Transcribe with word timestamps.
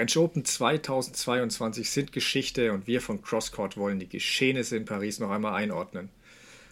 French 0.00 0.16
Open 0.16 0.46
2022 0.46 1.90
sind 1.90 2.10
Geschichte 2.10 2.72
und 2.72 2.86
wir 2.86 3.02
von 3.02 3.20
Crosscourt 3.20 3.76
wollen 3.76 3.98
die 3.98 4.08
Geschehnisse 4.08 4.78
in 4.78 4.86
Paris 4.86 5.18
noch 5.18 5.28
einmal 5.28 5.52
einordnen. 5.52 6.08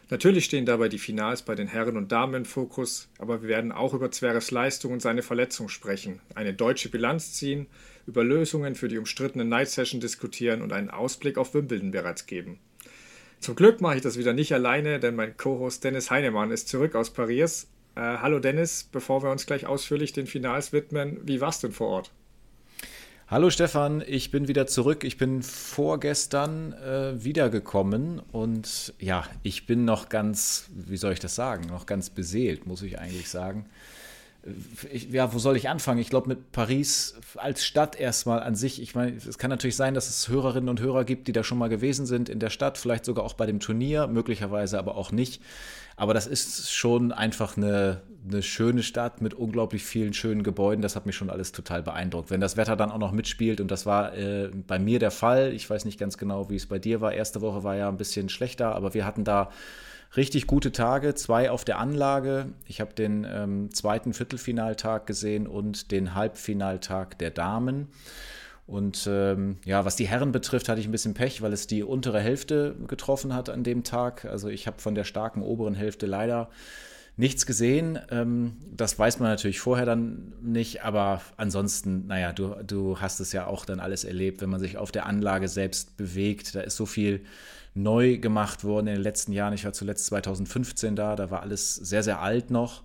Natürlich 0.09 0.47
stehen 0.47 0.65
dabei 0.65 0.89
die 0.89 0.99
Finals 0.99 1.43
bei 1.43 1.55
den 1.55 1.69
Herren 1.69 1.99
und 1.99 2.11
Damen 2.11 2.33
im 2.33 2.45
Fokus, 2.47 3.11
aber 3.19 3.43
wir 3.43 3.51
werden 3.51 3.71
auch 3.71 3.93
über 3.93 4.11
Zverevs 4.11 4.51
Leistung 4.51 4.95
und 4.95 5.03
seine 5.03 5.21
Verletzung 5.21 5.69
sprechen, 5.69 6.21
eine 6.37 6.55
deutsche 6.55 6.89
Bilanz 6.89 7.35
ziehen, 7.35 7.67
über 8.07 8.25
Lösungen 8.25 8.75
für 8.75 8.89
die 8.89 8.97
umstrittene 8.97 9.45
Night 9.45 9.69
Session 9.69 10.01
diskutieren 10.01 10.63
und 10.63 10.73
einen 10.73 10.89
Ausblick 10.89 11.37
auf 11.37 11.53
Wimbledon 11.53 11.91
bereits 11.91 12.25
geben. 12.25 12.59
Zum 13.41 13.57
Glück 13.57 13.83
mache 13.83 13.97
ich 13.97 14.03
das 14.03 14.17
wieder 14.17 14.33
nicht 14.33 14.55
alleine, 14.55 15.01
denn 15.01 15.17
mein 15.17 15.37
Co-Host 15.37 15.85
Dennis 15.85 16.11
Heinemann 16.11 16.51
ist 16.51 16.71
zurück 16.71 16.95
aus 16.95 17.13
Paris. 17.13 17.69
Äh, 17.95 18.01
hallo 18.01 18.39
Dennis, 18.39 18.89
bevor 18.91 19.23
wir 19.23 19.31
uns 19.31 19.45
gleich 19.45 19.67
ausführlich 19.67 20.15
den 20.15 20.27
Finals 20.27 20.73
widmen, 20.73 21.21
wie 21.25 21.43
war's 21.43 21.61
denn 21.61 21.73
vor 21.73 21.89
Ort? 21.89 22.11
Hallo 23.31 23.51
Stefan, 23.51 24.03
ich 24.07 24.31
bin 24.31 24.49
wieder 24.49 24.67
zurück. 24.67 25.05
Ich 25.05 25.19
bin 25.19 25.43
vorgestern 25.43 26.73
äh, 26.73 27.23
wiedergekommen 27.23 28.23
und 28.33 28.95
ja, 28.99 29.23
ich 29.43 29.67
bin 29.67 29.85
noch 29.85 30.09
ganz, 30.09 30.71
wie 30.75 30.97
soll 30.97 31.13
ich 31.13 31.21
das 31.21 31.35
sagen, 31.35 31.67
noch 31.67 31.85
ganz 31.85 32.09
beseelt, 32.09 32.67
muss 32.67 32.81
ich 32.81 32.99
eigentlich 32.99 33.29
sagen. 33.29 33.67
Ich, 34.93 35.11
ja, 35.11 35.35
wo 35.35 35.39
soll 35.39 35.57
ich 35.57 35.69
anfangen? 35.69 36.01
Ich 36.01 36.11
glaube, 36.11 36.29
mit 36.29 36.53
Paris 36.53 37.17
als 37.37 37.65
Stadt 37.65 37.99
erstmal 37.99 38.41
an 38.41 38.55
sich. 38.55 38.81
Ich 38.81 38.95
meine, 38.95 39.17
es 39.17 39.37
kann 39.37 39.51
natürlich 39.51 39.77
sein, 39.77 39.95
dass 39.95 40.09
es 40.09 40.29
Hörerinnen 40.29 40.69
und 40.69 40.81
Hörer 40.81 41.05
gibt, 41.05 41.29
die 41.29 41.33
da 41.33 41.43
schon 41.43 41.59
mal 41.59 41.69
gewesen 41.69 42.07
sind 42.07 42.29
in 42.29 42.39
der 42.39 42.51
Stadt, 42.51 42.79
vielleicht 42.79 43.05
sogar 43.05 43.25
auch 43.25 43.35
bei 43.35 43.47
dem 43.47 43.61
Turnier, 43.61 44.07
möglicherweise 44.07 44.79
aber 44.79 44.97
auch 44.97 45.13
nicht. 45.13 45.43
Aber 45.97 46.15
das 46.15 46.29
ist 46.29 46.73
schon 46.73 47.11
einfach 47.11 47.57
eine, 47.57 48.03
eine 48.27 48.43
schöne 48.43 48.85
Stadt 48.85 49.21
mit 49.21 49.35
unglaublich 49.35 49.83
vielen 49.83 50.15
schönen 50.15 50.45
Gebäuden. 50.45 50.81
Das 50.81 50.95
hat 50.95 51.07
mich 51.07 51.17
schon 51.17 51.29
alles 51.29 51.51
total 51.51 51.83
beeindruckt. 51.83 52.31
Wenn 52.31 52.41
das 52.41 52.57
Wetter 52.57 52.77
dann 52.77 52.93
auch 52.93 52.99
noch 52.99 53.11
mitspielt, 53.11 53.61
und 53.61 53.73
das 53.73 53.85
war 53.85 54.17
äh, 54.17 54.49
bei 54.69 54.79
mir 54.79 55.01
der 55.01 55.11
Fall, 55.11 55.53
ich 55.53 55.69
weiß 55.69 55.85
nicht 55.85 55.99
ganz 55.99 56.17
genau, 56.17 56.49
wie 56.49 56.57
es 56.57 56.67
bei 56.67 56.79
dir 56.79 57.01
war. 57.01 57.13
Erste 57.13 57.41
Woche 57.41 57.65
war 57.65 57.75
ja 57.75 57.89
ein 57.89 57.97
bisschen 57.97 58.29
schlechter, 58.29 58.77
aber 58.77 58.95
wir 58.95 59.05
hatten 59.05 59.25
da 59.25 59.51
richtig 60.17 60.47
gute 60.47 60.73
Tage, 60.73 61.15
zwei 61.15 61.51
auf 61.51 61.65
der 61.65 61.79
Anlage. 61.79 62.47
Ich 62.67 62.81
habe 62.81 62.95
den 62.95 63.27
ähm, 63.29 63.73
zweiten 63.73 64.13
Viertelfinaltag 64.13 65.07
gesehen 65.07 65.47
und 65.47 65.91
den 65.91 66.15
Halbfinaltag 66.15 67.19
der 67.19 67.31
Damen. 67.31 67.89
Und 68.67 69.09
ähm, 69.11 69.57
ja, 69.65 69.87
was 69.87 69.97
die 69.97 70.09
Herren 70.09 70.31
betrifft, 70.31 70.69
hatte 70.69 70.81
ich 70.81 70.87
ein 70.87 70.93
bisschen 70.93 71.15
Pech, 71.15 71.41
weil 71.41 71.55
es 71.55 71.67
die 71.67 71.83
untere 71.83 72.21
Hälfte 72.21 72.77
getroffen 72.87 73.35
hat 73.35 73.49
an 73.49 73.65
dem 73.65 73.83
Tag. 73.83 74.27
Also 74.27 74.49
ich 74.49 74.67
habe 74.67 74.79
von 74.79 74.95
der 74.95 75.05
starken 75.05 75.43
oberen 75.43 75.75
Hälfte 75.75 76.05
leider 76.05 76.51
nichts 77.17 77.47
gesehen. 77.47 77.99
Ähm, 78.11 78.59
das 78.71 78.99
weiß 78.99 79.21
man 79.21 79.31
natürlich 79.31 79.61
vorher 79.61 79.87
dann 79.87 80.35
nicht, 80.43 80.85
aber 80.85 81.23
ansonsten, 81.37 82.07
naja, 82.07 82.33
du, 82.33 82.55
du 82.63 83.01
hast 83.01 83.21
es 83.21 83.33
ja 83.33 83.47
auch 83.47 83.65
dann 83.65 83.81
alles 83.81 84.05
erlebt, 84.05 84.41
wenn 84.41 84.51
man 84.51 84.61
sich 84.61 84.77
auf 84.77 84.93
der 84.93 85.07
Anlage 85.07 85.49
selbst 85.49 85.97
bewegt. 85.97 86.55
Da 86.55 86.61
ist 86.61 86.77
so 86.77 86.87
viel 86.87 87.25
neu 87.83 88.19
gemacht 88.19 88.65
worden 88.65 88.89
in 88.89 88.95
den 88.95 89.03
letzten 89.03 89.33
Jahren. 89.33 89.53
Ich 89.53 89.65
war 89.65 89.73
zuletzt 89.73 90.07
2015 90.07 90.97
da, 90.97 91.17
da 91.17 91.31
war 91.31 91.43
alles 91.43 91.75
sehr, 91.75 92.03
sehr 92.03 92.21
alt 92.21 92.51
noch. 92.51 92.83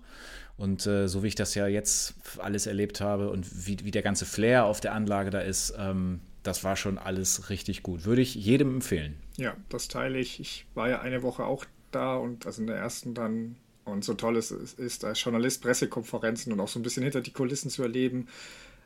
Und 0.56 0.86
äh, 0.86 1.08
so 1.08 1.22
wie 1.22 1.28
ich 1.28 1.34
das 1.34 1.54
ja 1.54 1.66
jetzt 1.66 2.14
alles 2.38 2.66
erlebt 2.66 3.00
habe 3.00 3.30
und 3.30 3.66
wie, 3.66 3.78
wie 3.84 3.90
der 3.90 4.02
ganze 4.02 4.24
Flair 4.24 4.66
auf 4.66 4.80
der 4.80 4.94
Anlage 4.94 5.30
da 5.30 5.40
ist, 5.40 5.74
ähm, 5.76 6.20
das 6.44 6.62
war 6.62 6.76
schon 6.76 6.98
alles 6.98 7.50
richtig 7.50 7.82
gut. 7.82 8.04
Würde 8.04 8.22
ich 8.22 8.34
jedem 8.34 8.74
empfehlen. 8.74 9.16
Ja, 9.36 9.56
das 9.68 9.88
teile 9.88 10.18
ich. 10.18 10.38
Ich 10.38 10.66
war 10.74 10.88
ja 10.88 11.00
eine 11.00 11.22
Woche 11.22 11.44
auch 11.44 11.64
da 11.90 12.16
und 12.16 12.46
also 12.46 12.60
in 12.60 12.68
der 12.68 12.76
ersten 12.76 13.14
dann. 13.14 13.56
Und 13.84 14.04
so 14.04 14.14
toll 14.14 14.36
es 14.36 14.50
ist, 14.50 14.78
ist 14.78 15.04
als 15.04 15.22
Journalist 15.22 15.62
Pressekonferenzen 15.62 16.52
und 16.52 16.60
auch 16.60 16.68
so 16.68 16.78
ein 16.78 16.82
bisschen 16.82 17.02
hinter 17.02 17.20
die 17.20 17.32
Kulissen 17.32 17.68
zu 17.68 17.82
erleben. 17.82 18.28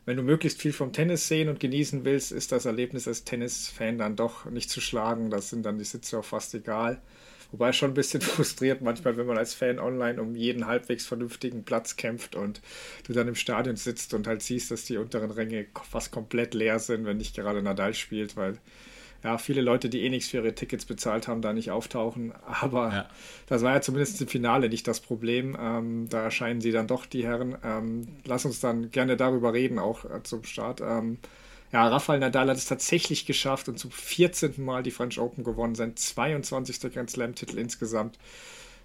Wenn 0.09 0.17
du 0.17 0.23
möglichst 0.23 0.62
viel 0.62 0.73
vom 0.73 0.95
Tennis 0.95 1.28
sehen 1.28 1.51
und 1.51 1.61
genießen 1.61 2.03
willst, 2.06 2.33
ist 2.33 2.51
das 2.51 2.64
Erlebnis 2.64 3.06
als 3.06 3.25
Tennisfan 3.25 3.98
dann 3.98 4.17
doch 4.17 4.46
nicht 4.46 4.70
zu 4.70 4.80
schlagen. 4.80 5.29
Das 5.29 5.51
sind 5.51 5.67
dann 5.67 5.77
die 5.77 5.85
Sitze 5.85 6.19
auch 6.19 6.24
fast 6.24 6.55
egal. 6.55 7.02
Wobei 7.52 7.74
schon 7.74 7.91
ein 7.91 7.95
bisschen 7.95 8.20
frustriert 8.23 8.80
manchmal, 8.80 9.19
wenn 9.19 9.27
man 9.27 9.36
als 9.36 9.52
Fan 9.52 9.79
online 9.79 10.19
um 10.19 10.35
jeden 10.35 10.67
halbwegs 10.67 11.05
vernünftigen 11.05 11.63
Platz 11.63 11.96
kämpft 11.96 12.36
und 12.36 12.63
du 13.07 13.13
dann 13.13 13.29
im 13.29 13.35
Stadion 13.35 13.77
sitzt 13.77 14.14
und 14.14 14.27
halt 14.27 14.41
siehst, 14.41 14.70
dass 14.70 14.85
die 14.85 14.96
unteren 14.96 15.30
Ränge 15.30 15.67
fast 15.91 16.11
komplett 16.11 16.55
leer 16.55 16.79
sind, 16.79 17.05
wenn 17.05 17.19
nicht 17.19 17.36
gerade 17.36 17.63
Nadal 17.63 17.92
spielt, 17.92 18.35
weil 18.35 18.57
ja, 19.24 19.36
viele 19.36 19.62
Leute, 19.62 19.89
die 19.89 20.02
eh 20.02 20.11
nichts 20.11 20.30
für 20.30 20.39
ihre 20.39 20.55
Tickets 20.55 20.84
bezahlt 20.84 21.27
haben, 21.27 21.42
da 21.42 21.52
nicht 21.52 21.70
auftauchen. 21.70 22.33
Aber 22.46 22.92
ja. 22.92 23.08
das 23.46 23.62
war 23.62 23.74
ja 23.74 23.80
zumindest 23.80 24.20
im 24.20 24.29
Finale 24.29 24.68
nicht 24.68 24.86
das 24.86 25.01
Problem. 25.01 25.56
Ähm, 25.61 26.08
da 26.08 26.23
erscheinen 26.23 26.61
sie 26.61 26.70
dann 26.70 26.86
doch, 26.86 27.05
die 27.05 27.24
Herren. 27.24 27.57
Ähm, 27.64 28.08
lass 28.24 28.45
uns 28.45 28.61
dann 28.61 28.90
gerne 28.90 29.17
darüber 29.17 29.52
reden, 29.52 29.78
auch 29.78 30.05
äh, 30.05 30.23
zum 30.23 30.45
Start. 30.45 30.80
Ähm, 30.80 31.18
ja, 31.73 31.86
Rafael 31.86 32.20
Nadal 32.20 32.48
hat 32.48 32.57
es 32.57 32.67
tatsächlich 32.67 33.27
geschafft 33.27 33.68
und 33.68 33.78
zum 33.78 33.90
14. 33.90 34.64
Mal 34.64 34.83
die 34.83 34.90
French 34.90 35.18
Open 35.18 35.45
gewonnen, 35.45 35.74
sein 35.74 35.96
22. 35.96 36.92
Grand 36.92 37.11
Slam-Titel 37.11 37.58
insgesamt. 37.58 38.18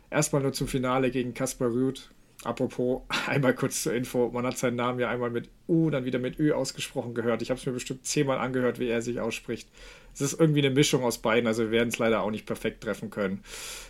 Erstmal 0.10 0.42
nur 0.42 0.54
zum 0.54 0.68
Finale 0.68 1.12
gegen 1.12 1.34
Kaspar 1.34 1.70
Rüth. 1.70 2.10
Apropos, 2.44 3.02
einmal 3.28 3.54
kurz 3.54 3.84
zur 3.84 3.94
Info, 3.94 4.30
man 4.34 4.46
hat 4.46 4.58
seinen 4.58 4.76
Namen 4.76 5.00
ja 5.00 5.10
einmal 5.10 5.30
mit 5.30 5.50
U, 5.68 5.90
dann 5.90 6.06
wieder 6.06 6.20
mit 6.20 6.40
Ü 6.40 6.52
ausgesprochen 6.52 7.14
gehört. 7.14 7.42
Ich 7.42 7.50
habe 7.50 7.60
es 7.60 7.66
mir 7.66 7.72
bestimmt 7.72 8.06
zehnmal 8.06 8.38
angehört, 8.38 8.80
wie 8.80 8.88
er 8.88 9.02
sich 9.02 9.20
ausspricht. 9.20 9.70
Es 10.14 10.22
ist 10.22 10.40
irgendwie 10.40 10.66
eine 10.66 10.74
Mischung 10.74 11.04
aus 11.04 11.18
beiden, 11.18 11.48
also 11.48 11.64
wir 11.64 11.72
werden 11.72 11.90
es 11.90 11.98
leider 11.98 12.22
auch 12.22 12.32
nicht 12.32 12.46
perfekt 12.46 12.84
treffen 12.84 13.10
können. 13.10 13.44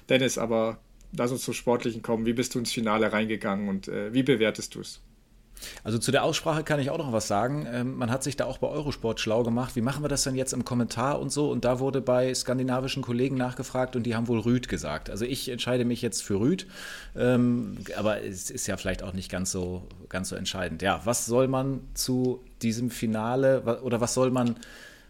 Dennis, 0.10 0.38
aber 0.38 0.80
lass 1.16 1.32
uns 1.32 1.44
zum 1.44 1.54
Sportlichen 1.54 2.02
kommen. 2.02 2.26
Wie 2.26 2.34
bist 2.34 2.56
du 2.56 2.60
ins 2.60 2.72
Finale 2.72 3.12
reingegangen 3.12 3.70
und 3.70 3.88
äh, 3.88 4.14
wie 4.14 4.24
bewertest 4.24 4.76
du 4.76 4.82
es? 4.82 5.02
Also 5.84 5.98
zu 5.98 6.12
der 6.12 6.24
Aussprache 6.24 6.64
kann 6.64 6.80
ich 6.80 6.90
auch 6.90 6.98
noch 6.98 7.12
was 7.12 7.28
sagen. 7.28 7.68
Ähm, 7.72 7.96
man 7.98 8.12
hat 8.12 8.24
sich 8.24 8.36
da 8.36 8.46
auch 8.46 8.58
bei 8.58 8.68
Eurosport 8.68 9.20
schlau 9.20 9.44
gemacht. 9.44 9.76
Wie 9.76 9.82
machen 9.82 10.04
wir 10.04 10.10
das 10.10 10.24
denn 10.24 10.36
jetzt 10.36 10.54
im 10.54 10.66
Kommentar 10.66 11.20
und 11.20 11.32
so? 11.32 11.50
Und 11.52 11.66
da 11.66 11.80
wurde 11.80 12.02
bei 12.02 12.34
skandinavischen 12.34 13.04
Kollegen 13.04 13.36
nachgefragt 13.38 13.96
und 13.96 14.04
die 14.04 14.16
haben 14.16 14.28
wohl 14.28 14.40
Rüd 14.40 14.68
gesagt. 14.68 15.10
Also 15.10 15.26
ich 15.26 15.50
entscheide 15.50 15.86
mich 15.86 16.02
jetzt 16.02 16.24
für 16.24 16.40
Rüd, 16.40 16.68
ähm, 17.16 17.78
aber 17.98 18.24
es 18.24 18.50
ist 18.50 18.68
ja 18.68 18.78
vielleicht 18.78 19.04
auch 19.04 19.14
nicht 19.14 19.30
ganz 19.30 19.52
so, 19.52 19.84
ganz 20.10 20.30
so 20.30 20.36
entscheidend. 20.36 20.82
Ja, 20.82 21.02
was 21.06 21.26
soll 21.26 21.48
man 21.48 21.82
zu 21.94 22.44
diesem 22.62 22.90
Finale 22.90 23.82
oder 23.84 24.02
was 24.02 24.14
soll 24.14 24.32
man 24.32 24.56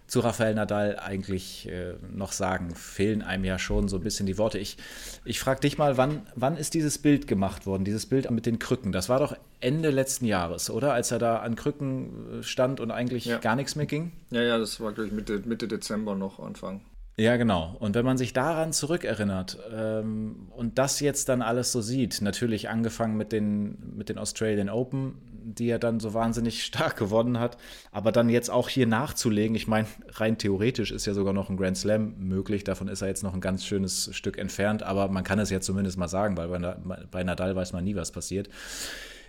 zu 0.07 0.19
Rafael 0.19 0.53
Nadal 0.53 0.99
eigentlich 0.99 1.67
äh, 1.69 1.93
noch 2.13 2.33
sagen? 2.33 2.75
Fehlen 2.75 3.21
einem 3.21 3.45
ja 3.45 3.57
schon 3.57 3.87
so 3.87 3.97
ein 3.97 4.03
bisschen 4.03 4.25
die 4.25 4.37
Worte. 4.37 4.59
Ich, 4.59 4.77
ich 5.25 5.39
frage 5.39 5.61
dich 5.61 5.77
mal, 5.77 5.97
wann, 5.97 6.27
wann 6.35 6.57
ist 6.57 6.73
dieses 6.73 6.97
Bild 6.97 7.27
gemacht 7.27 7.65
worden, 7.65 7.85
dieses 7.85 8.05
Bild 8.05 8.29
mit 8.29 8.45
den 8.45 8.59
Krücken? 8.59 8.91
Das 8.91 9.09
war 9.09 9.19
doch 9.19 9.35
Ende 9.63 9.89
letzten 9.89 10.25
Jahres, 10.25 10.69
oder? 10.69 10.93
Als 10.93 11.11
er 11.11 11.19
da 11.19 11.37
an 11.37 11.55
Krücken 11.55 12.39
äh, 12.39 12.43
stand 12.43 12.79
und 12.79 12.91
eigentlich 12.91 13.25
ja. 13.25 13.37
gar 13.37 13.55
nichts 13.55 13.75
mehr 13.75 13.85
ging? 13.85 14.11
Ja, 14.29 14.41
ja, 14.41 14.57
das 14.57 14.79
war, 14.79 14.91
glaube 14.91 15.07
ich, 15.07 15.13
Mitte, 15.13 15.41
Mitte 15.45 15.67
Dezember 15.67 16.15
noch 16.15 16.39
Anfang. 16.39 16.81
Ja, 17.15 17.37
genau. 17.37 17.75
Und 17.79 17.93
wenn 17.93 18.05
man 18.05 18.17
sich 18.17 18.33
daran 18.33 18.73
zurückerinnert 18.73 19.59
ähm, 19.71 20.47
und 20.49 20.79
das 20.79 20.99
jetzt 20.99 21.29
dann 21.29 21.43
alles 21.43 21.71
so 21.71 21.79
sieht, 21.79 22.21
natürlich 22.21 22.69
angefangen 22.69 23.17
mit 23.17 23.31
den, 23.31 23.95
mit 23.95 24.09
den 24.09 24.17
Australian 24.17 24.69
Open, 24.69 25.19
die 25.45 25.69
er 25.69 25.77
dann 25.77 25.99
so 25.99 26.15
wahnsinnig 26.15 26.63
stark 26.65 26.97
gewonnen 26.97 27.39
hat, 27.39 27.57
aber 27.91 28.11
dann 28.11 28.29
jetzt 28.29 28.49
auch 28.49 28.67
hier 28.67 28.87
nachzulegen, 28.87 29.55
ich 29.55 29.67
meine, 29.67 29.87
rein 30.13 30.39
theoretisch 30.39 30.91
ist 30.91 31.05
ja 31.05 31.13
sogar 31.13 31.33
noch 31.33 31.51
ein 31.51 31.57
Grand 31.57 31.77
Slam 31.77 32.15
möglich, 32.17 32.63
davon 32.63 32.87
ist 32.87 33.03
er 33.03 33.09
jetzt 33.09 33.21
noch 33.21 33.35
ein 33.35 33.41
ganz 33.41 33.63
schönes 33.63 34.09
Stück 34.15 34.39
entfernt, 34.39 34.81
aber 34.81 35.07
man 35.07 35.23
kann 35.23 35.37
es 35.37 35.51
ja 35.51 35.61
zumindest 35.61 35.99
mal 35.99 36.07
sagen, 36.07 36.35
weil 36.35 36.47
bei, 36.47 37.05
bei 37.11 37.23
Nadal 37.23 37.55
weiß 37.55 37.73
man 37.73 37.83
nie, 37.83 37.95
was 37.95 38.11
passiert. 38.11 38.49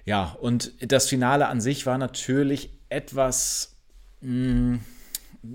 Ja, 0.05 0.37
und 0.41 0.73
das 0.81 1.09
Finale 1.09 1.49
an 1.49 1.61
sich 1.61 1.87
war 1.87 1.99
natürlich 1.99 2.71
etwas. 2.89 3.77
Mh, 4.21 4.77
mm, 4.77 4.81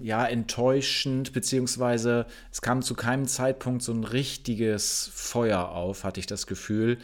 ja, 0.01 0.25
enttäuschend, 0.25 1.33
beziehungsweise 1.33 2.27
es 2.51 2.61
kam 2.61 2.81
zu 2.81 2.93
keinem 2.93 3.25
Zeitpunkt 3.25 3.81
so 3.81 3.91
ein 3.91 4.03
richtiges 4.03 5.09
Feuer 5.13 5.69
auf, 5.69 6.03
hatte 6.03 6.19
ich 6.19 6.27
das 6.27 6.47
Gefühl. 6.47 6.99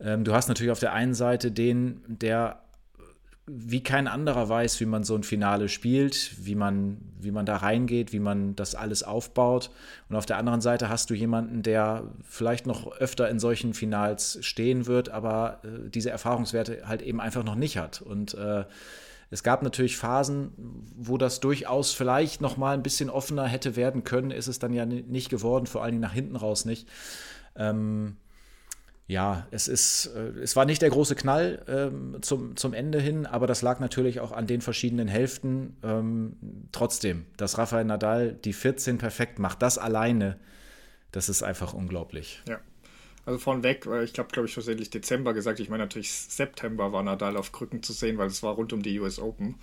Ähm, 0.00 0.24
du 0.24 0.34
hast 0.34 0.48
natürlich 0.48 0.70
auf 0.70 0.80
der 0.80 0.92
einen 0.92 1.14
Seite 1.14 1.50
den, 1.50 2.02
der 2.06 2.62
wie 3.52 3.82
kein 3.82 4.06
anderer 4.06 4.48
weiß, 4.48 4.80
wie 4.80 4.86
man 4.86 5.02
so 5.02 5.14
ein 5.14 5.22
Finale 5.22 5.68
spielt, 5.68 6.46
wie 6.46 6.54
man, 6.54 6.98
wie 7.18 7.30
man 7.30 7.46
da 7.46 7.56
reingeht, 7.56 8.12
wie 8.12 8.20
man 8.20 8.54
das 8.54 8.74
alles 8.74 9.02
aufbaut. 9.02 9.70
Und 10.08 10.16
auf 10.16 10.26
der 10.26 10.36
anderen 10.36 10.60
Seite 10.60 10.88
hast 10.88 11.10
du 11.10 11.14
jemanden, 11.14 11.62
der 11.62 12.04
vielleicht 12.22 12.66
noch 12.66 12.92
öfter 12.98 13.28
in 13.28 13.38
solchen 13.40 13.74
Finals 13.74 14.38
stehen 14.42 14.86
wird, 14.86 15.08
aber 15.08 15.60
äh, 15.64 15.90
diese 15.90 16.10
Erfahrungswerte 16.10 16.82
halt 16.86 17.02
eben 17.02 17.20
einfach 17.20 17.44
noch 17.44 17.56
nicht 17.56 17.76
hat. 17.76 18.00
Und 18.02 18.34
äh, 18.34 18.64
es 19.30 19.42
gab 19.42 19.62
natürlich 19.62 19.96
Phasen, 19.96 20.52
wo 20.96 21.16
das 21.16 21.40
durchaus 21.40 21.92
vielleicht 21.92 22.40
noch 22.40 22.56
mal 22.56 22.74
ein 22.74 22.82
bisschen 22.82 23.10
offener 23.10 23.46
hätte 23.46 23.76
werden 23.76 24.04
können. 24.04 24.30
Ist 24.30 24.48
es 24.48 24.58
dann 24.58 24.72
ja 24.72 24.86
nicht 24.86 25.28
geworden, 25.28 25.66
vor 25.66 25.82
allen 25.82 25.92
Dingen 25.92 26.02
nach 26.02 26.12
hinten 26.12 26.36
raus 26.36 26.64
nicht. 26.64 26.88
Ähm, 27.56 28.16
ja, 29.10 29.48
es 29.50 29.66
ist, 29.66 30.06
äh, 30.14 30.40
es 30.40 30.54
war 30.54 30.64
nicht 30.66 30.82
der 30.82 30.90
große 30.90 31.16
Knall 31.16 31.64
ähm, 31.66 32.18
zum, 32.22 32.56
zum 32.56 32.72
Ende 32.72 33.00
hin, 33.00 33.26
aber 33.26 33.48
das 33.48 33.60
lag 33.60 33.80
natürlich 33.80 34.20
auch 34.20 34.30
an 34.30 34.46
den 34.46 34.60
verschiedenen 34.60 35.08
Hälften. 35.08 35.76
Ähm, 35.82 36.36
trotzdem, 36.70 37.26
dass 37.36 37.58
Rafael 37.58 37.84
Nadal 37.84 38.34
die 38.34 38.52
14 38.52 38.98
perfekt 38.98 39.40
macht, 39.40 39.62
das 39.62 39.78
alleine, 39.78 40.38
das 41.10 41.28
ist 41.28 41.42
einfach 41.42 41.74
unglaublich. 41.74 42.40
Ja, 42.48 42.60
Also 43.26 43.40
vornweg, 43.40 43.84
ich 44.04 44.16
habe, 44.16 44.28
glaube 44.30 44.46
ich, 44.46 44.54
versehentlich 44.54 44.90
Dezember 44.90 45.34
gesagt. 45.34 45.58
Ich 45.58 45.68
meine 45.68 45.82
natürlich 45.82 46.12
September 46.12 46.92
war 46.92 47.02
Nadal 47.02 47.36
auf 47.36 47.50
Krücken 47.50 47.82
zu 47.82 47.92
sehen, 47.92 48.16
weil 48.16 48.28
es 48.28 48.44
war 48.44 48.54
rund 48.54 48.72
um 48.72 48.80
die 48.80 49.00
US 49.00 49.18
Open. 49.18 49.56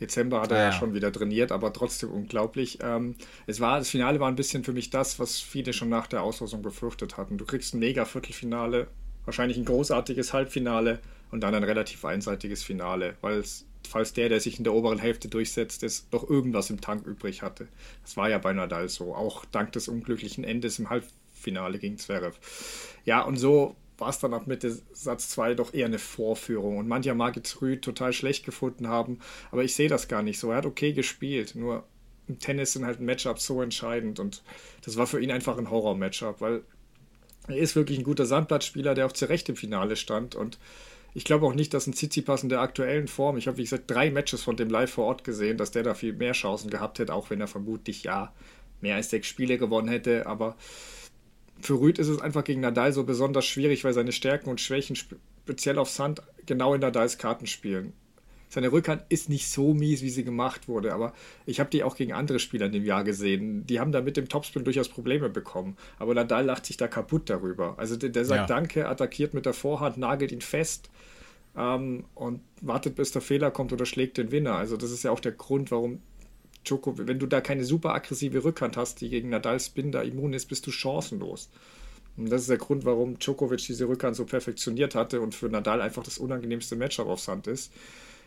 Dezember 0.00 0.40
hat 0.40 0.50
er 0.50 0.58
ja. 0.58 0.64
ja. 0.66 0.72
schon 0.72 0.94
wieder 0.94 1.12
trainiert, 1.12 1.52
aber 1.52 1.72
trotzdem 1.72 2.10
unglaublich. 2.10 2.78
Ähm, 2.82 3.16
es 3.46 3.60
war, 3.60 3.78
das 3.78 3.90
Finale 3.90 4.20
war 4.20 4.28
ein 4.28 4.36
bisschen 4.36 4.64
für 4.64 4.72
mich 4.72 4.90
das, 4.90 5.18
was 5.18 5.40
viele 5.40 5.72
schon 5.72 5.88
nach 5.88 6.06
der 6.06 6.22
Auslosung 6.22 6.62
befürchtet 6.62 7.16
hatten. 7.16 7.38
Du 7.38 7.44
kriegst 7.44 7.74
ein 7.74 7.78
mega 7.78 8.04
Viertelfinale, 8.04 8.86
wahrscheinlich 9.24 9.58
ein 9.58 9.64
großartiges 9.64 10.32
Halbfinale 10.32 11.00
und 11.30 11.40
dann 11.42 11.54
ein 11.54 11.64
relativ 11.64 12.04
einseitiges 12.04 12.62
Finale, 12.62 13.16
weil 13.20 13.38
es 13.38 13.66
falls 13.88 14.12
der, 14.12 14.28
der 14.28 14.40
sich 14.40 14.58
in 14.58 14.64
der 14.64 14.74
oberen 14.74 14.98
Hälfte 14.98 15.28
durchsetzt, 15.28 15.82
ist, 15.82 16.12
noch 16.12 16.28
irgendwas 16.28 16.70
im 16.70 16.80
Tank 16.80 17.06
übrig 17.06 17.42
hatte. 17.42 17.68
Das 18.02 18.16
war 18.16 18.28
ja 18.28 18.38
bei 18.38 18.52
Nadal 18.52 18.88
so, 18.88 19.14
auch 19.14 19.44
dank 19.46 19.72
des 19.72 19.88
unglücklichen 19.88 20.44
Endes 20.44 20.78
im 20.78 20.90
Halbfinale 20.90 21.78
gegen 21.78 21.98
Zverev. 21.98 22.36
Ja, 23.04 23.22
und 23.22 23.36
so 23.36 23.74
war 24.00 24.08
es 24.08 24.18
dann 24.18 24.34
ab 24.34 24.46
Mitte 24.46 24.76
Satz 24.92 25.28
2 25.30 25.54
doch 25.54 25.74
eher 25.74 25.86
eine 25.86 25.98
Vorführung. 25.98 26.78
Und 26.78 26.88
mancher 26.88 27.14
mag 27.14 27.36
jetzt 27.36 27.60
Rüd 27.60 27.82
total 27.82 28.12
schlecht 28.12 28.44
gefunden 28.44 28.88
haben, 28.88 29.18
aber 29.50 29.64
ich 29.64 29.74
sehe 29.74 29.88
das 29.88 30.08
gar 30.08 30.22
nicht 30.22 30.38
so. 30.38 30.50
Er 30.50 30.58
hat 30.58 30.66
okay 30.66 30.92
gespielt, 30.92 31.54
nur 31.54 31.84
im 32.28 32.38
Tennis 32.38 32.72
sind 32.72 32.84
halt 32.84 33.00
Matchups 33.00 33.46
so 33.46 33.60
entscheidend 33.60 34.20
und 34.20 34.42
das 34.84 34.96
war 34.96 35.06
für 35.06 35.20
ihn 35.20 35.30
einfach 35.30 35.58
ein 35.58 35.70
Horror-Matchup, 35.70 36.40
weil 36.40 36.62
er 37.48 37.56
ist 37.56 37.74
wirklich 37.74 37.98
ein 37.98 38.04
guter 38.04 38.26
Sandplatzspieler, 38.26 38.94
der 38.94 39.06
auch 39.06 39.12
zu 39.12 39.28
Recht 39.28 39.48
im 39.48 39.56
Finale 39.56 39.96
stand 39.96 40.36
und 40.36 40.58
ich 41.12 41.24
glaube 41.24 41.46
auch 41.46 41.54
nicht, 41.54 41.74
dass 41.74 41.88
ein 41.88 41.92
Tsitsipas 41.92 42.44
in 42.44 42.48
der 42.48 42.60
aktuellen 42.60 43.08
Form, 43.08 43.36
ich 43.36 43.48
habe 43.48 43.56
wie 43.58 43.64
gesagt 43.64 43.90
drei 43.90 44.10
Matches 44.10 44.42
von 44.42 44.56
dem 44.56 44.70
live 44.70 44.92
vor 44.92 45.06
Ort 45.06 45.24
gesehen, 45.24 45.56
dass 45.56 45.72
der 45.72 45.82
da 45.82 45.94
viel 45.94 46.12
mehr 46.12 46.32
Chancen 46.32 46.70
gehabt 46.70 47.00
hätte, 47.00 47.12
auch 47.12 47.30
wenn 47.30 47.40
er 47.40 47.48
vermutlich 47.48 48.04
ja 48.04 48.32
mehr 48.80 48.96
als 48.96 49.10
sechs 49.10 49.26
Spiele 49.26 49.58
gewonnen 49.58 49.88
hätte. 49.88 50.26
Aber 50.26 50.56
für 51.62 51.80
Rüd 51.80 51.98
ist 51.98 52.08
es 52.08 52.20
einfach 52.20 52.44
gegen 52.44 52.60
Nadal 52.60 52.92
so 52.92 53.04
besonders 53.04 53.46
schwierig, 53.46 53.84
weil 53.84 53.92
seine 53.92 54.12
Stärken 54.12 54.50
und 54.50 54.60
Schwächen 54.60 54.96
speziell 54.96 55.78
auf 55.78 55.90
Sand 55.90 56.22
genau 56.46 56.74
in 56.74 56.80
Nadals 56.80 57.18
Karten 57.18 57.46
spielen. 57.46 57.92
Seine 58.48 58.72
Rückhand 58.72 59.04
ist 59.10 59.28
nicht 59.28 59.48
so 59.48 59.74
mies, 59.74 60.02
wie 60.02 60.10
sie 60.10 60.24
gemacht 60.24 60.66
wurde, 60.66 60.92
aber 60.92 61.12
ich 61.46 61.60
habe 61.60 61.70
die 61.70 61.84
auch 61.84 61.94
gegen 61.94 62.12
andere 62.12 62.40
Spieler 62.40 62.66
in 62.66 62.72
dem 62.72 62.84
Jahr 62.84 63.04
gesehen. 63.04 63.64
Die 63.66 63.78
haben 63.78 63.92
da 63.92 64.00
mit 64.00 64.16
dem 64.16 64.28
Topspin 64.28 64.64
durchaus 64.64 64.88
Probleme 64.88 65.30
bekommen. 65.30 65.76
Aber 66.00 66.14
Nadal 66.14 66.46
lacht 66.46 66.66
sich 66.66 66.76
da 66.76 66.88
kaputt 66.88 67.30
darüber. 67.30 67.78
Also 67.78 67.96
der, 67.96 68.08
der 68.10 68.24
sagt 68.24 68.50
ja. 68.50 68.56
Danke, 68.56 68.88
attackiert 68.88 69.34
mit 69.34 69.46
der 69.46 69.52
Vorhand, 69.52 69.98
nagelt 69.98 70.32
ihn 70.32 70.40
fest 70.40 70.90
ähm, 71.56 72.06
und 72.16 72.40
wartet, 72.60 72.96
bis 72.96 73.12
der 73.12 73.22
Fehler 73.22 73.52
kommt 73.52 73.72
oder 73.72 73.86
schlägt 73.86 74.18
den 74.18 74.32
Winner. 74.32 74.56
Also 74.56 74.76
das 74.76 74.90
ist 74.90 75.04
ja 75.04 75.12
auch 75.12 75.20
der 75.20 75.32
Grund, 75.32 75.70
warum 75.70 76.02
Djokovic, 76.64 77.06
wenn 77.06 77.18
du 77.18 77.26
da 77.26 77.40
keine 77.40 77.64
super 77.64 77.94
aggressive 77.94 78.44
Rückhand 78.44 78.76
hast, 78.76 79.00
die 79.00 79.08
gegen 79.08 79.30
Nadal 79.30 79.60
Spin 79.60 79.92
da 79.92 80.02
immun 80.02 80.32
ist, 80.32 80.46
bist 80.46 80.66
du 80.66 80.70
chancenlos. 80.70 81.50
Und 82.16 82.30
das 82.30 82.42
ist 82.42 82.50
der 82.50 82.58
Grund, 82.58 82.84
warum 82.84 83.18
Djokovic 83.18 83.64
diese 83.66 83.88
Rückhand 83.88 84.16
so 84.16 84.24
perfektioniert 84.24 84.94
hatte 84.94 85.20
und 85.20 85.34
für 85.34 85.48
Nadal 85.48 85.80
einfach 85.80 86.02
das 86.02 86.18
unangenehmste 86.18 86.76
Matchup 86.76 87.08
aufs 87.08 87.28
Hand 87.28 87.46
ist. 87.46 87.72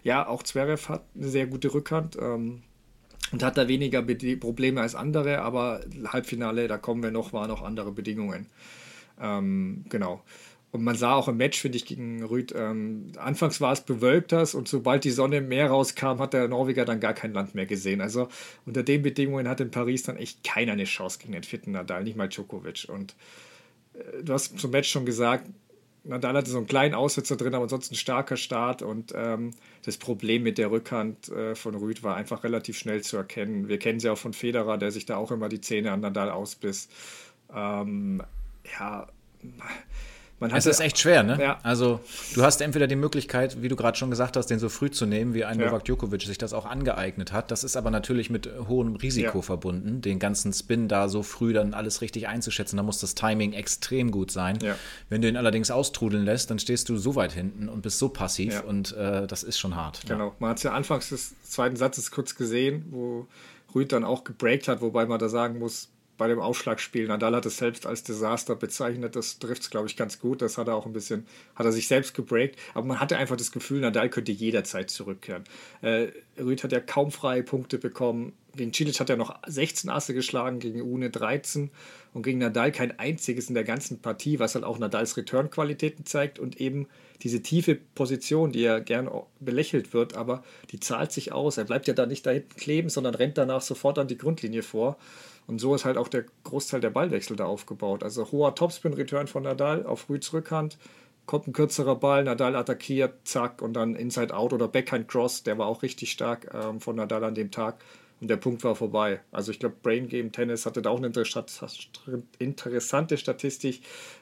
Ja, 0.03 0.27
auch 0.27 0.43
Zverev 0.43 0.89
hat 0.89 1.03
eine 1.15 1.27
sehr 1.27 1.47
gute 1.47 1.73
Rückhand 1.73 2.17
ähm, 2.19 2.63
und 3.31 3.43
hat 3.43 3.57
da 3.57 3.67
weniger 3.67 4.01
Be 4.01 4.37
Probleme 4.37 4.81
als 4.81 4.95
andere, 4.95 5.41
aber 5.41 5.81
Halbfinale, 6.05 6.67
da 6.67 6.77
kommen 6.77 7.03
wir 7.03 7.11
noch, 7.11 7.33
waren 7.33 7.49
noch 7.49 7.61
andere 7.61 7.91
Bedingungen. 7.91 8.47
Ähm, 9.19 9.85
genau. 9.89 10.23
Und 10.73 10.83
man 10.83 10.95
sah 10.95 11.13
auch 11.13 11.27
im 11.27 11.37
Match, 11.37 11.61
finde 11.61 11.77
ich, 11.77 11.85
gegen 11.85 12.23
Rüd, 12.23 12.51
ähm, 12.57 13.11
anfangs 13.17 13.61
war 13.61 13.71
es 13.73 13.81
bewölkter 13.81 14.43
und 14.55 14.67
sobald 14.67 15.03
die 15.03 15.11
Sonne 15.11 15.39
mehr 15.39 15.69
rauskam, 15.69 16.17
hat 16.17 16.33
der 16.33 16.47
Norweger 16.47 16.83
dann 16.83 16.99
gar 16.99 17.13
kein 17.13 17.31
Land 17.31 17.53
mehr 17.53 17.67
gesehen. 17.67 18.01
Also 18.01 18.27
unter 18.65 18.81
den 18.81 19.03
Bedingungen 19.03 19.47
hat 19.47 19.61
in 19.61 19.69
Paris 19.69 20.01
dann 20.01 20.17
echt 20.17 20.43
keiner 20.43 20.71
eine 20.71 20.85
Chance 20.85 21.19
gegen 21.19 21.33
den 21.33 21.43
vierten 21.43 21.73
Nadal, 21.73 22.03
nicht 22.03 22.17
mal 22.17 22.27
Djokovic. 22.27 22.87
Und 22.89 23.13
äh, 23.93 24.23
du 24.23 24.33
hast 24.33 24.57
zum 24.57 24.71
Match 24.71 24.89
schon 24.89 25.05
gesagt, 25.05 25.47
Nadal 26.05 26.37
hatte 26.37 26.49
so 26.49 26.57
einen 26.57 26.65
kleinen 26.65 26.95
Aussetzer 26.95 27.37
drin, 27.37 27.53
aber 27.53 27.65
ansonsten 27.65 27.93
starker 27.93 28.35
Start 28.35 28.81
und 28.81 29.13
ähm, 29.15 29.51
das 29.85 29.97
Problem 29.97 30.41
mit 30.41 30.57
der 30.57 30.71
Rückhand 30.71 31.29
äh, 31.29 31.53
von 31.53 31.75
Rüd 31.75 32.01
war 32.01 32.15
einfach 32.15 32.43
relativ 32.43 32.79
schnell 32.79 33.03
zu 33.03 33.15
erkennen. 33.15 33.69
Wir 33.69 33.77
kennen 33.77 33.99
sie 33.99 34.09
auch 34.09 34.17
von 34.17 34.33
Federer, 34.33 34.79
der 34.79 34.89
sich 34.89 35.05
da 35.05 35.17
auch 35.17 35.29
immer 35.29 35.49
die 35.49 35.61
Zähne 35.61 35.91
an 35.91 35.99
Nadal 35.99 36.31
ausbiss. 36.31 36.89
Ähm, 37.53 38.23
ja, 38.79 39.07
man 40.49 40.57
es 40.57 40.65
ist 40.65 40.79
echt 40.79 40.99
schwer, 40.99 41.23
ne? 41.23 41.37
Ja. 41.41 41.59
Also 41.63 41.99
du 42.33 42.43
hast 42.43 42.61
entweder 42.61 42.87
die 42.87 42.95
Möglichkeit, 42.95 43.61
wie 43.61 43.67
du 43.67 43.75
gerade 43.75 43.97
schon 43.97 44.09
gesagt 44.09 44.37
hast, 44.37 44.47
den 44.47 44.59
so 44.59 44.69
früh 44.69 44.91
zu 44.91 45.05
nehmen, 45.05 45.33
wie 45.33 45.45
ein 45.45 45.59
ja. 45.59 45.67
Novak 45.67 45.85
Djokovic 45.85 46.23
sich 46.23 46.37
das 46.37 46.53
auch 46.53 46.65
angeeignet 46.65 47.31
hat. 47.31 47.51
Das 47.51 47.63
ist 47.63 47.75
aber 47.75 47.91
natürlich 47.91 48.29
mit 48.29 48.49
hohem 48.67 48.95
Risiko 48.95 49.39
ja. 49.39 49.41
verbunden, 49.41 50.01
den 50.01 50.19
ganzen 50.19 50.53
Spin 50.53 50.87
da 50.87 51.09
so 51.09 51.23
früh 51.23 51.53
dann 51.53 51.73
alles 51.73 52.01
richtig 52.01 52.27
einzuschätzen. 52.27 52.77
Da 52.77 52.83
muss 52.83 52.99
das 52.99 53.15
Timing 53.15 53.53
extrem 53.53 54.11
gut 54.11 54.31
sein. 54.31 54.59
Wenn 55.09 55.21
du 55.21 55.27
ihn 55.27 55.37
allerdings 55.37 55.71
austrudeln 55.71 56.25
lässt, 56.25 56.49
dann 56.49 56.59
stehst 56.59 56.89
du 56.89 56.97
so 56.97 57.15
weit 57.15 57.31
hinten 57.31 57.69
und 57.69 57.81
bist 57.81 57.99
so 57.99 58.09
passiv 58.09 58.63
und 58.63 58.95
äh, 58.95 59.27
das 59.27 59.43
ist 59.43 59.57
schon 59.57 59.75
hart. 59.75 60.01
Genau. 60.07 60.35
Man 60.39 60.51
hat 60.51 60.57
es 60.57 60.63
ja 60.63 60.73
anfangs 60.73 61.09
des 61.09 61.33
zweiten 61.43 61.75
Satzes 61.75 62.11
kurz 62.11 62.35
gesehen, 62.35 62.85
wo 62.89 63.27
Rüd 63.73 63.91
dann 63.91 64.03
auch 64.03 64.23
gebreakt 64.23 64.67
hat, 64.67 64.81
wobei 64.81 65.05
man 65.05 65.19
da 65.19 65.29
sagen 65.29 65.59
muss, 65.59 65.89
bei 66.17 66.27
dem 66.27 66.39
Aufschlagspiel. 66.39 67.07
Nadal 67.07 67.35
hat 67.35 67.45
es 67.45 67.57
selbst 67.57 67.85
als 67.85 68.03
Desaster 68.03 68.55
bezeichnet. 68.55 69.15
Das 69.15 69.39
trifft 69.39 69.63
es, 69.63 69.69
glaube 69.69 69.87
ich, 69.87 69.97
ganz 69.97 70.19
gut. 70.19 70.41
Das 70.41 70.57
hat 70.57 70.67
er 70.67 70.75
auch 70.75 70.85
ein 70.85 70.93
bisschen, 70.93 71.25
hat 71.55 71.65
er 71.65 71.71
sich 71.71 71.87
selbst 71.87 72.13
gebreakt. 72.13 72.59
Aber 72.73 72.85
man 72.85 72.99
hatte 72.99 73.17
einfach 73.17 73.35
das 73.35 73.51
Gefühl, 73.51 73.81
Nadal 73.81 74.09
könnte 74.09 74.31
jederzeit 74.31 74.89
zurückkehren. 74.89 75.43
Äh, 75.81 76.07
Rüd 76.37 76.63
hat 76.63 76.71
ja 76.71 76.79
kaum 76.79 77.11
freie 77.11 77.43
Punkte 77.43 77.77
bekommen. 77.77 78.33
Gegen 78.55 78.73
Cilic 78.73 78.99
hat 78.99 79.09
er 79.09 79.17
noch 79.17 79.39
16 79.47 79.89
Asse 79.89 80.13
geschlagen, 80.13 80.59
gegen 80.59 80.81
Une 80.81 81.09
13 81.09 81.71
und 82.13 82.21
gegen 82.21 82.39
Nadal 82.39 82.71
kein 82.71 82.97
einziges 82.99 83.49
in 83.49 83.55
der 83.55 83.63
ganzen 83.63 83.99
Partie, 83.99 84.39
was 84.39 84.55
halt 84.55 84.63
auch 84.63 84.77
Nadals 84.77 85.17
Return-Qualitäten 85.17 86.05
zeigt 86.05 86.39
und 86.39 86.59
eben 86.61 86.87
diese 87.21 87.41
tiefe 87.41 87.75
Position, 87.75 88.51
die 88.51 88.61
ja 88.61 88.79
gern 88.79 89.09
belächelt 89.39 89.93
wird, 89.93 90.15
aber 90.15 90.43
die 90.71 90.79
zahlt 90.79 91.11
sich 91.11 91.31
aus. 91.31 91.57
Er 91.57 91.65
bleibt 91.65 91.87
ja 91.87 91.93
da 91.93 92.05
nicht 92.05 92.25
da 92.25 92.31
hinten 92.31 92.55
kleben, 92.55 92.89
sondern 92.89 93.15
rennt 93.15 93.37
danach 93.37 93.61
sofort 93.61 93.97
an 93.97 94.07
die 94.07 94.17
Grundlinie 94.17 94.61
vor. 94.61 94.97
Und 95.47 95.59
so 95.59 95.75
ist 95.75 95.85
halt 95.85 95.97
auch 95.97 96.07
der 96.07 96.25
Großteil 96.43 96.81
der 96.81 96.89
Ballwechsel 96.89 97.35
da 97.35 97.45
aufgebaut. 97.45 98.03
Also 98.03 98.31
hoher 98.31 98.55
Topspin-Return 98.55 99.27
von 99.27 99.43
Nadal 99.43 99.85
auf 99.85 100.09
Rüds 100.09 100.31
Rückhand, 100.33 100.77
kommt 101.25 101.47
ein 101.47 101.53
kürzerer 101.53 101.95
Ball, 101.95 102.23
Nadal 102.23 102.55
attackiert, 102.55 103.13
zack, 103.25 103.61
und 103.61 103.73
dann 103.73 103.95
Inside-Out 103.95 104.53
oder 104.53 104.67
Backhand-Cross, 104.67 105.43
der 105.43 105.57
war 105.57 105.67
auch 105.67 105.81
richtig 105.81 106.11
stark 106.11 106.53
ähm, 106.53 106.79
von 106.79 106.95
Nadal 106.95 107.23
an 107.23 107.35
dem 107.35 107.51
Tag. 107.51 107.83
Und 108.21 108.29
der 108.29 108.37
Punkt 108.37 108.63
war 108.63 108.75
vorbei. 108.75 109.19
Also 109.31 109.51
ich 109.51 109.59
glaube, 109.59 109.75
Brain 109.81 110.07
Game 110.07 110.31
Tennis 110.31 110.65
hatte 110.65 110.81
da 110.81 110.89
auch 110.89 110.97
eine 110.97 111.11
interessante 112.39 113.17
Statistik. 113.17 113.81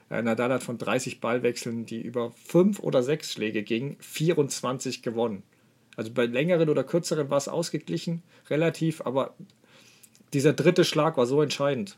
Äh, 0.10 0.22
Nadal 0.24 0.52
hat 0.54 0.64
von 0.64 0.78
30 0.78 1.22
Ballwechseln, 1.22 1.86
die 1.86 2.02
über 2.02 2.32
5 2.46 2.80
oder 2.80 3.04
6 3.04 3.34
Schläge 3.34 3.64
gingen, 3.64 3.98
24 4.00 5.04
gewonnen. 5.04 5.44
Also 5.96 6.12
bei 6.12 6.26
längeren 6.26 6.70
oder 6.70 6.84
kürzeren 6.84 7.30
war 7.30 7.38
es 7.38 7.48
ausgeglichen, 7.48 8.24
relativ, 8.50 9.02
aber 9.02 9.36
dieser 10.34 10.54
dritte 10.54 10.86
Schlag 10.86 11.18
war 11.18 11.26
so 11.26 11.42
entscheidend. 11.42 11.98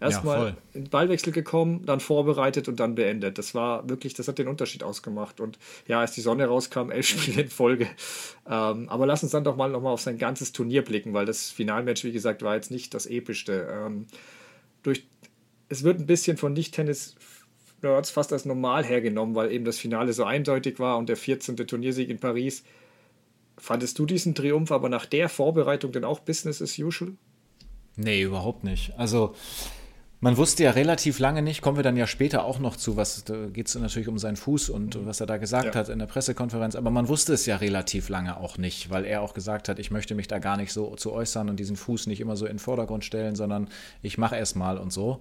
Erstmal 0.00 0.56
ja, 0.74 0.82
Ballwechsel 0.90 1.32
gekommen, 1.32 1.84
dann 1.84 1.98
vorbereitet 1.98 2.68
und 2.68 2.78
dann 2.78 2.94
beendet. 2.94 3.36
Das 3.36 3.52
war 3.54 3.88
wirklich, 3.88 4.14
das 4.14 4.28
hat 4.28 4.38
den 4.38 4.46
Unterschied 4.46 4.84
ausgemacht. 4.84 5.40
Und 5.40 5.58
ja, 5.88 5.98
als 5.98 6.12
die 6.12 6.20
Sonne 6.20 6.46
rauskam, 6.46 6.90
elf 6.92 7.06
Spiele 7.06 7.42
in 7.42 7.48
Folge. 7.48 7.88
Ähm, 8.48 8.88
aber 8.88 9.06
lass 9.06 9.24
uns 9.24 9.32
dann 9.32 9.42
doch 9.42 9.56
mal 9.56 9.70
nochmal 9.70 9.92
auf 9.92 10.00
sein 10.00 10.16
ganzes 10.16 10.52
Turnier 10.52 10.82
blicken, 10.82 11.14
weil 11.14 11.26
das 11.26 11.50
Finalmatch, 11.50 12.04
wie 12.04 12.12
gesagt, 12.12 12.42
war 12.42 12.54
jetzt 12.54 12.70
nicht 12.70 12.94
das 12.94 13.06
epischste. 13.06 13.68
Ähm, 13.72 14.06
durch, 14.84 15.04
es 15.68 15.82
wird 15.82 15.98
ein 15.98 16.06
bisschen 16.06 16.36
von 16.36 16.52
Nicht-Tennis-Nerds 16.52 18.10
fast 18.10 18.32
als 18.32 18.44
normal 18.44 18.84
hergenommen, 18.84 19.34
weil 19.34 19.50
eben 19.50 19.64
das 19.64 19.78
Finale 19.78 20.12
so 20.12 20.22
eindeutig 20.22 20.78
war 20.78 20.96
und 20.98 21.08
der 21.08 21.16
14. 21.16 21.56
Turniersieg 21.56 22.08
in 22.08 22.20
Paris. 22.20 22.62
Fandest 23.56 23.98
du 23.98 24.06
diesen 24.06 24.36
Triumph 24.36 24.70
aber 24.70 24.88
nach 24.88 25.06
der 25.06 25.28
Vorbereitung 25.28 25.90
denn 25.90 26.04
auch 26.04 26.20
Business 26.20 26.62
as 26.62 26.78
usual? 26.78 27.14
Nee, 27.96 28.22
überhaupt 28.22 28.62
nicht. 28.62 28.92
Also 28.96 29.34
man 30.20 30.36
wusste 30.36 30.64
ja 30.64 30.72
relativ 30.72 31.18
lange 31.20 31.42
nicht, 31.42 31.62
kommen 31.62 31.76
wir 31.76 31.84
dann 31.84 31.96
ja 31.96 32.06
später 32.06 32.44
auch 32.44 32.58
noch 32.58 32.76
zu, 32.76 32.96
was 32.96 33.24
da 33.24 33.46
geht 33.46 33.68
es 33.68 33.74
natürlich 33.76 34.08
um 34.08 34.18
seinen 34.18 34.36
Fuß 34.36 34.68
und 34.70 34.96
mhm. 34.96 35.06
was 35.06 35.20
er 35.20 35.26
da 35.26 35.36
gesagt 35.36 35.74
ja. 35.74 35.80
hat 35.80 35.88
in 35.88 35.98
der 35.98 36.06
Pressekonferenz, 36.06 36.74
aber 36.74 36.90
man 36.90 37.08
wusste 37.08 37.32
es 37.34 37.46
ja 37.46 37.56
relativ 37.56 38.08
lange 38.08 38.36
auch 38.36 38.58
nicht, 38.58 38.90
weil 38.90 39.04
er 39.04 39.22
auch 39.22 39.34
gesagt 39.34 39.68
hat, 39.68 39.78
ich 39.78 39.90
möchte 39.90 40.14
mich 40.14 40.26
da 40.26 40.38
gar 40.38 40.56
nicht 40.56 40.72
so 40.72 40.96
zu 40.96 41.12
äußern 41.12 41.48
und 41.48 41.60
diesen 41.60 41.76
Fuß 41.76 42.08
nicht 42.08 42.20
immer 42.20 42.36
so 42.36 42.46
in 42.46 42.54
den 42.54 42.58
Vordergrund 42.58 43.04
stellen, 43.04 43.36
sondern 43.36 43.68
ich 44.02 44.18
mache 44.18 44.36
erst 44.36 44.56
mal 44.56 44.78
und 44.78 44.92
so. 44.92 45.20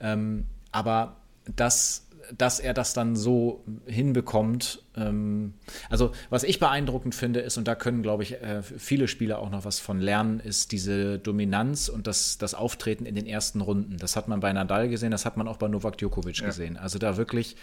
Ähm, 0.00 0.46
aber 0.72 1.16
das 1.56 2.06
dass 2.36 2.60
er 2.60 2.74
das 2.74 2.94
dann 2.94 3.16
so 3.16 3.64
hinbekommt. 3.86 4.82
Ähm, 4.96 5.54
also, 5.88 6.12
was 6.28 6.44
ich 6.44 6.58
beeindruckend 6.58 7.14
finde, 7.14 7.40
ist, 7.40 7.58
und 7.58 7.66
da 7.68 7.74
können, 7.74 8.02
glaube 8.02 8.22
ich, 8.22 8.40
äh, 8.40 8.62
viele 8.62 9.08
Spieler 9.08 9.38
auch 9.38 9.50
noch 9.50 9.64
was 9.64 9.80
von 9.80 10.00
lernen, 10.00 10.40
ist 10.40 10.72
diese 10.72 11.18
Dominanz 11.18 11.88
und 11.88 12.06
das, 12.06 12.38
das 12.38 12.54
Auftreten 12.54 13.06
in 13.06 13.14
den 13.14 13.26
ersten 13.26 13.60
Runden. 13.60 13.96
Das 13.98 14.16
hat 14.16 14.28
man 14.28 14.40
bei 14.40 14.52
Nadal 14.52 14.88
gesehen, 14.88 15.10
das 15.10 15.24
hat 15.24 15.36
man 15.36 15.48
auch 15.48 15.56
bei 15.56 15.68
Novak 15.68 15.98
Djokovic 15.98 16.38
ja. 16.38 16.46
gesehen. 16.46 16.76
Also 16.76 16.98
da 16.98 17.16
wirklich 17.16 17.56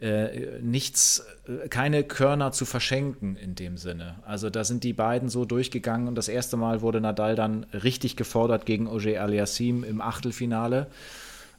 äh, 0.00 0.60
nichts, 0.62 1.24
äh, 1.46 1.68
keine 1.68 2.04
Körner 2.04 2.52
zu 2.52 2.64
verschenken 2.64 3.36
in 3.36 3.54
dem 3.54 3.76
Sinne. 3.76 4.16
Also 4.24 4.48
da 4.48 4.64
sind 4.64 4.82
die 4.82 4.94
beiden 4.94 5.28
so 5.28 5.44
durchgegangen 5.44 6.08
und 6.08 6.14
das 6.14 6.28
erste 6.28 6.56
Mal 6.56 6.80
wurde 6.80 7.00
Nadal 7.00 7.34
dann 7.34 7.64
richtig 7.74 8.16
gefordert 8.16 8.64
gegen 8.64 8.86
Oje 8.86 9.20
Aliassim 9.20 9.84
im 9.84 10.00
Achtelfinale. 10.00 10.86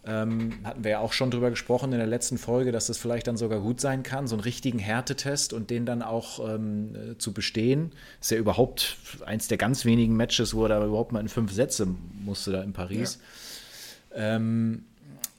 Ähm, 0.03 0.53
hatten 0.63 0.84
wir 0.84 0.91
ja 0.91 1.00
auch 1.00 1.13
schon 1.13 1.29
drüber 1.29 1.51
gesprochen 1.51 1.91
in 1.91 2.00
der 2.00 2.08
letzten 2.08 2.39
Folge, 2.39 2.72
dass 2.72 2.88
das 2.88 2.98
vielleicht 2.98 3.27
dann 3.27 3.38
sogar 3.38 3.60
gut 3.60 3.79
sein 3.79 4.01
kann, 4.01 4.27
so 4.27 4.36
einen 4.36 4.41
richtigen 4.41 4.79
Härtetest 4.79 5.53
und 5.53 5.70
den 5.70 5.86
dann 5.86 6.01
auch 6.01 6.39
ähm, 6.48 6.96
äh, 6.96 7.17
zu 7.20 7.34
bestehen. 7.34 7.91
Ist 8.20 8.31
ja 8.31 8.38
überhaupt 8.38 8.98
eins 9.25 9.48
der 9.48 9.60
ganz 9.60 9.86
wenigen 9.86 10.17
Matches, 10.17 10.55
wo 10.55 10.63
er 10.63 10.70
da 10.70 10.86
überhaupt 10.86 11.12
mal 11.12 11.20
in 11.20 11.29
fünf 11.29 11.51
Sätze 11.51 11.88
musste 12.24 12.51
da 12.51 12.63
in 12.63 12.74
Paris. 12.74 13.20
Ja. 14.10 14.36
Ähm, 14.36 14.86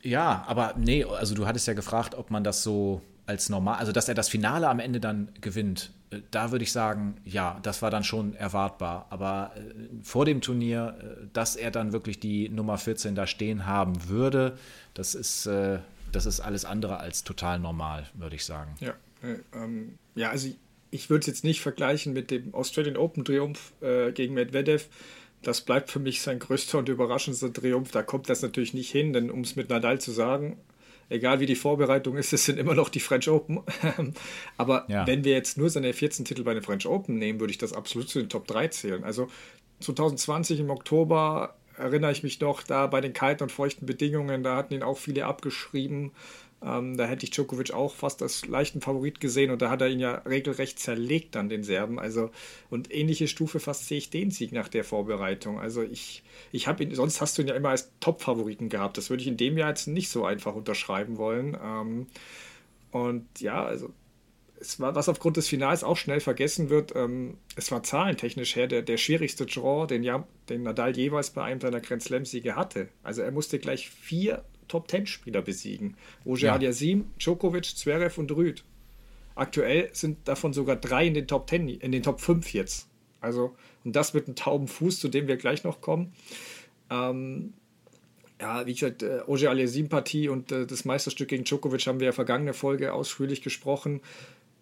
ja, 0.02 0.44
aber 0.46 0.74
nee, 0.78 1.04
also 1.04 1.34
du 1.34 1.46
hattest 1.46 1.66
ja 1.66 1.74
gefragt, 1.74 2.14
ob 2.14 2.30
man 2.30 2.44
das 2.44 2.62
so 2.62 3.02
als 3.26 3.48
normal, 3.48 3.78
also 3.78 3.90
dass 3.90 4.08
er 4.08 4.14
das 4.14 4.28
Finale 4.28 4.68
am 4.68 4.78
Ende 4.78 5.00
dann 5.00 5.28
gewinnt, 5.40 5.90
da 6.30 6.52
würde 6.52 6.64
ich 6.64 6.72
sagen, 6.72 7.16
ja, 7.24 7.58
das 7.62 7.82
war 7.82 7.90
dann 7.90 8.04
schon 8.04 8.34
erwartbar. 8.34 9.06
Aber 9.10 9.52
äh, 9.56 9.60
vor 10.02 10.24
dem 10.24 10.40
Turnier, 10.40 10.96
äh, 11.00 11.26
dass 11.32 11.56
er 11.56 11.70
dann 11.70 11.92
wirklich 11.92 12.20
die 12.20 12.48
Nummer 12.48 12.78
14 12.78 13.14
da 13.14 13.26
stehen 13.26 13.66
haben 13.66 14.08
würde, 14.08 14.58
das 14.94 15.14
ist, 15.14 15.48
das 16.12 16.26
ist 16.26 16.40
alles 16.40 16.66
andere 16.66 16.98
als 16.98 17.24
total 17.24 17.58
normal, 17.58 18.06
würde 18.12 18.36
ich 18.36 18.44
sagen. 18.44 18.74
Ja, 18.80 18.94
ähm, 19.54 19.98
ja 20.14 20.28
also 20.28 20.48
ich, 20.48 20.58
ich 20.90 21.10
würde 21.10 21.20
es 21.20 21.26
jetzt 21.26 21.44
nicht 21.44 21.62
vergleichen 21.62 22.12
mit 22.12 22.30
dem 22.30 22.54
Australian 22.54 22.98
Open 22.98 23.24
Triumph 23.24 23.72
äh, 23.80 24.12
gegen 24.12 24.34
Medvedev. 24.34 24.88
Das 25.40 25.62
bleibt 25.62 25.90
für 25.90 25.98
mich 25.98 26.20
sein 26.20 26.38
größter 26.38 26.78
und 26.78 26.88
überraschendster 26.88 27.52
Triumph. 27.52 27.90
Da 27.90 28.02
kommt 28.02 28.28
das 28.28 28.42
natürlich 28.42 28.74
nicht 28.74 28.90
hin, 28.90 29.12
denn 29.12 29.30
um 29.30 29.40
es 29.40 29.56
mit 29.56 29.70
Nadal 29.70 30.00
zu 30.00 30.12
sagen, 30.12 30.58
egal 31.08 31.40
wie 31.40 31.46
die 31.46 31.54
Vorbereitung 31.54 32.16
ist, 32.16 32.32
es 32.32 32.44
sind 32.44 32.58
immer 32.58 32.74
noch 32.74 32.88
die 32.88 33.00
French 33.00 33.28
Open. 33.28 33.60
Aber 34.56 34.84
ja. 34.88 35.06
wenn 35.06 35.24
wir 35.24 35.32
jetzt 35.32 35.58
nur 35.58 35.70
seine 35.70 35.92
14 35.92 36.24
Titel 36.24 36.42
bei 36.42 36.54
den 36.54 36.62
French 36.62 36.86
Open 36.86 37.18
nehmen, 37.18 37.40
würde 37.40 37.50
ich 37.50 37.58
das 37.58 37.72
absolut 37.72 38.08
zu 38.08 38.18
den 38.18 38.28
Top 38.28 38.46
3 38.46 38.68
zählen. 38.68 39.04
Also 39.04 39.28
2020 39.80 40.60
im 40.60 40.70
Oktober 40.70 41.54
erinnere 41.76 42.12
ich 42.12 42.22
mich 42.22 42.40
noch, 42.40 42.62
da 42.62 42.86
bei 42.86 43.00
den 43.00 43.12
kalten 43.12 43.44
und 43.44 43.52
feuchten 43.52 43.86
Bedingungen, 43.86 44.42
da 44.42 44.56
hatten 44.56 44.74
ihn 44.74 44.82
auch 44.82 44.98
viele 44.98 45.26
abgeschrieben. 45.26 46.12
Ähm, 46.64 46.96
da 46.96 47.06
hätte 47.06 47.24
ich 47.24 47.30
Djokovic 47.30 47.72
auch 47.72 47.94
fast 47.94 48.22
als 48.22 48.46
leichten 48.46 48.80
Favorit 48.80 49.20
gesehen 49.20 49.50
und 49.50 49.62
da 49.62 49.70
hat 49.70 49.80
er 49.80 49.88
ihn 49.88 50.00
ja 50.00 50.14
regelrecht 50.26 50.78
zerlegt 50.78 51.36
an 51.36 51.48
den 51.48 51.64
Serben. 51.64 51.98
Also 51.98 52.30
und 52.70 52.92
ähnliche 52.94 53.28
Stufe 53.28 53.60
fast 53.60 53.88
sehe 53.88 53.98
ich 53.98 54.10
den 54.10 54.30
Sieg 54.30 54.52
nach 54.52 54.68
der 54.68 54.84
Vorbereitung. 54.84 55.58
Also 55.58 55.82
ich, 55.82 56.22
ich 56.52 56.68
habe 56.68 56.84
ihn, 56.84 56.94
sonst 56.94 57.20
hast 57.20 57.36
du 57.36 57.42
ihn 57.42 57.48
ja 57.48 57.54
immer 57.54 57.70
als 57.70 57.90
Top-Favoriten 58.00 58.68
gehabt. 58.68 58.96
Das 58.96 59.10
würde 59.10 59.22
ich 59.22 59.28
in 59.28 59.36
dem 59.36 59.58
Jahr 59.58 59.70
jetzt 59.70 59.88
nicht 59.88 60.08
so 60.08 60.24
einfach 60.24 60.54
unterschreiben 60.54 61.16
wollen. 61.16 61.56
Ähm, 61.62 62.06
und 62.92 63.40
ja, 63.40 63.64
also 63.64 63.90
es 64.60 64.78
war, 64.78 64.94
was 64.94 65.08
aufgrund 65.08 65.36
des 65.36 65.48
Finals 65.48 65.82
auch 65.82 65.96
schnell 65.96 66.20
vergessen 66.20 66.70
wird, 66.70 66.94
ähm, 66.94 67.36
es 67.56 67.72
war 67.72 67.82
zahlentechnisch 67.82 68.54
her 68.54 68.68
der, 68.68 68.82
der 68.82 68.96
schwierigste 68.96 69.46
Draw, 69.46 69.86
den, 69.86 70.04
ja, 70.04 70.26
den 70.48 70.62
Nadal 70.62 70.96
jeweils 70.96 71.30
bei 71.30 71.42
einem 71.42 71.60
seiner 71.60 71.80
Grand 71.80 72.02
Slam-Siege 72.02 72.54
hatte. 72.54 72.88
Also 73.02 73.22
er 73.22 73.32
musste 73.32 73.58
gleich 73.58 73.90
vier 73.90 74.44
Top-10-Spieler 74.72 75.42
besiegen. 75.42 75.96
Roger 76.24 76.48
ja. 76.48 76.54
Aliasim, 76.54 77.04
Djokovic, 77.18 77.76
Zverev 77.76 78.18
und 78.18 78.32
Rüd. 78.32 78.64
Aktuell 79.34 79.90
sind 79.92 80.26
davon 80.26 80.52
sogar 80.52 80.76
drei 80.76 81.06
in 81.06 81.14
den 81.14 81.26
Top 81.26 81.48
10, 81.48 81.68
in 81.68 81.92
den 81.92 82.02
Top 82.02 82.20
5 82.20 82.52
jetzt. 82.54 82.88
Also, 83.20 83.54
und 83.84 83.94
das 83.94 84.14
mit 84.14 84.26
einem 84.26 84.36
tauben 84.36 84.68
Fuß, 84.68 84.98
zu 84.98 85.08
dem 85.08 85.28
wir 85.28 85.36
gleich 85.36 85.62
noch 85.62 85.80
kommen. 85.80 86.12
Ähm, 86.90 87.52
ja, 88.40 88.66
wie 88.66 88.72
gesagt, 88.72 89.02
äh, 89.02 89.18
Roger 89.20 89.50
Aliasim-Partie 89.50 90.28
und 90.28 90.50
äh, 90.50 90.66
das 90.66 90.84
Meisterstück 90.84 91.28
gegen 91.28 91.44
Djokovic 91.44 91.86
haben 91.86 92.00
wir 92.00 92.06
ja 92.06 92.12
vergangene 92.12 92.54
Folge 92.54 92.92
ausführlich 92.92 93.42
gesprochen. 93.42 94.00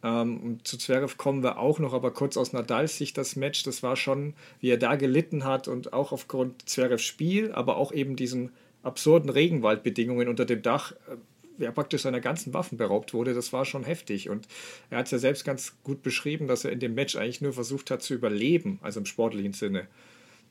Ähm, 0.03 0.41
und 0.41 0.69
zu 0.69 0.77
Zverev 0.77 1.17
kommen 1.17 1.43
wir 1.43 1.59
auch 1.59 1.79
noch, 1.79 1.95
aber 1.95 2.11
kurz 2.11 2.37
aus 2.37 2.53
Nadals 2.53 2.99
Sicht 2.99 3.17
das 3.17 3.37
Match, 3.37 3.63
das 3.63 3.83
war 3.83 3.97
schon, 3.97 4.35
wie 4.61 4.71
er 4.71 4.77
da 4.77 4.97
gelitten 4.97 5.45
hat 5.45 5.69
und 5.69 5.93
auch 5.93 6.13
aufgrund 6.13 6.69
Zverevs 6.69 7.03
Spiel, 7.03 7.53
aber 7.53 7.77
auch 7.77 7.93
eben 7.93 8.17
diesen 8.17 8.51
absurden 8.83 9.31
Regenwaldbedingungen 9.31 10.29
unter 10.29 10.45
dem 10.45 10.63
Dach, 10.63 10.93
äh, 10.93 11.17
er 11.65 11.73
praktisch 11.73 12.03
seiner 12.03 12.21
ganzen 12.21 12.55
Waffen 12.55 12.79
beraubt 12.79 13.13
wurde, 13.13 13.35
das 13.35 13.53
war 13.53 13.65
schon 13.65 13.85
heftig. 13.85 14.31
Und 14.31 14.49
er 14.89 14.99
hat 14.99 15.07
es 15.07 15.13
ja 15.13 15.19
selbst 15.19 15.45
ganz 15.45 15.77
gut 15.83 16.03
beschrieben, 16.03 16.47
dass 16.47 16.65
er 16.65 16.73
in 16.73 16.81
dem 16.81 16.95
Match 16.95 17.17
eigentlich 17.17 17.41
nur 17.41 17.53
versucht 17.53 17.91
hat 17.91 18.03
zu 18.03 18.15
überleben, 18.15 18.79
also 18.83 19.01
im 19.01 19.07
sportlichen 19.07 19.53
Sinne. 19.53 19.87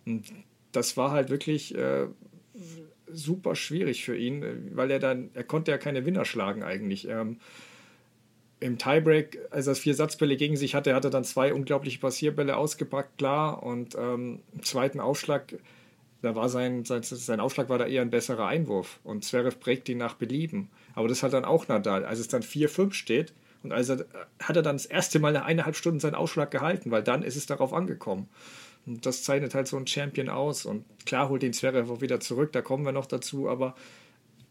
Und 0.06 0.32
das 0.72 0.98
war 0.98 1.12
halt 1.12 1.30
wirklich 1.30 1.76
äh, 1.76 2.08
super 3.12 3.56
schwierig 3.56 4.04
für 4.06 4.16
ihn, 4.16 4.72
weil 4.74 4.92
er 4.92 5.00
dann, 5.00 5.30
er 5.34 5.44
konnte 5.44 5.72
ja 5.72 5.78
keine 5.78 6.06
Winner 6.06 6.26
schlagen 6.26 6.64
eigentlich. 6.64 7.08
Ähm, 7.08 7.38
Im 8.60 8.78
Tiebreak, 8.78 9.40
als 9.52 9.68
er 9.68 9.76
vier 9.76 9.96
Satzbälle 9.96 10.36
gegen 10.36 10.58
sich 10.58 10.76
hatte, 10.76 10.94
hat 10.94 11.06
er 11.06 11.12
dann 11.12 11.24
zwei 11.24 11.54
unglaubliche 11.54 12.00
Passierbälle 12.00 12.58
ausgepackt, 12.58 13.18
klar. 13.18 13.64
Und 13.64 13.96
ähm, 13.96 14.42
im 14.54 14.64
zweiten 14.64 15.00
Aufschlag 15.00 15.56
da 16.22 16.36
war 16.36 16.50
sein, 16.50 16.84
sein, 16.86 17.04
sein 17.04 17.40
Aufschlag 17.40 17.70
war 17.70 17.78
da 17.78 17.86
eher 17.86 18.02
ein 18.02 18.10
besserer 18.10 18.48
Einwurf 18.48 19.00
und 19.04 19.24
Zverev 19.24 19.60
prägt 19.60 19.88
ihn 19.90 19.98
nach 19.98 20.16
Belieben. 20.16 20.70
Aber 20.94 21.08
das 21.08 21.24
hat 21.24 21.34
dann 21.34 21.46
auch 21.46 21.68
Nadal. 21.68 22.06
Als 22.06 22.20
es 22.20 22.28
dann 22.28 22.44
4-5 22.44 22.94
steht 22.94 23.34
und 23.64 23.72
also 23.72 23.96
hat 24.42 24.56
er 24.56 24.62
dann 24.62 24.76
das 24.76 24.86
erste 24.86 25.20
Mal 25.20 25.34
nach 25.34 25.46
eineinhalb 25.46 25.76
Stunden 25.76 26.00
seinen 26.00 26.16
Aufschlag 26.16 26.52
gehalten, 26.52 26.92
weil 26.92 27.04
dann 27.04 27.24
ist 27.24 27.36
es 27.36 27.46
darauf 27.46 27.74
angekommen. 27.74 28.28
Und 28.86 29.06
das 29.06 29.24
zeichnet 29.24 29.56
halt 29.56 29.68
so 29.68 29.78
ein 29.78 29.88
Champion 29.88 30.30
aus. 30.30 30.66
Und 30.66 30.86
klar 31.06 31.30
holt 31.30 31.42
den 31.42 31.54
Zverev 31.54 31.92
auch 31.92 32.02
wieder 32.02 32.20
zurück, 32.20 32.52
da 32.52 32.62
kommen 32.62 32.86
wir 32.86 32.92
noch 32.92 33.06
dazu, 33.06 33.50
aber 33.50 33.76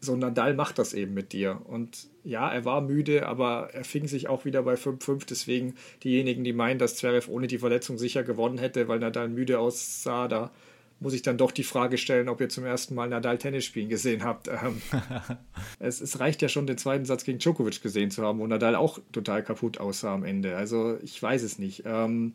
so 0.01 0.15
Nadal 0.15 0.53
macht 0.53 0.79
das 0.79 0.93
eben 0.93 1.13
mit 1.13 1.33
dir. 1.33 1.61
Und 1.65 2.07
ja, 2.23 2.49
er 2.49 2.63
war 2.65 2.81
müde, 2.81 3.27
aber 3.27 3.69
er 3.73 3.83
fing 3.83 4.07
sich 4.07 4.29
auch 4.29 4.45
wieder 4.45 4.63
bei 4.63 4.75
5-5. 4.75 5.25
Deswegen 5.29 5.75
diejenigen, 6.03 6.43
die 6.43 6.53
meinen, 6.53 6.79
dass 6.79 6.95
Zverev 6.95 7.29
ohne 7.29 7.47
die 7.47 7.57
Verletzung 7.57 7.97
sicher 7.97 8.23
gewonnen 8.23 8.57
hätte, 8.57 8.87
weil 8.87 8.99
Nadal 8.99 9.27
müde 9.27 9.59
aussah, 9.59 10.27
da 10.27 10.51
muss 10.99 11.13
ich 11.13 11.21
dann 11.21 11.37
doch 11.37 11.51
die 11.51 11.63
Frage 11.63 11.97
stellen, 11.97 12.29
ob 12.29 12.41
ihr 12.41 12.49
zum 12.49 12.65
ersten 12.65 12.95
Mal 12.95 13.07
Nadal 13.09 13.37
Tennis 13.37 13.65
spielen 13.65 13.89
gesehen 13.89 14.23
habt. 14.23 14.47
Ähm, 14.47 14.81
es, 15.79 16.01
es, 16.01 16.19
reicht 16.19 16.41
ja 16.41 16.49
schon, 16.49 16.67
den 16.67 16.77
zweiten 16.77 17.05
Satz 17.05 17.23
gegen 17.23 17.39
Djokovic 17.39 17.81
gesehen 17.81 18.11
zu 18.11 18.23
haben, 18.23 18.39
wo 18.39 18.47
Nadal 18.47 18.75
auch 18.75 18.99
total 19.11 19.43
kaputt 19.43 19.79
aussah 19.79 20.13
am 20.13 20.23
Ende. 20.23 20.57
Also 20.57 20.97
ich 21.03 21.21
weiß 21.21 21.43
es 21.43 21.59
nicht. 21.59 21.83
Ähm, 21.85 22.33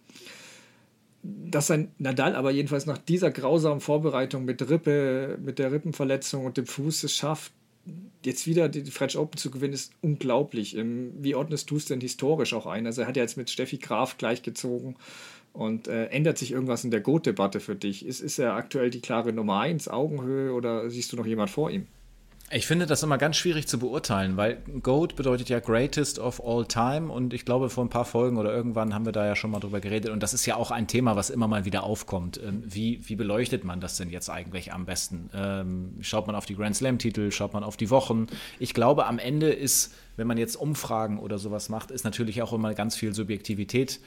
dass 1.22 1.70
ein 1.70 1.90
Nadal 1.98 2.36
aber 2.36 2.50
jedenfalls 2.50 2.84
nach 2.84 2.98
dieser 2.98 3.30
grausamen 3.30 3.80
Vorbereitung 3.80 4.44
mit 4.44 4.68
Rippe, 4.68 5.38
mit 5.42 5.58
der 5.58 5.72
Rippenverletzung 5.72 6.44
und 6.44 6.58
dem 6.58 6.66
Fuß 6.66 7.04
es 7.04 7.16
schafft, 7.16 7.52
jetzt 8.24 8.46
wieder 8.46 8.68
die 8.68 8.90
French 8.90 9.16
Open 9.16 9.38
zu 9.38 9.50
gewinnen, 9.50 9.74
ist 9.74 9.92
unglaublich. 10.00 10.76
Ähm, 10.76 11.12
wie 11.18 11.34
ordnest 11.34 11.70
du 11.70 11.76
es 11.76 11.86
denn 11.86 12.00
historisch 12.00 12.54
auch 12.54 12.66
ein? 12.66 12.86
Also 12.86 13.02
er 13.02 13.08
hat 13.08 13.16
ja 13.16 13.22
jetzt 13.22 13.36
mit 13.36 13.50
Steffi 13.50 13.78
Graf 13.78 14.18
gleichgezogen. 14.18 14.96
Und 15.54 15.86
äh, 15.86 16.06
ändert 16.06 16.36
sich 16.36 16.50
irgendwas 16.50 16.82
in 16.82 16.90
der 16.90 17.00
Goat-Debatte 17.00 17.60
für 17.60 17.76
dich? 17.76 18.04
Ist, 18.04 18.20
ist 18.20 18.40
er 18.40 18.54
aktuell 18.54 18.90
die 18.90 19.00
klare 19.00 19.32
Nummer 19.32 19.60
1, 19.60 19.88
Augenhöhe 19.88 20.52
oder 20.52 20.90
siehst 20.90 21.12
du 21.12 21.16
noch 21.16 21.26
jemand 21.26 21.48
vor 21.48 21.70
ihm? 21.70 21.86
Ich 22.50 22.66
finde 22.66 22.86
das 22.86 23.02
immer 23.02 23.18
ganz 23.18 23.36
schwierig 23.36 23.66
zu 23.66 23.78
beurteilen, 23.78 24.36
weil 24.36 24.58
GOAT 24.82 25.16
bedeutet 25.16 25.48
ja 25.48 25.60
Greatest 25.60 26.18
of 26.18 26.44
All 26.44 26.66
Time 26.66 27.10
und 27.10 27.32
ich 27.32 27.44
glaube, 27.44 27.70
vor 27.70 27.84
ein 27.84 27.88
paar 27.88 28.04
Folgen 28.04 28.36
oder 28.36 28.54
irgendwann 28.54 28.92
haben 28.92 29.06
wir 29.06 29.12
da 29.12 29.26
ja 29.26 29.34
schon 29.34 29.50
mal 29.50 29.60
drüber 29.60 29.80
geredet 29.80 30.10
und 30.10 30.22
das 30.22 30.34
ist 30.34 30.44
ja 30.44 30.56
auch 30.56 30.70
ein 30.70 30.86
Thema, 30.86 31.16
was 31.16 31.30
immer 31.30 31.48
mal 31.48 31.64
wieder 31.64 31.84
aufkommt. 31.84 32.38
Ähm, 32.44 32.62
wie, 32.66 33.00
wie 33.08 33.16
beleuchtet 33.16 33.64
man 33.64 33.80
das 33.80 33.96
denn 33.96 34.10
jetzt 34.10 34.28
eigentlich 34.28 34.72
am 34.72 34.84
besten? 34.84 35.30
Ähm, 35.34 35.94
schaut 36.00 36.26
man 36.26 36.36
auf 36.36 36.44
die 36.44 36.54
Grand 36.54 36.76
Slam-Titel, 36.76 37.30
schaut 37.30 37.54
man 37.54 37.64
auf 37.64 37.76
die 37.76 37.90
Wochen? 37.90 38.26
Ich 38.58 38.74
glaube, 38.74 39.06
am 39.06 39.18
Ende 39.18 39.50
ist, 39.50 39.94
wenn 40.16 40.26
man 40.26 40.36
jetzt 40.36 40.56
Umfragen 40.56 41.18
oder 41.18 41.38
sowas 41.38 41.70
macht, 41.70 41.90
ist 41.90 42.04
natürlich 42.04 42.42
auch 42.42 42.52
immer 42.52 42.74
ganz 42.74 42.94
viel 42.94 43.14
Subjektivität 43.14 44.00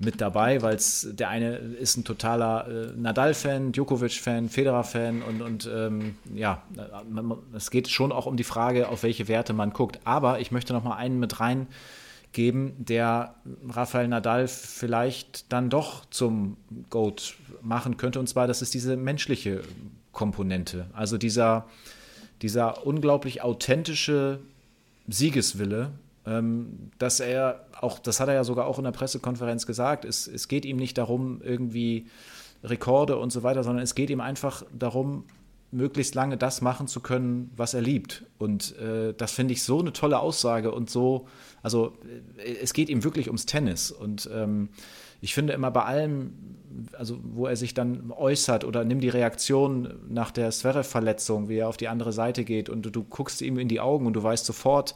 mit 0.00 0.20
dabei, 0.20 0.62
weil 0.62 0.78
der 1.04 1.28
eine 1.28 1.56
ist 1.56 1.96
ein 1.96 2.04
totaler 2.04 2.68
äh, 2.68 2.92
Nadal-Fan, 2.96 3.72
Djokovic-Fan, 3.72 4.48
Federer-Fan 4.48 5.22
und, 5.22 5.42
und 5.42 5.70
ähm, 5.72 6.16
ja, 6.34 6.62
man, 7.08 7.38
es 7.54 7.70
geht 7.70 7.88
schon 7.88 8.12
auch 8.12 8.26
um 8.26 8.36
die 8.36 8.44
Frage, 8.44 8.88
auf 8.88 9.02
welche 9.02 9.28
Werte 9.28 9.52
man 9.52 9.72
guckt. 9.72 10.00
Aber 10.04 10.40
ich 10.40 10.50
möchte 10.50 10.72
noch 10.72 10.84
mal 10.84 10.96
einen 10.96 11.18
mit 11.18 11.40
reingeben, 11.40 12.72
der 12.78 13.34
Rafael 13.68 14.08
Nadal 14.08 14.48
vielleicht 14.48 15.52
dann 15.52 15.70
doch 15.70 16.04
zum 16.10 16.56
Goat 16.90 17.34
machen 17.62 17.96
könnte. 17.96 18.20
Und 18.20 18.28
zwar, 18.28 18.46
das 18.46 18.62
ist 18.62 18.74
diese 18.74 18.96
menschliche 18.96 19.62
Komponente. 20.12 20.86
Also 20.92 21.18
dieser, 21.18 21.66
dieser 22.42 22.86
unglaublich 22.86 23.42
authentische 23.42 24.40
Siegeswille, 25.06 25.92
dass 26.98 27.20
er 27.20 27.66
auch, 27.80 27.98
das 27.98 28.20
hat 28.20 28.28
er 28.28 28.34
ja 28.34 28.44
sogar 28.44 28.66
auch 28.66 28.78
in 28.78 28.84
der 28.84 28.92
Pressekonferenz 28.92 29.66
gesagt, 29.66 30.04
es, 30.04 30.26
es 30.26 30.48
geht 30.48 30.64
ihm 30.64 30.76
nicht 30.76 30.98
darum, 30.98 31.40
irgendwie 31.42 32.06
Rekorde 32.64 33.16
und 33.16 33.30
so 33.32 33.42
weiter, 33.42 33.62
sondern 33.62 33.82
es 33.82 33.94
geht 33.94 34.10
ihm 34.10 34.20
einfach 34.20 34.64
darum, 34.76 35.24
möglichst 35.70 36.14
lange 36.14 36.36
das 36.36 36.60
machen 36.60 36.88
zu 36.88 37.00
können, 37.00 37.50
was 37.56 37.74
er 37.74 37.82
liebt. 37.82 38.24
Und 38.38 38.76
äh, 38.78 39.12
das 39.16 39.32
finde 39.32 39.52
ich 39.52 39.62
so 39.62 39.80
eine 39.80 39.92
tolle 39.92 40.18
Aussage 40.18 40.72
und 40.72 40.88
so, 40.88 41.28
also 41.62 41.92
äh, 42.38 42.56
es 42.62 42.72
geht 42.72 42.88
ihm 42.88 43.04
wirklich 43.04 43.28
ums 43.28 43.46
Tennis. 43.46 43.90
Und 43.90 44.28
ähm, 44.32 44.70
ich 45.20 45.34
finde 45.34 45.52
immer 45.52 45.70
bei 45.70 45.84
allem, 45.84 46.32
also 46.96 47.18
wo 47.22 47.46
er 47.46 47.56
sich 47.56 47.74
dann 47.74 48.12
äußert 48.12 48.64
oder 48.64 48.84
nimm 48.84 49.00
die 49.00 49.08
Reaktion 49.08 49.94
nach 50.08 50.30
der 50.30 50.50
Zverev-Verletzung, 50.50 51.48
wie 51.48 51.58
er 51.58 51.68
auf 51.68 51.76
die 51.76 51.88
andere 51.88 52.12
Seite 52.12 52.44
geht 52.44 52.68
und 52.68 52.82
du, 52.82 52.90
du 52.90 53.04
guckst 53.04 53.42
ihm 53.42 53.58
in 53.58 53.68
die 53.68 53.80
Augen 53.80 54.06
und 54.06 54.14
du 54.14 54.22
weißt 54.22 54.46
sofort, 54.46 54.94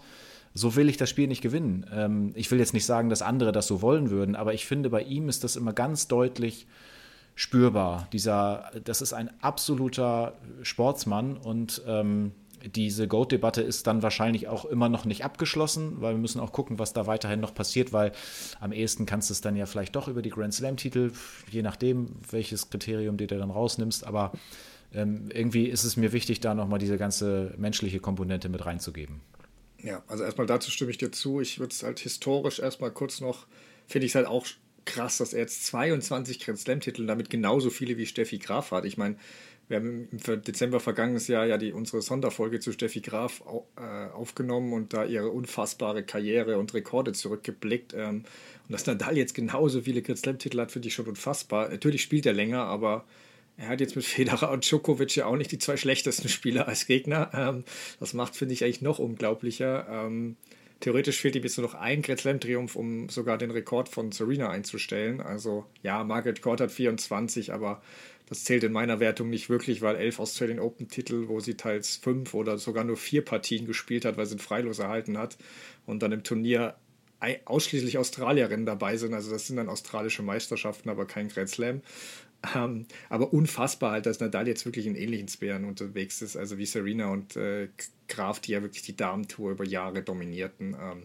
so 0.55 0.77
will 0.77 0.89
ich 0.89 0.97
das 0.97 1.11
Spiel 1.11 1.29
nicht 1.29 1.43
gewinnen. 1.43 1.87
Ähm, 1.93 2.33
ich 2.35 2.51
will 2.51 2.59
jetzt 2.59 2.75
nicht 2.75 2.87
sagen, 2.87 3.09
dass 3.09 3.23
andere 3.23 3.53
das 3.53 3.67
so 3.67 3.83
wollen 3.83 4.11
würden, 4.11 4.37
aber 4.37 4.55
ich 4.55 4.67
finde, 4.67 4.91
bei 4.91 5.03
ihm 5.03 5.29
ist 5.29 5.45
das 5.45 5.57
immer 5.57 5.73
ganz 5.73 6.09
deutlich 6.09 6.67
spürbar. 7.35 8.09
Dieser, 8.13 8.71
das 8.85 9.01
ist 9.01 9.13
ein 9.13 9.31
absoluter 9.41 10.35
Sportsmann 10.63 11.37
und 11.37 11.83
ähm, 11.87 12.33
diese 12.75 13.09
Goat-Debatte 13.09 13.61
ist 13.63 13.87
dann 13.87 14.03
wahrscheinlich 14.03 14.49
auch 14.49 14.65
immer 14.65 14.89
noch 14.89 15.05
nicht 15.05 15.25
abgeschlossen, 15.25 16.01
weil 16.01 16.15
wir 16.15 16.21
müssen 16.21 16.41
auch 16.41 16.53
gucken, 16.53 16.79
was 16.79 16.93
da 16.93 17.07
weiterhin 17.07 17.41
noch 17.41 17.55
passiert, 17.55 17.93
weil 17.93 18.13
am 18.61 18.73
ehesten 18.73 19.07
kannst 19.07 19.31
du 19.31 19.33
es 19.33 19.41
dann 19.41 19.57
ja 19.57 19.67
vielleicht 19.67 19.97
doch 19.97 20.09
über 20.09 20.23
die 20.23 20.31
Grand 20.31 20.55
Slam-Titel, 20.55 21.13
je 21.51 21.63
nachdem, 21.63 22.09
welches 22.31 22.71
Kriterium 22.71 23.17
du 23.17 23.27
dir 23.27 23.39
dann 23.39 23.51
rausnimmst. 23.51 24.07
Aber 24.07 24.33
ähm, 24.95 25.29
irgendwie 25.33 25.67
ist 25.67 25.85
es 25.85 25.97
mir 25.97 26.13
wichtig, 26.13 26.41
da 26.41 26.55
nochmal 26.55 26.79
diese 26.79 26.99
ganze 26.99 27.55
menschliche 27.57 27.99
Komponente 27.99 28.49
mit 28.49 28.65
reinzugeben. 28.65 29.21
Ja, 29.83 30.03
also 30.07 30.25
erstmal 30.25 30.47
dazu 30.47 30.71
stimme 30.71 30.91
ich 30.91 30.99
dir 30.99 31.11
zu. 31.11 31.41
Ich 31.41 31.59
würde 31.59 31.73
es 31.73 31.83
halt 31.83 31.99
historisch 31.99 32.61
erstmal 32.61 32.93
kurz 32.93 33.21
noch, 33.21 33.47
finde 33.87 34.07
ich 34.07 34.13
es 34.13 34.15
halt 34.15 34.27
auch 34.27 34.47
krass, 34.85 35.19
dass 35.19 35.33
er 35.33 35.41
jetzt 35.41 35.67
22 35.67 36.41
Grand 36.41 36.59
Slam-Titel 36.59 37.07
damit 37.07 37.31
genauso 37.31 37.71
viele 37.71 37.97
wie 37.97 38.07
Steffi 38.07 38.39
Graf 38.39 38.71
hat. 38.71 38.85
Ich 38.85 38.97
meine, 38.97 39.17
wir 39.69 39.79
haben 39.79 40.09
im 40.11 40.43
Dezember 40.43 40.81
vergangenes 40.81 41.29
Jahr 41.29 41.47
ja 41.47 41.57
die, 41.57 41.73
unsere 41.73 42.03
Sonderfolge 42.03 42.61
zu 42.61 42.73
Steffi 42.73 43.01
Graf 43.01 43.43
äh, 43.77 44.13
aufgenommen 44.13 44.73
und 44.73 44.93
da 44.93 45.05
ihre 45.05 45.31
unfassbare 45.31 46.03
Karriere 46.03 46.59
und 46.59 46.75
Rekorde 46.75 47.13
zurückgeblickt. 47.13 47.95
Ähm, 47.95 48.25
und 48.69 48.73
dass 48.73 48.87
Nadal 48.87 49.17
jetzt 49.17 49.35
genauso 49.35 49.83
viele 49.83 50.03
Grand 50.03 50.19
Slam-Titel 50.19 50.61
hat, 50.61 50.73
finde 50.73 50.89
ich 50.89 50.95
schon 50.95 51.07
unfassbar. 51.07 51.69
Natürlich 51.69 52.03
spielt 52.03 52.27
er 52.27 52.33
länger, 52.33 52.65
aber 52.65 53.05
er 53.63 53.69
hat 53.69 53.81
jetzt 53.81 53.95
mit 53.95 54.05
Federer 54.05 54.51
und 54.51 54.69
Djokovic 54.69 55.15
ja 55.15 55.27
auch 55.27 55.37
nicht 55.37 55.53
die 55.53 55.59
zwei 55.59 55.77
schlechtesten 55.77 56.29
Spieler 56.29 56.67
als 56.67 56.87
Gegner. 56.87 57.31
Ähm, 57.33 57.65
das 58.01 58.13
macht, 58.13 58.35
finde 58.35 58.55
ich, 58.55 58.65
eigentlich 58.65 58.83
noch 58.83 58.99
unglaublicher. 58.99 59.87
Ähm, 59.89 60.37
theoretisch 60.81 61.21
fehlt 61.21 61.37
ihm 61.37 61.45
jetzt 61.45 61.59
nur 61.59 61.69
noch 61.69 61.75
ein 61.75 62.03
Grand 62.03 62.21
Slam-Triumph, 62.21 62.75
um 62.75 63.09
sogar 63.09 63.39
den 63.39 63.53
Rekord 63.53 63.89
von 63.89 64.11
Serena 64.11 64.51
einzustellen. 64.51 65.21
Also 65.21 65.65
ja, 65.85 66.03
Margaret 66.03 66.43
Court 66.43 66.61
hat 66.61 66.73
24, 66.73 67.53
aber 67.53 67.81
das 68.29 68.43
zählt 68.43 68.65
in 68.65 68.73
meiner 68.73 68.99
Wertung 68.99 69.31
nicht 69.31 69.49
wirklich, 69.49 69.81
weil 69.81 69.95
elf 69.95 70.19
Australian 70.19 70.59
Open-Titel, 70.59 71.29
wo 71.29 71.39
sie 71.39 71.55
teils 71.55 71.97
fünf 71.97 72.35
oder 72.35 72.59
sogar 72.59 72.83
nur 72.83 72.97
vier 72.97 73.25
Partien 73.25 73.65
gespielt 73.65 74.05
hat, 74.05 74.17
weil 74.17 74.27
sie 74.27 74.35
ein 74.35 74.41
Freilos 74.41 74.81
erhalten 74.81 75.19
hat 75.19 75.39
und 75.87 76.03
dann 76.03 76.11
im 76.11 76.25
Turnier 76.25 76.75
ausschließlich 77.45 77.99
Australierinnen 77.99 78.67
dabei 78.67 78.97
sind. 78.97 79.15
Also 79.15 79.31
das 79.31 79.47
sind 79.47 79.57
dann 79.57 79.69
australische 79.69 80.23
Meisterschaften, 80.23 80.89
aber 80.91 81.07
kein 81.07 81.29
Grand 81.29 81.49
Slam. 81.49 81.83
Ähm, 82.55 82.87
aber 83.09 83.33
unfassbar 83.33 83.93
halt, 83.93 84.07
dass 84.07 84.21
Nadal 84.21 84.49
jetzt 84.49 84.65
wirklich 84.65 84.87
in 84.87 84.97
ähnlichen 84.97 85.29
Sphären 85.29 85.65
unterwegs 85.65 86.23
ist, 86.23 86.37
also 86.37 86.59
wie 86.59 86.67
Serena 86.67 87.09
und 87.09 87.37
äh, 87.37 87.69
Graf, 88.09 88.41
die 88.41 88.53
ja 88.53 88.63
wirklich 88.63 88.83
die 88.83 88.97
Damentour 88.97 89.53
über 89.53 89.65
Jahre 89.65 90.03
dominierten. 90.03 90.75
Ähm, 90.81 91.05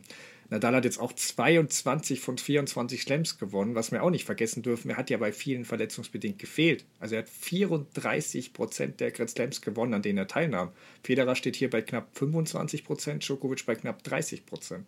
Nadal 0.50 0.75
hat 0.75 0.86
jetzt 0.86 1.00
auch 1.00 1.12
22 1.12 2.22
von 2.22 2.38
24 2.38 3.01
Slams 3.01 3.38
gewonnen, 3.38 3.75
was 3.75 3.91
wir 3.91 4.01
auch 4.01 4.10
nicht 4.10 4.24
vergessen 4.24 4.63
dürfen. 4.63 4.89
Er 4.89 4.98
hat 4.98 5.10
ja 5.10 5.17
bei 5.17 5.34
vielen 5.34 5.65
verletzungsbedingt 5.65 6.39
gefehlt. 6.39 6.86
Also 7.00 7.15
er 7.15 7.24
hat 7.24 7.29
34 7.29 8.53
Prozent 8.53 9.00
der 9.01 9.12
Grand 9.12 9.29
Slams 9.29 9.62
gewonnen, 9.62 9.94
an 9.94 10.01
denen 10.01 10.17
er 10.17 10.27
teilnahm. 10.27 10.72
Federer 11.03 11.36
steht 11.36 11.58
hier 11.58 11.70
bei 11.70 11.82
knapp 11.82 12.17
25 12.17 12.86
Prozent, 12.86 13.27
Djokovic 13.27 13.65
bei 13.65 13.75
knapp 13.75 14.03
30 14.03 14.46
Prozent. 14.46 14.86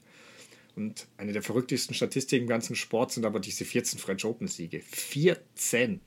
Und 0.75 1.07
eine 1.17 1.33
der 1.33 1.43
verrücktesten 1.43 1.93
Statistiken 1.93 2.43
im 2.43 2.49
ganzen 2.49 2.77
Sport 2.77 3.11
sind 3.11 3.25
aber 3.25 3.41
diese 3.41 3.65
14 3.65 3.99
French 3.99 4.23
Open 4.23 4.47
Siege. 4.47 4.79
14! 4.79 5.99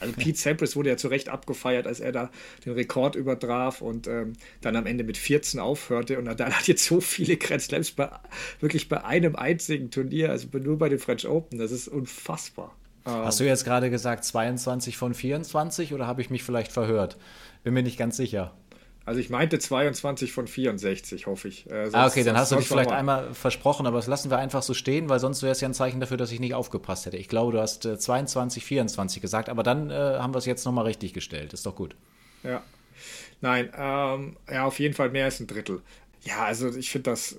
Also 0.00 0.12
Pete 0.14 0.38
Sampras 0.38 0.76
wurde 0.76 0.90
ja 0.90 0.96
zu 0.96 1.08
Recht 1.08 1.28
abgefeiert, 1.28 1.86
als 1.86 2.00
er 2.00 2.12
da 2.12 2.30
den 2.64 2.72
Rekord 2.72 3.16
übertraf 3.16 3.80
und 3.80 4.06
ähm, 4.06 4.34
dann 4.60 4.76
am 4.76 4.86
Ende 4.86 5.04
mit 5.04 5.16
14 5.16 5.60
aufhörte. 5.60 6.18
Und 6.18 6.24
Nadal 6.24 6.52
hat 6.52 6.68
jetzt 6.68 6.84
so 6.84 7.00
viele 7.00 7.36
Grand 7.36 7.62
Slams 7.62 7.92
bei, 7.92 8.10
wirklich 8.60 8.88
bei 8.88 9.04
einem 9.04 9.36
einzigen 9.36 9.90
Turnier, 9.90 10.30
also 10.30 10.48
nur 10.58 10.78
bei 10.78 10.88
den 10.88 10.98
French 10.98 11.26
Open. 11.26 11.58
Das 11.58 11.72
ist 11.72 11.88
unfassbar. 11.88 12.74
Hast 13.04 13.40
du 13.40 13.44
jetzt 13.44 13.64
gerade 13.64 13.88
gesagt 13.88 14.24
22 14.24 14.98
von 14.98 15.14
24 15.14 15.94
oder 15.94 16.06
habe 16.06 16.20
ich 16.20 16.28
mich 16.28 16.42
vielleicht 16.42 16.72
verhört? 16.72 17.16
Bin 17.64 17.72
mir 17.72 17.82
nicht 17.82 17.98
ganz 17.98 18.18
sicher. 18.18 18.52
Also 19.08 19.20
ich 19.20 19.30
meinte 19.30 19.58
22 19.58 20.32
von 20.32 20.46
64, 20.46 21.26
hoffe 21.26 21.48
ich. 21.48 21.64
Äh, 21.70 21.84
sonst, 21.84 21.94
ah, 21.94 22.06
okay, 22.06 22.24
dann 22.24 22.36
hast 22.36 22.52
du 22.52 22.56
dich 22.56 22.68
vielleicht 22.68 22.92
einmal 22.92 23.32
versprochen, 23.32 23.86
aber 23.86 23.96
das 23.96 24.06
lassen 24.06 24.30
wir 24.30 24.36
einfach 24.36 24.62
so 24.62 24.74
stehen, 24.74 25.08
weil 25.08 25.18
sonst 25.18 25.42
wäre 25.42 25.52
es 25.52 25.62
ja 25.62 25.68
ein 25.68 25.72
Zeichen 25.72 25.98
dafür, 25.98 26.18
dass 26.18 26.30
ich 26.30 26.40
nicht 26.40 26.52
aufgepasst 26.52 27.06
hätte. 27.06 27.16
Ich 27.16 27.28
glaube, 27.28 27.52
du 27.52 27.58
hast 27.58 27.86
äh, 27.86 27.98
22, 27.98 28.62
24 28.62 29.22
gesagt, 29.22 29.48
aber 29.48 29.62
dann 29.62 29.88
äh, 29.88 29.94
haben 29.94 30.34
wir 30.34 30.38
es 30.38 30.44
jetzt 30.44 30.66
nochmal 30.66 30.84
richtig 30.84 31.14
gestellt. 31.14 31.54
Ist 31.54 31.64
doch 31.64 31.74
gut. 31.74 31.96
Ja. 32.42 32.62
Nein, 33.40 33.72
ähm, 33.74 34.36
ja, 34.46 34.66
auf 34.66 34.78
jeden 34.78 34.92
Fall 34.92 35.08
mehr 35.08 35.24
als 35.24 35.40
ein 35.40 35.46
Drittel. 35.46 35.80
Ja, 36.24 36.44
also 36.44 36.68
ich 36.68 36.90
finde 36.90 37.10
das 37.10 37.38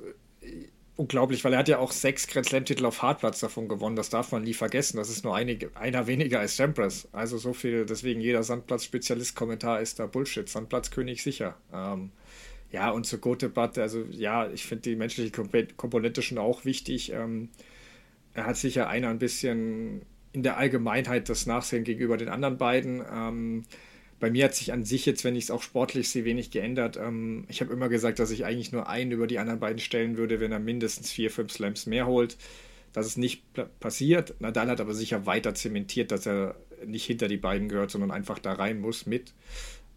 unglaublich, 1.00 1.46
weil 1.46 1.54
er 1.54 1.60
hat 1.60 1.70
ja 1.70 1.80
auch 1.80 1.94
sechs 1.94 2.28
Grand 2.28 2.46
Slam-Titel 2.46 2.86
auf 2.86 3.02
Hartplatz 3.02 3.40
davon 3.40 3.70
gewonnen. 3.70 3.96
Das 3.96 4.10
darf 4.10 4.34
man 4.34 4.44
nie 4.44 4.54
vergessen. 4.54 4.98
Das 4.98 5.10
ist 5.10 5.24
nur 5.24 5.34
einige, 5.34 5.74
einer 5.78 6.08
weniger 6.08 6.42
als 6.42 6.58
Sampras. 6.58 7.08
Also 7.14 7.38
so 7.38 7.54
viel, 7.54 7.86
deswegen 7.86 8.20
jeder 8.20 8.44
Sandplatz-Spezialist-Kommentar 8.44 9.80
ist 9.80 10.00
da 10.00 10.08
Bullshit. 10.08 10.50
Sandplatzkönig 10.50 11.24
sicher. 11.24 11.56
Ähm, 11.74 12.12
ja, 12.72 12.92
und 12.92 13.06
zur 13.06 13.20
Goat-Debatte, 13.20 13.82
also 13.82 14.04
ja, 14.12 14.50
ich 14.50 14.66
finde 14.66 14.82
die 14.90 14.98
menschliche 14.98 15.32
Komponente 15.32 16.22
schon 16.22 16.38
auch 16.38 16.66
wichtig. 16.66 17.14
Ähm, 17.14 17.48
er 18.34 18.46
hat 18.46 18.58
sicher 18.58 18.90
einer 18.90 19.08
ein 19.08 19.20
bisschen 19.20 20.02
in 20.34 20.44
der 20.44 20.58
Allgemeinheit 20.58 21.30
das 21.30 21.46
Nachsehen 21.46 21.86
gegenüber 21.86 22.18
den 22.18 22.28
anderen 22.28 22.58
beiden. 22.58 23.02
Ähm, 23.10 23.64
bei 24.20 24.30
mir 24.30 24.46
hat 24.46 24.56
sich 24.56 24.74
an 24.74 24.84
sich 24.84 25.06
jetzt, 25.06 25.24
wenn 25.24 25.36
ich 25.36 25.46
es 25.46 25.52
auch 25.52 25.62
sportlich 25.62 26.10
sehe, 26.10 26.26
wenig 26.26 26.52
geändert. 26.52 26.98
Ähm, 26.98 27.46
ich 27.48 27.62
habe 27.62 27.74
immer 27.74 27.90
gesagt, 27.90 28.20
dass 28.20 28.32
ich 28.32 28.46
eigentlich 28.46 28.72
nur 28.72 28.90
einen 28.90 29.12
über 29.12 29.28
die 29.28 29.40
anderen 29.40 29.60
beiden 29.60 29.80
stellen 29.80 30.18
würde, 30.18 30.40
wenn 30.40 30.52
er 30.52 30.60
mindestens 30.60 31.12
vier, 31.12 31.32
fünf 31.32 31.52
Slams 31.52 31.86
mehr 31.86 32.06
holt. 32.06 32.38
Das 32.92 33.06
ist 33.06 33.18
nicht 33.18 33.44
passiert. 33.80 34.34
Nadal 34.40 34.68
hat 34.68 34.82
aber 34.82 34.94
sicher 34.94 35.26
weiter 35.26 35.54
zementiert, 35.54 36.12
dass 36.12 36.26
er 36.26 36.56
nicht 36.86 37.06
hinter 37.06 37.28
die 37.28 37.38
beiden 37.38 37.70
gehört, 37.70 37.92
sondern 37.92 38.12
einfach 38.12 38.40
da 38.40 38.54
rein 38.54 38.82
muss 38.82 39.06
mit. 39.06 39.34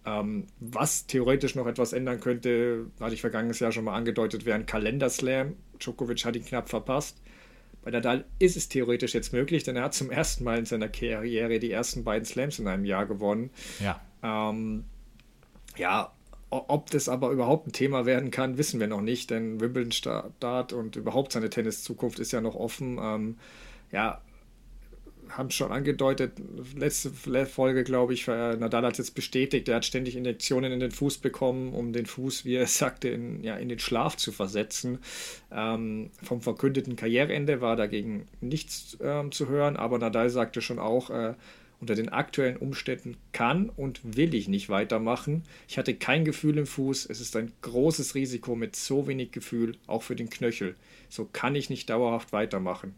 Ähm, 0.04 0.46
was 0.60 1.06
theoretisch 1.06 1.54
noch 1.54 1.66
etwas 1.66 1.92
ändern 1.92 2.20
könnte, 2.20 2.86
hatte 3.00 3.14
ich 3.14 3.20
vergangenes 3.20 3.60
Jahr 3.60 3.72
schon 3.72 3.84
mal 3.84 3.94
angedeutet, 3.94 4.44
wäre 4.44 4.56
ein 4.56 4.66
Kalenderslam. 4.66 5.56
Djokovic 5.78 6.24
hat 6.24 6.36
ihn 6.36 6.44
knapp 6.44 6.68
verpasst. 6.68 7.20
Bei 7.82 7.90
Nadal 7.90 8.24
ist 8.38 8.56
es 8.56 8.68
theoretisch 8.68 9.14
jetzt 9.14 9.32
möglich, 9.32 9.64
denn 9.64 9.76
er 9.76 9.84
hat 9.84 9.94
zum 9.94 10.10
ersten 10.10 10.44
Mal 10.44 10.58
in 10.58 10.66
seiner 10.66 10.88
Karriere 10.88 11.58
die 11.58 11.70
ersten 11.70 12.04
beiden 12.04 12.24
Slams 12.24 12.58
in 12.58 12.68
einem 12.68 12.84
Jahr 12.84 13.06
gewonnen. 13.06 13.50
Ja. 13.80 14.00
Ähm, 14.22 14.84
ja, 15.76 16.12
ob 16.50 16.90
das 16.90 17.08
aber 17.08 17.30
überhaupt 17.30 17.66
ein 17.66 17.72
Thema 17.72 18.04
werden 18.04 18.30
kann, 18.30 18.58
wissen 18.58 18.78
wir 18.78 18.86
noch 18.86 19.00
nicht, 19.00 19.30
denn 19.30 19.60
Wimbledon 19.60 19.92
Start 19.92 20.72
und 20.72 20.96
überhaupt 20.96 21.32
seine 21.32 21.48
Tenniszukunft 21.48 22.18
ist 22.18 22.32
ja 22.32 22.42
noch 22.42 22.54
offen. 22.54 22.98
Ähm, 23.00 23.38
ja, 23.90 24.20
haben 25.36 25.50
schon 25.50 25.72
angedeutet, 25.72 26.32
letzte 26.76 27.10
Folge, 27.46 27.84
glaube 27.84 28.12
ich, 28.12 28.26
Nadal 28.26 28.84
hat 28.84 28.92
es 28.92 28.98
jetzt 28.98 29.14
bestätigt, 29.14 29.68
er 29.68 29.76
hat 29.76 29.84
ständig 29.84 30.16
Injektionen 30.16 30.72
in 30.72 30.80
den 30.80 30.90
Fuß 30.90 31.18
bekommen, 31.18 31.72
um 31.72 31.92
den 31.92 32.06
Fuß, 32.06 32.44
wie 32.44 32.54
er 32.54 32.66
sagte, 32.66 33.08
in, 33.08 33.42
ja, 33.42 33.56
in 33.56 33.68
den 33.68 33.78
Schlaf 33.78 34.16
zu 34.16 34.32
versetzen. 34.32 34.98
Ähm, 35.50 36.10
vom 36.22 36.40
verkündeten 36.40 36.96
Karriereende 36.96 37.60
war 37.60 37.76
dagegen 37.76 38.26
nichts 38.40 38.98
ähm, 39.00 39.32
zu 39.32 39.48
hören, 39.48 39.76
aber 39.76 39.98
Nadal 39.98 40.28
sagte 40.30 40.60
schon 40.60 40.78
auch, 40.78 41.10
äh, 41.10 41.34
unter 41.82 41.96
den 41.96 42.10
aktuellen 42.10 42.56
Umständen 42.56 43.16
kann 43.32 43.68
und 43.68 44.16
will 44.16 44.34
ich 44.34 44.46
nicht 44.46 44.68
weitermachen. 44.68 45.42
Ich 45.66 45.78
hatte 45.78 45.94
kein 45.94 46.24
Gefühl 46.24 46.56
im 46.58 46.66
Fuß. 46.66 47.06
Es 47.10 47.20
ist 47.20 47.34
ein 47.34 47.50
großes 47.60 48.14
Risiko 48.14 48.54
mit 48.54 48.76
so 48.76 49.08
wenig 49.08 49.32
Gefühl, 49.32 49.76
auch 49.88 50.04
für 50.04 50.14
den 50.14 50.30
Knöchel. 50.30 50.76
So 51.08 51.28
kann 51.30 51.56
ich 51.56 51.70
nicht 51.70 51.90
dauerhaft 51.90 52.32
weitermachen. 52.32 52.94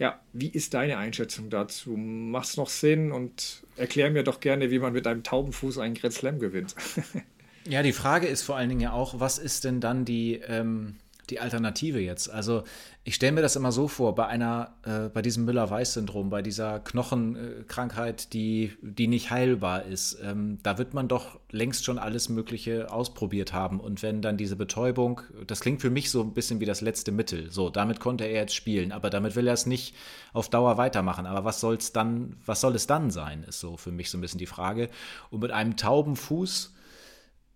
Ja, 0.00 0.20
wie 0.32 0.48
ist 0.48 0.74
deine 0.74 0.98
Einschätzung 0.98 1.48
dazu? 1.48 1.96
Macht 1.96 2.48
es 2.48 2.56
noch 2.56 2.68
Sinn? 2.68 3.12
Und 3.12 3.62
erklär 3.76 4.10
mir 4.10 4.24
doch 4.24 4.40
gerne, 4.40 4.72
wie 4.72 4.80
man 4.80 4.92
mit 4.92 5.06
einem 5.06 5.22
tauben 5.22 5.52
Fuß 5.52 5.78
einen 5.78 5.94
Grand 5.94 6.14
Slam 6.14 6.40
gewinnt. 6.40 6.74
ja, 7.68 7.84
die 7.84 7.92
Frage 7.92 8.26
ist 8.26 8.42
vor 8.42 8.56
allen 8.56 8.68
Dingen 8.68 8.80
ja 8.80 8.92
auch, 8.92 9.20
was 9.20 9.38
ist 9.38 9.62
denn 9.62 9.80
dann 9.80 10.04
die, 10.04 10.40
ähm, 10.48 10.96
die 11.30 11.40
Alternative 11.40 12.00
jetzt? 12.00 12.30
Also 12.30 12.64
ich 13.06 13.14
stelle 13.14 13.32
mir 13.32 13.42
das 13.42 13.56
immer 13.56 13.72
so 13.72 13.86
vor, 13.86 14.14
bei 14.14 14.26
einer, 14.26 14.74
äh, 14.84 15.08
bei 15.10 15.20
diesem 15.20 15.44
Müller-Weiß-Syndrom, 15.44 16.30
bei 16.30 16.40
dieser 16.40 16.80
Knochenkrankheit, 16.80 18.32
die, 18.32 18.72
die 18.80 19.08
nicht 19.08 19.30
heilbar 19.30 19.84
ist, 19.84 20.18
ähm, 20.22 20.58
da 20.62 20.78
wird 20.78 20.94
man 20.94 21.06
doch 21.08 21.38
längst 21.50 21.84
schon 21.84 21.98
alles 21.98 22.28
Mögliche 22.28 22.90
ausprobiert 22.90 23.52
haben. 23.52 23.80
Und 23.80 24.02
wenn 24.02 24.22
dann 24.22 24.36
diese 24.36 24.56
Betäubung, 24.56 25.20
das 25.46 25.60
klingt 25.60 25.80
für 25.80 25.90
mich 25.90 26.10
so 26.10 26.22
ein 26.22 26.32
bisschen 26.32 26.60
wie 26.60 26.66
das 26.66 26.80
letzte 26.80 27.12
Mittel. 27.12 27.50
So, 27.50 27.70
damit 27.70 28.00
konnte 28.00 28.24
er 28.24 28.40
jetzt 28.40 28.54
spielen, 28.54 28.92
aber 28.92 29.10
damit 29.10 29.36
will 29.36 29.46
er 29.46 29.54
es 29.54 29.66
nicht 29.66 29.94
auf 30.32 30.48
Dauer 30.48 30.78
weitermachen. 30.78 31.26
Aber 31.26 31.44
was 31.44 31.60
soll's 31.60 31.92
dann, 31.92 32.36
was 32.44 32.60
soll 32.60 32.74
es 32.74 32.86
dann 32.86 33.10
sein, 33.10 33.44
ist 33.44 33.60
so 33.60 33.76
für 33.76 33.92
mich 33.92 34.10
so 34.10 34.18
ein 34.18 34.20
bisschen 34.20 34.38
die 34.38 34.46
Frage. 34.46 34.88
Und 35.30 35.40
mit 35.40 35.52
einem 35.52 35.76
tauben 35.76 36.16
Fuß 36.16 36.73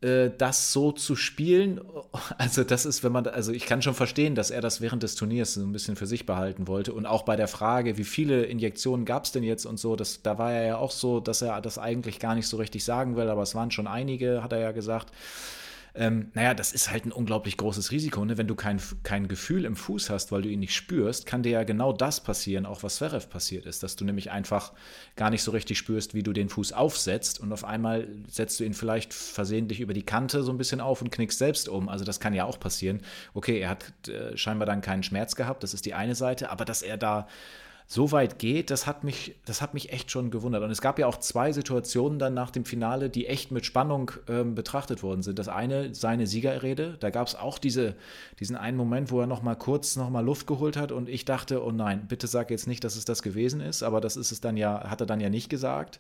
das 0.00 0.72
so 0.72 0.92
zu 0.92 1.16
spielen, 1.16 1.80
also 2.38 2.62
das 2.62 2.87
ist, 2.87 3.02
wenn 3.02 3.12
man, 3.12 3.26
also 3.26 3.52
ich 3.52 3.66
kann 3.66 3.82
schon 3.82 3.94
verstehen, 3.94 4.34
dass 4.34 4.50
er 4.50 4.61
das 4.61 4.80
während 4.80 5.02
des 5.02 5.16
Turniers 5.16 5.54
so 5.54 5.61
ein 5.61 5.72
bisschen 5.72 5.96
für 5.96 6.06
sich 6.06 6.24
behalten 6.24 6.68
wollte. 6.68 6.92
Und 6.92 7.06
auch 7.06 7.22
bei 7.22 7.37
der 7.37 7.48
Frage, 7.48 7.98
wie 7.98 8.04
viele 8.04 8.44
Injektionen 8.44 9.04
gab 9.04 9.24
es 9.24 9.32
denn 9.32 9.42
jetzt 9.42 9.66
und 9.66 9.78
so, 9.78 9.96
das, 9.96 10.22
da 10.22 10.38
war 10.38 10.52
er 10.52 10.66
ja 10.66 10.76
auch 10.76 10.92
so, 10.92 11.20
dass 11.20 11.42
er 11.42 11.61
das 11.61 11.78
eigentlich 11.78 12.20
gar 12.20 12.34
nicht 12.34 12.46
so 12.46 12.58
richtig 12.58 12.84
sagen 12.84 13.16
will, 13.16 13.28
aber 13.28 13.42
es 13.42 13.54
waren 13.54 13.70
schon 13.70 13.87
einige, 13.87 14.42
hat 14.42 14.52
er 14.52 14.61
ja 14.61 14.72
gesagt. 14.72 15.12
Ähm, 15.94 16.31
naja, 16.35 16.55
das 16.55 16.72
ist 16.72 16.90
halt 16.90 17.07
ein 17.07 17.12
unglaublich 17.12 17.57
großes 17.57 17.90
Risiko. 17.90 18.24
Ne? 18.24 18.38
Wenn 18.38 18.46
du 18.46 18.55
kein, 18.55 18.81
kein 19.03 19.29
Gefühl 19.29 19.64
im 19.64 19.77
Fuß 19.77 20.11
hast, 20.11 20.33
weil 20.33 20.42
du 20.42 20.48
ihn 20.48 20.61
nicht 20.61 20.74
spürst, 20.74 21.27
kann 21.27 21.42
dir 21.42 21.53
ja 21.53 21.64
genau 21.64 21.92
das 21.92 22.22
passieren, 22.22 22.66
auch 22.66 22.83
was 22.83 22.96
Zverev 22.96 23.29
passiert 23.29 23.66
ist, 23.66 23.83
dass 23.83 23.96
du 23.96 24.05
nämlich 24.05 24.31
einfach 24.31 24.72
gar 25.16 25.31
nicht 25.31 25.42
so 25.42 25.51
richtig 25.51 25.79
spürst, 25.79 26.14
wie 26.14 26.22
du 26.22 26.33
den 26.33 26.48
Fuß 26.48 26.72
aufsetzt 26.72 27.40
und 27.40 27.53
auf 27.53 27.64
einmal 27.64 28.09
setzt 28.29 28.61
du 28.61 28.64
ihn 28.64 28.74
vielleicht 28.74 29.14
versehentlich 29.14 29.81
über 29.81 29.94
die 29.94 30.05
Kante 30.05 30.42
so 30.42 30.53
ein 30.53 30.59
bisschen 30.59 30.81
auf 30.81 31.03
und 31.03 31.11
knickst 31.11 31.38
selbst 31.38 31.68
um. 31.68 31.88
Also 31.88 32.05
das 32.05 32.20
kann 32.20 32.35
ja 32.35 32.44
auch 32.44 32.61
passieren. 32.61 33.01
Okay, 33.35 33.61
er 33.61 33.70
hat 33.70 34.09
äh, 34.09 34.37
scheinbar 34.37 34.66
dann 34.66 34.81
keinen 34.81 35.03
Schmerz 35.03 35.37
gehabt, 35.37 35.62
das 35.62 35.74
ist 35.74 35.87
die 35.87 35.94
eine 35.94 36.14
Seite, 36.14 36.51
aber 36.51 36.64
dass 36.64 36.83
er 36.83 36.96
da 36.96 37.29
so 37.90 38.12
weit 38.12 38.38
geht, 38.38 38.70
das 38.70 38.87
hat 38.87 39.03
mich, 39.03 39.35
das 39.46 39.62
hat 39.62 39.72
mich 39.72 39.94
echt 39.94 40.11
schon 40.11 40.31
gewundert. 40.31 40.62
Und 40.62 40.70
es 40.70 40.83
gab 40.83 40.98
ja 40.98 41.07
auch 41.07 41.16
zwei 41.16 41.53
Situationen 41.53 42.18
dann 42.18 42.35
nach 42.35 42.51
dem 42.51 42.66
Finale, 42.66 43.09
die 43.09 43.27
echt 43.27 43.51
mit 43.51 43.64
Spannung 43.64 44.11
ähm, 44.29 44.55
betrachtet 44.55 45.03
worden 45.03 45.22
sind. 45.22 45.38
Das 45.38 45.48
eine, 45.48 45.94
seine 45.94 46.27
Siegerrede, 46.27 46.98
da 47.01 47.09
gab 47.09 47.27
es 47.27 47.35
auch 47.35 47.57
diese, 47.57 47.96
diesen 48.40 48.57
einen 48.57 48.77
Moment, 48.77 49.11
wo 49.11 49.22
er 49.22 49.27
noch 49.27 49.40
mal 49.40 49.55
kurz 49.55 49.96
noch 49.96 50.11
mal 50.11 50.20
Luft 50.20 50.46
geholt 50.46 50.77
hat 50.77 50.92
und 50.92 51.09
ich 51.09 51.24
dachte, 51.24 51.64
oh 51.64 51.72
nein, 51.72 52.05
bitte 52.07 52.27
sag 52.27 52.51
jetzt 52.51 52.66
nicht, 52.66 52.85
dass 52.85 52.94
es 52.94 53.07
das 53.07 53.22
gewesen 53.22 53.62
ist, 53.62 53.83
aber 53.83 54.03
das 54.03 54.18
ist 54.18 54.33
es 54.33 54.42
dann 54.42 54.59
ja, 54.59 54.90
hat 54.90 55.01
er 55.01 55.07
dann 55.07 55.20
ja 55.20 55.31
nicht 55.31 55.48
gesagt. 55.48 55.98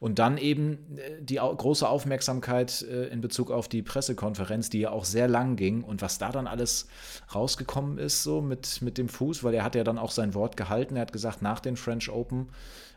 Und 0.00 0.18
dann 0.18 0.36
eben 0.38 0.78
äh, 0.96 1.22
die 1.22 1.36
große 1.36 1.88
Aufmerksamkeit 1.88 2.82
äh, 2.82 3.04
in 3.06 3.20
Bezug 3.20 3.52
auf 3.52 3.68
die 3.68 3.82
Pressekonferenz, 3.82 4.70
die 4.70 4.80
ja 4.80 4.90
auch 4.90 5.04
sehr 5.04 5.28
lang 5.28 5.54
ging 5.54 5.84
und 5.84 6.02
was 6.02 6.18
da 6.18 6.32
dann 6.32 6.48
alles 6.48 6.88
rausgekommen 7.32 7.98
ist, 7.98 8.24
so 8.24 8.40
mit, 8.40 8.82
mit 8.82 8.98
dem 8.98 9.08
Fuß, 9.08 9.44
weil 9.44 9.54
er 9.54 9.62
hat 9.62 9.76
ja 9.76 9.84
dann 9.84 9.98
auch 9.98 10.10
sein 10.10 10.34
Wort 10.34 10.56
gehalten. 10.56 10.96
Er 10.96 11.02
hat 11.02 11.11
gesagt, 11.12 11.42
nach 11.42 11.60
den 11.60 11.76
French 11.76 12.10
Open 12.10 12.48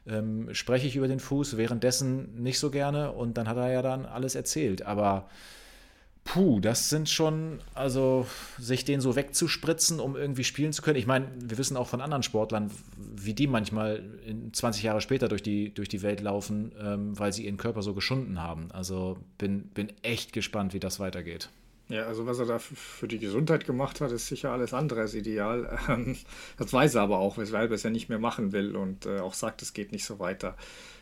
ähm, 0.07 0.53
spreche 0.53 0.87
ich 0.87 0.95
über 0.95 1.07
den 1.07 1.19
Fuß, 1.19 1.57
währenddessen 1.57 2.41
nicht 2.41 2.59
so 2.59 2.71
gerne 2.71 3.11
und 3.11 3.37
dann 3.37 3.47
hat 3.47 3.57
er 3.57 3.71
ja 3.71 3.81
dann 3.81 4.05
alles 4.05 4.35
erzählt. 4.35 4.83
Aber 4.83 5.27
Puh, 6.25 6.59
das 6.59 6.89
sind 6.89 7.07
schon, 7.07 7.59
also 7.75 8.25
sich 8.57 8.83
den 8.83 8.99
so 8.99 9.15
wegzuspritzen, 9.15 9.99
um 9.99 10.15
irgendwie 10.15 10.43
spielen 10.43 10.73
zu 10.73 10.81
können. 10.81 10.97
Ich 10.97 11.05
meine, 11.05 11.27
wir 11.39 11.59
wissen 11.59 11.77
auch 11.77 11.87
von 11.87 12.01
anderen 12.01 12.23
Sportlern, 12.23 12.71
wie 12.97 13.35
die 13.35 13.45
manchmal 13.45 14.01
20 14.51 14.81
Jahre 14.81 15.01
später 15.01 15.27
durch 15.27 15.43
die, 15.43 15.71
durch 15.71 15.87
die 15.87 16.01
Welt 16.01 16.21
laufen, 16.21 16.71
ähm, 16.81 17.17
weil 17.17 17.31
sie 17.31 17.45
ihren 17.45 17.57
Körper 17.57 17.83
so 17.83 17.93
geschunden 17.93 18.41
haben. 18.41 18.71
Also 18.71 19.17
bin, 19.37 19.67
bin 19.69 19.93
echt 20.01 20.33
gespannt, 20.33 20.73
wie 20.73 20.79
das 20.79 20.99
weitergeht. 20.99 21.49
Ja, 21.87 22.07
also 22.07 22.25
was 22.25 22.39
er 22.39 22.47
da 22.47 22.57
für 22.57 23.07
die 23.07 23.19
Gesundheit 23.19 23.65
gemacht 23.65 24.01
hat, 24.01 24.11
ist 24.11 24.27
sicher 24.27 24.51
alles 24.51 24.73
andere 24.73 25.01
als 25.01 25.13
ideal. 25.13 25.79
Ähm, 25.89 26.17
das 26.57 26.73
weiß 26.73 26.95
er 26.95 27.03
aber 27.03 27.19
auch, 27.19 27.37
weshalb 27.37 27.69
er 27.69 27.75
es 27.75 27.83
ja 27.83 27.91
nicht 27.91 28.09
mehr 28.09 28.17
machen 28.17 28.51
will 28.51 28.75
und 28.75 29.05
äh, 29.05 29.19
auch 29.19 29.35
sagt, 29.35 29.61
es 29.61 29.73
geht 29.73 29.91
nicht 29.91 30.03
so 30.05 30.17
weiter. 30.19 30.55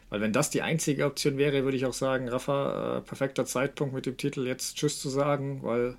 Weil 0.10 0.20
wenn 0.20 0.34
das 0.34 0.50
die 0.50 0.62
einzige 0.62 1.06
Option 1.06 1.38
wäre, 1.38 1.64
würde 1.64 1.78
ich 1.78 1.86
auch 1.86 1.94
sagen, 1.94 2.28
Rafa, 2.28 2.98
äh, 2.98 3.02
perfekter 3.02 3.46
Zeitpunkt 3.46 3.96
mit 3.96 4.06
dem 4.06 4.18
Titel 4.18 4.46
jetzt 4.46 4.76
Tschüss 4.76 5.00
zu 5.00 5.10
sagen, 5.10 5.64
weil 5.64 5.96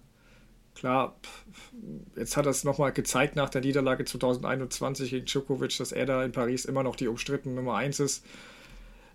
klar, 0.75 1.17
jetzt 2.17 2.37
hat 2.37 2.47
er 2.47 2.51
es 2.51 2.65
nochmal 2.65 2.93
gezeigt 2.93 3.37
nach 3.37 3.49
der 3.49 3.63
Niederlage 3.63 4.05
2021 4.05 5.11
gegen 5.11 5.27
Djokovic, 5.27 5.79
dass 5.79 5.93
er 5.93 6.07
da 6.07 6.25
in 6.25 6.33
Paris 6.33 6.65
immer 6.67 6.83
noch 6.83 6.97
die 6.97 7.09
umstrittene 7.09 7.55
Nummer 7.55 7.77
1 7.77 8.01
ist 8.01 8.25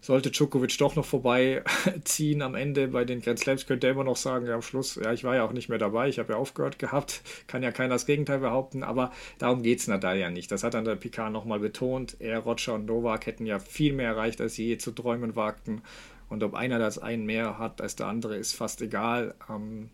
sollte 0.01 0.31
Djokovic 0.31 0.77
doch 0.77 0.95
noch 0.95 1.05
vorbeiziehen 1.05 2.41
am 2.41 2.55
Ende 2.55 2.87
bei 2.87 3.05
den 3.05 3.21
Grand 3.21 3.39
Slams, 3.39 3.65
könnte 3.65 3.87
er 3.87 3.93
immer 3.93 4.03
noch 4.03 4.15
sagen, 4.15 4.45
ja, 4.47 4.55
am 4.55 4.61
Schluss, 4.61 4.95
ja, 4.95 5.11
ich 5.11 5.23
war 5.23 5.35
ja 5.35 5.43
auch 5.43 5.51
nicht 5.51 5.69
mehr 5.69 5.77
dabei, 5.77 6.07
ich 6.07 6.19
habe 6.19 6.33
ja 6.33 6.39
aufgehört 6.39 6.79
gehabt, 6.79 7.21
kann 7.47 7.63
ja 7.63 7.71
keiner 7.71 7.95
das 7.95 8.05
Gegenteil 8.05 8.39
behaupten, 8.39 8.83
aber 8.83 9.11
darum 9.37 9.61
geht 9.61 9.79
es 9.79 9.87
Nadal 9.87 10.17
ja 10.17 10.29
nicht. 10.29 10.51
Das 10.51 10.63
hat 10.63 10.73
dann 10.73 10.85
der 10.85 10.95
Picard 10.95 11.31
nochmal 11.31 11.59
betont. 11.59 12.15
Er, 12.19 12.39
Roger 12.39 12.75
und 12.75 12.85
Novak 12.85 13.25
hätten 13.25 13.45
ja 13.45 13.59
viel 13.59 13.93
mehr 13.93 14.09
erreicht, 14.09 14.41
als 14.41 14.55
sie 14.55 14.67
je 14.67 14.77
zu 14.77 14.91
träumen 14.91 15.35
wagten. 15.35 15.81
Und 16.29 16.43
ob 16.43 16.53
einer 16.53 16.79
das 16.79 16.99
einen 16.99 17.25
mehr 17.25 17.57
hat 17.57 17.81
als 17.81 17.95
der 17.95 18.07
andere, 18.07 18.37
ist 18.37 18.53
fast 18.53 18.81
egal. 18.81 19.33
Ähm, 19.49 19.89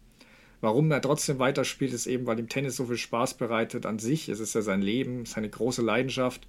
warum 0.62 0.92
er 0.92 1.02
trotzdem 1.02 1.40
weiterspielt, 1.40 1.94
ist 1.94 2.08
eben, 2.08 2.26
weil 2.28 2.40
ihm 2.40 2.50
Tennis 2.50 2.76
so 2.76 2.86
viel 2.86 2.98
Spaß 2.98 3.36
bereitet 3.36 3.86
an 3.86 4.00
sich. 4.00 4.30
Es 4.30 4.40
ist 4.40 4.54
ja 4.54 4.62
sein 4.62 4.82
Leben, 4.82 5.26
seine 5.26 5.50
große 5.50 5.82
Leidenschaft. 5.82 6.46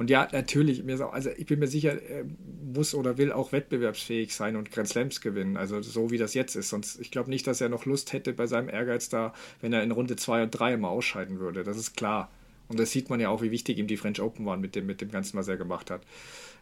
Und 0.00 0.08
ja, 0.08 0.26
natürlich, 0.32 0.82
also 1.12 1.28
ich 1.36 1.44
bin 1.44 1.58
mir 1.58 1.66
sicher, 1.66 2.00
er 2.00 2.24
muss 2.72 2.94
oder 2.94 3.18
will 3.18 3.32
auch 3.32 3.52
wettbewerbsfähig 3.52 4.34
sein 4.34 4.56
und 4.56 4.70
Grand 4.70 4.88
Slams 4.88 5.20
gewinnen. 5.20 5.58
Also 5.58 5.82
so 5.82 6.10
wie 6.10 6.16
das 6.16 6.32
jetzt 6.32 6.56
ist. 6.56 6.70
Sonst, 6.70 6.98
ich 7.00 7.10
glaube 7.10 7.28
nicht, 7.28 7.46
dass 7.46 7.60
er 7.60 7.68
noch 7.68 7.84
Lust 7.84 8.14
hätte 8.14 8.32
bei 8.32 8.46
seinem 8.46 8.70
Ehrgeiz 8.70 9.10
da, 9.10 9.34
wenn 9.60 9.74
er 9.74 9.82
in 9.82 9.90
Runde 9.90 10.16
2 10.16 10.44
und 10.44 10.52
3 10.52 10.72
immer 10.72 10.88
ausscheiden 10.88 11.38
würde. 11.38 11.64
Das 11.64 11.76
ist 11.76 11.98
klar. 11.98 12.30
Und 12.68 12.80
das 12.80 12.92
sieht 12.92 13.10
man 13.10 13.20
ja 13.20 13.28
auch, 13.28 13.42
wie 13.42 13.50
wichtig 13.50 13.76
ihm 13.76 13.88
die 13.88 13.98
French 13.98 14.22
Open 14.22 14.46
waren 14.46 14.62
mit 14.62 14.74
dem, 14.74 14.86
mit 14.86 15.02
dem 15.02 15.10
Ganzen, 15.10 15.36
was 15.36 15.48
er 15.48 15.58
gemacht 15.58 15.90
hat. 15.90 16.00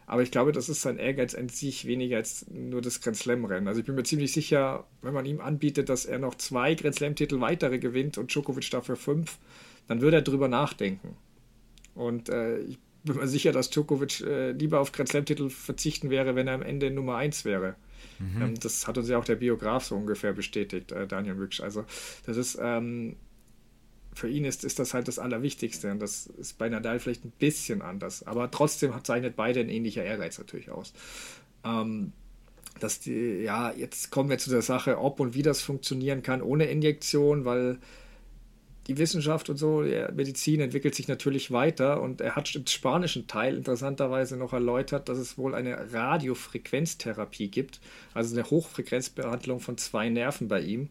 Aber 0.05 0.21
ich 0.21 0.31
glaube, 0.31 0.51
das 0.51 0.67
ist 0.67 0.81
sein 0.81 0.97
Ehrgeiz 0.97 1.33
an 1.33 1.47
sich 1.47 1.87
weniger 1.87 2.17
als 2.17 2.45
nur 2.49 2.81
das 2.81 2.99
Grand 2.99 3.15
Slam-Rennen. 3.15 3.69
Also 3.69 3.79
ich 3.79 3.85
bin 3.85 3.95
mir 3.95 4.03
ziemlich 4.03 4.33
sicher, 4.33 4.85
wenn 5.01 5.13
man 5.13 5.25
ihm 5.25 5.39
anbietet, 5.39 5.87
dass 5.87 6.03
er 6.03 6.19
noch 6.19 6.35
zwei 6.35 6.75
Grand 6.75 6.95
Slam-Titel 6.95 7.39
weitere 7.39 7.79
gewinnt 7.79 8.17
und 8.17 8.33
Djokovic 8.33 8.69
dafür 8.69 8.97
fünf, 8.97 9.37
dann 9.87 10.01
würde 10.01 10.17
er 10.17 10.23
drüber 10.23 10.49
nachdenken. 10.49 11.15
Und 11.95 12.27
äh, 12.27 12.59
ich 12.59 12.79
bin 13.03 13.17
mir 13.17 13.27
sicher, 13.27 13.51
dass 13.51 13.69
Djokovic 13.69 14.21
äh, 14.21 14.51
lieber 14.51 14.79
auf 14.79 14.91
Grand 14.91 15.09
Slam-Titel 15.09 15.49
verzichten 15.49 16.09
wäre, 16.09 16.35
wenn 16.35 16.47
er 16.47 16.55
am 16.55 16.61
Ende 16.61 16.91
Nummer 16.91 17.15
1 17.17 17.45
wäre. 17.45 17.75
Mhm. 18.19 18.41
Ähm, 18.41 18.59
das 18.59 18.87
hat 18.87 18.97
uns 18.97 19.09
ja 19.09 19.17
auch 19.17 19.25
der 19.25 19.35
Biograf 19.35 19.85
so 19.85 19.95
ungefähr 19.95 20.33
bestätigt, 20.33 20.91
äh, 20.91 21.07
Daniel 21.07 21.35
Rücksch. 21.35 21.61
Also, 21.61 21.85
das 22.25 22.37
ist, 22.37 22.57
ähm, 22.61 23.15
für 24.13 24.29
ihn 24.29 24.45
ist, 24.45 24.63
ist 24.63 24.79
das 24.79 24.93
halt 24.93 25.07
das 25.07 25.19
Allerwichtigste. 25.19 25.91
Und 25.91 25.99
das 25.99 26.27
ist 26.27 26.57
bei 26.57 26.67
Nadal 26.67 26.99
vielleicht 26.99 27.25
ein 27.25 27.31
bisschen 27.39 27.81
anders. 27.81 28.23
Aber 28.27 28.51
trotzdem 28.51 28.93
zeichnet 29.03 29.35
beide 29.35 29.59
ein 29.61 29.69
ähnlicher 29.69 30.03
Ehrgeiz 30.03 30.37
natürlich 30.37 30.71
aus. 30.71 30.93
Ähm, 31.63 32.11
dass 32.79 32.99
die, 32.99 33.41
ja, 33.43 33.71
jetzt 33.71 34.09
kommen 34.09 34.29
wir 34.29 34.37
zu 34.37 34.49
der 34.49 34.61
Sache, 34.61 34.99
ob 34.99 35.19
und 35.19 35.33
wie 35.35 35.41
das 35.41 35.61
funktionieren 35.61 36.23
kann 36.23 36.41
ohne 36.41 36.65
Injektion, 36.65 37.45
weil 37.45 37.77
die 38.87 38.97
Wissenschaft 38.97 39.49
und 39.49 39.57
so, 39.57 39.83
die 39.83 40.03
Medizin 40.13 40.61
entwickelt 40.61 40.95
sich 40.95 41.07
natürlich 41.07 41.51
weiter 41.51 42.01
und 42.01 42.21
er 42.21 42.35
hat 42.35 42.53
im 42.55 42.65
spanischen 42.65 43.27
Teil 43.27 43.55
interessanterweise 43.55 44.35
noch 44.35 44.53
erläutert, 44.53 45.09
dass 45.09 45.17
es 45.17 45.37
wohl 45.37 45.53
eine 45.53 45.93
Radiofrequenztherapie 45.93 47.49
gibt, 47.49 47.79
also 48.13 48.35
eine 48.35 48.49
Hochfrequenzbehandlung 48.49 49.59
von 49.59 49.77
zwei 49.77 50.09
Nerven 50.09 50.47
bei 50.47 50.61
ihm. 50.61 50.89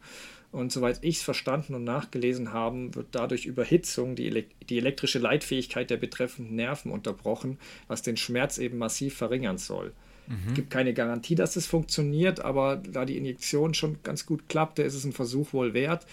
Und 0.50 0.72
soweit 0.72 1.00
ich 1.02 1.16
es 1.16 1.22
verstanden 1.22 1.74
und 1.74 1.84
nachgelesen 1.84 2.52
habe, 2.52 2.94
wird 2.94 3.08
dadurch 3.10 3.44
Überhitzung 3.44 4.16
die, 4.16 4.26
Ele 4.26 4.44
die 4.68 4.78
elektrische 4.78 5.18
Leitfähigkeit 5.18 5.90
der 5.90 5.98
betreffenden 5.98 6.56
Nerven 6.56 6.90
unterbrochen, 6.90 7.58
was 7.86 8.02
den 8.02 8.16
Schmerz 8.16 8.56
eben 8.56 8.78
massiv 8.78 9.16
verringern 9.16 9.58
soll. 9.58 9.92
Es 10.28 10.50
mhm. 10.50 10.54
gibt 10.54 10.70
keine 10.70 10.94
Garantie, 10.94 11.34
dass 11.34 11.56
es 11.56 11.66
funktioniert, 11.66 12.40
aber 12.40 12.76
da 12.76 13.04
die 13.04 13.16
Injektion 13.16 13.74
schon 13.74 13.98
ganz 14.02 14.24
gut 14.24 14.48
klappte, 14.48 14.82
ist 14.82 14.94
es 14.94 15.04
ein 15.04 15.12
Versuch 15.12 15.52
wohl 15.52 15.74
wert. 15.74 16.06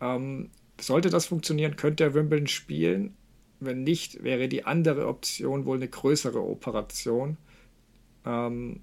Ähm, 0.00 0.50
sollte 0.82 1.10
das 1.10 1.26
funktionieren, 1.26 1.76
könnte 1.76 2.04
er 2.04 2.14
Wimbledon 2.14 2.46
spielen. 2.46 3.16
Wenn 3.60 3.84
nicht, 3.84 4.22
wäre 4.24 4.48
die 4.48 4.64
andere 4.64 5.06
Option 5.06 5.64
wohl 5.64 5.76
eine 5.76 5.88
größere 5.88 6.40
Operation, 6.40 7.36
ähm, 8.26 8.80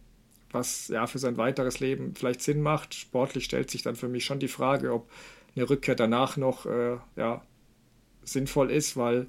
was 0.51 0.88
ja 0.88 1.05
für 1.07 1.19
sein 1.19 1.38
weiteres 1.38 1.79
Leben 1.79 2.15
vielleicht 2.15 2.41
Sinn 2.41 2.62
macht. 2.62 2.95
Sportlich 2.95 3.45
stellt 3.45 3.69
sich 3.69 3.81
dann 3.81 3.95
für 3.95 4.07
mich 4.07 4.23
schon 4.23 4.39
die 4.39 4.47
Frage, 4.47 4.93
ob 4.93 5.09
eine 5.55 5.69
Rückkehr 5.69 5.95
danach 5.95 6.38
noch 6.38 6.65
äh, 6.65 6.97
ja, 7.17 7.43
sinnvoll 8.23 8.71
ist, 8.71 8.95
weil 8.95 9.27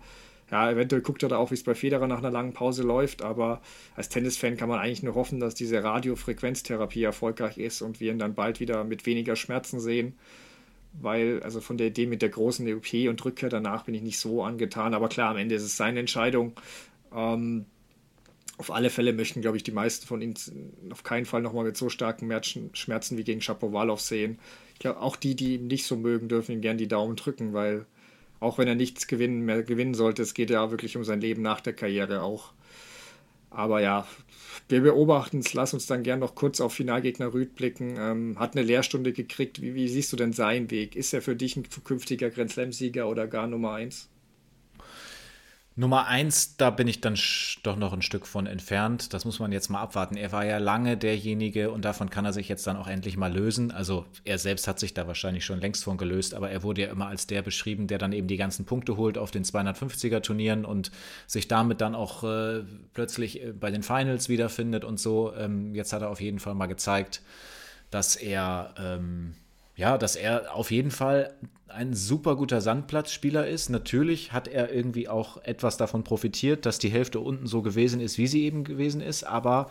ja, 0.50 0.70
eventuell 0.70 1.02
guckt 1.02 1.22
er 1.22 1.28
da 1.28 1.36
auch, 1.36 1.50
wie 1.50 1.54
es 1.54 1.62
bei 1.62 1.74
Federer 1.74 2.06
nach 2.06 2.18
einer 2.18 2.30
langen 2.30 2.52
Pause 2.52 2.82
läuft, 2.82 3.22
aber 3.22 3.60
als 3.94 4.08
Tennisfan 4.08 4.56
kann 4.56 4.68
man 4.68 4.80
eigentlich 4.80 5.02
nur 5.02 5.14
hoffen, 5.14 5.38
dass 5.38 5.54
diese 5.54 5.82
Radiofrequenztherapie 5.82 7.04
erfolgreich 7.04 7.58
ist 7.58 7.82
und 7.82 8.00
wir 8.00 8.12
ihn 8.12 8.18
dann 8.18 8.34
bald 8.34 8.58
wieder 8.58 8.82
mit 8.82 9.06
weniger 9.06 9.36
Schmerzen 9.36 9.78
sehen 9.78 10.14
weil, 10.92 11.42
also 11.42 11.60
von 11.60 11.78
der 11.78 11.88
Idee 11.88 12.06
mit 12.06 12.22
der 12.22 12.28
großen 12.28 12.72
OP 12.74 12.92
und 13.08 13.24
Rückkehr 13.24 13.48
danach 13.48 13.84
bin 13.84 13.94
ich 13.94 14.02
nicht 14.02 14.18
so 14.18 14.42
angetan. 14.42 14.94
Aber 14.94 15.08
klar, 15.08 15.30
am 15.30 15.36
Ende 15.36 15.54
ist 15.54 15.62
es 15.62 15.76
seine 15.76 16.00
Entscheidung. 16.00 16.52
Ähm, 17.14 17.66
auf 18.58 18.70
alle 18.70 18.90
Fälle 18.90 19.14
möchten, 19.14 19.40
glaube 19.40 19.56
ich, 19.56 19.62
die 19.62 19.72
meisten 19.72 20.06
von 20.06 20.20
ihnen 20.20 20.34
auf 20.90 21.02
keinen 21.02 21.24
Fall 21.24 21.40
nochmal 21.40 21.64
mit 21.64 21.76
so 21.78 21.88
starken 21.88 22.30
Schmerzen 22.74 23.16
wie 23.16 23.24
gegen 23.24 23.40
Shapovalov 23.40 24.00
sehen. 24.00 24.38
Ich 24.74 24.80
glaube, 24.80 25.00
auch 25.00 25.16
die, 25.16 25.34
die 25.34 25.54
ihn 25.54 25.66
nicht 25.66 25.86
so 25.86 25.96
mögen, 25.96 26.28
dürfen 26.28 26.52
ihm 26.52 26.60
gerne 26.60 26.76
die 26.76 26.88
Daumen 26.88 27.16
drücken, 27.16 27.54
weil 27.54 27.86
auch 28.38 28.58
wenn 28.58 28.68
er 28.68 28.74
nichts 28.74 29.06
gewinnen, 29.06 29.40
mehr 29.46 29.62
gewinnen 29.62 29.94
sollte, 29.94 30.22
es 30.22 30.34
geht 30.34 30.50
ja 30.50 30.70
wirklich 30.70 30.96
um 30.96 31.04
sein 31.04 31.20
Leben 31.20 31.42
nach 31.42 31.60
der 31.60 31.72
Karriere 31.72 32.22
auch. 32.22 32.52
Aber 33.50 33.80
ja, 33.80 34.06
wir 34.68 34.80
beobachten 34.80 35.40
es. 35.40 35.54
Lass 35.54 35.74
uns 35.74 35.86
dann 35.86 36.04
gern 36.04 36.20
noch 36.20 36.34
kurz 36.34 36.60
auf 36.60 36.72
Finalgegner 36.72 37.34
Rüd 37.34 37.54
blicken. 37.56 37.96
Ähm, 37.98 38.38
hat 38.38 38.56
eine 38.56 38.64
Lehrstunde 38.64 39.12
gekriegt. 39.12 39.60
Wie, 39.60 39.74
wie, 39.74 39.88
siehst 39.88 40.12
du 40.12 40.16
denn 40.16 40.32
seinen 40.32 40.70
Weg? 40.70 40.96
Ist 40.96 41.12
er 41.12 41.22
für 41.22 41.36
dich 41.36 41.56
ein 41.56 41.68
zukünftiger 41.68 42.30
Grand 42.30 42.52
Slam-Sieger 42.52 43.08
oder 43.08 43.26
gar 43.26 43.48
Nummer 43.48 43.72
1? 43.72 44.08
Nummer 45.80 46.08
eins, 46.08 46.58
da 46.58 46.68
bin 46.68 46.86
ich 46.88 47.00
dann 47.00 47.18
doch 47.62 47.76
noch 47.76 47.94
ein 47.94 48.02
Stück 48.02 48.26
von 48.26 48.46
entfernt. 48.46 49.14
Das 49.14 49.24
muss 49.24 49.38
man 49.38 49.50
jetzt 49.50 49.70
mal 49.70 49.80
abwarten. 49.80 50.14
Er 50.14 50.30
war 50.30 50.44
ja 50.44 50.58
lange 50.58 50.98
derjenige 50.98 51.70
und 51.70 51.86
davon 51.86 52.10
kann 52.10 52.26
er 52.26 52.34
sich 52.34 52.50
jetzt 52.50 52.66
dann 52.66 52.76
auch 52.76 52.86
endlich 52.86 53.16
mal 53.16 53.32
lösen. 53.32 53.70
Also 53.70 54.04
er 54.24 54.36
selbst 54.36 54.68
hat 54.68 54.78
sich 54.78 54.92
da 54.92 55.06
wahrscheinlich 55.06 55.46
schon 55.46 55.58
längst 55.58 55.82
von 55.82 55.96
gelöst, 55.96 56.34
aber 56.34 56.50
er 56.50 56.62
wurde 56.62 56.82
ja 56.82 56.88
immer 56.88 57.06
als 57.06 57.26
der 57.26 57.40
beschrieben, 57.40 57.86
der 57.86 57.96
dann 57.96 58.12
eben 58.12 58.28
die 58.28 58.36
ganzen 58.36 58.66
Punkte 58.66 58.98
holt 58.98 59.16
auf 59.16 59.30
den 59.30 59.42
250er 59.42 60.20
Turnieren 60.20 60.66
und 60.66 60.90
sich 61.26 61.48
damit 61.48 61.80
dann 61.80 61.94
auch 61.94 62.24
äh, 62.24 62.62
plötzlich 62.92 63.42
äh, 63.42 63.52
bei 63.52 63.70
den 63.70 63.82
Finals 63.82 64.28
wiederfindet 64.28 64.84
und 64.84 65.00
so. 65.00 65.32
Ähm, 65.34 65.74
jetzt 65.74 65.94
hat 65.94 66.02
er 66.02 66.10
auf 66.10 66.20
jeden 66.20 66.40
Fall 66.40 66.54
mal 66.54 66.66
gezeigt, 66.66 67.22
dass 67.90 68.16
er 68.16 68.74
ähm, 68.78 69.34
Ja, 69.80 69.96
dass 69.96 70.14
er 70.14 70.54
auf 70.54 70.70
jeden 70.70 70.90
Fall 70.90 71.32
ein 71.68 71.94
super 71.94 72.36
guter 72.36 72.60
Sandplatzspieler 72.60 73.48
ist. 73.48 73.70
Natürlich 73.70 74.30
hat 74.30 74.46
er 74.46 74.70
irgendwie 74.74 75.08
auch 75.08 75.42
etwas 75.42 75.78
davon 75.78 76.04
profitiert, 76.04 76.66
dass 76.66 76.78
die 76.78 76.90
Hälfte 76.90 77.18
unten 77.18 77.46
so 77.46 77.62
gewesen 77.62 77.98
ist, 77.98 78.18
wie 78.18 78.26
sie 78.26 78.44
eben 78.44 78.62
gewesen 78.62 79.00
ist. 79.00 79.24
Aber 79.24 79.70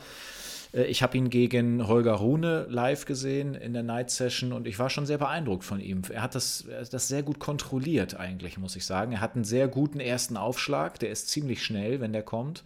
äh, 0.73 0.85
ich 0.85 1.03
habe 1.03 1.15
ihn 1.15 1.29
gegen 1.29 1.87
Holger 1.87 2.13
Rune 2.13 2.65
live 2.71 3.05
gesehen 3.05 3.53
in 3.53 3.73
der 3.73 3.83
Night 3.83 4.09
Session 4.09 4.51
und 4.51 4.65
ich 4.65 4.79
war 4.79 4.89
schon 4.89 5.05
sehr 5.05 5.19
beeindruckt 5.19 5.63
von 5.63 5.79
ihm. 5.79 6.01
Er 6.11 6.23
hat 6.23 6.33
das, 6.33 6.65
das 6.89 7.07
sehr 7.07 7.21
gut 7.21 7.37
kontrolliert 7.37 8.15
eigentlich, 8.19 8.57
muss 8.57 8.75
ich 8.75 8.87
sagen. 8.87 9.11
Er 9.11 9.21
hat 9.21 9.35
einen 9.35 9.43
sehr 9.43 9.67
guten 9.67 9.99
ersten 9.99 10.37
Aufschlag, 10.37 10.97
der 10.97 11.11
ist 11.11 11.29
ziemlich 11.29 11.63
schnell, 11.63 12.01
wenn 12.01 12.13
der 12.13 12.23
kommt. 12.23 12.63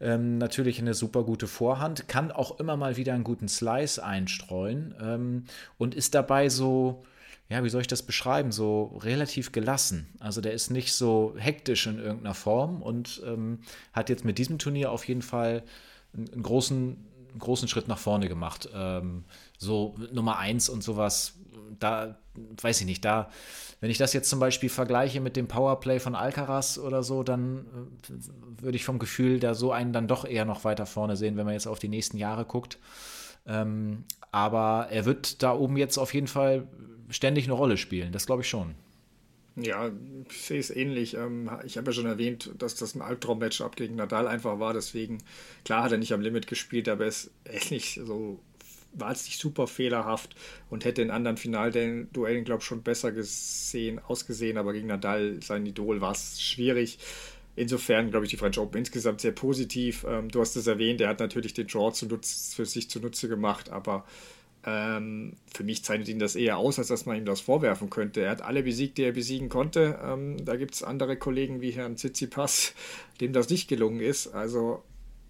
Ähm, 0.00 0.36
natürlich 0.38 0.78
eine 0.78 0.94
super 0.94 1.22
gute 1.24 1.46
Vorhand, 1.46 2.06
kann 2.06 2.30
auch 2.30 2.60
immer 2.60 2.76
mal 2.76 2.96
wieder 2.96 3.14
einen 3.14 3.24
guten 3.24 3.48
Slice 3.48 3.98
einstreuen 3.98 4.94
ähm, 5.00 5.44
und 5.78 5.94
ist 5.94 6.14
dabei 6.14 6.50
so, 6.50 7.02
ja, 7.48 7.64
wie 7.64 7.70
soll 7.70 7.80
ich 7.80 7.86
das 7.86 8.02
beschreiben, 8.02 8.52
so 8.52 8.98
relativ 9.02 9.52
gelassen. 9.52 10.06
Also 10.20 10.42
der 10.42 10.52
ist 10.52 10.70
nicht 10.70 10.92
so 10.92 11.34
hektisch 11.38 11.86
in 11.86 11.98
irgendeiner 11.98 12.34
Form 12.34 12.82
und 12.82 13.22
ähm, 13.24 13.60
hat 13.94 14.10
jetzt 14.10 14.24
mit 14.24 14.36
diesem 14.36 14.58
Turnier 14.58 14.92
auf 14.92 15.08
jeden 15.08 15.22
Fall 15.22 15.62
einen, 16.14 16.42
großen 16.42 16.96
einen 17.36 17.40
großen 17.40 17.68
Schritt 17.68 17.86
nach 17.86 17.98
vorne 17.98 18.28
gemacht. 18.28 18.68
Ähm, 18.74 19.24
so 19.58 19.94
Nummer 20.12 20.38
eins 20.38 20.70
und 20.70 20.82
sowas, 20.82 21.34
da 21.78 22.18
weiß 22.60 22.80
ich 22.80 22.86
nicht, 22.86 23.04
da, 23.04 23.30
wenn 23.80 23.90
ich 23.90 23.98
das 23.98 24.12
jetzt 24.12 24.28
zum 24.28 24.40
Beispiel 24.40 24.68
vergleiche 24.68 25.20
mit 25.20 25.36
dem 25.36 25.48
Powerplay 25.48 26.00
von 26.00 26.14
Alcaraz 26.14 26.78
oder 26.78 27.02
so, 27.02 27.22
dann 27.22 27.66
äh, 28.08 28.62
würde 28.62 28.76
ich 28.76 28.84
vom 28.84 28.98
Gefühl 28.98 29.40
da 29.40 29.54
so 29.54 29.72
einen 29.72 29.92
dann 29.92 30.08
doch 30.08 30.24
eher 30.24 30.44
noch 30.44 30.64
weiter 30.64 30.86
vorne 30.86 31.16
sehen, 31.16 31.36
wenn 31.36 31.44
man 31.44 31.54
jetzt 31.54 31.66
auf 31.66 31.78
die 31.78 31.88
nächsten 31.88 32.18
Jahre 32.18 32.44
guckt. 32.44 32.78
Ähm, 33.46 34.04
aber 34.32 34.88
er 34.90 35.04
wird 35.04 35.42
da 35.42 35.54
oben 35.54 35.76
jetzt 35.76 35.98
auf 35.98 36.12
jeden 36.12 36.26
Fall 36.26 36.66
ständig 37.08 37.44
eine 37.44 37.54
Rolle 37.54 37.76
spielen, 37.76 38.12
das 38.12 38.26
glaube 38.26 38.42
ich 38.42 38.48
schon. 38.48 38.74
Ja, 39.56 39.90
ich 40.28 40.42
sehe 40.42 40.60
es 40.60 40.70
ähnlich. 40.70 41.14
Ähm, 41.14 41.50
ich 41.64 41.78
habe 41.78 41.86
ja 41.86 41.92
schon 41.92 42.06
erwähnt, 42.06 42.50
dass 42.58 42.74
das 42.74 42.94
ein 42.94 43.00
Albtraum-Matchup 43.00 43.74
gegen 43.74 43.96
Nadal 43.96 44.28
einfach 44.28 44.58
war. 44.58 44.74
Deswegen, 44.74 45.18
klar 45.64 45.82
hat 45.82 45.92
er 45.92 45.98
nicht 45.98 46.12
am 46.12 46.20
Limit 46.20 46.46
gespielt, 46.46 46.90
aber 46.90 47.04
er 47.04 47.08
ist 47.08 47.70
nicht 47.70 47.98
so, 48.04 48.38
war 48.98 49.12
es 49.12 49.24
nicht 49.24 49.38
super 49.38 49.66
fehlerhaft 49.66 50.34
und 50.70 50.84
hätte 50.84 51.02
in 51.02 51.10
anderen 51.10 51.36
Finalduellen, 51.36 52.44
glaube 52.44 52.60
ich, 52.60 52.66
schon 52.66 52.82
besser 52.82 53.12
gesehen, 53.12 53.98
ausgesehen. 53.98 54.58
Aber 54.58 54.72
gegen 54.72 54.88
Nadal, 54.88 55.42
sein 55.42 55.66
Idol, 55.66 56.00
war 56.00 56.12
es 56.12 56.40
schwierig. 56.40 56.98
Insofern 57.56 58.10
glaube 58.10 58.26
ich 58.26 58.30
die 58.30 58.36
French 58.36 58.58
Open 58.58 58.78
insgesamt 58.78 59.22
sehr 59.22 59.32
positiv. 59.32 60.04
Ähm, 60.08 60.30
du 60.30 60.40
hast 60.40 60.56
es 60.56 60.66
erwähnt, 60.66 61.00
er 61.00 61.08
hat 61.08 61.20
natürlich 61.20 61.54
den 61.54 61.66
Draw 61.66 61.90
für 61.90 62.66
sich 62.66 62.90
zunutze 62.90 63.28
gemacht, 63.28 63.70
aber 63.70 64.04
ähm, 64.66 65.34
für 65.54 65.62
mich 65.62 65.84
zeichnet 65.84 66.08
ihn 66.08 66.18
das 66.18 66.34
eher 66.34 66.58
aus, 66.58 66.78
als 66.78 66.88
dass 66.88 67.06
man 67.06 67.16
ihm 67.16 67.24
das 67.24 67.40
vorwerfen 67.40 67.88
könnte. 67.88 68.20
Er 68.22 68.30
hat 68.30 68.42
alle 68.42 68.62
besiegt, 68.64 68.98
die 68.98 69.04
er 69.04 69.12
besiegen 69.12 69.48
konnte. 69.48 69.98
Ähm, 70.04 70.44
da 70.44 70.56
gibt 70.56 70.74
es 70.74 70.82
andere 70.82 71.16
Kollegen 71.16 71.62
wie 71.62 71.70
Herrn 71.70 71.96
Tsitsipas, 71.96 72.74
dem 73.20 73.32
das 73.32 73.48
nicht 73.48 73.68
gelungen 73.68 74.00
ist. 74.00 74.34
Also 74.34 74.82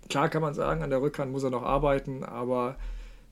klar 0.08 0.28
kann 0.28 0.42
man 0.42 0.54
sagen, 0.54 0.82
an 0.82 0.90
der 0.90 1.02
Rückhand 1.02 1.30
muss 1.30 1.44
er 1.44 1.50
noch 1.50 1.62
arbeiten, 1.62 2.24
aber 2.24 2.76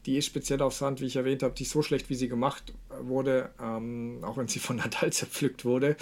die 0.07 0.19
ist 0.19 0.27
speziell 0.27 0.61
auf 0.63 0.75
Sand, 0.75 1.01
wie 1.01 1.07
ich 1.07 1.17
erwähnt 1.17 1.43
habe, 1.43 1.55
die 1.55 1.65
so 1.65 1.83
schlecht, 1.83 2.11
wie 2.11 2.15
sie 2.15 2.29
gemacht 2.29 2.73
wurde, 3.01 3.51
ähm, 3.61 4.19
auch 4.23 4.37
wenn 4.37 4.49
sie 4.49 4.59
von 4.59 4.77
Nadal 4.77 5.13
zerpflückt 5.13 5.65
wurde. 5.65 5.97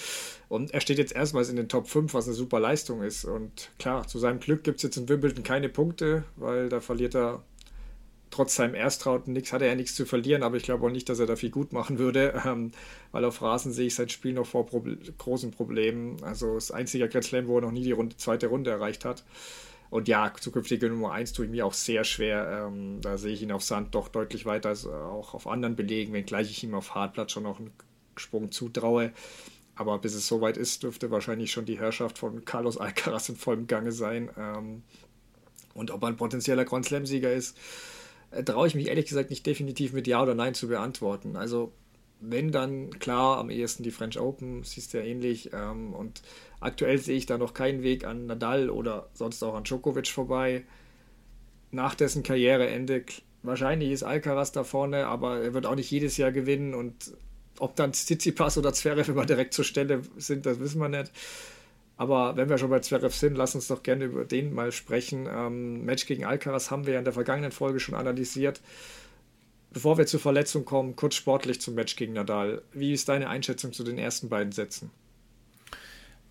Und 0.49 0.73
er 0.73 0.81
steht 0.81 0.99
jetzt 0.99 1.15
erstmals 1.15 1.49
in 1.49 1.57
den 1.57 1.69
Top 1.69 1.89
5, 1.89 2.13
was 2.15 2.27
eine 2.27 2.35
super 2.35 2.61
Leistung 2.61 3.03
ist. 3.03 3.25
Und 3.25 3.71
klar, 3.79 4.07
zu 4.07 4.19
seinem 4.19 4.41
Glück 4.41 4.65
gibt 4.65 4.79
es 4.79 4.83
jetzt 4.83 4.97
in 4.97 5.09
Wimbledon 5.09 5.45
keine 5.45 5.69
Punkte, 5.69 6.25
weil 6.37 6.69
da 6.69 6.81
verliert 6.81 7.15
er 7.15 7.43
trotz 8.33 8.57
seinem 8.57 8.75
Erstrauten 8.75 9.33
nichts, 9.33 9.53
hatte 9.53 9.67
er 9.67 9.77
nichts 9.77 9.95
zu 9.95 10.07
verlieren, 10.07 10.43
aber 10.43 10.57
ich 10.57 10.63
glaube 10.65 10.87
auch 10.87 10.91
nicht, 10.91 11.09
dass 11.09 11.21
er 11.21 11.27
da 11.27 11.37
viel 11.37 11.51
gut 11.51 11.73
machen 11.73 11.99
würde, 11.99 12.43
ähm, 12.47 12.73
weil 13.13 13.25
auf 13.25 13.41
Rasen 13.41 13.73
sehe 13.73 13.87
ich 13.87 13.95
sein 13.95 14.09
Spiel 14.09 14.33
noch 14.33 14.47
vor 14.47 14.67
Proble 14.67 14.99
großen 15.19 15.53
Problemen. 15.53 16.17
Also 16.25 16.55
das 16.55 16.73
einzige 16.73 17.09
Grand 17.09 17.25
Slam, 17.25 17.47
wo 17.47 17.59
er 17.59 17.63
noch 17.63 17.71
nie 17.71 17.85
die 17.85 17.93
Runde, 17.93 18.17
zweite 18.17 18.49
Runde 18.49 18.71
erreicht 18.71 19.05
hat. 19.05 19.23
Und 19.93 20.09
ja, 20.09 20.33
zukünftige 20.41 20.89
Nummer 20.89 21.13
1 21.13 21.35
tue 21.35 21.45
ich 21.45 21.51
mir 21.51 21.67
auch 21.67 21.75
sehr 21.75 22.05
schwer. 22.05 22.67
Ähm, 22.67 23.03
da 23.03 23.19
sehe 23.19 23.35
ich 23.35 23.43
ihn 23.43 23.53
auf 23.53 23.63
Sand 23.63 23.95
doch 23.95 24.09
deutlich 24.09 24.47
weiter 24.47 24.71
als 24.71 24.87
auch 24.87 25.35
auf 25.35 25.47
anderen 25.47 25.77
Belegen, 25.77 26.15
wenngleich 26.15 26.51
ich 26.51 26.65
ihm 26.65 26.75
auf 26.75 26.95
Hartplatz 26.95 27.33
schon 27.33 27.43
noch 27.43 27.59
einen 27.59 27.73
Sprung 28.17 28.51
zutraue. 28.51 29.13
Aber 29.75 29.99
bis 29.99 30.15
es 30.15 30.27
soweit 30.27 30.57
ist, 30.57 30.83
dürfte 30.83 31.11
wahrscheinlich 31.11 31.53
schon 31.53 31.67
die 31.67 31.79
Herrschaft 31.79 32.17
von 32.17 32.47
Carlos 32.47 32.79
Alcaraz 32.79 33.29
in 33.29 33.37
vollem 33.37 33.67
Gange 33.67 33.93
sein. 33.93 34.31
Ähm, 34.39 34.83
und 35.75 35.91
ob 35.91 36.03
er 36.03 36.09
ein 36.09 36.17
potenzieller 36.17 36.65
Grand 36.65 36.87
Slam-Sieger 36.87 37.31
ist, 37.31 37.59
äh, 38.31 38.43
traue 38.43 38.69
ich 38.69 38.75
mich 38.75 38.89
ehrlich 38.89 39.05
gesagt 39.05 39.29
nicht 39.29 39.45
definitiv 39.45 39.93
mit 39.93 40.07
Ja 40.07 40.23
oder 40.23 40.35
Nein 40.35 40.55
zu 40.55 40.69
beantworten. 40.69 41.37
Also 41.37 41.71
wenn 42.19 42.51
dann 42.51 42.99
klar 42.99 43.37
am 43.37 43.51
ehesten 43.51 43.83
die 43.83 43.91
French 43.91 44.19
Open, 44.19 44.63
siehst 44.63 44.95
du 44.95 44.99
ja 44.99 45.05
ähnlich. 45.05 45.51
Ähm, 45.53 45.93
und 45.93 46.23
aktuell 46.63 46.99
sehe 46.99 47.17
ich 47.17 47.27
da 47.27 47.39
noch 47.39 47.55
keinen 47.55 47.83
Weg 47.83 48.05
an 48.05 48.27
Nadal 48.27 48.71
oder 48.71 49.09
sonst 49.15 49.43
auch 49.43 49.55
an 49.55 49.65
Djokovic 49.65 50.09
vorbei. 50.09 50.65
Nach 51.71 51.95
dessen 51.95 52.23
Karriereende, 52.23 53.05
wahrscheinlich 53.43 53.91
ist 53.91 54.03
Alcaraz 54.03 54.53
da 54.53 54.65
vorne, 54.65 55.07
aber 55.07 55.41
er 55.41 55.55
wird 55.55 55.67
auch 55.67 55.75
nicht 55.75 55.91
jedes 55.91 56.17
Jahr 56.17 56.33
gewinnen 56.33 56.75
und 56.75 57.15
ob 57.59 57.77
dann 57.77 57.93
Tsitsipas 57.93 58.59
oder 58.59 58.73
Zverev 58.73 59.11
immer 59.11 59.27
direkt 59.27 59.55
zur 59.55 59.65
Stelle 59.65 60.03
sind, 60.17 60.47
das 60.47 60.59
wissen 60.61 60.81
wir 60.81 60.89
nicht. 60.89 61.13
Aber 61.97 62.37
wenn 62.37 62.49
wir 62.49 62.59
schon 62.59 62.71
bei 62.71 62.81
Zverev 62.81 63.15
sind, 63.15 63.37
lass 63.37 63.55
uns 63.55 63.69
doch 63.69 63.83
gerne 63.83 64.07
über 64.07 64.25
den 64.25 64.53
mal 64.53 64.73
sprechen. 64.73 65.29
Ähm, 65.31 65.85
Match 65.85 66.07
gegen 66.07 66.25
Alcaraz 66.25 66.71
haben 66.71 66.87
wir 66.87 66.95
ja 66.95 66.99
in 66.99 67.05
der 67.05 67.13
vergangenen 67.13 67.53
Folge 67.53 67.81
schon 67.81 67.95
analysiert. 67.95 68.61
Bevor 69.73 69.99
wir 69.99 70.07
zur 70.07 70.21
Verletzung 70.21 70.65
kommen, 70.65 70.97
kurz 70.97 71.15
sportlich 71.15 71.61
zum 71.61 71.75
Match 71.75 71.97
gegen 71.97 72.15
Nadal. 72.15 72.63
Wie 72.73 72.93
ist 72.93 73.09
deine 73.09 73.29
Einschätzung 73.29 73.73
zu 73.73 73.85
den 73.85 73.99
ersten 73.99 74.29
beiden 74.29 74.53
Sätzen? 74.53 74.91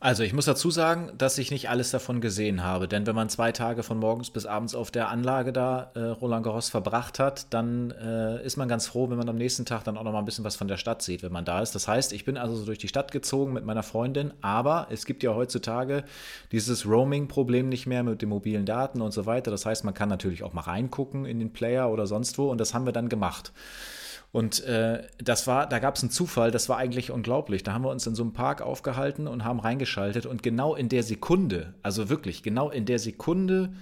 Also 0.04 0.24
ich 0.24 0.34
muss 0.34 0.46
dazu 0.46 0.72
sagen, 0.72 1.12
dass 1.16 1.38
ich 1.38 1.52
nicht 1.52 1.70
alles 1.70 1.92
davon 1.92 2.22
gesehen 2.22 2.64
habe, 2.64 2.88
denn 2.88 3.06
wenn 3.06 3.14
man 3.14 3.30
zwei 3.30 3.52
Tage 3.52 3.84
von 3.84 4.00
morgens 4.00 4.32
bis 4.32 4.48
abends 4.48 4.74
auf 4.74 4.90
der 4.90 5.10
Anlage 5.10 5.54
da 5.54 5.92
äh, 5.94 6.00
Roland 6.00 6.44
Garros 6.44 6.70
verbracht 6.70 7.20
hat, 7.20 7.54
dann 7.54 7.92
äh, 7.92 8.44
ist 8.44 8.58
man 8.58 8.68
ganz 8.68 8.88
froh, 8.88 9.12
wenn 9.12 9.20
man 9.20 9.30
am 9.30 9.36
nächsten 9.36 9.64
Tag 9.64 9.84
dann 9.84 10.00
auch 10.00 10.04
noch 10.04 10.12
mal 10.12 10.18
ein 10.18 10.26
bisschen 10.26 10.44
was 10.44 10.56
von 10.56 10.68
der 10.68 10.78
Stadt 10.78 11.04
sieht, 11.04 11.22
wenn 11.22 11.32
man 11.32 11.46
da 11.46 11.62
ist. 11.62 11.76
Das 11.76 11.88
heißt, 11.88 12.14
ich 12.14 12.26
bin 12.26 12.36
also 12.36 12.56
so 12.56 12.66
durch 12.66 12.80
die 12.80 12.88
Stadt 12.88 13.12
gezogen 13.12 13.54
mit 13.54 13.64
meiner 13.64 13.84
Freundin, 13.84 14.34
aber 14.42 14.88
es 14.90 15.06
gibt 15.06 15.22
ja 15.22 15.36
heutzutage 15.36 16.04
dieses 16.52 16.88
Roaming-Problem 16.88 17.70
nicht 17.70 17.86
mehr 17.86 18.02
mit 18.02 18.24
den 18.24 18.30
mobilen 18.30 18.66
Daten 18.66 19.02
und 19.02 19.12
so 19.12 19.28
weiter. 19.28 19.52
Das 19.52 19.68
heißt, 19.68 19.84
man 19.84 19.94
kann 19.94 20.10
natürlich 20.10 20.42
auch 20.42 20.54
mal 20.54 20.62
reingucken 20.62 21.26
in 21.26 21.38
den 21.38 21.54
Player 21.54 21.92
oder 21.92 22.08
sonst 22.08 22.40
wo 22.40 22.50
und 22.50 22.58
das 22.58 22.74
haben 22.74 22.88
wir 22.88 22.92
dann 22.92 23.08
gemacht. 23.08 23.52
Und 24.32 24.63
äh, 24.63 25.04
das 25.17 25.46
war, 25.46 25.67
da 25.67 25.80
gab 25.80 25.96
es 25.96 26.04
einen 26.04 26.10
Zufall, 26.10 26.52
das 26.52 26.70
war 26.70 26.78
eigentlich 26.78 27.12
unglaublich. 27.12 27.63
Da 27.63 27.74
haben 27.74 27.84
wir 27.84 27.89
uns 27.89 28.08
in 28.08 28.15
so 28.15 28.24
einem 28.24 28.32
Park 28.32 28.62
aufgehalten 28.62 29.28
und 29.28 29.44
haben 29.44 29.60
reingeschaltet 29.60 30.26
und 30.26 30.41
genau 30.41 30.74
in 30.76 30.88
der 30.88 31.04
Sekunde, 31.04 31.74
also 31.84 32.10
wirklich, 32.10 32.41
genau 32.41 32.70
in 32.70 32.86
der 32.86 33.00
Sekunde, 33.00 33.74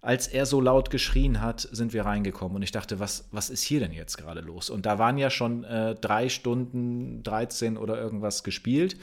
als 0.00 0.28
er 0.28 0.46
so 0.46 0.60
laut 0.60 0.90
geschrien 0.90 1.40
hat, 1.40 1.68
sind 1.72 1.92
wir 1.92 2.04
reingekommen 2.04 2.56
und 2.56 2.62
ich 2.62 2.72
dachte, 2.72 3.00
was, 3.00 3.28
was 3.32 3.50
ist 3.50 3.62
hier 3.62 3.80
denn 3.80 3.92
jetzt 3.92 4.16
gerade 4.16 4.40
los? 4.40 4.70
Und 4.70 4.86
da 4.86 4.98
waren 4.98 5.18
ja 5.18 5.30
schon 5.30 5.64
äh, 5.64 5.94
drei 5.94 6.28
Stunden 6.28 7.22
13 7.22 7.76
oder 7.76 7.98
irgendwas 7.98 8.44
gespielt. 8.44 8.96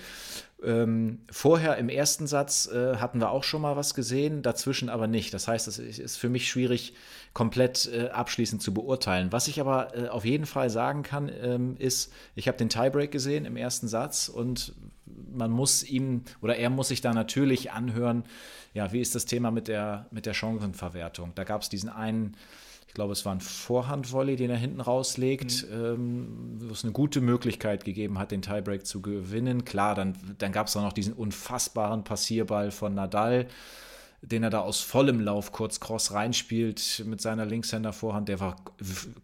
Ähm, 0.64 1.20
vorher 1.30 1.78
im 1.78 1.90
ersten 1.90 2.26
Satz 2.26 2.68
äh, 2.68 2.96
hatten 2.96 3.20
wir 3.20 3.32
auch 3.32 3.44
schon 3.44 3.62
mal 3.62 3.76
was 3.76 3.94
gesehen, 3.94 4.42
dazwischen 4.44 4.90
aber 4.90 5.08
nicht. 5.08 5.34
Das 5.34 5.48
heißt, 5.48 5.68
es 5.68 5.78
ist 5.78 6.16
für 6.16 6.30
mich 6.30 6.48
schwierig, 6.48 6.94
komplett 7.34 7.90
äh, 7.92 8.10
abschließend 8.10 8.62
zu 8.62 8.74
beurteilen. 8.74 9.32
Was 9.32 9.48
ich 9.48 9.60
aber 9.60 9.98
äh, 9.98 10.08
auf 10.08 10.24
jeden 10.24 10.46
Fall 10.46 10.70
sagen 10.70 11.04
kann, 11.04 11.30
ähm, 11.42 11.76
ist, 11.80 12.14
ich 12.36 12.48
habe 12.48 12.58
den 12.58 12.70
Tiebreak 12.70 13.12
gesehen 13.12 13.46
im 13.46 13.58
ersten 13.58 13.88
Satz 13.88 14.30
und 14.30 14.74
man 15.06 15.52
muss 15.52 15.84
ihm 15.84 16.24
oder 16.42 16.56
er 16.56 16.70
muss 16.70 16.90
sich 16.90 17.02
da 17.02 17.14
natürlich 17.14 17.72
anhören, 17.72 18.24
ja, 18.74 18.92
wie 18.92 19.02
ist 19.02 19.16
das 19.16 19.26
Thema 19.26 19.52
mit 19.52 19.68
der, 19.68 20.08
mit 20.12 20.26
der 20.26 20.34
Chancenverwertung? 20.34 21.32
Da 21.36 21.44
gab 21.44 21.62
es 21.62 21.70
diesen 21.70 21.90
einen 21.90 22.36
ich 22.94 22.96
glaube, 22.96 23.14
es 23.14 23.26
war 23.26 23.34
ein 23.34 23.42
Vorhandvolley, 23.42 24.36
den 24.36 24.52
er 24.52 24.56
hinten 24.56 24.80
rauslegt, 24.80 25.68
mhm. 25.68 25.74
ähm, 25.74 26.58
wo 26.60 26.74
es 26.74 26.84
eine 26.84 26.94
gute 26.94 27.22
Möglichkeit 27.22 27.86
gegeben 27.86 28.20
hat, 28.20 28.30
den 28.30 28.44
Tiebreak 28.44 28.86
zu 28.86 29.02
gewinnen. 29.02 29.66
Klar, 29.66 29.96
dann, 29.96 30.14
dann 30.38 30.52
gab 30.52 30.68
es 30.68 30.78
auch 30.78 30.84
noch 30.84 30.94
diesen 30.94 31.14
unfassbaren 31.14 32.04
Passierball 32.04 32.70
von 32.70 32.94
Nadal, 32.94 33.48
den 34.22 34.44
er 34.44 34.52
da 34.52 34.60
aus 34.60 34.82
vollem 34.82 35.22
Lauf 35.22 35.52
kurz 35.52 35.80
cross 35.80 36.12
reinspielt 36.12 37.04
mit 37.08 37.20
seiner 37.20 37.48
Linkshänder-Vorhand. 37.48 38.30
Der 38.30 38.40
war 38.40 38.58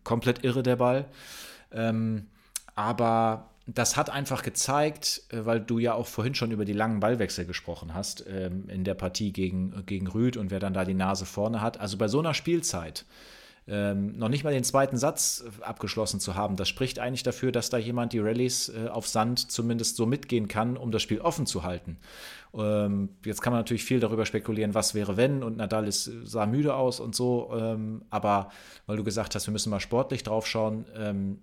komplett 0.03 0.43
irre, 0.43 0.63
der 0.63 0.77
Ball. 0.77 1.05
Ähm, 1.71 2.25
aber 2.73 3.51
das 3.75 3.97
hat 3.97 4.09
einfach 4.09 4.43
gezeigt, 4.43 5.23
äh, 5.29 5.45
weil 5.45 5.59
du 5.59 5.79
ja 5.79 5.93
auch 5.93 6.07
vorhin 6.07 6.35
schon 6.35 6.51
über 6.51 6.65
die 6.65 6.73
langen 6.73 6.99
Ballwechsel 6.99 7.45
gesprochen 7.45 7.93
hast, 7.93 8.25
ähm, 8.27 8.67
in 8.69 8.83
der 8.83 8.95
Partie 8.95 9.31
gegen, 9.31 9.85
gegen 9.85 10.07
Rüd 10.07 10.37
und 10.37 10.51
wer 10.51 10.59
dann 10.59 10.73
da 10.73 10.85
die 10.85 10.93
Nase 10.93 11.25
vorne 11.25 11.61
hat. 11.61 11.79
Also 11.79 11.97
bei 11.97 12.07
so 12.07 12.19
einer 12.19 12.33
Spielzeit 12.33 13.05
ähm, 13.67 14.17
noch 14.17 14.29
nicht 14.29 14.43
mal 14.43 14.53
den 14.53 14.63
zweiten 14.63 14.97
Satz 14.97 15.43
äh, 15.45 15.63
abgeschlossen 15.63 16.19
zu 16.19 16.33
haben, 16.33 16.55
das 16.55 16.67
spricht 16.67 16.97
eigentlich 16.97 17.21
dafür, 17.21 17.51
dass 17.51 17.69
da 17.69 17.77
jemand 17.77 18.13
die 18.13 18.19
Rallyes 18.19 18.69
äh, 18.69 18.87
auf 18.87 19.07
Sand 19.07 19.51
zumindest 19.51 19.95
so 19.95 20.07
mitgehen 20.07 20.47
kann, 20.47 20.75
um 20.75 20.91
das 20.91 21.03
Spiel 21.03 21.21
offen 21.21 21.45
zu 21.45 21.63
halten. 21.63 21.97
Ähm, 22.55 23.09
jetzt 23.23 23.41
kann 23.41 23.53
man 23.53 23.59
natürlich 23.59 23.83
viel 23.83 23.99
darüber 23.99 24.25
spekulieren, 24.25 24.73
was 24.73 24.95
wäre 24.95 25.17
wenn 25.17 25.43
und 25.43 25.57
Nadal 25.57 25.87
ist, 25.87 26.09
sah 26.23 26.47
müde 26.47 26.73
aus 26.73 26.99
und 26.99 27.13
so, 27.13 27.51
ähm, 27.55 28.01
aber 28.09 28.49
weil 28.87 28.97
du 28.97 29.03
gesagt 29.03 29.35
hast, 29.35 29.45
wir 29.45 29.51
müssen 29.51 29.69
mal 29.69 29.79
sportlich 29.79 30.23
drauf 30.23 30.47
schauen, 30.47 30.85
ähm, 30.97 31.39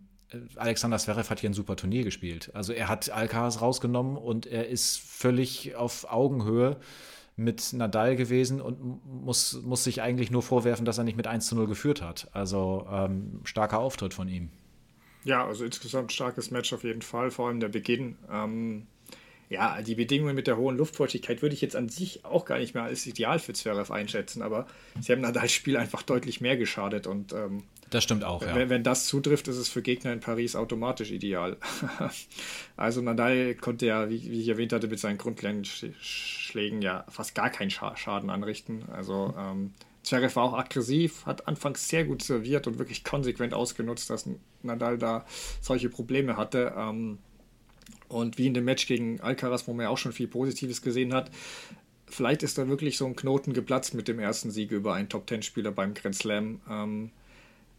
Alexander 0.56 0.98
Zverev 0.98 1.30
hat 1.30 1.40
hier 1.40 1.50
ein 1.50 1.54
super 1.54 1.76
Turnier 1.76 2.04
gespielt. 2.04 2.50
Also 2.54 2.72
er 2.72 2.88
hat 2.88 3.10
Alcaraz 3.10 3.60
rausgenommen 3.60 4.16
und 4.16 4.46
er 4.46 4.68
ist 4.68 4.98
völlig 4.98 5.76
auf 5.76 6.10
Augenhöhe 6.10 6.76
mit 7.36 7.72
Nadal 7.74 8.16
gewesen 8.16 8.60
und 8.60 9.04
muss, 9.04 9.60
muss 9.62 9.84
sich 9.84 10.00
eigentlich 10.00 10.30
nur 10.30 10.42
vorwerfen, 10.42 10.86
dass 10.86 10.98
er 10.98 11.04
nicht 11.04 11.16
mit 11.16 11.26
1 11.26 11.46
zu 11.46 11.54
0 11.54 11.66
geführt 11.66 12.02
hat. 12.02 12.28
Also 12.32 12.86
ähm, 12.90 13.40
starker 13.44 13.78
Auftritt 13.78 14.14
von 14.14 14.28
ihm. 14.28 14.48
Ja, 15.24 15.46
also 15.46 15.64
insgesamt 15.64 16.12
starkes 16.12 16.50
Match 16.50 16.72
auf 16.72 16.84
jeden 16.84 17.02
Fall, 17.02 17.30
vor 17.30 17.48
allem 17.48 17.60
der 17.60 17.68
Beginn. 17.68 18.16
Ähm, 18.30 18.86
ja, 19.48 19.80
die 19.82 19.94
Bedingungen 19.94 20.34
mit 20.34 20.46
der 20.46 20.56
hohen 20.56 20.76
Luftfeuchtigkeit 20.76 21.42
würde 21.42 21.54
ich 21.54 21.60
jetzt 21.60 21.76
an 21.76 21.88
sich 21.88 22.24
auch 22.24 22.44
gar 22.46 22.58
nicht 22.58 22.74
mehr 22.74 22.84
als 22.84 23.06
ideal 23.06 23.38
für 23.38 23.52
Zverev 23.52 23.92
einschätzen, 23.92 24.42
aber 24.42 24.66
sie 25.00 25.12
haben 25.12 25.20
Nadals 25.20 25.52
Spiel 25.52 25.76
einfach 25.76 26.02
deutlich 26.02 26.40
mehr 26.40 26.56
geschadet 26.56 27.06
und 27.06 27.32
ähm, 27.32 27.64
das 27.90 28.04
stimmt 28.04 28.24
auch, 28.24 28.42
ja. 28.42 28.54
Wenn, 28.54 28.68
wenn, 28.68 28.82
das 28.82 29.06
zutrifft, 29.06 29.48
ist 29.48 29.56
es 29.56 29.68
für 29.68 29.82
Gegner 29.82 30.12
in 30.12 30.20
Paris 30.20 30.56
automatisch 30.56 31.12
ideal. 31.12 31.56
also 32.76 33.00
Nadal 33.00 33.54
konnte 33.54 33.86
ja, 33.86 34.08
wie, 34.08 34.30
wie, 34.30 34.40
ich 34.40 34.48
erwähnt 34.48 34.72
hatte, 34.72 34.88
mit 34.88 34.98
seinen 34.98 35.18
Grundschlägen 35.18 36.82
ja 36.82 37.04
fast 37.08 37.34
gar 37.34 37.50
keinen 37.50 37.70
Schaden 37.70 38.30
anrichten. 38.30 38.84
Also 38.90 39.34
ähm, 39.38 39.72
Zverev 40.02 40.34
war 40.36 40.44
auch 40.44 40.54
aggressiv, 40.54 41.26
hat 41.26 41.46
anfangs 41.48 41.88
sehr 41.88 42.04
gut 42.04 42.22
serviert 42.22 42.66
und 42.66 42.78
wirklich 42.78 43.04
konsequent 43.04 43.54
ausgenutzt, 43.54 44.10
dass 44.10 44.28
Nadal 44.62 44.98
da 44.98 45.24
solche 45.60 45.88
Probleme 45.88 46.36
hatte. 46.36 46.74
Ähm, 46.76 47.18
und 48.08 48.38
wie 48.38 48.46
in 48.46 48.54
dem 48.54 48.64
Match 48.64 48.86
gegen 48.86 49.20
Alcaraz, 49.20 49.66
wo 49.66 49.72
man 49.72 49.84
ja 49.84 49.90
auch 49.90 49.98
schon 49.98 50.12
viel 50.12 50.28
Positives 50.28 50.82
gesehen 50.82 51.12
hat, 51.12 51.30
vielleicht 52.06 52.42
ist 52.42 52.58
da 52.58 52.68
wirklich 52.68 52.96
so 52.98 53.06
ein 53.06 53.16
Knoten 53.16 53.52
geplatzt 53.52 53.94
mit 53.94 54.08
dem 54.08 54.18
ersten 54.18 54.50
Sieg 54.50 54.70
über 54.70 54.94
einen 54.94 55.08
Top-10-Spieler 55.08 55.72
beim 55.72 55.94
Grand 55.94 56.14
Slam. 56.14 56.60
Ähm, 56.68 57.10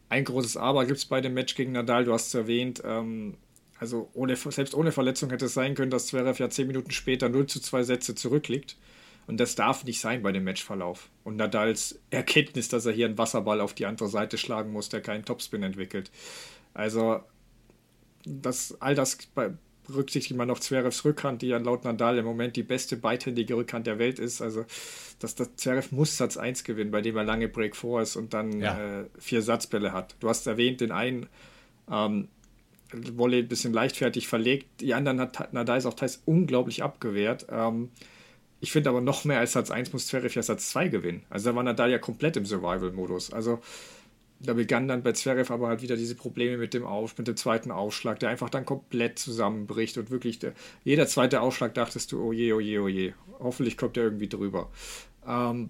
ein 0.10 0.24
großes 0.24 0.58
Aber 0.58 0.86
gibt 0.86 0.98
es 0.98 1.06
bei 1.06 1.22
dem 1.22 1.34
Match 1.34 1.56
gegen 1.56 1.74
Nadal, 1.74 2.06
du 2.06 2.14
hast 2.14 2.28
es 2.28 2.34
erwähnt. 2.34 2.82
Ähm, 2.86 3.38
also 3.80 4.10
ohne, 4.14 4.36
selbst 4.36 4.74
ohne 4.74 4.92
Verletzung 4.92 5.30
hätte 5.30 5.46
es 5.46 5.54
sein 5.54 5.76
können, 5.76 5.92
dass 5.92 6.08
Zverev 6.08 6.40
ja 6.40 6.50
zehn 6.50 6.68
Minuten 6.68 6.92
später 6.92 7.30
0 7.30 7.48
zu 7.48 7.60
2 7.62 7.84
Sätze 7.84 8.16
zurückliegt. 8.16 8.78
Und 9.28 9.38
das 9.40 9.56
darf 9.56 9.84
nicht 9.84 10.00
sein 10.00 10.24
bei 10.24 10.32
dem 10.32 10.46
Matchverlauf. 10.46 11.10
Und 11.24 11.36
Nadals 11.36 12.00
Erkenntnis, 12.10 12.70
dass 12.70 12.86
er 12.86 12.94
hier 12.94 13.06
einen 13.06 13.18
Wasserball 13.18 13.60
auf 13.60 13.74
die 13.74 13.86
andere 13.86 14.08
Seite 14.08 14.38
schlagen 14.38 14.72
muss, 14.72 14.90
der 14.90 15.02
keinen 15.02 15.26
Topspin 15.26 15.64
entwickelt. 15.64 16.12
Also 16.74 17.20
das, 18.26 18.80
all 18.80 18.96
das 18.96 19.18
bei, 19.36 19.52
berücksichtigt 19.88 20.38
man 20.38 20.48
noch 20.48 20.60
Zverevs 20.60 21.06
Rückhand, 21.06 21.42
die 21.42 21.48
ja 21.48 21.58
laut 21.58 21.84
Nadal 21.84 22.18
im 22.18 22.26
Moment 22.26 22.56
die 22.56 22.64
beste 22.64 22.98
beidhändige 22.98 23.56
Rückhand 23.56 23.88
der 23.88 24.00
Welt 24.00 24.20
ist. 24.20 24.42
Also 24.42 24.66
dass 25.20 25.36
das 25.36 25.56
Zverev 25.56 25.92
muss 25.92 26.18
Satz 26.18 26.38
1 26.38 26.64
gewinnen, 26.64 26.92
bei 26.92 27.02
dem 27.02 27.16
er 27.18 27.24
lange 27.24 27.48
Break 27.48 27.76
4 27.76 28.02
ist 28.02 28.16
und 28.16 28.34
dann 28.34 28.60
ja. 28.60 29.02
äh, 29.02 29.06
vier 29.18 29.42
Satzbälle 29.42 29.92
hat. 29.92 30.16
Du 30.20 30.30
hast 30.30 30.46
erwähnt, 30.46 30.82
den 30.82 30.92
einen 30.92 31.28
ähm, 31.92 32.28
Wolle 32.92 33.38
ein 33.38 33.48
bisschen 33.48 33.74
leichtfertig 33.74 34.28
verlegt, 34.28 34.68
die 34.80 34.94
anderen 34.94 35.20
hat 35.20 35.54
Nadal 35.54 35.78
ist 35.78 35.86
auch 35.86 35.96
teils 35.96 36.22
unglaublich 36.26 36.84
abgewehrt. 36.84 37.48
Ähm, 37.50 37.90
ich 38.60 38.72
finde 38.72 38.90
aber 38.90 39.02
noch 39.02 39.24
mehr 39.26 39.40
als 39.40 39.54
Satz 39.54 39.72
1 39.72 39.94
muss 39.94 40.08
Zverev 40.08 40.36
ja 40.36 40.44
Satz 40.44 40.70
2 40.70 40.88
gewinnen. 40.88 41.24
Also 41.30 41.50
da 41.50 41.56
war 41.56 41.64
Nadal 41.64 41.92
ja 41.92 42.00
komplett 42.00 42.38
im 42.38 42.46
Survival-Modus. 42.46 43.34
Also 43.34 43.60
da 44.40 44.54
begann 44.54 44.88
dann 44.88 45.04
bei 45.04 45.14
Zverev 45.14 45.52
aber 45.52 45.68
halt 45.68 45.82
wieder 45.82 45.96
diese 45.96 46.16
Probleme 46.16 46.58
mit 46.58 46.74
dem 46.74 46.86
Auf, 46.86 47.18
mit 47.18 47.28
dem 47.28 47.38
zweiten 47.38 47.72
Aufschlag, 47.72 48.20
der 48.20 48.30
einfach 48.30 48.50
dann 48.50 48.66
komplett 48.66 49.18
zusammenbricht 49.18 49.98
und 49.98 50.12
wirklich 50.12 50.40
der, 50.40 50.54
jeder 50.84 51.08
zweite 51.08 51.42
Aufschlag 51.42 51.74
dachtest 51.74 52.12
du, 52.12 52.22
oh 52.22 52.32
je, 52.32 52.54
oh 52.54 52.60
je, 52.60 52.80
oh 52.80 52.88
je, 52.88 53.14
hoffentlich 53.40 53.78
kommt 53.78 53.98
er 53.98 54.04
irgendwie 54.04 54.30
drüber. 54.30 54.70
Ähm, 55.28 55.70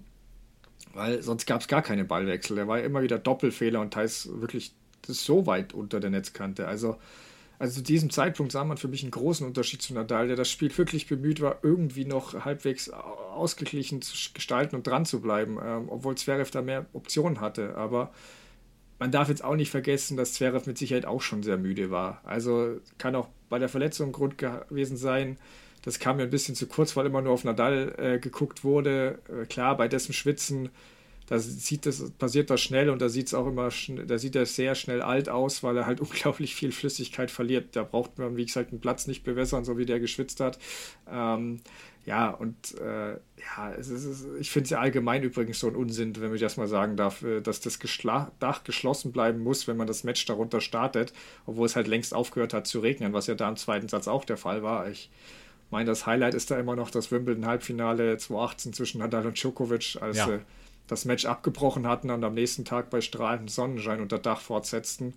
weil 0.94 1.22
sonst 1.22 1.46
gab 1.46 1.60
es 1.60 1.68
gar 1.68 1.82
keine 1.82 2.04
Ballwechsel. 2.04 2.56
Der 2.56 2.68
war 2.68 2.80
immer 2.80 3.02
wieder 3.02 3.18
Doppelfehler 3.18 3.80
und 3.80 3.94
teils 3.94 4.28
wirklich 4.40 4.72
so 5.06 5.46
weit 5.46 5.72
unter 5.72 6.00
der 6.00 6.10
Netzkante. 6.10 6.66
Also, 6.66 6.96
also 7.58 7.76
zu 7.76 7.82
diesem 7.82 8.10
Zeitpunkt 8.10 8.52
sah 8.52 8.64
man 8.64 8.76
für 8.76 8.88
mich 8.88 9.02
einen 9.02 9.10
großen 9.10 9.46
Unterschied 9.46 9.82
zu 9.82 9.94
Nadal, 9.94 10.28
der 10.28 10.36
das 10.36 10.50
Spiel 10.50 10.76
wirklich 10.76 11.06
bemüht 11.06 11.40
war, 11.40 11.58
irgendwie 11.62 12.04
noch 12.04 12.44
halbwegs 12.44 12.90
ausgeglichen 12.90 14.02
zu 14.02 14.14
gestalten 14.34 14.76
und 14.76 14.86
dran 14.86 15.06
zu 15.06 15.20
bleiben, 15.20 15.58
ähm, 15.62 15.88
obwohl 15.88 16.16
Zverev 16.16 16.50
da 16.50 16.62
mehr 16.62 16.86
Optionen 16.92 17.40
hatte. 17.40 17.76
Aber 17.76 18.12
man 18.98 19.12
darf 19.12 19.28
jetzt 19.28 19.44
auch 19.44 19.54
nicht 19.54 19.70
vergessen, 19.70 20.16
dass 20.16 20.34
Zverev 20.34 20.66
mit 20.66 20.78
Sicherheit 20.78 21.06
auch 21.06 21.22
schon 21.22 21.42
sehr 21.42 21.56
müde 21.56 21.90
war. 21.90 22.20
Also 22.24 22.80
kann 22.98 23.14
auch 23.14 23.28
bei 23.48 23.58
der 23.58 23.68
Verletzung 23.68 24.12
Grund 24.12 24.38
gewesen 24.38 24.96
sein. 24.96 25.38
Das 25.82 25.98
kam 26.00 26.16
mir 26.16 26.24
ein 26.24 26.30
bisschen 26.30 26.54
zu 26.54 26.66
kurz, 26.66 26.96
weil 26.96 27.06
immer 27.06 27.22
nur 27.22 27.32
auf 27.32 27.44
Nadal 27.44 27.94
äh, 27.98 28.18
geguckt 28.18 28.64
wurde. 28.64 29.20
Äh, 29.28 29.46
klar, 29.46 29.76
bei 29.76 29.86
dessen 29.86 30.12
Schwitzen, 30.12 30.70
da 31.28 31.38
sieht 31.38 31.86
das, 31.86 32.10
passiert 32.12 32.50
das 32.50 32.60
schnell 32.60 32.90
und 32.90 33.00
da 33.00 33.08
sieht 33.08 33.28
es 33.28 33.34
auch 33.34 33.46
immer, 33.46 33.68
da 34.06 34.18
sieht 34.18 34.34
er 34.34 34.46
sehr 34.46 34.74
schnell 34.74 35.02
alt 35.02 35.28
aus, 35.28 35.62
weil 35.62 35.76
er 35.76 35.86
halt 35.86 36.00
unglaublich 36.02 36.54
viel 36.54 36.72
Flüssigkeit 36.72 37.30
verliert. 37.30 37.76
Da 37.76 37.84
braucht 37.84 38.18
man, 38.18 38.36
wie 38.36 38.46
gesagt, 38.46 38.72
einen 38.72 38.80
Platz 38.80 39.06
nicht 39.06 39.22
bewässern, 39.22 39.64
so 39.64 39.78
wie 39.78 39.86
der 39.86 40.00
geschwitzt 40.00 40.40
hat. 40.40 40.58
Ähm, 41.08 41.60
ja, 42.08 42.30
und 42.30 42.74
äh, 42.80 43.10
ja, 43.12 43.72
es 43.78 43.90
ist, 43.90 44.26
ich 44.40 44.50
finde 44.50 44.64
es 44.64 44.70
ja 44.70 44.78
allgemein 44.78 45.22
übrigens 45.22 45.60
so 45.60 45.68
ein 45.68 45.76
Unsinn, 45.76 46.18
wenn 46.18 46.34
ich 46.34 46.40
das 46.40 46.56
mal 46.56 46.66
sagen 46.66 46.96
darf, 46.96 47.22
äh, 47.22 47.42
dass 47.42 47.60
das 47.60 47.80
Geschla 47.80 48.32
Dach 48.38 48.64
geschlossen 48.64 49.12
bleiben 49.12 49.40
muss, 49.40 49.68
wenn 49.68 49.76
man 49.76 49.86
das 49.86 50.04
Match 50.04 50.24
darunter 50.24 50.62
startet, 50.62 51.12
obwohl 51.44 51.66
es 51.66 51.76
halt 51.76 51.86
längst 51.86 52.14
aufgehört 52.14 52.54
hat 52.54 52.66
zu 52.66 52.80
regnen, 52.80 53.12
was 53.12 53.26
ja 53.26 53.34
da 53.34 53.46
im 53.46 53.56
zweiten 53.56 53.90
Satz 53.90 54.08
auch 54.08 54.24
der 54.24 54.38
Fall 54.38 54.62
war. 54.62 54.88
Ich 54.88 55.10
meine, 55.70 55.84
das 55.84 56.06
Highlight 56.06 56.32
ist 56.32 56.50
da 56.50 56.58
immer 56.58 56.76
noch 56.76 56.90
das 56.90 57.12
Wimbledon-Halbfinale 57.12 58.16
2018 58.16 58.72
zwischen 58.72 59.00
Nadal 59.00 59.26
und 59.26 59.38
Djokovic, 59.38 59.98
als 60.00 60.16
ja. 60.16 60.24
sie 60.24 60.38
das 60.86 61.04
Match 61.04 61.26
abgebrochen 61.26 61.86
hatten 61.86 62.10
und 62.10 62.24
am 62.24 62.32
nächsten 62.32 62.64
Tag 62.64 62.88
bei 62.88 63.02
strahlendem 63.02 63.48
Sonnenschein 63.48 64.00
unter 64.00 64.18
Dach 64.18 64.40
fortsetzten 64.40 65.12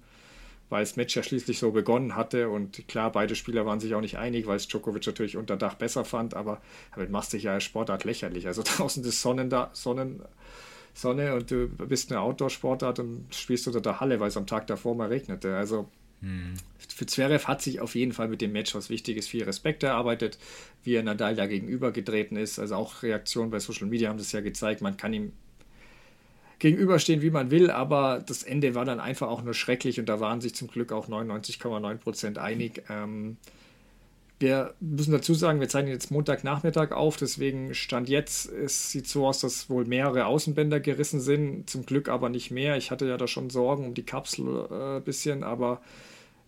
weil 0.72 0.84
das 0.84 0.96
Match 0.96 1.16
ja 1.18 1.22
schließlich 1.22 1.60
so 1.60 1.72
begonnen 1.72 2.16
hatte 2.16 2.50
und 2.50 2.88
klar, 2.88 3.12
beide 3.12 3.36
Spieler 3.36 3.66
waren 3.66 3.82
sich 3.82 3.94
auch 3.94 4.02
nicht 4.02 4.18
einig, 4.18 4.48
weil 4.48 4.56
es 4.56 4.70
Djokovic 4.70 5.06
natürlich 5.06 5.36
unter 5.36 5.58
Dach 5.58 5.76
besser 5.76 6.06
fand, 6.06 6.34
aber 6.34 6.62
damit 6.96 7.12
machst 7.12 7.34
du 7.34 7.38
dich 7.38 7.44
ja 7.44 7.54
als 7.54 7.66
Sportart 7.66 8.06
lächerlich. 8.06 8.48
Also 8.48 8.64
draußen 8.66 9.04
ist 9.04 9.22
Sonnen 9.22 9.50
da, 9.50 9.70
Sonnen, 9.74 10.24
Sonne 10.94 11.36
und 11.36 11.52
du 11.52 11.68
bist 11.68 12.10
eine 12.10 12.22
Outdoor-Sportart 12.22 13.00
und 13.00 13.36
spielst 13.36 13.68
unter 13.68 13.82
der 13.82 14.00
Halle, 14.00 14.22
weil 14.22 14.30
es 14.30 14.38
am 14.38 14.48
Tag 14.48 14.66
davor 14.68 14.96
mal 14.96 15.10
regnete. 15.10 15.58
Also 15.58 15.90
hm. 16.22 16.54
für 16.78 17.06
Zverev 17.06 17.48
hat 17.48 17.62
sich 17.62 17.82
auf 17.82 17.94
jeden 17.96 18.14
Fall 18.14 18.30
mit 18.30 18.40
dem 18.40 18.54
Match 18.54 18.74
was 18.74 18.90
Wichtiges, 18.90 19.28
viel 19.28 19.44
Respekt 19.44 19.84
erarbeitet, 19.84 20.38
wie 20.84 20.94
er 20.94 21.04
Nadal 21.04 21.36
da 21.36 21.48
gegenüber 21.48 21.92
getreten 21.92 22.38
ist. 22.38 22.60
Also 22.60 22.76
auch 22.76 23.04
Reaktionen 23.04 23.52
bei 23.52 23.60
Social 23.60 23.88
Media 23.88 24.08
haben 24.08 24.18
das 24.18 24.32
ja 24.32 24.40
gezeigt, 24.40 24.82
man 24.82 24.96
kann 24.96 25.12
ihm 25.12 25.34
gegenüberstehen, 26.62 27.24
wie 27.24 27.32
man 27.32 27.50
will, 27.50 27.72
aber 27.72 28.24
das 28.26 28.44
Ende 28.44 28.76
war 28.76 28.86
dann 28.86 29.00
einfach 29.00 29.28
auch 29.28 29.42
nur 29.42 29.56
schrecklich 29.56 30.00
und 30.00 30.08
da 30.08 30.20
waren 30.20 30.42
sich 30.42 30.54
zum 30.54 30.68
Glück 30.68 30.92
auch 30.92 31.10
99,9 31.10 31.98
Prozent 31.98 32.38
einig. 32.38 32.84
Ähm, 32.88 33.38
wir 34.38 34.76
müssen 34.80 35.12
dazu 35.12 35.34
sagen, 35.34 35.60
wir 35.60 35.70
zeichnen 35.70 35.92
jetzt 35.92 36.12
Montagnachmittag 36.12 36.92
auf, 36.92 37.18
deswegen 37.18 37.74
stand 37.74 38.10
jetzt, 38.10 38.52
es 38.52 38.92
sieht 38.92 39.08
so 39.08 39.26
aus, 39.26 39.40
dass 39.40 39.72
wohl 39.72 39.86
mehrere 39.86 40.28
Außenbänder 40.28 40.80
gerissen 40.80 41.20
sind, 41.20 41.68
zum 41.68 41.84
Glück 41.84 42.10
aber 42.10 42.30
nicht 42.30 42.52
mehr. 42.52 42.78
Ich 42.78 42.92
hatte 42.92 43.08
ja 43.08 43.18
da 43.18 43.28
schon 43.28 43.50
Sorgen 43.50 43.86
um 43.86 43.96
die 43.96 44.06
Kapsel 44.06 44.68
ein 44.70 44.98
äh, 44.98 45.02
bisschen, 45.02 45.44
aber 45.44 45.82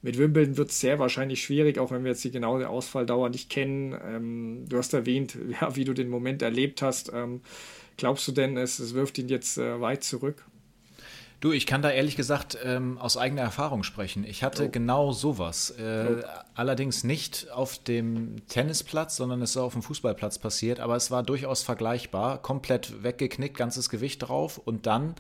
mit 0.03 0.19
Wimbledon 0.19 0.57
wird 0.57 0.69
es 0.69 0.79
sehr 0.79 0.99
wahrscheinlich 0.99 1.41
schwierig, 1.41 1.79
auch 1.79 1.89
wenn 1.89 2.03
wir 2.03 2.11
jetzt 2.11 2.23
die 2.23 2.31
genaue 2.31 2.69
Ausfalldauer 2.69 3.29
nicht 3.29 3.49
kennen. 3.49 3.97
Ähm, 4.05 4.65
du 4.69 4.77
hast 4.77 4.93
erwähnt, 4.93 5.39
ja, 5.59 5.75
wie 5.75 5.85
du 5.85 5.93
den 5.93 6.09
Moment 6.09 6.43
erlebt 6.43 6.83
hast. 6.83 7.11
Ähm, 7.13 7.41
glaubst 7.97 8.27
du 8.27 8.31
denn, 8.31 8.57
es, 8.57 8.79
es 8.79 8.93
wirft 8.93 9.17
ihn 9.17 9.29
jetzt 9.29 9.57
äh, 9.57 9.79
weit 9.79 10.03
zurück? 10.03 10.45
Du, 11.43 11.51
ich 11.51 11.65
kann 11.65 11.81
da 11.81 11.91
ehrlich 11.91 12.15
gesagt 12.15 12.57
ähm, 12.63 12.97
aus 12.97 13.17
eigener 13.17 13.41
Erfahrung 13.41 13.83
sprechen. 13.83 14.23
Ich 14.23 14.43
hatte 14.43 14.67
oh. 14.67 14.69
genau 14.71 15.11
sowas. 15.11 15.71
Äh, 15.71 16.23
oh. 16.23 16.27
Allerdings 16.55 17.03
nicht 17.03 17.51
auf 17.51 17.79
dem 17.79 18.47
Tennisplatz, 18.47 19.17
sondern 19.17 19.41
es 19.41 19.49
ist 19.49 19.57
auf 19.57 19.73
dem 19.73 19.81
Fußballplatz 19.81 20.39
passiert. 20.39 20.79
Aber 20.79 20.95
es 20.95 21.11
war 21.11 21.21
durchaus 21.21 21.61
vergleichbar. 21.61 22.41
Komplett 22.41 23.03
weggeknickt, 23.03 23.57
ganzes 23.57 23.89
Gewicht 23.89 24.19
drauf. 24.19 24.57
Und 24.57 24.85
dann 24.85 25.15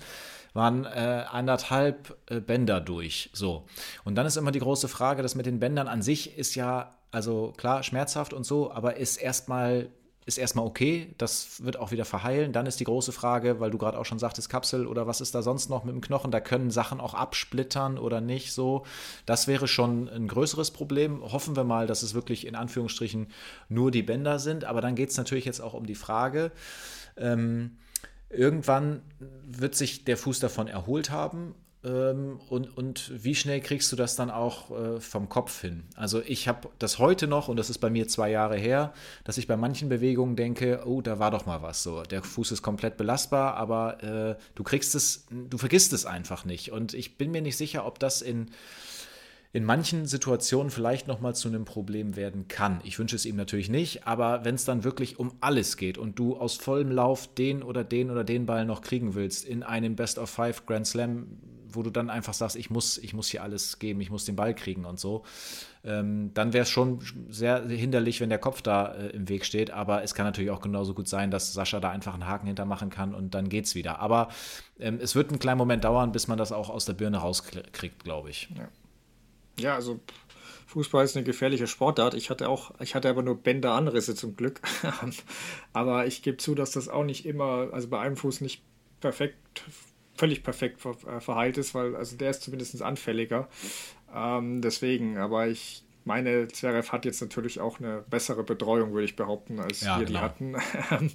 waren 0.53 0.85
äh, 0.85 1.25
anderthalb 1.29 2.15
äh, 2.29 2.39
Bänder 2.39 2.79
durch. 2.79 3.29
So. 3.33 3.65
Und 4.05 4.15
dann 4.15 4.25
ist 4.25 4.37
immer 4.37 4.51
die 4.53 4.59
große 4.59 4.87
Frage, 4.87 5.23
das 5.23 5.35
mit 5.35 5.45
den 5.45 5.59
Bändern 5.59 5.89
an 5.89 6.01
sich 6.01 6.37
ist 6.37 6.55
ja, 6.55 6.95
also 7.11 7.53
klar, 7.57 7.83
schmerzhaft 7.83 8.31
und 8.31 8.45
so, 8.45 8.71
aber 8.71 8.95
ist 8.95 9.17
erstmal 9.17 9.89
ist 10.25 10.37
erstmal 10.37 10.65
okay, 10.65 11.13
das 11.17 11.63
wird 11.63 11.77
auch 11.77 11.91
wieder 11.91 12.05
verheilen. 12.05 12.53
Dann 12.53 12.65
ist 12.65 12.79
die 12.79 12.85
große 12.85 13.11
Frage, 13.11 13.59
weil 13.59 13.71
du 13.71 13.77
gerade 13.77 13.97
auch 13.97 14.05
schon 14.05 14.19
sagtest, 14.19 14.49
Kapsel 14.49 14.87
oder 14.87 15.07
was 15.07 15.21
ist 15.21 15.35
da 15.35 15.41
sonst 15.41 15.69
noch 15.69 15.83
mit 15.83 15.93
dem 15.93 16.01
Knochen? 16.01 16.31
Da 16.31 16.39
können 16.39 16.71
Sachen 16.71 16.99
auch 16.99 17.13
absplittern 17.13 17.97
oder 17.97 18.21
nicht 18.21 18.53
so. 18.53 18.85
Das 19.25 19.47
wäre 19.47 19.67
schon 19.67 20.09
ein 20.09 20.27
größeres 20.27 20.71
Problem. 20.71 21.21
Hoffen 21.21 21.55
wir 21.55 21.63
mal, 21.63 21.87
dass 21.87 22.03
es 22.03 22.13
wirklich 22.13 22.47
in 22.47 22.55
Anführungsstrichen 22.55 23.27
nur 23.69 23.91
die 23.91 24.03
Bänder 24.03 24.39
sind. 24.39 24.65
Aber 24.65 24.81
dann 24.81 24.95
geht 24.95 25.09
es 25.09 25.17
natürlich 25.17 25.45
jetzt 25.45 25.61
auch 25.61 25.73
um 25.73 25.85
die 25.85 25.95
Frage, 25.95 26.51
ähm, 27.17 27.77
irgendwann 28.29 29.01
wird 29.19 29.75
sich 29.75 30.05
der 30.05 30.17
Fuß 30.17 30.39
davon 30.39 30.67
erholt 30.67 31.11
haben 31.11 31.53
und, 31.83 32.77
und 32.77 33.11
wie 33.13 33.35
schnell 33.35 33.59
kriegst 33.59 33.91
du 33.91 33.97
das 33.97 34.15
dann 34.15 34.31
auch 34.31 34.71
äh, 34.71 34.99
vom 35.01 35.27
Kopf 35.27 35.59
hin? 35.59 35.83
Also 35.95 36.21
ich 36.21 36.47
habe 36.47 36.69
das 36.79 36.97
heute 36.97 37.27
noch, 37.27 37.49
und 37.49 37.57
das 37.57 37.69
ist 37.69 37.79
bei 37.79 37.89
mir 37.89 38.07
zwei 38.07 38.31
Jahre 38.31 38.55
her, 38.55 38.93
dass 39.25 39.37
ich 39.37 39.47
bei 39.47 39.57
manchen 39.57 39.89
Bewegungen 39.89 40.37
denke, 40.37 40.83
oh, 40.85 41.01
da 41.01 41.19
war 41.19 41.31
doch 41.31 41.45
mal 41.45 41.61
was 41.61 41.83
so. 41.83 42.03
Der 42.03 42.23
Fuß 42.23 42.53
ist 42.53 42.61
komplett 42.61 42.95
belastbar, 42.95 43.55
aber 43.55 44.01
äh, 44.01 44.35
du 44.55 44.63
kriegst 44.63 44.95
es, 44.95 45.25
du 45.29 45.57
vergisst 45.57 45.91
es 45.91 46.05
einfach 46.05 46.45
nicht. 46.45 46.71
Und 46.71 46.93
ich 46.93 47.17
bin 47.17 47.31
mir 47.31 47.41
nicht 47.41 47.57
sicher, 47.57 47.85
ob 47.85 47.99
das 47.99 48.21
in 48.21 48.49
in 49.55 49.65
manchen 49.65 50.07
Situationen 50.07 50.71
vielleicht 50.71 51.07
nochmal 51.07 51.35
zu 51.35 51.47
einem 51.47 51.63
Problem 51.63 52.15
werden 52.15 52.47
kann. 52.47 52.81
Ich 52.83 52.97
wünsche 52.97 53.15
es 53.15 53.23
ihm 53.27 53.35
natürlich 53.35 53.69
nicht, 53.69 54.07
aber 54.07 54.43
wenn 54.43 54.55
es 54.55 54.65
dann 54.65 54.83
wirklich 54.83 55.19
um 55.19 55.31
alles 55.41 55.77
geht 55.77 55.99
und 55.99 56.17
du 56.17 56.35
aus 56.35 56.55
vollem 56.55 56.91
Lauf 56.91 57.31
den 57.35 57.61
oder 57.61 57.83
den 57.83 58.09
oder 58.09 58.23
den 58.23 58.47
Ball 58.47 58.65
noch 58.65 58.81
kriegen 58.81 59.13
willst 59.13 59.45
in 59.45 59.61
einem 59.61 59.95
Best 59.95 60.17
of 60.17 60.31
Five 60.31 60.65
Grand 60.65 60.87
Slam, 60.87 61.27
wo 61.75 61.83
du 61.83 61.89
dann 61.89 62.09
einfach 62.09 62.33
sagst, 62.33 62.55
ich 62.55 62.69
muss, 62.69 62.97
ich 62.97 63.13
muss 63.13 63.29
hier 63.29 63.43
alles 63.43 63.79
geben, 63.79 64.01
ich 64.01 64.09
muss 64.09 64.25
den 64.25 64.35
Ball 64.35 64.53
kriegen 64.55 64.85
und 64.85 64.99
so, 64.99 65.23
ähm, 65.83 66.31
dann 66.33 66.53
wäre 66.53 66.63
es 66.63 66.69
schon 66.69 66.99
sehr 67.29 67.67
hinderlich, 67.67 68.21
wenn 68.21 68.29
der 68.29 68.39
Kopf 68.39 68.61
da 68.61 68.93
äh, 68.93 69.07
im 69.09 69.29
Weg 69.29 69.45
steht. 69.45 69.71
Aber 69.71 70.03
es 70.03 70.13
kann 70.13 70.25
natürlich 70.25 70.51
auch 70.51 70.61
genauso 70.61 70.93
gut 70.93 71.07
sein, 71.07 71.31
dass 71.31 71.53
Sascha 71.53 71.79
da 71.79 71.89
einfach 71.89 72.13
einen 72.13 72.27
Haken 72.27 72.47
hintermachen 72.47 72.89
kann 72.89 73.13
und 73.13 73.33
dann 73.33 73.49
geht's 73.49 73.75
wieder. 73.75 73.99
Aber 73.99 74.29
ähm, 74.79 74.99
es 75.01 75.15
wird 75.15 75.29
einen 75.29 75.39
kleinen 75.39 75.57
Moment 75.57 75.83
dauern, 75.83 76.11
bis 76.11 76.27
man 76.27 76.37
das 76.37 76.51
auch 76.51 76.69
aus 76.69 76.85
der 76.85 76.93
Birne 76.93 77.17
rauskriegt, 77.17 78.03
glaube 78.03 78.29
ich. 78.29 78.49
Ja. 78.57 78.69
Ja, 79.59 79.75
also 79.75 79.99
Fußball 80.67 81.05
ist 81.05 81.15
eine 81.15 81.23
gefährliche 81.23 81.67
Sportart. 81.67 82.15
Ich 82.15 82.29
hatte 82.29 82.49
auch, 82.49 82.71
ich 82.79 82.95
hatte 82.95 83.09
aber 83.09 83.21
nur 83.21 83.37
Bänderanrisse 83.37 84.15
zum 84.15 84.35
Glück. 84.35 84.61
aber 85.73 86.07
ich 86.07 86.23
gebe 86.23 86.37
zu, 86.37 86.55
dass 86.55 86.71
das 86.71 86.89
auch 86.89 87.03
nicht 87.03 87.25
immer, 87.25 87.69
also 87.71 87.87
bei 87.89 87.99
einem 87.99 88.17
Fuß 88.17 88.41
nicht 88.41 88.63
perfekt, 88.99 89.63
völlig 90.15 90.43
perfekt 90.43 90.79
ver, 90.81 90.95
äh, 91.07 91.19
verheilt 91.19 91.57
ist, 91.57 91.73
weil 91.73 91.95
also 91.95 92.15
der 92.17 92.31
ist 92.31 92.41
zumindest 92.43 92.81
anfälliger. 92.81 93.47
Ähm, 94.13 94.61
deswegen, 94.61 95.17
aber 95.17 95.47
ich 95.47 95.83
meine, 96.05 96.47
Zverev 96.47 96.91
hat 96.91 97.05
jetzt 97.05 97.21
natürlich 97.21 97.59
auch 97.59 97.79
eine 97.79 98.03
bessere 98.09 98.43
Betreuung, 98.43 98.93
würde 98.93 99.05
ich 99.05 99.15
behaupten, 99.15 99.59
als 99.59 99.81
ja, 99.81 99.99
wir 99.99 100.05
die 100.05 100.17
hatten. 100.17 100.55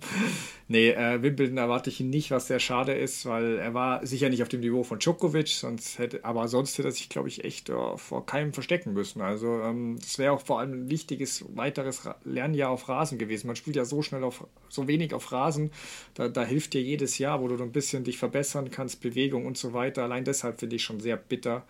nee, 0.68 0.90
äh, 0.90 1.22
Wimbledon 1.22 1.58
erwarte 1.58 1.90
ich 1.90 2.00
ihn 2.00 2.10
nicht, 2.10 2.30
was 2.30 2.46
sehr 2.46 2.60
schade 2.60 2.92
ist, 2.92 3.26
weil 3.26 3.58
er 3.58 3.74
war 3.74 4.06
sicher 4.06 4.28
nicht 4.28 4.42
auf 4.42 4.48
dem 4.48 4.60
Niveau 4.60 4.84
von 4.84 4.98
Djokovic, 4.98 5.48
sonst 5.48 5.98
hätte, 5.98 6.24
aber 6.24 6.48
sonst 6.48 6.78
hätte 6.78 6.88
er 6.88 6.92
sich, 6.92 7.08
glaube 7.08 7.28
ich, 7.28 7.44
echt 7.44 7.70
uh, 7.70 7.96
vor 7.96 8.24
keinem 8.26 8.52
verstecken 8.52 8.92
müssen. 8.92 9.20
Also 9.20 9.60
ähm, 9.60 9.98
das 10.00 10.18
wäre 10.18 10.32
auch 10.32 10.40
vor 10.40 10.60
allem 10.60 10.72
ein 10.72 10.90
wichtiges 10.90 11.44
weiteres 11.54 12.08
Lernjahr 12.24 12.70
auf 12.70 12.88
Rasen 12.88 13.18
gewesen. 13.18 13.46
Man 13.46 13.56
spielt 13.56 13.76
ja 13.76 13.84
so 13.84 14.02
schnell 14.02 14.24
auf, 14.24 14.46
so 14.68 14.88
wenig 14.88 15.12
auf 15.12 15.32
Rasen, 15.32 15.70
da, 16.14 16.28
da 16.28 16.44
hilft 16.44 16.74
dir 16.74 16.82
jedes 16.82 17.18
Jahr, 17.18 17.40
wo 17.42 17.48
du 17.48 17.62
ein 17.62 17.72
bisschen 17.72 18.04
dich 18.04 18.18
verbessern 18.18 18.70
kannst, 18.70 19.00
Bewegung 19.00 19.46
und 19.46 19.58
so 19.58 19.72
weiter. 19.72 20.04
Allein 20.04 20.24
deshalb 20.24 20.60
finde 20.60 20.76
ich 20.76 20.82
schon 20.82 21.00
sehr 21.00 21.16
bitter. 21.16 21.64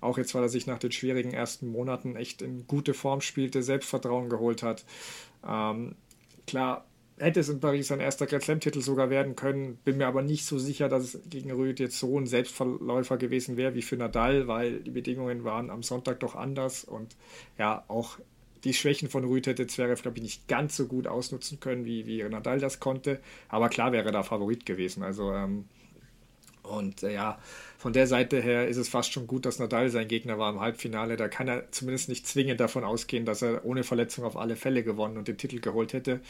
Auch 0.00 0.18
jetzt, 0.18 0.34
weil 0.34 0.42
er 0.42 0.48
sich 0.48 0.66
nach 0.66 0.78
den 0.78 0.92
schwierigen 0.92 1.32
ersten 1.32 1.68
Monaten 1.68 2.16
echt 2.16 2.42
in 2.42 2.66
gute 2.66 2.94
Form 2.94 3.20
spielte, 3.20 3.62
Selbstvertrauen 3.62 4.28
geholt 4.28 4.62
hat. 4.62 4.84
Ähm, 5.46 5.94
klar, 6.46 6.86
hätte 7.18 7.40
es 7.40 7.48
in 7.48 7.60
Paris 7.60 7.88
sein 7.88 8.00
erster 8.00 8.26
Grand 8.26 8.42
Slam-Titel 8.42 8.80
sogar 8.80 9.10
werden 9.10 9.36
können. 9.36 9.76
Bin 9.84 9.98
mir 9.98 10.06
aber 10.06 10.22
nicht 10.22 10.46
so 10.46 10.58
sicher, 10.58 10.88
dass 10.88 11.14
es 11.14 11.20
gegen 11.28 11.50
Rüd 11.50 11.78
jetzt 11.80 11.98
so 11.98 12.18
ein 12.18 12.26
Selbstverläufer 12.26 13.18
gewesen 13.18 13.56
wäre 13.56 13.74
wie 13.74 13.82
für 13.82 13.96
Nadal, 13.96 14.48
weil 14.48 14.80
die 14.80 14.90
Bedingungen 14.90 15.44
waren 15.44 15.70
am 15.70 15.82
Sonntag 15.82 16.20
doch 16.20 16.34
anders 16.34 16.84
und 16.84 17.16
ja, 17.58 17.84
auch 17.88 18.18
die 18.64 18.74
Schwächen 18.74 19.08
von 19.08 19.24
Rüd 19.24 19.46
hätte 19.46 19.66
Zverev, 19.66 20.02
glaube 20.02 20.18
ich, 20.18 20.22
nicht 20.22 20.48
ganz 20.48 20.76
so 20.76 20.86
gut 20.86 21.06
ausnutzen 21.06 21.60
können, 21.60 21.84
wie, 21.84 22.06
wie 22.06 22.22
Nadal 22.22 22.60
das 22.60 22.78
konnte. 22.78 23.20
Aber 23.48 23.70
klar 23.70 23.92
wäre 23.92 24.06
er 24.06 24.12
da 24.12 24.22
Favorit 24.22 24.66
gewesen. 24.66 25.02
Also 25.02 25.32
ähm, 25.32 25.64
und 26.62 27.02
äh, 27.02 27.14
ja, 27.14 27.38
von 27.80 27.94
der 27.94 28.06
Seite 28.06 28.42
her 28.42 28.68
ist 28.68 28.76
es 28.76 28.90
fast 28.90 29.10
schon 29.10 29.26
gut, 29.26 29.46
dass 29.46 29.58
Nadal 29.58 29.88
sein 29.88 30.06
Gegner 30.06 30.38
war 30.38 30.52
im 30.52 30.60
Halbfinale. 30.60 31.16
Da 31.16 31.28
kann 31.28 31.48
er 31.48 31.72
zumindest 31.72 32.10
nicht 32.10 32.26
zwingend 32.26 32.60
davon 32.60 32.84
ausgehen, 32.84 33.24
dass 33.24 33.40
er 33.40 33.64
ohne 33.64 33.84
Verletzung 33.84 34.26
auf 34.26 34.36
alle 34.36 34.56
Fälle 34.56 34.84
gewonnen 34.84 35.16
und 35.16 35.28
den 35.28 35.38
Titel 35.38 35.60
geholt 35.60 35.94
hätte. 35.94 36.20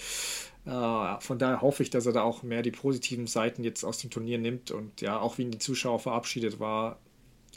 Äh, 0.65 1.21
von 1.21 1.39
daher 1.41 1.61
hoffe 1.61 1.83
ich, 1.83 1.91
dass 1.91 2.07
er 2.07 2.13
da 2.13 2.23
auch 2.23 2.45
mehr 2.45 2.63
die 2.63 2.71
positiven 2.71 3.27
Seiten 3.27 3.65
jetzt 3.65 3.83
aus 3.83 3.99
dem 3.99 4.11
Turnier 4.11 4.39
nimmt 4.39 4.71
und 4.71 5.01
ja, 5.01 5.19
auch 5.19 5.39
wie 5.39 5.43
ihn 5.43 5.51
die 5.51 5.59
Zuschauer 5.59 5.99
verabschiedet 5.99 6.61
war. 6.61 7.01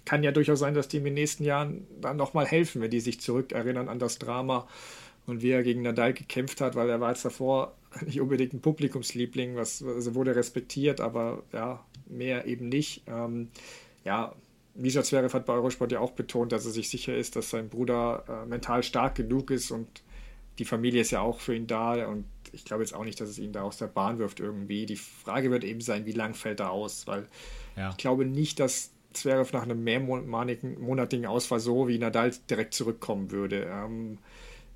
Kann 0.06 0.24
ja 0.24 0.32
durchaus 0.32 0.58
sein, 0.58 0.74
dass 0.74 0.88
die 0.88 0.98
ihm 0.98 1.06
in 1.06 1.14
den 1.14 1.22
nächsten 1.22 1.44
Jahren 1.44 1.86
dann 2.02 2.18
nochmal 2.18 2.48
helfen, 2.48 2.82
wenn 2.82 2.90
die 2.90 3.00
sich 3.00 3.22
zurückerinnern 3.22 3.90
an 3.90 4.00
das 4.00 4.18
Drama 4.18 4.68
und 5.28 5.44
wie 5.44 5.52
er 5.52 5.62
gegen 5.62 5.84
Nadal 5.84 6.14
gekämpft 6.14 6.62
hat, 6.62 6.74
weil 6.74 6.90
er 6.90 7.00
war 7.00 7.12
jetzt 7.12 7.26
davor 7.26 7.76
nicht 8.08 8.20
unbedingt 8.20 8.54
ein 8.54 8.62
Publikumsliebling, 8.62 9.56
was 9.56 9.84
also 9.84 10.16
wurde 10.16 10.36
respektiert, 10.36 11.00
aber 11.00 11.44
ja, 11.54 11.86
mehr 12.08 12.46
eben 12.48 12.70
nicht. 12.70 13.04
Ähm, 13.08 13.50
ja, 14.04 14.34
Misha 14.76 15.04
Zverev 15.04 15.34
hat 15.34 15.46
bei 15.46 15.54
Eurosport 15.54 15.92
ja 15.92 16.00
auch 16.00 16.12
betont, 16.12 16.52
dass 16.52 16.66
er 16.66 16.72
sich 16.72 16.90
sicher 16.90 17.16
ist, 17.16 17.36
dass 17.36 17.50
sein 17.50 17.70
Bruder 17.70 18.24
äh, 18.28 18.46
mental 18.48 18.84
stark 18.84 19.16
genug 19.16 19.52
ist 19.52 19.72
und 19.72 20.04
die 20.60 20.66
Familie 20.66 21.02
ist 21.02 21.12
ja 21.12 21.22
auch 21.22 21.40
für 21.40 21.56
ihn 21.56 21.68
da 21.68 22.08
und 22.08 22.26
ich 22.52 22.66
glaube 22.66 22.84
jetzt 22.84 22.94
auch 22.94 23.04
nicht, 23.04 23.20
dass 23.20 23.30
es 23.30 23.40
ihn 23.40 23.52
da 23.52 23.64
aus 23.64 23.78
der 23.78 23.88
Bahn 23.88 24.20
wirft 24.20 24.40
irgendwie. 24.40 24.86
Die 24.86 24.96
Frage 24.96 25.50
wird 25.50 25.64
eben 25.64 25.82
sein, 25.82 26.06
wie 26.06 26.12
lang 26.12 26.36
fällt 26.36 26.60
er 26.60 26.72
aus, 26.72 27.08
weil 27.08 27.28
ja. 27.76 27.90
ich 27.90 27.98
glaube 27.98 28.26
nicht, 28.26 28.60
dass 28.60 28.92
Zverev 29.14 29.52
nach 29.54 29.64
einem 29.64 29.84
mehrmonatigen 29.84 31.26
Ausfall 31.26 31.60
so 31.60 31.88
wie 31.88 31.98
Nadal 31.98 32.32
direkt 32.50 32.74
zurückkommen 32.74 33.32
würde. 33.32 33.68
Ähm, 33.72 34.20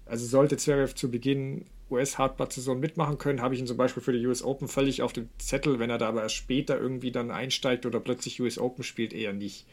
also 0.05 0.25
sollte 0.25 0.57
Zverev 0.57 0.95
zu 0.95 1.11
Beginn 1.11 1.65
US-Hardblatt-Saison 1.89 2.79
mitmachen 2.79 3.17
können, 3.17 3.41
habe 3.41 3.53
ich 3.53 3.59
ihn 3.59 3.67
zum 3.67 3.77
Beispiel 3.77 4.03
für 4.03 4.13
die 4.13 4.25
US 4.27 4.43
Open 4.43 4.67
völlig 4.67 5.01
auf 5.01 5.13
dem 5.13 5.29
Zettel, 5.37 5.79
wenn 5.79 5.89
er 5.89 5.97
da 5.97 6.09
aber 6.09 6.23
erst 6.23 6.35
später 6.35 6.79
irgendwie 6.79 7.11
dann 7.11 7.31
einsteigt 7.31 7.85
oder 7.85 7.99
plötzlich 7.99 8.41
US 8.41 8.57
Open 8.57 8.83
spielt, 8.83 9.13
eher 9.13 9.33
nicht. 9.33 9.65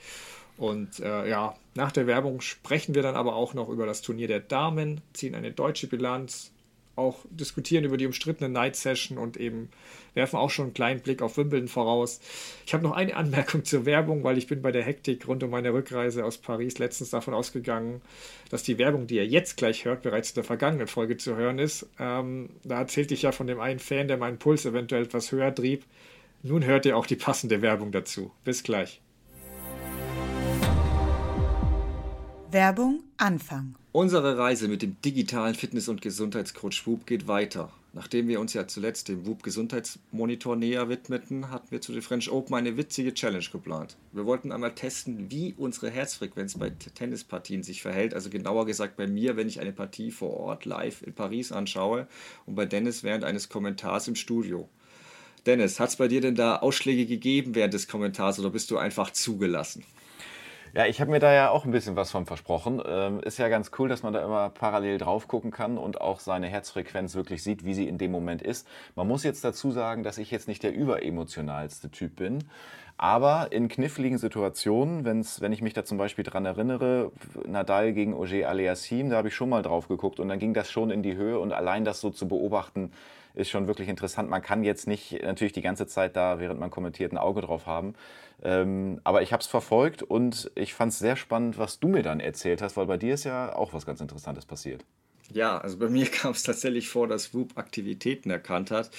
Und 0.56 1.00
äh, 1.00 1.28
ja, 1.28 1.56
nach 1.74 1.90
der 1.90 2.06
Werbung 2.06 2.40
sprechen 2.40 2.94
wir 2.94 3.02
dann 3.02 3.16
aber 3.16 3.34
auch 3.34 3.54
noch 3.54 3.68
über 3.68 3.86
das 3.86 4.02
Turnier 4.02 4.28
der 4.28 4.40
Damen, 4.40 5.00
ziehen 5.12 5.34
eine 5.34 5.50
deutsche 5.50 5.88
Bilanz, 5.88 6.52
auch 6.96 7.18
diskutieren 7.30 7.84
über 7.84 7.96
die 7.96 8.06
umstrittene 8.06 8.48
Night 8.48 8.76
Session 8.76 9.18
und 9.18 9.36
eben 9.36 9.68
werfen 10.14 10.36
auch 10.36 10.50
schon 10.50 10.66
einen 10.66 10.74
kleinen 10.74 11.00
Blick 11.00 11.22
auf 11.22 11.36
Wimbledon 11.36 11.68
voraus. 11.68 12.20
Ich 12.66 12.72
habe 12.72 12.84
noch 12.84 12.92
eine 12.92 13.16
Anmerkung 13.16 13.64
zur 13.64 13.84
Werbung, 13.84 14.24
weil 14.24 14.38
ich 14.38 14.46
bin 14.46 14.62
bei 14.62 14.72
der 14.72 14.82
Hektik 14.82 15.26
rund 15.26 15.42
um 15.42 15.50
meine 15.50 15.72
Rückreise 15.72 16.24
aus 16.24 16.38
Paris 16.38 16.78
letztens 16.78 17.10
davon 17.10 17.34
ausgegangen, 17.34 18.00
dass 18.50 18.62
die 18.62 18.78
Werbung, 18.78 19.06
die 19.06 19.16
ihr 19.16 19.26
jetzt 19.26 19.56
gleich 19.56 19.84
hört, 19.84 20.02
bereits 20.02 20.30
in 20.30 20.36
der 20.36 20.44
vergangenen 20.44 20.86
Folge 20.86 21.16
zu 21.16 21.36
hören 21.36 21.58
ist. 21.58 21.86
Ähm, 21.98 22.50
da 22.62 22.78
erzählte 22.78 23.14
ich 23.14 23.22
ja 23.22 23.32
von 23.32 23.46
dem 23.46 23.60
einen 23.60 23.80
Fan, 23.80 24.08
der 24.08 24.16
meinen 24.16 24.38
Puls 24.38 24.64
eventuell 24.64 25.04
etwas 25.04 25.32
höher 25.32 25.54
trieb. 25.54 25.84
Nun 26.42 26.64
hört 26.64 26.86
ihr 26.86 26.96
auch 26.96 27.06
die 27.06 27.16
passende 27.16 27.62
Werbung 27.62 27.90
dazu. 27.90 28.30
Bis 28.44 28.62
gleich. 28.62 29.00
Werbung 32.50 33.02
Anfang. 33.16 33.74
Unsere 33.96 34.36
Reise 34.36 34.66
mit 34.66 34.82
dem 34.82 34.96
digitalen 35.02 35.54
Fitness- 35.54 35.86
und 35.88 36.02
Gesundheitscoach 36.02 36.84
WUP 36.84 37.06
geht 37.06 37.28
weiter. 37.28 37.70
Nachdem 37.92 38.26
wir 38.26 38.40
uns 38.40 38.52
ja 38.52 38.66
zuletzt 38.66 39.06
dem 39.06 39.24
WUP 39.24 39.44
Gesundheitsmonitor 39.44 40.56
näher 40.56 40.88
widmeten, 40.88 41.52
hatten 41.52 41.70
wir 41.70 41.80
zu 41.80 41.92
den 41.92 42.02
French 42.02 42.28
Open 42.28 42.56
eine 42.56 42.76
witzige 42.76 43.14
Challenge 43.14 43.44
geplant. 43.52 43.96
Wir 44.10 44.26
wollten 44.26 44.50
einmal 44.50 44.74
testen, 44.74 45.30
wie 45.30 45.54
unsere 45.56 45.90
Herzfrequenz 45.90 46.58
bei 46.58 46.70
Tennispartien 46.70 47.62
sich 47.62 47.82
verhält. 47.82 48.14
Also 48.14 48.30
genauer 48.30 48.66
gesagt 48.66 48.96
bei 48.96 49.06
mir, 49.06 49.36
wenn 49.36 49.46
ich 49.46 49.60
eine 49.60 49.72
Partie 49.72 50.10
vor 50.10 50.30
Ort 50.40 50.64
live 50.64 51.02
in 51.02 51.12
Paris 51.12 51.52
anschaue 51.52 52.08
und 52.46 52.56
bei 52.56 52.66
Dennis 52.66 53.04
während 53.04 53.22
eines 53.22 53.48
Kommentars 53.48 54.08
im 54.08 54.16
Studio. 54.16 54.68
Dennis, 55.46 55.78
hat 55.78 55.90
es 55.90 55.96
bei 55.96 56.08
dir 56.08 56.20
denn 56.20 56.34
da 56.34 56.56
Ausschläge 56.56 57.06
gegeben 57.06 57.54
während 57.54 57.74
des 57.74 57.86
Kommentars 57.86 58.40
oder 58.40 58.50
bist 58.50 58.72
du 58.72 58.76
einfach 58.76 59.12
zugelassen? 59.12 59.84
Ja, 60.76 60.86
ich 60.86 61.00
habe 61.00 61.12
mir 61.12 61.20
da 61.20 61.32
ja 61.32 61.50
auch 61.50 61.64
ein 61.64 61.70
bisschen 61.70 61.94
was 61.94 62.10
von 62.10 62.26
versprochen. 62.26 62.82
Ähm, 62.84 63.20
ist 63.20 63.38
ja 63.38 63.48
ganz 63.48 63.70
cool, 63.78 63.88
dass 63.88 64.02
man 64.02 64.12
da 64.12 64.24
immer 64.24 64.50
parallel 64.50 64.98
drauf 64.98 65.28
gucken 65.28 65.52
kann 65.52 65.78
und 65.78 66.00
auch 66.00 66.18
seine 66.18 66.48
Herzfrequenz 66.48 67.14
wirklich 67.14 67.44
sieht, 67.44 67.64
wie 67.64 67.74
sie 67.74 67.86
in 67.86 67.96
dem 67.96 68.10
Moment 68.10 68.42
ist. 68.42 68.66
Man 68.96 69.06
muss 69.06 69.22
jetzt 69.22 69.44
dazu 69.44 69.70
sagen, 69.70 70.02
dass 70.02 70.18
ich 70.18 70.32
jetzt 70.32 70.48
nicht 70.48 70.64
der 70.64 70.74
überemotionalste 70.74 71.92
Typ 71.92 72.16
bin. 72.16 72.42
Aber 72.96 73.52
in 73.52 73.68
kniffligen 73.68 74.18
Situationen, 74.18 75.04
wenn's, 75.04 75.40
wenn 75.40 75.52
ich 75.52 75.62
mich 75.62 75.74
da 75.74 75.84
zum 75.84 75.96
Beispiel 75.96 76.24
dran 76.24 76.44
erinnere, 76.44 77.12
Nadal 77.46 77.92
gegen 77.92 78.12
Auger 78.12 78.48
Aliassim, 78.48 79.10
da 79.10 79.16
habe 79.18 79.28
ich 79.28 79.34
schon 79.36 79.50
mal 79.50 79.62
drauf 79.62 79.86
geguckt 79.86 80.18
und 80.18 80.28
dann 80.28 80.40
ging 80.40 80.54
das 80.54 80.72
schon 80.72 80.90
in 80.90 81.04
die 81.04 81.14
Höhe 81.14 81.38
und 81.38 81.52
allein 81.52 81.84
das 81.84 82.00
so 82.00 82.10
zu 82.10 82.26
beobachten, 82.26 82.90
ist 83.34 83.50
schon 83.50 83.66
wirklich 83.66 83.88
interessant. 83.88 84.30
Man 84.30 84.42
kann 84.42 84.64
jetzt 84.64 84.86
nicht 84.86 85.22
natürlich 85.22 85.52
die 85.52 85.62
ganze 85.62 85.86
Zeit 85.86 86.16
da, 86.16 86.38
während 86.38 86.60
man 86.60 86.70
kommentiert, 86.70 87.12
ein 87.12 87.18
Auge 87.18 87.40
drauf 87.40 87.66
haben. 87.66 87.94
Ähm, 88.42 89.00
aber 89.04 89.22
ich 89.22 89.32
habe 89.32 89.40
es 89.40 89.46
verfolgt 89.46 90.02
und 90.02 90.50
ich 90.54 90.74
fand 90.74 90.92
es 90.92 90.98
sehr 90.98 91.16
spannend, 91.16 91.58
was 91.58 91.80
du 91.80 91.88
mir 91.88 92.02
dann 92.02 92.20
erzählt 92.20 92.62
hast, 92.62 92.76
weil 92.76 92.86
bei 92.86 92.96
dir 92.96 93.14
ist 93.14 93.24
ja 93.24 93.54
auch 93.54 93.72
was 93.72 93.86
ganz 93.86 94.00
Interessantes 94.00 94.46
passiert. 94.46 94.84
Ja, 95.32 95.58
also 95.58 95.78
bei 95.78 95.88
mir 95.88 96.06
kam 96.10 96.32
es 96.32 96.42
tatsächlich 96.42 96.88
vor, 96.88 97.08
dass 97.08 97.34
Whoop 97.34 97.56
Aktivitäten 97.56 98.30
erkannt 98.30 98.70
hat. 98.70 98.90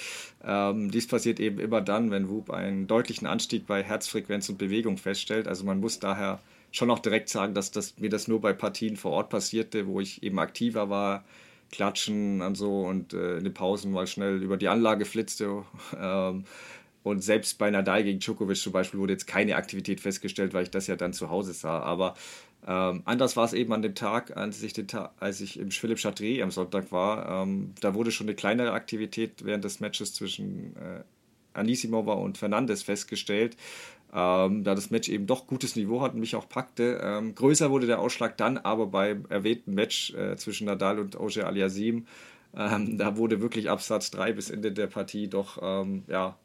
Ähm, 0.44 0.90
dies 0.90 1.06
passiert 1.06 1.40
eben 1.40 1.58
immer 1.58 1.80
dann, 1.80 2.10
wenn 2.10 2.28
Whoop 2.28 2.50
einen 2.50 2.86
deutlichen 2.86 3.26
Anstieg 3.26 3.66
bei 3.66 3.82
Herzfrequenz 3.82 4.48
und 4.48 4.58
Bewegung 4.58 4.98
feststellt. 4.98 5.48
Also 5.48 5.64
man 5.64 5.80
muss 5.80 5.98
daher 5.98 6.40
schon 6.72 6.90
auch 6.90 6.98
direkt 6.98 7.28
sagen, 7.28 7.54
dass 7.54 7.70
das, 7.70 7.98
mir 7.98 8.10
das 8.10 8.28
nur 8.28 8.40
bei 8.40 8.52
Partien 8.52 8.96
vor 8.96 9.12
Ort 9.12 9.30
passierte, 9.30 9.86
wo 9.86 10.00
ich 10.00 10.22
eben 10.22 10.38
aktiver 10.38 10.90
war, 10.90 11.24
klatschen 11.70 12.42
und 12.42 12.54
so 12.56 12.82
und 12.82 13.12
äh, 13.12 13.38
in 13.38 13.44
den 13.44 13.54
Pausen 13.54 13.92
mal 13.92 14.06
schnell 14.06 14.42
über 14.42 14.56
die 14.56 14.68
Anlage 14.68 15.04
flitzte. 15.04 15.64
Ähm, 15.98 16.44
und 17.02 17.22
selbst 17.22 17.58
bei 17.58 17.70
Nadal 17.70 18.02
gegen 18.02 18.18
Djokovic 18.18 18.56
zum 18.56 18.72
Beispiel 18.72 18.98
wurde 18.98 19.12
jetzt 19.12 19.28
keine 19.28 19.54
Aktivität 19.54 20.00
festgestellt, 20.00 20.54
weil 20.54 20.64
ich 20.64 20.72
das 20.72 20.88
ja 20.88 20.96
dann 20.96 21.12
zu 21.12 21.30
Hause 21.30 21.52
sah. 21.52 21.78
Aber 21.78 22.14
ähm, 22.66 23.02
anders 23.04 23.36
war 23.36 23.44
es 23.44 23.52
eben 23.52 23.72
an 23.72 23.82
dem 23.82 23.94
Tag, 23.94 24.36
als 24.36 24.60
ich, 24.60 24.72
Ta 24.72 25.12
als 25.20 25.40
ich 25.40 25.56
im 25.60 25.70
Philipp 25.70 26.00
Chatrier 26.00 26.42
am 26.42 26.50
Sonntag 26.50 26.90
war. 26.90 27.44
Ähm, 27.44 27.74
da 27.80 27.94
wurde 27.94 28.10
schon 28.10 28.26
eine 28.26 28.34
kleinere 28.34 28.72
Aktivität 28.72 29.44
während 29.44 29.62
des 29.62 29.78
Matches 29.78 30.14
zwischen 30.14 30.74
äh, 30.74 31.04
Anisimova 31.56 32.14
und 32.14 32.38
Fernandes 32.38 32.82
festgestellt, 32.82 33.56
ähm, 34.16 34.64
da 34.64 34.74
das 34.74 34.90
Match 34.90 35.10
eben 35.10 35.26
doch 35.26 35.46
gutes 35.46 35.76
Niveau 35.76 36.00
hat 36.00 36.14
und 36.14 36.20
mich 36.20 36.34
auch 36.36 36.48
packte. 36.48 37.00
Ähm, 37.02 37.34
größer 37.34 37.70
wurde 37.70 37.86
der 37.86 38.00
Ausschlag 38.00 38.38
dann 38.38 38.56
aber 38.56 38.86
beim 38.86 39.26
erwähnten 39.28 39.74
Match 39.74 40.14
äh, 40.14 40.36
zwischen 40.36 40.66
Nadal 40.66 40.98
und 40.98 41.20
Oje 41.20 41.46
Aliasim. 41.46 42.06
Ähm, 42.56 42.96
da 42.96 43.18
wurde 43.18 43.42
wirklich 43.42 43.68
Absatz 43.68 44.10
3 44.12 44.32
bis 44.32 44.48
Ende 44.48 44.72
der 44.72 44.86
Partie 44.86 45.28
doch 45.28 45.58
ähm, 45.62 46.04
ja, 46.08 46.38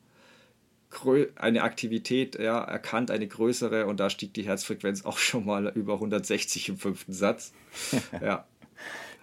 eine 1.38 1.64
Aktivität 1.64 2.38
ja, 2.38 2.62
erkannt, 2.62 3.10
eine 3.10 3.26
größere, 3.26 3.86
und 3.86 4.02
da 4.02 4.10
stieg 4.10 4.34
die 4.34 4.44
Herzfrequenz 4.44 5.06
auch 5.06 5.18
schon 5.18 5.46
mal 5.46 5.70
über 5.70 5.94
160 5.94 6.68
im 6.68 6.78
fünften 6.78 7.14
Satz. 7.14 7.54
ja. 8.22 8.46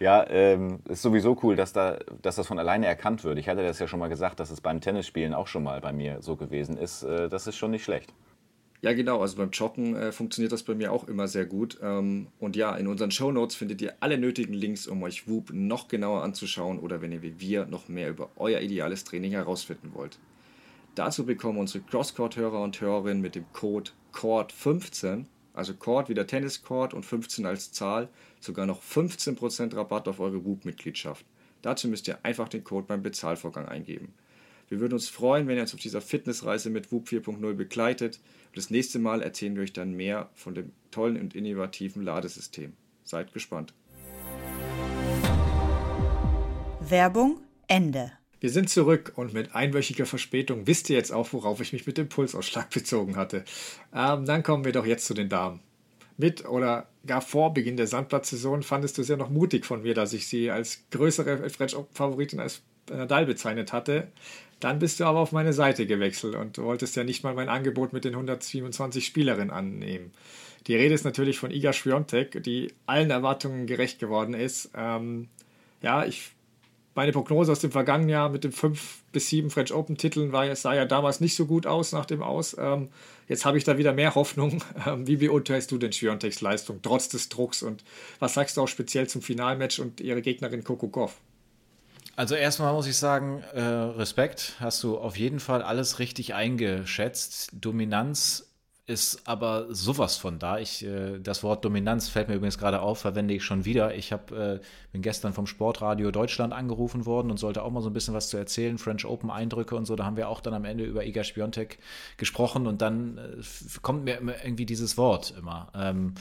Ja, 0.00 0.24
ähm, 0.30 0.78
ist 0.88 1.02
sowieso 1.02 1.36
cool, 1.42 1.56
dass, 1.56 1.72
da, 1.74 1.98
dass 2.22 2.36
das 2.36 2.46
von 2.46 2.58
alleine 2.58 2.86
erkannt 2.86 3.24
wird. 3.24 3.36
Ich 3.38 3.48
hatte 3.48 3.62
das 3.62 3.80
ja 3.80 3.88
schon 3.88 3.98
mal 3.98 4.08
gesagt, 4.08 4.40
dass 4.40 4.50
es 4.50 4.60
beim 4.60 4.80
Tennisspielen 4.80 5.34
auch 5.34 5.48
schon 5.48 5.64
mal 5.64 5.80
bei 5.80 5.92
mir 5.92 6.22
so 6.22 6.36
gewesen 6.36 6.78
ist. 6.78 7.02
Äh, 7.02 7.28
das 7.28 7.48
ist 7.48 7.56
schon 7.56 7.72
nicht 7.72 7.84
schlecht. 7.84 8.14
Ja, 8.80 8.92
genau. 8.92 9.20
Also 9.20 9.36
beim 9.36 9.50
Joggen 9.50 9.96
äh, 9.96 10.12
funktioniert 10.12 10.52
das 10.52 10.62
bei 10.62 10.74
mir 10.74 10.92
auch 10.92 11.08
immer 11.08 11.26
sehr 11.26 11.46
gut. 11.46 11.78
Ähm, 11.82 12.28
und 12.38 12.54
ja, 12.54 12.76
in 12.76 12.86
unseren 12.86 13.10
Show 13.10 13.32
Notes 13.32 13.56
findet 13.56 13.82
ihr 13.82 13.94
alle 14.00 14.18
nötigen 14.18 14.54
Links, 14.54 14.86
um 14.86 15.02
euch 15.02 15.26
Whoop 15.26 15.50
noch 15.52 15.88
genauer 15.88 16.22
anzuschauen 16.22 16.78
oder 16.78 17.02
wenn 17.02 17.10
ihr 17.10 17.22
wie 17.22 17.40
wir 17.40 17.66
noch 17.66 17.88
mehr 17.88 18.10
über 18.10 18.30
euer 18.36 18.60
ideales 18.60 19.04
Training 19.04 19.32
herausfinden 19.32 19.90
wollt. 19.94 20.18
Dazu 20.94 21.26
bekommen 21.26 21.58
unsere 21.58 21.82
Crosscourt-Hörer 21.84 22.60
und 22.60 22.80
Hörerinnen 22.80 23.22
mit 23.22 23.34
dem 23.34 23.44
Code 23.52 23.90
CORD15, 24.12 25.24
also 25.54 25.74
Court 25.74 26.08
wie 26.08 26.14
der 26.14 26.26
Tenniscourt 26.26 26.94
und 26.94 27.04
15 27.04 27.46
als 27.46 27.72
Zahl, 27.72 28.08
sogar 28.40 28.66
noch 28.66 28.82
15% 28.82 29.76
Rabatt 29.76 30.08
auf 30.08 30.20
eure 30.20 30.44
Whoop-Mitgliedschaft. 30.44 31.24
Dazu 31.62 31.88
müsst 31.88 32.06
ihr 32.08 32.18
einfach 32.24 32.48
den 32.48 32.64
Code 32.64 32.86
beim 32.86 33.02
Bezahlvorgang 33.02 33.66
eingeben. 33.66 34.12
Wir 34.68 34.80
würden 34.80 34.94
uns 34.94 35.08
freuen, 35.08 35.48
wenn 35.48 35.56
ihr 35.56 35.62
uns 35.62 35.72
auf 35.72 35.80
dieser 35.80 36.02
Fitnessreise 36.02 36.68
mit 36.68 36.92
Whoop 36.92 37.08
4.0 37.08 37.54
begleitet. 37.54 38.20
Und 38.48 38.56
das 38.56 38.68
nächste 38.68 38.98
Mal 38.98 39.22
erzählen 39.22 39.56
wir 39.56 39.62
euch 39.62 39.72
dann 39.72 39.94
mehr 39.94 40.28
von 40.34 40.54
dem 40.54 40.72
tollen 40.90 41.18
und 41.18 41.34
innovativen 41.34 42.02
Ladesystem. 42.02 42.74
Seid 43.02 43.32
gespannt. 43.32 43.72
Werbung 46.80 47.40
Ende. 47.66 48.12
Wir 48.40 48.50
sind 48.50 48.70
zurück 48.70 49.12
und 49.16 49.32
mit 49.32 49.54
einwöchiger 49.54 50.06
Verspätung 50.06 50.66
wisst 50.66 50.90
ihr 50.90 50.96
jetzt 50.96 51.12
auch, 51.12 51.32
worauf 51.32 51.60
ich 51.60 51.72
mich 51.72 51.86
mit 51.86 51.98
dem 51.98 52.08
Pulsausschlag 52.08 52.70
bezogen 52.74 53.16
hatte. 53.16 53.44
Ähm, 53.94 54.26
dann 54.26 54.42
kommen 54.42 54.64
wir 54.64 54.72
doch 54.72 54.86
jetzt 54.86 55.06
zu 55.06 55.14
den 55.14 55.28
Damen. 55.30 55.60
Mit 56.18 56.46
oder 56.46 56.88
gar 57.06 57.20
vor 57.20 57.54
Beginn 57.54 57.76
der 57.76 57.86
Sandplatzsaison 57.86 58.62
fandest 58.62 58.98
du 58.98 59.02
es 59.02 59.08
ja 59.08 59.16
noch 59.16 59.30
mutig 59.30 59.64
von 59.64 59.82
mir, 59.82 59.94
dass 59.94 60.12
ich 60.12 60.26
sie 60.26 60.50
als 60.50 60.84
größere 60.90 61.48
French 61.48 61.76
Favoritin 61.92 62.40
als 62.40 62.62
Nadal 62.90 63.26
bezeichnet 63.26 63.72
hatte. 63.72 64.08
Dann 64.60 64.78
bist 64.78 64.98
du 64.98 65.04
aber 65.04 65.20
auf 65.20 65.32
meine 65.32 65.52
Seite 65.52 65.86
gewechselt 65.86 66.34
und 66.34 66.58
wolltest 66.58 66.96
ja 66.96 67.04
nicht 67.04 67.22
mal 67.22 67.34
mein 67.34 67.48
Angebot 67.48 67.92
mit 67.92 68.04
den 68.04 68.14
127 68.14 69.04
Spielerinnen 69.04 69.50
annehmen. 69.50 70.12
Die 70.66 70.74
Rede 70.74 70.94
ist 70.94 71.04
natürlich 71.04 71.38
von 71.38 71.50
Iga 71.50 71.72
Swiatek, 71.72 72.42
die 72.42 72.72
allen 72.86 73.10
Erwartungen 73.10 73.66
gerecht 73.66 73.98
geworden 73.98 74.34
ist. 74.34 74.70
Ähm, 74.74 75.28
ja, 75.80 76.04
ich 76.04 76.32
meine 76.98 77.12
Prognose 77.12 77.52
aus 77.52 77.60
dem 77.60 77.70
vergangenen 77.70 78.10
Jahr 78.10 78.28
mit 78.28 78.42
den 78.42 78.50
fünf 78.50 79.04
bis 79.12 79.28
sieben 79.28 79.50
French 79.50 79.72
Open 79.72 79.96
Titeln 79.96 80.32
war, 80.32 80.54
sah 80.56 80.74
ja 80.74 80.84
damals 80.84 81.20
nicht 81.20 81.36
so 81.36 81.46
gut 81.46 81.64
aus 81.64 81.92
nach 81.92 82.06
dem 82.06 82.24
Aus. 82.24 82.56
Ähm, 82.58 82.88
jetzt 83.28 83.44
habe 83.44 83.56
ich 83.56 83.62
da 83.62 83.78
wieder 83.78 83.92
mehr 83.92 84.14
Hoffnung. 84.14 84.62
Ähm, 84.86 85.06
wie 85.06 85.16
beurteilst 85.16 85.70
du 85.70 85.78
denn 85.78 85.92
Schwiontek's 85.92 86.40
Leistung 86.40 86.80
trotz 86.82 87.08
des 87.08 87.28
Drucks 87.28 87.62
und 87.62 87.84
was 88.20 88.34
sagst 88.34 88.56
du 88.56 88.62
auch 88.62 88.68
speziell 88.68 89.08
zum 89.08 89.22
Finalmatch 89.22 89.80
und 89.80 90.00
ihre 90.00 90.22
Gegnerin 90.22 90.64
Coco 90.64 90.88
Goff? 90.88 91.20
Also 92.18 92.34
erstmal 92.34 92.72
muss 92.72 92.88
ich 92.88 92.96
sagen, 92.96 93.44
äh, 93.54 93.60
Respekt, 93.60 94.54
hast 94.58 94.82
du 94.82 94.98
auf 94.98 95.16
jeden 95.16 95.38
Fall 95.38 95.62
alles 95.62 96.00
richtig 96.00 96.34
eingeschätzt. 96.34 97.50
Dominanz 97.52 98.47
ist 98.88 99.28
aber 99.28 99.66
sowas 99.68 100.16
von 100.16 100.38
da. 100.38 100.58
Ich, 100.58 100.82
äh, 100.82 101.18
das 101.18 101.42
Wort 101.42 101.62
Dominanz 101.62 102.08
fällt 102.08 102.28
mir 102.28 102.36
übrigens 102.36 102.56
gerade 102.56 102.80
auf, 102.80 102.98
verwende 102.98 103.34
ich 103.34 103.44
schon 103.44 103.66
wieder. 103.66 103.94
Ich 103.94 104.12
hab, 104.14 104.32
äh, 104.32 104.60
bin 104.92 105.02
gestern 105.02 105.34
vom 105.34 105.46
Sportradio 105.46 106.10
Deutschland 106.10 106.54
angerufen 106.54 107.04
worden 107.04 107.30
und 107.30 107.36
sollte 107.36 107.62
auch 107.62 107.70
mal 107.70 107.82
so 107.82 107.90
ein 107.90 107.92
bisschen 107.92 108.14
was 108.14 108.30
zu 108.30 108.38
erzählen, 108.38 108.78
French 108.78 109.04
Open 109.04 109.30
Eindrücke 109.30 109.76
und 109.76 109.84
so. 109.84 109.94
Da 109.94 110.06
haben 110.06 110.16
wir 110.16 110.30
auch 110.30 110.40
dann 110.40 110.54
am 110.54 110.64
Ende 110.64 110.84
über 110.84 111.04
Iga 111.04 111.22
Spiontek 111.22 111.78
gesprochen 112.16 112.66
und 112.66 112.80
dann 112.80 113.18
äh, 113.18 113.42
kommt 113.82 114.04
mir 114.04 114.16
immer 114.16 114.42
irgendwie 114.42 114.64
dieses 114.64 114.96
Wort 114.96 115.34
immer. 115.38 115.68
Ähm, 115.74 116.14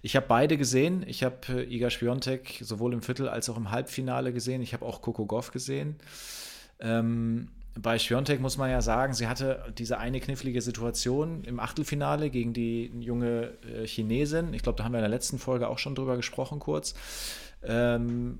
ich 0.00 0.14
habe 0.14 0.26
beide 0.28 0.56
gesehen. 0.56 1.04
Ich 1.08 1.24
habe 1.24 1.36
äh, 1.48 1.74
Iga 1.74 1.90
Spiontek 1.90 2.60
sowohl 2.62 2.92
im 2.92 3.02
Viertel 3.02 3.28
als 3.28 3.50
auch 3.50 3.56
im 3.56 3.72
Halbfinale 3.72 4.32
gesehen. 4.32 4.62
Ich 4.62 4.74
habe 4.74 4.86
auch 4.86 5.02
Coco 5.02 5.26
Goff 5.26 5.50
gesehen. 5.50 5.96
Ähm, 6.78 7.48
bei 7.80 7.98
Schwiontek 7.98 8.40
muss 8.40 8.56
man 8.56 8.70
ja 8.70 8.80
sagen, 8.80 9.12
sie 9.12 9.28
hatte 9.28 9.72
diese 9.76 9.98
eine 9.98 10.20
knifflige 10.20 10.62
Situation 10.62 11.44
im 11.44 11.60
Achtelfinale 11.60 12.30
gegen 12.30 12.52
die 12.52 12.90
junge 13.00 13.52
äh, 13.64 13.86
Chinesin. 13.86 14.54
Ich 14.54 14.62
glaube, 14.62 14.78
da 14.78 14.84
haben 14.84 14.92
wir 14.92 14.98
in 14.98 15.02
der 15.02 15.10
letzten 15.10 15.38
Folge 15.38 15.68
auch 15.68 15.78
schon 15.78 15.94
drüber 15.94 16.16
gesprochen, 16.16 16.58
kurz. 16.58 16.94
Ähm, 17.62 18.38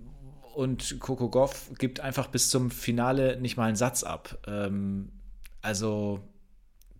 und 0.55 1.01
Coco 1.01 1.29
Goff 1.29 1.71
gibt 1.79 2.01
einfach 2.01 2.29
bis 2.29 2.49
zum 2.49 2.71
Finale 2.71 3.39
nicht 3.39 3.57
mal 3.57 3.67
einen 3.67 3.77
Satz 3.77 4.05
ab. 4.05 4.39
Ähm, 4.47 5.13
also 5.61 6.21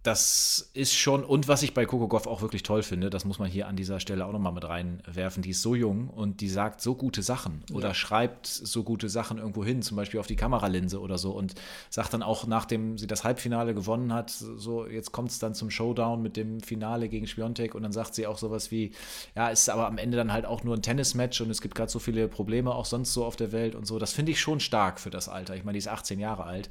das 0.07 0.71
ist 0.73 0.95
schon, 0.95 1.25
und 1.25 1.49
was 1.49 1.65
ich 1.65 1.75
bei 1.75 1.85
Coco 1.85 2.07
Goff 2.07 2.29
auch 2.29 2.41
wirklich 2.41 2.63
toll 2.63 2.85
finde, 2.85 3.11
das 3.11 3.25
muss 3.25 3.41
man 3.41 3.51
hier 3.51 3.67
an 3.67 3.75
dieser 3.75 3.99
Stelle 3.99 4.25
auch 4.25 4.33
nochmal 4.33 4.53
mit 4.53 4.65
reinwerfen, 4.65 5.43
die 5.43 5.51
ist 5.51 5.63
so 5.63 5.75
jung 5.75 6.09
und 6.11 6.41
die 6.41 6.49
sagt 6.49 6.81
so 6.81 6.95
gute 6.95 7.23
Sachen 7.23 7.65
oder 7.73 7.89
ja. 7.89 7.95
schreibt 7.95 8.47
so 8.47 8.85
gute 8.85 9.09
Sachen 9.09 9.39
irgendwo 9.39 9.65
hin, 9.65 9.83
zum 9.83 9.97
Beispiel 9.97 10.21
auf 10.21 10.29
die 10.29 10.37
Kameralinse 10.37 11.01
oder 11.01 11.19
so 11.19 11.33
und 11.33 11.57
sagt 11.91 12.15
dann 12.15 12.23
auch, 12.23 12.47
nachdem 12.47 12.99
sie 12.99 13.09
das 13.09 13.25
Halbfinale 13.25 13.75
gewonnen 13.75 14.13
hat, 14.13 14.31
so 14.31 14.87
jetzt 14.87 15.11
kommt 15.11 15.33
es 15.33 15.41
dann 15.41 15.55
zum 15.55 15.71
Showdown 15.71 16.23
mit 16.23 16.37
dem 16.37 16.61
Finale 16.61 17.09
gegen 17.09 17.27
Spiontek 17.27 17.75
und 17.75 17.83
dann 17.83 17.93
sagt 17.93 18.15
sie 18.15 18.29
auch 18.29 18.39
sowas 18.39 18.71
wie, 18.71 18.93
ja, 19.35 19.49
ist 19.49 19.69
aber 19.69 19.89
am 19.89 19.99
Ende 19.99 20.17
dann 20.17 20.33
halt 20.33 20.47
auch 20.47 20.63
nur 20.63 20.77
ein 20.77 20.83
Tennismatch 20.83 21.41
und 21.41 21.51
es 21.51 21.61
gibt 21.61 21.75
gerade 21.75 21.91
so 21.91 21.99
viele 21.99 22.29
Probleme 22.29 22.73
auch 22.73 22.85
sonst 22.85 23.13
so 23.13 23.25
auf 23.25 23.35
der 23.35 23.51
Welt 23.51 23.75
und 23.75 23.89
so. 23.89 23.99
Das 23.99 24.13
finde 24.13 24.31
ich 24.31 24.41
schon 24.41 24.61
stark 24.61 25.01
für 25.01 25.11
das 25.11 25.29
Alter. 25.29 25.57
Ich 25.57 25.65
meine, 25.65 25.75
die 25.75 25.81
ist 25.81 25.89
18 25.89 26.21
Jahre 26.21 26.45
alt 26.45 26.71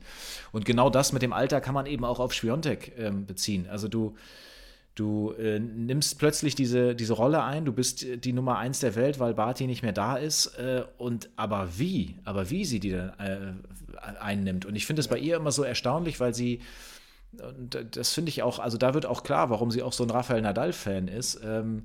und 0.53 0.63
genau 0.63 0.89
das 0.89 1.11
mit 1.11 1.21
dem 1.21 1.33
Alter 1.33 1.59
kann 1.59 1.73
man 1.73 1.85
eben 1.85 2.05
auch 2.05 2.21
auf 2.21 2.31
Spiontek 2.31 2.93
ähm, 2.97 3.24
beziehen. 3.25 3.67
Also 3.69 3.87
du, 3.87 4.15
du 4.95 5.31
äh, 5.33 5.59
nimmst 5.59 6.19
plötzlich 6.19 6.55
diese, 6.55 6.95
diese 6.95 7.13
Rolle 7.13 7.43
ein, 7.43 7.65
du 7.65 7.73
bist 7.73 8.05
die 8.23 8.33
Nummer 8.33 8.57
eins 8.57 8.79
der 8.79 8.95
Welt, 8.95 9.19
weil 9.19 9.33
Barty 9.33 9.67
nicht 9.67 9.83
mehr 9.83 9.93
da 9.93 10.17
ist. 10.17 10.47
Äh, 10.57 10.83
und 10.97 11.29
aber 11.35 11.77
wie? 11.77 12.15
Aber 12.23 12.49
wie 12.49 12.65
sie 12.65 12.79
die 12.79 12.91
dann 12.91 13.09
äh, 13.19 13.53
einnimmt. 14.19 14.65
Und 14.65 14.75
ich 14.75 14.85
finde 14.85 15.01
es 15.01 15.07
bei 15.07 15.17
ihr 15.17 15.37
immer 15.37 15.51
so 15.51 15.63
erstaunlich, 15.63 16.19
weil 16.19 16.33
sie 16.33 16.61
das 17.69 18.13
finde 18.13 18.29
ich 18.29 18.43
auch, 18.43 18.59
also 18.59 18.77
da 18.77 18.93
wird 18.93 19.05
auch 19.05 19.23
klar, 19.23 19.49
warum 19.49 19.71
sie 19.71 19.83
auch 19.83 19.93
so 19.93 20.03
ein 20.03 20.09
Rafael 20.09 20.41
Nadal-Fan 20.41 21.07
ist. 21.07 21.39
Ähm, 21.43 21.83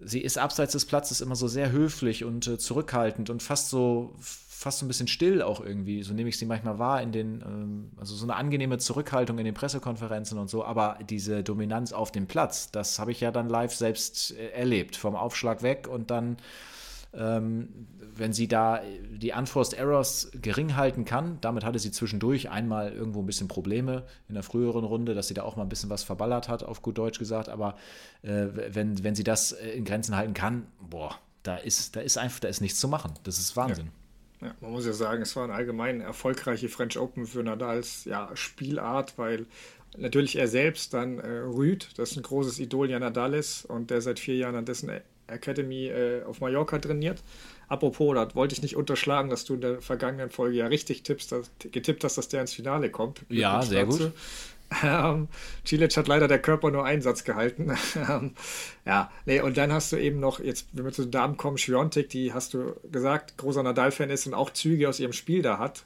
sie 0.00 0.20
ist 0.20 0.38
abseits 0.38 0.72
des 0.72 0.86
Platzes 0.86 1.20
immer 1.20 1.36
so 1.36 1.48
sehr 1.48 1.72
höflich 1.72 2.24
und 2.24 2.46
äh, 2.46 2.58
zurückhaltend 2.58 3.30
und 3.30 3.42
fast 3.42 3.70
so 3.70 4.14
fast 4.56 4.78
so 4.78 4.84
ein 4.84 4.88
bisschen 4.88 5.08
still 5.08 5.42
auch 5.42 5.60
irgendwie. 5.60 6.02
So 6.02 6.14
nehme 6.14 6.28
ich 6.28 6.38
sie 6.38 6.46
manchmal 6.46 6.78
wahr 6.78 7.02
in 7.02 7.12
den, 7.12 7.42
ähm, 7.42 7.90
also 7.96 8.14
so 8.14 8.24
eine 8.24 8.36
angenehme 8.36 8.78
Zurückhaltung 8.78 9.38
in 9.38 9.44
den 9.44 9.54
Pressekonferenzen 9.54 10.38
und 10.38 10.48
so. 10.48 10.64
Aber 10.64 10.98
diese 11.08 11.42
Dominanz 11.42 11.92
auf 11.92 12.12
dem 12.12 12.26
Platz, 12.26 12.70
das 12.70 12.98
habe 12.98 13.12
ich 13.12 13.20
ja 13.20 13.30
dann 13.30 13.48
live 13.48 13.74
selbst 13.74 14.32
äh, 14.32 14.50
erlebt. 14.50 14.96
Vom 14.96 15.16
Aufschlag 15.16 15.62
weg 15.62 15.88
und 15.88 16.10
dann, 16.10 16.36
ähm, 17.12 17.68
wenn 18.14 18.32
sie 18.32 18.46
da 18.46 18.80
die 19.10 19.32
Unforced 19.32 19.76
Errors 19.76 20.30
gering 20.40 20.76
halten 20.76 21.04
kann, 21.04 21.38
damit 21.40 21.64
hatte 21.64 21.80
sie 21.80 21.90
zwischendurch 21.90 22.48
einmal 22.48 22.92
irgendwo 22.92 23.20
ein 23.20 23.26
bisschen 23.26 23.48
Probleme 23.48 24.04
in 24.28 24.34
der 24.34 24.44
früheren 24.44 24.84
Runde, 24.84 25.14
dass 25.14 25.26
sie 25.26 25.34
da 25.34 25.42
auch 25.42 25.56
mal 25.56 25.64
ein 25.64 25.68
bisschen 25.68 25.90
was 25.90 26.04
verballert 26.04 26.48
hat, 26.48 26.62
auf 26.62 26.80
gut 26.80 26.96
Deutsch 26.96 27.18
gesagt. 27.18 27.48
Aber 27.48 27.74
äh, 28.22 28.46
wenn, 28.70 29.02
wenn 29.02 29.16
sie 29.16 29.24
das 29.24 29.50
äh, 29.50 29.70
in 29.70 29.84
Grenzen 29.84 30.16
halten 30.16 30.32
kann, 30.32 30.68
boah, 30.80 31.18
da 31.42 31.56
ist, 31.56 31.96
da 31.96 32.00
ist 32.00 32.16
einfach, 32.16 32.38
da 32.38 32.48
ist 32.48 32.60
nichts 32.60 32.78
zu 32.78 32.86
machen. 32.88 33.12
Das 33.24 33.38
ist 33.38 33.56
Wahnsinn. 33.56 33.86
Ja. 33.86 34.03
Ja, 34.44 34.54
man 34.60 34.72
muss 34.72 34.84
ja 34.84 34.92
sagen, 34.92 35.22
es 35.22 35.34
war 35.36 35.44
eine 35.44 35.54
allgemein 35.54 36.00
erfolgreiche 36.00 36.68
French 36.68 36.98
Open 36.98 37.26
für 37.26 37.42
Nadals 37.42 38.04
ja, 38.04 38.30
Spielart, 38.34 39.16
weil 39.16 39.46
natürlich 39.96 40.36
er 40.36 40.48
selbst 40.48 40.92
dann 40.92 41.18
äh, 41.18 41.28
Rüd, 41.28 41.88
das 41.96 42.10
ist 42.10 42.16
ein 42.18 42.22
großes 42.22 42.58
Idol 42.58 42.90
ja 42.90 42.98
Nadal 42.98 43.32
ist 43.32 43.64
und 43.64 43.90
der 43.90 44.02
seit 44.02 44.18
vier 44.18 44.36
Jahren 44.36 44.56
an 44.56 44.66
dessen 44.66 44.90
Academy 45.26 45.86
äh, 45.86 46.22
auf 46.24 46.40
Mallorca 46.40 46.78
trainiert. 46.78 47.22
Apropos, 47.68 48.14
da 48.14 48.34
wollte 48.34 48.54
ich 48.54 48.60
nicht 48.60 48.76
unterschlagen, 48.76 49.30
dass 49.30 49.46
du 49.46 49.54
in 49.54 49.62
der 49.62 49.80
vergangenen 49.80 50.28
Folge 50.28 50.58
ja 50.58 50.66
richtig 50.66 51.02
tippst, 51.02 51.32
dass, 51.32 51.50
getippt 51.58 52.04
hast, 52.04 52.18
dass 52.18 52.28
der 52.28 52.42
ins 52.42 52.52
Finale 52.52 52.90
kommt. 52.90 53.22
Ja, 53.30 53.62
sehr 53.62 53.86
gut. 53.86 54.12
Ähm, 54.82 55.28
Cilic 55.66 55.96
hat 55.96 56.08
leider 56.08 56.28
der 56.28 56.40
Körper 56.40 56.70
nur 56.70 56.84
einen 56.84 57.02
Satz 57.02 57.24
gehalten. 57.24 57.72
Ähm, 57.96 58.34
ja, 58.84 59.10
nee, 59.24 59.40
und 59.40 59.56
dann 59.56 59.72
hast 59.72 59.92
du 59.92 59.96
eben 59.96 60.20
noch, 60.20 60.40
jetzt, 60.40 60.68
wenn 60.72 60.84
wir 60.84 60.92
zu 60.92 61.02
den 61.02 61.10
Damen 61.10 61.36
kommen, 61.36 61.58
Schwiontek, 61.58 62.08
die 62.08 62.32
hast 62.34 62.52
du 62.52 62.74
gesagt, 62.90 63.38
großer 63.38 63.62
Nadal-Fan 63.62 64.10
ist 64.10 64.26
und 64.26 64.34
auch 64.34 64.50
Züge 64.50 64.88
aus 64.88 65.00
ihrem 65.00 65.12
Spiel 65.12 65.42
da 65.42 65.58
hat. 65.58 65.84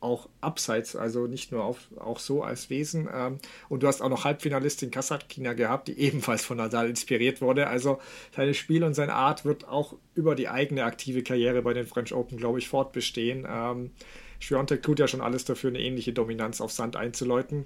Auch 0.00 0.28
abseits, 0.40 0.94
also 0.94 1.26
nicht 1.26 1.50
nur 1.50 1.64
auf, 1.64 1.88
auch 1.98 2.18
so 2.18 2.42
als 2.42 2.68
Wesen. 2.68 3.08
Ähm, 3.12 3.38
und 3.68 3.82
du 3.82 3.86
hast 3.86 4.02
auch 4.02 4.10
noch 4.10 4.24
Halbfinalistin 4.24 4.90
Kasatkina 4.90 5.54
gehabt, 5.54 5.88
die 5.88 5.98
ebenfalls 5.98 6.44
von 6.44 6.58
Nadal 6.58 6.88
inspiriert 6.88 7.40
wurde. 7.40 7.66
Also 7.68 7.98
sein 8.34 8.52
Spiel 8.54 8.84
und 8.84 8.94
seine 8.94 9.14
Art 9.14 9.44
wird 9.44 9.66
auch 9.66 9.94
über 10.14 10.34
die 10.34 10.48
eigene 10.48 10.84
aktive 10.84 11.22
Karriere 11.22 11.62
bei 11.62 11.72
den 11.72 11.86
French 11.86 12.12
Open, 12.12 12.36
glaube 12.38 12.58
ich, 12.58 12.68
fortbestehen. 12.68 13.46
Ähm, 13.50 13.90
Schwiontek 14.38 14.82
tut 14.82 14.98
ja 14.98 15.08
schon 15.08 15.22
alles 15.22 15.44
dafür, 15.44 15.70
eine 15.70 15.80
ähnliche 15.80 16.12
Dominanz 16.12 16.60
auf 16.60 16.70
Sand 16.70 16.96
einzuläuten. 16.96 17.64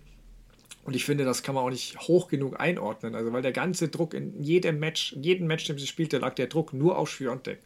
Und 0.85 0.97
ich 0.97 1.05
finde, 1.05 1.25
das 1.25 1.43
kann 1.43 1.55
man 1.55 1.65
auch 1.65 1.71
nicht 1.71 1.99
hoch 2.01 2.29
genug 2.29 2.59
einordnen. 2.59 3.15
Also, 3.15 3.33
weil 3.33 3.43
der 3.43 3.53
ganze 3.53 3.89
Druck 3.89 4.15
in 4.15 4.43
jedem 4.43 4.79
Match, 4.79 5.13
in 5.13 5.23
jedem 5.23 5.47
Match, 5.47 5.67
dem 5.67 5.79
sie 5.79 5.87
spielte, 5.87 6.19
lag 6.19 6.35
der 6.35 6.47
Druck 6.47 6.73
nur 6.73 6.99
auf 6.99 7.11
Schwiontek. 7.11 7.61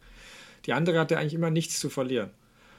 Die 0.65 0.73
andere 0.73 0.99
hatte 0.99 1.17
eigentlich 1.17 1.33
immer 1.33 1.51
nichts 1.51 1.79
zu 1.79 1.89
verlieren. 1.89 2.31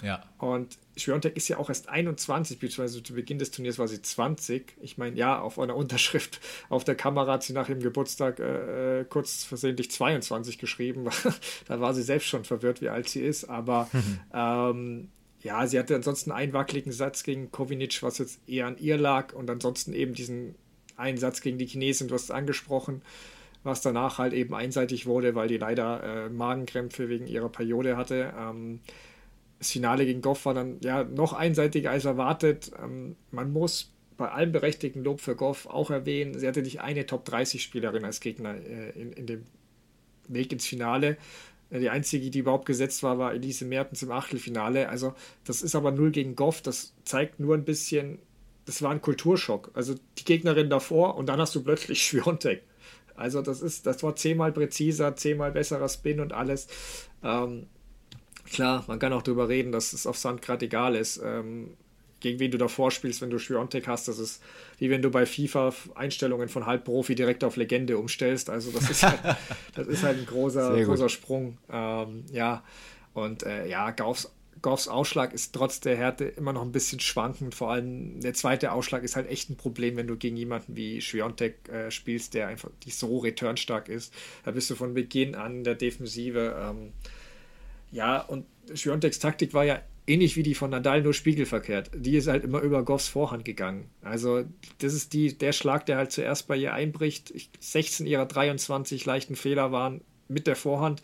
Ja. 0.03 0.22
Und 0.39 0.76
Schwiontek 0.97 1.37
ist 1.37 1.49
ja 1.49 1.59
auch 1.59 1.68
erst 1.68 1.89
21, 1.89 2.59
beziehungsweise 2.59 3.03
zu 3.03 3.14
Beginn 3.14 3.39
des 3.39 3.51
Turniers 3.51 3.78
war 3.78 3.89
sie 3.89 4.01
20. 4.01 4.76
Ich 4.80 4.99
meine, 4.99 5.16
ja, 5.16 5.41
auf 5.41 5.59
einer 5.59 5.76
Unterschrift 5.76 6.41
auf 6.68 6.84
der 6.84 6.95
Kamera 6.95 7.34
hat 7.34 7.43
sie 7.43 7.53
nach 7.53 7.68
ihrem 7.68 7.80
Geburtstag 7.80 8.39
äh, 8.41 9.05
kurz 9.09 9.45
versehentlich 9.45 9.91
22 9.91 10.59
geschrieben. 10.59 11.09
da 11.68 11.80
war 11.80 11.95
sie 11.95 12.03
selbst 12.03 12.28
schon 12.28 12.45
verwirrt, 12.45 12.80
wie 12.80 12.89
alt 12.89 13.09
sie 13.09 13.20
ist. 13.20 13.45
Aber 13.45 13.89
ähm, 14.34 15.09
ja, 15.43 15.66
sie 15.66 15.78
hatte 15.78 15.95
ansonsten 15.95 16.32
einen 16.32 16.53
wackeligen 16.53 16.93
Satz 16.93 17.22
gegen 17.22 17.51
Kovinic, 17.51 18.03
was 18.03 18.18
jetzt 18.18 18.41
eher 18.49 18.66
an 18.66 18.78
ihr 18.78 18.97
lag. 18.97 19.34
Und 19.34 19.51
ansonsten 19.51 19.93
eben 19.93 20.14
diesen 20.14 20.55
einen 20.97 21.18
Satz 21.18 21.41
gegen 21.41 21.59
die 21.59 21.66
Chinesin, 21.66 22.09
du 22.09 22.14
hast 22.14 22.24
es 22.24 22.30
angesprochen, 22.30 23.03
was 23.62 23.82
danach 23.82 24.18
halt 24.18 24.32
eben 24.32 24.55
einseitig 24.55 25.07
wurde, 25.07 25.34
weil 25.34 25.49
die 25.49 25.59
leider 25.59 26.03
äh, 26.03 26.28
Magenkrämpfe 26.30 27.09
wegen 27.09 27.26
ihrer 27.26 27.49
Periode 27.49 27.97
hatte. 27.97 28.32
Ähm, 28.39 28.80
das 29.59 29.70
Finale 29.70 30.05
gegen 30.05 30.20
Goff 30.20 30.45
war 30.47 30.55
dann 30.55 30.78
ja 30.82 31.05
noch 31.05 31.32
einseitiger 31.32 31.91
als 31.91 32.05
erwartet. 32.05 32.72
Ähm, 32.82 33.16
man 33.30 33.53
muss 33.53 33.93
bei 34.16 34.30
allem 34.30 34.53
berechtigten 34.53 35.05
Lob 35.05 35.20
für 35.20 35.37
Goff 35.37 35.66
auch 35.66 35.91
erwähnen, 35.91 36.39
sie 36.39 36.49
hatte 36.49 36.62
nicht 36.62 36.80
eine 36.80 37.05
Top-30-Spielerin 37.05 38.05
als 38.05 38.20
Gegner 38.20 38.55
äh, 38.55 38.91
in, 38.91 39.12
in 39.12 39.26
dem 39.26 39.45
Weg 40.28 40.53
ins 40.53 40.66
Finale. 40.66 41.16
Äh, 41.70 41.80
die 41.80 41.90
einzige, 41.90 42.30
die 42.30 42.40
überhaupt 42.40 42.66
gesetzt 42.66 43.02
war, 43.02 43.18
war 43.18 43.34
Elise 43.34 43.64
Mertens 43.64 44.02
im 44.02 44.10
Achtelfinale. 44.10 44.88
Also, 44.88 45.14
das 45.44 45.62
ist 45.62 45.74
aber 45.74 45.90
null 45.92 46.10
gegen 46.10 46.36
Goff. 46.36 46.62
Das 46.62 46.94
zeigt 47.04 47.40
nur 47.40 47.54
ein 47.54 47.64
bisschen, 47.64 48.18
das 48.64 48.82
war 48.82 48.90
ein 48.90 49.02
Kulturschock. 49.02 49.70
Also, 49.74 49.94
die 50.18 50.24
Gegnerin 50.24 50.70
davor 50.70 51.16
und 51.16 51.26
dann 51.26 51.40
hast 51.40 51.54
du 51.54 51.62
plötzlich 51.62 52.02
Schwiontek. 52.06 52.62
Also, 53.14 53.42
das 53.42 53.62
ist, 53.62 53.86
das 53.86 54.02
war 54.02 54.16
zehnmal 54.16 54.52
präziser, 54.52 55.16
zehnmal 55.16 55.52
besserer 55.52 55.88
Spin 55.88 56.20
und 56.20 56.32
alles. 56.32 56.68
Ähm, 57.22 57.66
Klar, 58.52 58.84
man 58.86 58.98
kann 58.98 59.12
auch 59.12 59.22
darüber 59.22 59.48
reden, 59.48 59.72
dass 59.72 59.92
es 59.92 60.06
auf 60.06 60.16
Sand 60.16 60.42
gerade 60.42 60.66
egal 60.66 60.94
ist, 60.94 61.20
ähm, 61.22 61.76
gegen 62.20 62.38
wen 62.38 62.50
du 62.50 62.58
davor 62.58 62.90
spielst, 62.90 63.20
wenn 63.20 63.30
du 63.30 63.38
Schwiontek 63.38 63.86
hast. 63.86 64.08
Das 64.08 64.18
ist 64.18 64.42
wie 64.78 64.90
wenn 64.90 65.02
du 65.02 65.10
bei 65.10 65.26
FIFA 65.26 65.74
Einstellungen 65.94 66.48
von 66.48 66.66
Halbprofi 66.66 67.14
direkt 67.14 67.44
auf 67.44 67.56
Legende 67.56 67.98
umstellst. 67.98 68.50
Also 68.50 68.70
das 68.70 68.90
ist 68.90 69.02
halt, 69.02 69.20
das 69.74 69.86
ist 69.86 70.02
halt 70.02 70.18
ein 70.18 70.26
großer, 70.26 70.82
großer 70.84 71.08
Sprung. 71.08 71.58
Ähm, 71.70 72.24
ja, 72.32 72.62
und 73.12 73.42
äh, 73.44 73.66
ja, 73.68 73.90
Goffs, 73.90 74.30
Goffs 74.62 74.88
Ausschlag 74.88 75.32
ist 75.32 75.54
trotz 75.54 75.80
der 75.80 75.96
Härte 75.96 76.24
immer 76.24 76.52
noch 76.52 76.62
ein 76.62 76.72
bisschen 76.72 77.00
schwankend. 77.00 77.54
Vor 77.54 77.70
allem 77.70 78.20
der 78.20 78.34
zweite 78.34 78.72
Ausschlag 78.72 79.02
ist 79.02 79.16
halt 79.16 79.28
echt 79.28 79.50
ein 79.50 79.56
Problem, 79.56 79.96
wenn 79.96 80.06
du 80.06 80.16
gegen 80.16 80.36
jemanden 80.36 80.76
wie 80.76 81.00
Schwiontek 81.00 81.68
äh, 81.68 81.90
spielst, 81.90 82.34
der 82.34 82.48
einfach 82.48 82.70
die 82.84 82.90
so 82.90 83.18
returnstark 83.18 83.88
ist. 83.88 84.12
Da 84.44 84.50
bist 84.50 84.70
du 84.70 84.74
von 84.74 84.94
Beginn 84.94 85.34
an 85.34 85.64
der 85.64 85.74
Defensive. 85.74 86.56
Ähm, 86.58 86.92
ja, 87.92 88.20
und 88.22 88.46
Schwiontek's 88.74 89.18
Taktik 89.18 89.54
war 89.54 89.64
ja 89.64 89.80
ähnlich 90.07 90.36
wie 90.36 90.42
die 90.42 90.54
von 90.54 90.70
Nadal, 90.70 91.02
nur 91.02 91.14
spiegelverkehrt. 91.14 91.90
Die 91.94 92.16
ist 92.16 92.28
halt 92.28 92.44
immer 92.44 92.61
über 92.61 92.84
Goffs 92.84 93.09
Vorhand 93.09 93.44
gegangen. 93.44 93.90
Also, 94.02 94.44
das 94.78 94.94
ist 94.94 95.12
die, 95.12 95.36
der 95.36 95.52
Schlag, 95.52 95.86
der 95.86 95.96
halt 95.96 96.12
zuerst 96.12 96.46
bei 96.46 96.57
ihr 96.57 96.72
einbricht. 96.72 97.32
16 97.61 98.07
ihrer 98.07 98.26
23 98.26 99.04
leichten 99.04 99.36
Fehler 99.36 99.72
waren 99.72 100.00
mit 100.28 100.46
der 100.46 100.57
Vorhand. 100.57 101.02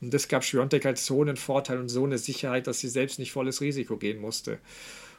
Und 0.00 0.14
das 0.14 0.28
gab 0.28 0.44
Schwiontek 0.44 0.84
halt 0.84 0.98
so 0.98 1.22
einen 1.22 1.36
Vorteil 1.36 1.78
und 1.78 1.88
so 1.88 2.04
eine 2.04 2.18
Sicherheit, 2.18 2.66
dass 2.66 2.80
sie 2.80 2.88
selbst 2.88 3.18
nicht 3.18 3.32
volles 3.32 3.60
Risiko 3.60 3.96
gehen 3.96 4.20
musste. 4.20 4.58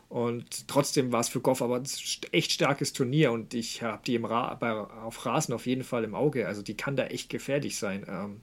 Und 0.08 0.68
trotzdem 0.68 1.12
war 1.12 1.20
es 1.20 1.30
für 1.30 1.40
Goff 1.40 1.62
aber 1.62 1.76
ein 1.76 1.88
echt 2.32 2.52
starkes 2.52 2.94
Turnier 2.94 3.32
und 3.32 3.54
ich 3.54 3.84
habe 3.84 4.02
die 4.06 4.16
im 4.16 4.26
Ra 4.26 4.56
bei, 4.56 4.72
auf 4.72 5.24
Rasen 5.24 5.54
auf 5.54 5.68
jeden 5.68 5.84
Fall 5.84 6.04
im 6.04 6.16
Auge. 6.16 6.48
Also 6.48 6.64
die 6.64 6.76
kann 6.76 6.96
da 6.96 7.06
echt 7.06 7.30
gefährlich 7.30 7.78
sein. 7.78 8.06
Ähm, 8.10 8.42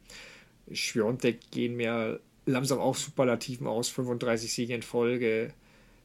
Schwiontek 0.70 1.50
gehen 1.50 1.74
mir 1.74 2.20
langsam 2.46 2.78
auch 2.78 2.96
Superlativen 2.96 3.66
aus, 3.66 3.88
35 3.88 4.52
Siege 4.52 4.74
in 4.74 4.82
Folge. 4.82 5.52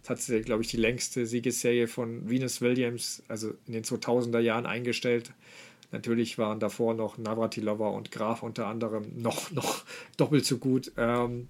Das 0.01 0.09
hat 0.09 0.19
sie, 0.19 0.41
glaube 0.41 0.63
ich, 0.63 0.69
die 0.69 0.77
längste 0.77 1.25
Siegesserie 1.25 1.87
von 1.87 2.27
Venus 2.27 2.59
Williams, 2.59 3.23
also 3.27 3.53
in 3.67 3.73
den 3.73 3.83
2000er 3.83 4.39
Jahren 4.39 4.65
eingestellt. 4.65 5.31
Natürlich 5.91 6.37
waren 6.37 6.59
davor 6.59 6.93
noch 6.93 7.17
Navratilova 7.17 7.89
und 7.89 8.11
Graf 8.11 8.43
unter 8.43 8.67
anderem 8.67 9.05
noch, 9.15 9.51
noch 9.51 9.83
doppelt 10.17 10.45
so 10.45 10.57
gut. 10.57 10.91
Ähm, 10.97 11.47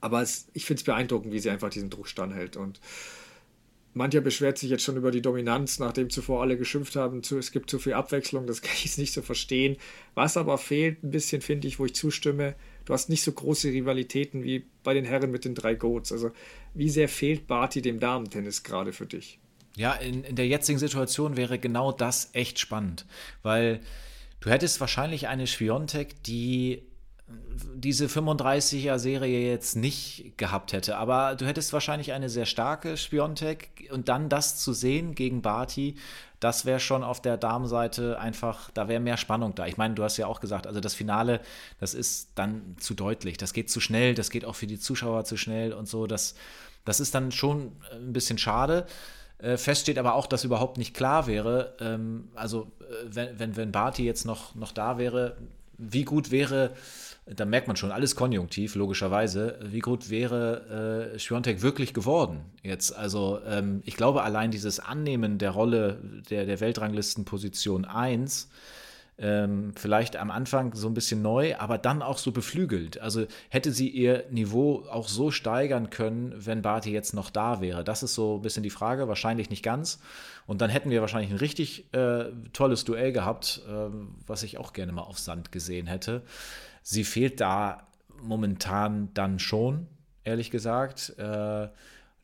aber 0.00 0.22
es, 0.22 0.48
ich 0.52 0.64
finde 0.64 0.80
es 0.80 0.84
beeindruckend, 0.84 1.32
wie 1.32 1.38
sie 1.38 1.50
einfach 1.50 1.70
diesen 1.70 1.90
Druck 1.90 2.08
standhält. 2.08 2.56
Und 2.56 2.80
Mancher 3.94 4.20
beschwert 4.20 4.58
sich 4.58 4.70
jetzt 4.70 4.82
schon 4.82 4.96
über 4.96 5.12
die 5.12 5.22
Dominanz, 5.22 5.78
nachdem 5.78 6.10
zuvor 6.10 6.40
alle 6.42 6.56
geschimpft 6.56 6.96
haben, 6.96 7.20
es 7.20 7.52
gibt 7.52 7.70
zu 7.70 7.78
viel 7.78 7.92
Abwechslung, 7.92 8.46
das 8.46 8.62
kann 8.62 8.74
ich 8.82 8.98
nicht 8.98 9.12
so 9.12 9.22
verstehen. 9.22 9.76
Was 10.14 10.36
aber 10.36 10.58
fehlt 10.58 11.04
ein 11.04 11.10
bisschen, 11.10 11.42
finde 11.42 11.68
ich, 11.68 11.78
wo 11.78 11.84
ich 11.84 11.94
zustimme, 11.94 12.56
du 12.84 12.92
hast 12.92 13.08
nicht 13.08 13.22
so 13.22 13.32
große 13.32 13.68
Rivalitäten 13.68 14.42
wie 14.44 14.64
bei 14.82 14.94
den 14.94 15.04
Herren 15.04 15.30
mit 15.30 15.44
den 15.44 15.54
drei 15.54 15.74
Goats. 15.74 16.12
Also 16.12 16.30
wie 16.74 16.88
sehr 16.88 17.08
fehlt 17.08 17.46
Barty 17.46 17.82
dem 17.82 18.00
Damentennis 18.00 18.62
gerade 18.62 18.92
für 18.92 19.06
dich? 19.06 19.38
Ja, 19.76 19.94
in, 19.94 20.24
in 20.24 20.36
der 20.36 20.46
jetzigen 20.46 20.78
Situation 20.78 21.36
wäre 21.36 21.58
genau 21.58 21.92
das 21.92 22.30
echt 22.34 22.58
spannend, 22.58 23.06
weil 23.42 23.80
du 24.40 24.50
hättest 24.50 24.80
wahrscheinlich 24.80 25.28
eine 25.28 25.46
Schwiontek, 25.46 26.22
die 26.24 26.82
diese 27.74 28.06
35er-Serie 28.06 29.50
jetzt 29.50 29.76
nicht 29.76 30.32
gehabt 30.36 30.72
hätte. 30.72 30.96
Aber 30.96 31.34
du 31.34 31.46
hättest 31.46 31.72
wahrscheinlich 31.72 32.12
eine 32.12 32.28
sehr 32.28 32.46
starke 32.46 32.96
Spiontek 32.96 33.88
und 33.92 34.08
dann 34.08 34.28
das 34.28 34.56
zu 34.56 34.72
sehen 34.72 35.14
gegen 35.14 35.42
Barty, 35.42 35.96
das 36.40 36.64
wäre 36.64 36.80
schon 36.80 37.04
auf 37.04 37.22
der 37.22 37.36
Damenseite 37.36 38.18
einfach, 38.18 38.70
da 38.72 38.88
wäre 38.88 39.00
mehr 39.00 39.16
Spannung 39.16 39.54
da. 39.54 39.66
Ich 39.66 39.76
meine, 39.76 39.94
du 39.94 40.02
hast 40.02 40.16
ja 40.16 40.26
auch 40.26 40.40
gesagt, 40.40 40.66
also 40.66 40.80
das 40.80 40.94
Finale, 40.94 41.40
das 41.78 41.94
ist 41.94 42.30
dann 42.34 42.76
zu 42.80 42.94
deutlich. 42.94 43.36
Das 43.36 43.52
geht 43.52 43.70
zu 43.70 43.80
schnell, 43.80 44.14
das 44.14 44.28
geht 44.28 44.44
auch 44.44 44.56
für 44.56 44.66
die 44.66 44.80
Zuschauer 44.80 45.24
zu 45.24 45.36
schnell 45.36 45.72
und 45.72 45.88
so. 45.88 46.08
Das, 46.08 46.34
das 46.84 46.98
ist 46.98 47.14
dann 47.14 47.30
schon 47.30 47.72
ein 47.92 48.12
bisschen 48.12 48.38
schade. 48.38 48.86
Äh, 49.38 49.56
fest 49.56 49.82
steht 49.82 49.98
aber 49.98 50.14
auch, 50.14 50.26
dass 50.26 50.42
überhaupt 50.42 50.78
nicht 50.78 50.94
klar 50.94 51.28
wäre, 51.28 51.76
ähm, 51.80 52.28
also 52.34 52.72
äh, 52.80 53.06
wenn, 53.06 53.38
wenn, 53.38 53.56
wenn 53.56 53.72
Barty 53.72 54.04
jetzt 54.04 54.24
noch, 54.24 54.56
noch 54.56 54.72
da 54.72 54.98
wäre, 54.98 55.36
wie 55.78 56.04
gut 56.04 56.30
wäre 56.32 56.72
da 57.26 57.44
merkt 57.44 57.68
man 57.68 57.76
schon, 57.76 57.92
alles 57.92 58.16
konjunktiv, 58.16 58.74
logischerweise. 58.74 59.58
Wie 59.62 59.78
gut 59.78 60.10
wäre 60.10 61.12
äh, 61.14 61.18
Schwiontek 61.18 61.62
wirklich 61.62 61.94
geworden 61.94 62.40
jetzt? 62.62 62.96
Also 62.96 63.40
ähm, 63.46 63.80
ich 63.84 63.96
glaube, 63.96 64.22
allein 64.22 64.50
dieses 64.50 64.80
Annehmen 64.80 65.38
der 65.38 65.50
Rolle 65.50 65.98
der, 66.30 66.46
der 66.46 66.60
Weltranglistenposition 66.60 67.84
1, 67.84 68.48
ähm, 69.18 69.72
vielleicht 69.76 70.16
am 70.16 70.32
Anfang 70.32 70.74
so 70.74 70.88
ein 70.88 70.94
bisschen 70.94 71.22
neu, 71.22 71.54
aber 71.56 71.78
dann 71.78 72.02
auch 72.02 72.18
so 72.18 72.32
beflügelt. 72.32 73.00
Also 73.00 73.26
hätte 73.50 73.70
sie 73.70 73.88
ihr 73.88 74.24
Niveau 74.30 74.84
auch 74.90 75.06
so 75.06 75.30
steigern 75.30 75.90
können, 75.90 76.34
wenn 76.36 76.62
Barty 76.62 76.90
jetzt 76.90 77.14
noch 77.14 77.30
da 77.30 77.60
wäre? 77.60 77.84
Das 77.84 78.02
ist 78.02 78.14
so 78.14 78.38
ein 78.38 78.42
bisschen 78.42 78.64
die 78.64 78.70
Frage, 78.70 79.06
wahrscheinlich 79.06 79.48
nicht 79.48 79.62
ganz. 79.62 80.00
Und 80.46 80.60
dann 80.60 80.70
hätten 80.70 80.90
wir 80.90 81.02
wahrscheinlich 81.02 81.30
ein 81.30 81.36
richtig 81.36 81.92
äh, 81.94 82.24
tolles 82.52 82.84
Duell 82.84 83.12
gehabt, 83.12 83.62
äh, 83.68 83.94
was 84.26 84.42
ich 84.42 84.58
auch 84.58 84.72
gerne 84.72 84.90
mal 84.90 85.02
auf 85.02 85.20
Sand 85.20 85.52
gesehen 85.52 85.86
hätte. 85.86 86.22
Sie 86.82 87.04
fehlt 87.04 87.40
da 87.40 87.86
momentan 88.20 89.10
dann 89.14 89.38
schon, 89.38 89.86
ehrlich 90.24 90.50
gesagt. 90.50 91.14
Äh, 91.18 91.68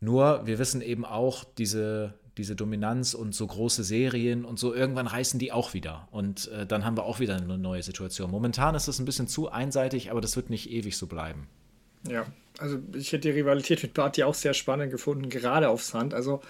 nur, 0.01 0.47
wir 0.47 0.59
wissen 0.59 0.81
eben 0.81 1.05
auch, 1.05 1.45
diese, 1.45 2.15
diese 2.37 2.55
Dominanz 2.55 3.15
und 3.15 3.35
so 3.35 3.47
große 3.47 3.83
Serien 3.83 4.45
und 4.45 4.59
so, 4.59 4.75
irgendwann 4.75 5.07
reißen 5.07 5.41
die 5.41 5.53
auch 5.53 5.75
wieder. 5.75 6.09
Und 6.11 6.49
äh, 6.49 6.67
dann 6.67 6.85
haben 6.85 6.97
wir 6.97 7.05
auch 7.05 7.21
wieder 7.21 7.37
eine 7.37 7.59
neue 7.59 7.83
Situation. 7.83 8.31
Momentan 8.31 8.75
ist 8.75 8.89
es 8.89 8.99
ein 8.99 9.05
bisschen 9.05 9.27
zu 9.27 9.51
einseitig, 9.51 10.11
aber 10.11 10.21
das 10.21 10.37
wird 10.37 10.51
nicht 10.51 10.71
ewig 10.71 10.97
so 10.97 11.07
bleiben. 11.07 11.49
Ja, 12.09 12.27
also 12.59 12.79
ich 12.95 13.13
hätte 13.13 13.29
die 13.33 13.39
Rivalität 13.39 13.83
mit 13.83 13.95
Barty 13.95 14.23
auch 14.23 14.35
sehr 14.35 14.55
spannend 14.55 14.91
gefunden, 14.91 15.29
gerade 15.31 15.69
aufs 15.69 15.95
Hand. 15.95 16.15
Also 16.15 16.41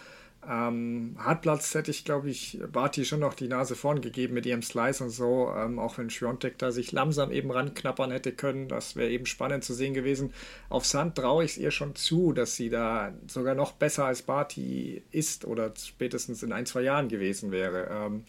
ähm, 0.46 1.16
Hartplatz 1.18 1.74
hätte 1.74 1.90
ich, 1.90 2.04
glaube 2.04 2.30
ich, 2.30 2.58
Barty 2.72 3.04
schon 3.04 3.20
noch 3.20 3.34
die 3.34 3.48
Nase 3.48 3.74
vorn 3.74 4.00
gegeben 4.00 4.34
mit 4.34 4.46
ihrem 4.46 4.62
Slice 4.62 5.02
und 5.02 5.10
so, 5.10 5.52
ähm, 5.54 5.78
auch 5.78 5.98
wenn 5.98 6.10
Schwiontek 6.10 6.58
da 6.58 6.70
sich 6.70 6.92
langsam 6.92 7.32
eben 7.32 7.50
ranknappern 7.50 8.12
hätte 8.12 8.32
können. 8.32 8.68
Das 8.68 8.94
wäre 8.94 9.10
eben 9.10 9.26
spannend 9.26 9.64
zu 9.64 9.74
sehen 9.74 9.94
gewesen. 9.94 10.32
Auf 10.68 10.86
Sand 10.86 11.16
traue 11.16 11.44
ich 11.44 11.52
es 11.52 11.58
ihr 11.58 11.70
schon 11.70 11.96
zu, 11.96 12.32
dass 12.32 12.56
sie 12.56 12.70
da 12.70 13.12
sogar 13.26 13.54
noch 13.54 13.72
besser 13.72 14.04
als 14.04 14.22
Barty 14.22 15.02
ist 15.10 15.44
oder 15.44 15.72
spätestens 15.76 16.42
in 16.42 16.52
ein, 16.52 16.66
zwei 16.66 16.82
Jahren 16.82 17.08
gewesen 17.08 17.50
wäre. 17.50 17.88
Ähm, 17.90 18.24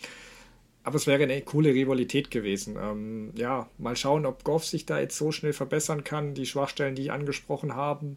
aber 0.83 0.95
es 0.95 1.07
wäre 1.07 1.23
eine 1.23 1.41
coole 1.41 1.73
Rivalität 1.73 2.31
gewesen. 2.31 2.75
Ähm, 2.81 3.33
ja, 3.35 3.69
mal 3.77 3.95
schauen, 3.95 4.25
ob 4.25 4.43
Goff 4.43 4.65
sich 4.65 4.85
da 4.85 4.99
jetzt 4.99 5.17
so 5.17 5.31
schnell 5.31 5.53
verbessern 5.53 6.03
kann. 6.03 6.33
Die 6.33 6.47
Schwachstellen, 6.47 6.95
die 6.95 7.03
ich 7.03 7.11
angesprochen 7.11 7.75
habe, 7.75 8.15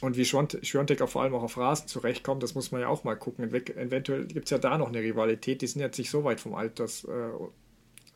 und 0.00 0.16
wie 0.16 0.24
Schwiontek 0.24 1.08
vor 1.08 1.22
allem 1.22 1.34
auch 1.34 1.42
auf 1.42 1.56
Rasen 1.56 1.88
zurechtkommt, 1.88 2.42
das 2.42 2.54
muss 2.54 2.72
man 2.72 2.80
ja 2.80 2.88
auch 2.88 3.04
mal 3.04 3.16
gucken. 3.16 3.44
Eventuell 3.44 4.26
gibt 4.26 4.46
es 4.46 4.50
ja 4.50 4.58
da 4.58 4.76
noch 4.76 4.88
eine 4.88 5.00
Rivalität, 5.00 5.62
die 5.62 5.66
sind 5.66 5.80
jetzt 5.80 5.98
nicht 5.98 6.10
so 6.10 6.24
weit 6.24 6.40
vom 6.40 6.54
Alters, 6.54 7.04
äh, 7.04 7.30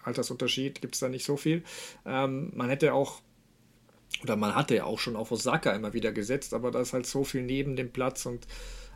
Altersunterschied, 0.02 0.80
gibt 0.80 0.94
es 0.94 1.00
da 1.00 1.08
nicht 1.08 1.24
so 1.24 1.36
viel. 1.36 1.62
Ähm, 2.04 2.52
man 2.54 2.68
hätte 2.68 2.92
auch, 2.94 3.20
oder 4.22 4.36
man 4.36 4.54
hatte 4.54 4.74
ja 4.76 4.84
auch 4.84 4.98
schon 4.98 5.16
auf 5.16 5.30
Osaka 5.30 5.72
immer 5.72 5.92
wieder 5.92 6.12
gesetzt, 6.12 6.54
aber 6.54 6.70
da 6.70 6.80
ist 6.80 6.92
halt 6.92 7.06
so 7.06 7.24
viel 7.24 7.42
neben 7.42 7.76
dem 7.76 7.90
Platz 7.90 8.26
und 8.26 8.46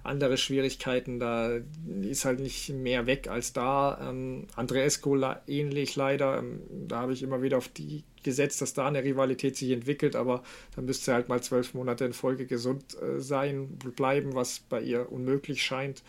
andere 0.02 0.36
Schwierigkeiten. 0.36 1.18
Da 1.18 1.60
ist 2.02 2.24
halt 2.24 2.40
nicht 2.40 2.70
mehr 2.70 3.06
weg 3.06 3.28
als 3.28 3.52
da. 3.52 3.98
Ähm, 4.08 4.46
Andreesco 4.56 5.16
ähnlich 5.46 5.96
leider. 5.96 6.38
Ähm, 6.38 6.60
da 6.88 7.00
habe 7.00 7.12
ich 7.12 7.22
immer 7.22 7.42
wieder 7.42 7.58
auf 7.58 7.68
die 7.68 8.04
gesetzt, 8.22 8.60
dass 8.60 8.74
da 8.74 8.86
eine 8.86 9.02
Rivalität 9.02 9.56
sich 9.56 9.70
entwickelt, 9.70 10.14
aber 10.14 10.42
dann 10.76 10.84
müsste 10.84 11.12
halt 11.12 11.28
mal 11.28 11.42
zwölf 11.42 11.74
Monate 11.74 12.04
in 12.04 12.12
Folge 12.12 12.46
gesund 12.46 12.96
äh, 13.02 13.20
sein, 13.20 13.78
bleiben, 13.96 14.34
was 14.34 14.60
bei 14.60 14.80
ihr 14.80 15.10
unmöglich 15.10 15.62
scheint. 15.62 16.02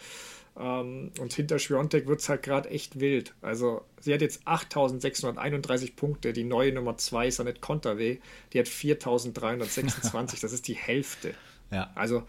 Ähm, 0.58 1.12
und 1.20 1.34
hinter 1.34 1.58
Schwiontek 1.60 2.08
wird 2.08 2.20
es 2.22 2.30
halt 2.30 2.44
gerade 2.44 2.70
echt 2.70 3.00
wild. 3.00 3.34
Also 3.42 3.84
sie 4.00 4.14
hat 4.14 4.22
jetzt 4.22 4.42
8631 4.46 5.96
Punkte. 5.96 6.34
Die 6.34 6.44
neue 6.44 6.72
Nummer 6.72 6.98
2 6.98 7.28
ist 7.28 7.40
Annette 7.40 7.60
Conterweh. 7.60 8.18
Die 8.54 8.60
hat 8.60 8.68
4326. 8.68 10.40
das 10.40 10.54
ist 10.54 10.68
die 10.68 10.76
Hälfte. 10.76 11.34
Ja. 11.72 11.92
Also 11.96 12.24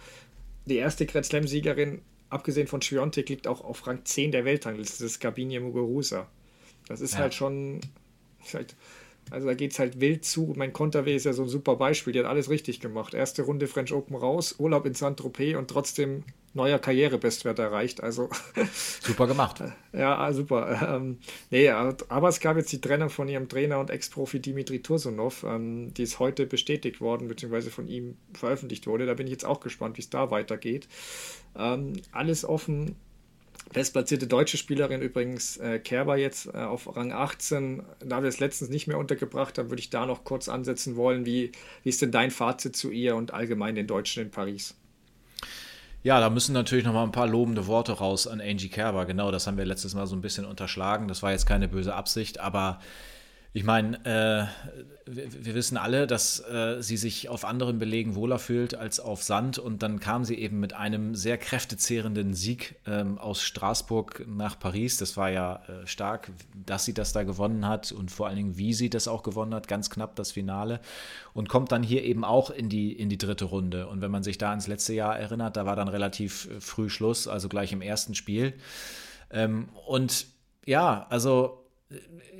die 0.66 0.76
erste 0.76 1.06
Grand 1.06 1.26
Slam-Siegerin, 1.26 2.02
abgesehen 2.30 2.66
von 2.66 2.82
Schwiontek, 2.82 3.28
liegt 3.28 3.46
auch 3.46 3.62
auf 3.62 3.86
Rang 3.86 4.04
10 4.04 4.32
der 4.32 4.44
Weltrangliste. 4.44 5.04
Das 5.04 5.12
ist 5.12 5.20
Gabinia 5.20 5.60
Muguruza. 5.60 6.28
Das 6.88 7.00
ist 7.00 7.14
ja. 7.14 7.20
halt 7.20 7.34
schon... 7.34 7.80
Halt, 8.52 8.74
also 9.30 9.46
da 9.46 9.54
geht 9.54 9.72
es 9.72 9.78
halt 9.78 10.00
wild 10.00 10.24
zu. 10.24 10.52
Mein 10.56 10.72
Conterweh 10.72 11.14
ist 11.14 11.24
ja 11.24 11.32
so 11.32 11.42
ein 11.42 11.48
super 11.48 11.76
Beispiel. 11.76 12.12
Die 12.12 12.18
hat 12.18 12.26
alles 12.26 12.50
richtig 12.50 12.80
gemacht. 12.80 13.14
Erste 13.14 13.42
Runde 13.42 13.66
French 13.66 13.92
Open 13.92 14.16
raus, 14.16 14.56
Urlaub 14.58 14.86
in 14.86 14.94
Saint-Tropez 14.94 15.56
und 15.56 15.68
trotzdem 15.68 16.24
neuer 16.54 16.78
Karrierebestwert 16.78 17.58
erreicht. 17.58 18.02
Also 18.02 18.30
super 19.02 19.26
gemacht. 19.26 19.62
ja, 19.92 20.32
super. 20.32 20.94
Ähm, 20.96 21.18
nee, 21.50 21.68
aber 21.68 22.28
es 22.28 22.40
gab 22.40 22.56
jetzt 22.56 22.72
die 22.72 22.80
Trennung 22.80 23.10
von 23.10 23.28
ihrem 23.28 23.48
Trainer 23.48 23.80
und 23.80 23.90
Ex-Profi 23.90 24.40
Dimitri 24.40 24.80
Tursunov, 24.80 25.44
ähm, 25.44 25.92
die 25.94 26.04
ist 26.04 26.18
heute 26.18 26.46
bestätigt 26.46 27.00
worden, 27.00 27.28
beziehungsweise 27.28 27.70
von 27.70 27.88
ihm 27.88 28.16
veröffentlicht 28.32 28.86
wurde. 28.86 29.06
Da 29.06 29.14
bin 29.14 29.26
ich 29.26 29.32
jetzt 29.32 29.44
auch 29.44 29.60
gespannt, 29.60 29.96
wie 29.96 30.02
es 30.02 30.10
da 30.10 30.30
weitergeht. 30.30 30.88
Ähm, 31.56 31.94
alles 32.12 32.44
offen. 32.44 32.96
Bestplatzierte 33.72 34.26
deutsche 34.26 34.56
Spielerin 34.56 35.02
übrigens, 35.02 35.56
äh, 35.56 35.78
Kerber 35.78 36.16
jetzt 36.16 36.46
äh, 36.46 36.58
auf 36.58 36.96
Rang 36.96 37.12
18. 37.12 37.82
Da 38.00 38.22
wir 38.22 38.28
es 38.28 38.38
letztens 38.38 38.70
nicht 38.70 38.86
mehr 38.86 38.98
untergebracht 38.98 39.58
haben, 39.58 39.70
würde 39.70 39.80
ich 39.80 39.90
da 39.90 40.06
noch 40.06 40.24
kurz 40.24 40.48
ansetzen 40.48 40.96
wollen. 40.96 41.26
Wie, 41.26 41.52
wie 41.82 41.88
ist 41.88 42.00
denn 42.02 42.12
dein 42.12 42.30
Fazit 42.30 42.76
zu 42.76 42.90
ihr 42.90 43.16
und 43.16 43.32
allgemein 43.32 43.74
den 43.74 43.86
Deutschen 43.86 44.24
in 44.24 44.30
Paris? 44.30 44.76
Ja, 46.04 46.20
da 46.20 46.28
müssen 46.28 46.52
natürlich 46.52 46.84
noch 46.84 46.92
mal 46.92 47.02
ein 47.02 47.12
paar 47.12 47.26
lobende 47.26 47.66
Worte 47.66 47.92
raus 47.92 48.26
an 48.26 48.40
Angie 48.40 48.68
Kerber. 48.68 49.06
Genau, 49.06 49.30
das 49.30 49.46
haben 49.46 49.56
wir 49.56 49.64
letztes 49.64 49.94
Mal 49.94 50.06
so 50.06 50.14
ein 50.14 50.20
bisschen 50.20 50.44
unterschlagen. 50.44 51.08
Das 51.08 51.22
war 51.22 51.32
jetzt 51.32 51.46
keine 51.46 51.66
böse 51.66 51.94
Absicht, 51.94 52.40
aber 52.40 52.78
ich 53.56 53.62
meine, 53.62 54.04
äh, 54.04 54.46
wir, 55.06 55.54
wissen 55.54 55.76
alle, 55.76 56.08
dass 56.08 56.40
äh, 56.40 56.82
sie 56.82 56.96
sich 56.96 57.28
auf 57.28 57.44
anderen 57.44 57.78
Belegen 57.78 58.16
wohler 58.16 58.40
fühlt 58.40 58.74
als 58.74 58.98
auf 58.98 59.22
Sand. 59.22 59.60
Und 59.60 59.84
dann 59.84 60.00
kam 60.00 60.24
sie 60.24 60.34
eben 60.34 60.58
mit 60.58 60.72
einem 60.72 61.14
sehr 61.14 61.38
kräftezehrenden 61.38 62.34
Sieg 62.34 62.74
ähm, 62.84 63.16
aus 63.16 63.44
Straßburg 63.44 64.26
nach 64.26 64.58
Paris. 64.58 64.96
Das 64.96 65.16
war 65.16 65.30
ja 65.30 65.62
äh, 65.68 65.86
stark, 65.86 66.32
dass 66.66 66.84
sie 66.84 66.94
das 66.94 67.12
da 67.12 67.22
gewonnen 67.22 67.68
hat 67.68 67.92
und 67.92 68.10
vor 68.10 68.26
allen 68.26 68.36
Dingen, 68.36 68.58
wie 68.58 68.74
sie 68.74 68.90
das 68.90 69.06
auch 69.06 69.22
gewonnen 69.22 69.54
hat. 69.54 69.68
Ganz 69.68 69.88
knapp 69.88 70.16
das 70.16 70.32
Finale. 70.32 70.80
Und 71.32 71.48
kommt 71.48 71.70
dann 71.70 71.84
hier 71.84 72.02
eben 72.02 72.24
auch 72.24 72.50
in 72.50 72.68
die, 72.68 72.92
in 72.92 73.08
die 73.08 73.18
dritte 73.18 73.44
Runde. 73.44 73.86
Und 73.86 74.00
wenn 74.00 74.10
man 74.10 74.24
sich 74.24 74.36
da 74.36 74.52
ins 74.52 74.66
letzte 74.66 74.94
Jahr 74.94 75.16
erinnert, 75.16 75.56
da 75.56 75.64
war 75.64 75.76
dann 75.76 75.86
relativ 75.86 76.48
äh, 76.50 76.60
früh 76.60 76.90
Schluss, 76.90 77.28
also 77.28 77.48
gleich 77.48 77.72
im 77.72 77.82
ersten 77.82 78.16
Spiel. 78.16 78.54
Ähm, 79.30 79.68
und 79.86 80.26
ja, 80.66 81.06
also 81.08 81.63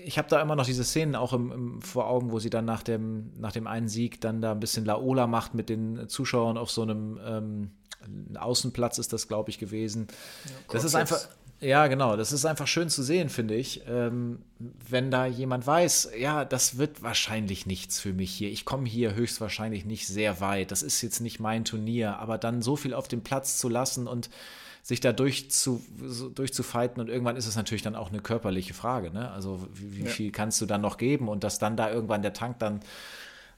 ich 0.04 0.18
habe 0.18 0.28
da 0.28 0.40
immer 0.40 0.56
noch 0.56 0.66
diese 0.66 0.84
Szenen 0.84 1.14
auch 1.14 1.32
im, 1.32 1.52
im, 1.52 1.82
vor 1.82 2.08
Augen, 2.08 2.32
wo 2.32 2.38
sie 2.38 2.50
dann 2.50 2.64
nach 2.64 2.82
dem, 2.82 3.32
nach 3.38 3.52
dem 3.52 3.66
einen 3.66 3.88
Sieg 3.88 4.20
dann 4.20 4.40
da 4.40 4.52
ein 4.52 4.60
bisschen 4.60 4.84
Laola 4.84 5.26
macht 5.26 5.54
mit 5.54 5.68
den 5.68 6.08
Zuschauern 6.08 6.58
auf 6.58 6.70
so 6.70 6.82
einem 6.82 7.20
ähm, 7.24 7.70
Außenplatz 8.36 8.98
ist 8.98 9.12
das, 9.12 9.28
glaube 9.28 9.50
ich, 9.50 9.58
gewesen. 9.58 10.08
Ja, 10.44 10.52
das 10.72 10.84
ist 10.84 10.94
einfach, 10.94 11.20
ja, 11.60 11.86
genau, 11.86 12.16
das 12.16 12.32
ist 12.32 12.44
einfach 12.44 12.66
schön 12.66 12.90
zu 12.90 13.02
sehen, 13.02 13.28
finde 13.28 13.54
ich. 13.54 13.82
Ähm, 13.88 14.42
wenn 14.58 15.10
da 15.10 15.26
jemand 15.26 15.66
weiß, 15.66 16.10
ja, 16.18 16.44
das 16.44 16.76
wird 16.76 17.02
wahrscheinlich 17.02 17.64
nichts 17.64 18.00
für 18.00 18.12
mich 18.12 18.32
hier. 18.32 18.50
Ich 18.50 18.64
komme 18.64 18.86
hier 18.86 19.14
höchstwahrscheinlich 19.14 19.84
nicht 19.84 20.06
sehr 20.06 20.40
weit. 20.40 20.70
Das 20.70 20.82
ist 20.82 21.00
jetzt 21.02 21.20
nicht 21.20 21.40
mein 21.40 21.64
Turnier, 21.64 22.18
aber 22.18 22.38
dann 22.38 22.60
so 22.60 22.76
viel 22.76 22.92
auf 22.92 23.08
dem 23.08 23.22
Platz 23.22 23.58
zu 23.58 23.68
lassen 23.68 24.06
und 24.06 24.28
sich 24.84 25.00
da 25.00 25.14
durchzu, 25.14 25.82
durchzufighten 26.34 27.00
und 27.00 27.08
irgendwann 27.08 27.36
ist 27.36 27.46
es 27.46 27.56
natürlich 27.56 27.80
dann 27.80 27.96
auch 27.96 28.10
eine 28.10 28.20
körperliche 28.20 28.74
Frage. 28.74 29.10
Ne? 29.10 29.30
Also 29.30 29.66
wie, 29.72 29.96
wie 29.96 30.04
ja. 30.04 30.10
viel 30.10 30.30
kannst 30.30 30.60
du 30.60 30.66
dann 30.66 30.82
noch 30.82 30.98
geben 30.98 31.28
und 31.28 31.42
dass 31.42 31.58
dann 31.58 31.74
da 31.74 31.90
irgendwann 31.90 32.20
der 32.20 32.34
Tank 32.34 32.58
dann 32.58 32.80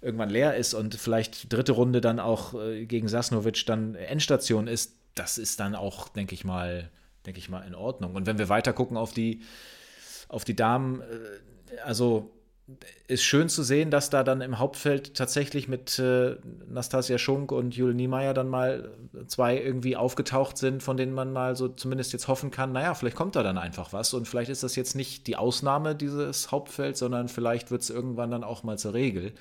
irgendwann 0.01 0.31
leer 0.31 0.55
ist 0.55 0.73
und 0.73 0.95
vielleicht 0.95 1.53
dritte 1.53 1.73
Runde 1.73 2.01
dann 2.01 2.21
auch 2.21 2.55
äh, 2.55 2.87
gegen 2.87 3.09
Sasnovic 3.09 3.67
dann 3.67 3.97
Endstation 3.97 4.69
ist, 4.69 4.93
das 5.17 5.37
ist 5.37 5.59
dann 5.59 5.75
auch, 5.75 6.09
denke 6.09 6.33
ich 6.33 6.45
mal, 6.45 6.91
denke 7.27 7.41
ich 7.41 7.49
mal, 7.49 7.67
in 7.67 7.75
Ordnung. 7.75 8.15
Und 8.15 8.27
wenn 8.27 8.39
wir 8.39 8.49
weiter 8.49 8.73
gucken 8.73 8.97
auf 8.97 9.13
die, 9.13 9.43
auf 10.29 10.45
die 10.45 10.55
Damen, 10.55 11.01
äh, 11.01 11.81
also 11.85 12.31
ist 13.07 13.23
schön 13.23 13.49
zu 13.49 13.63
sehen, 13.63 13.93
dass 13.93 14.11
da 14.11 14.25
dann 14.25 14.41
im 14.41 14.59
Hauptfeld 14.59 15.15
tatsächlich 15.15 15.69
mit 15.69 16.01
äh, 16.01 16.37
Nastasia 16.69 17.17
Schunk 17.17 17.53
und 17.53 17.77
Jule 17.77 17.95
Niemeyer 17.95 18.35
dann 18.35 18.49
mal 18.49 18.91
zwei 19.29 19.57
irgendwie 19.57 19.97
aufgetaucht 19.97 20.59
sind, 20.59 20.83
von 20.83 20.97
denen 20.97 21.13
man 21.13 21.33
mal 21.33 21.55
so 21.55 21.69
zumindest 21.69 22.13
jetzt 22.13 22.27
hoffen 22.27 22.51
kann, 22.51 22.73
naja, 22.73 22.95
vielleicht 22.95 23.17
kommt 23.17 23.37
da 23.37 23.45
dann 23.45 23.57
einfach 23.57 23.93
was 23.93 24.13
und 24.15 24.27
vielleicht 24.27 24.51
ist 24.51 24.65
das 24.65 24.75
jetzt 24.75 24.97
nicht 24.97 25.29
die 25.29 25.37
Ausnahme 25.37 25.95
dieses 25.95 26.51
Hauptfelds, 26.51 26.99
sondern 26.99 27.29
vielleicht 27.29 27.71
wird 27.71 27.83
es 27.83 27.91
irgendwann 27.91 28.33
dann 28.33 28.43
auch 28.43 28.65
mal 28.65 28.79
zur 28.79 28.95
Regel. 28.95 29.33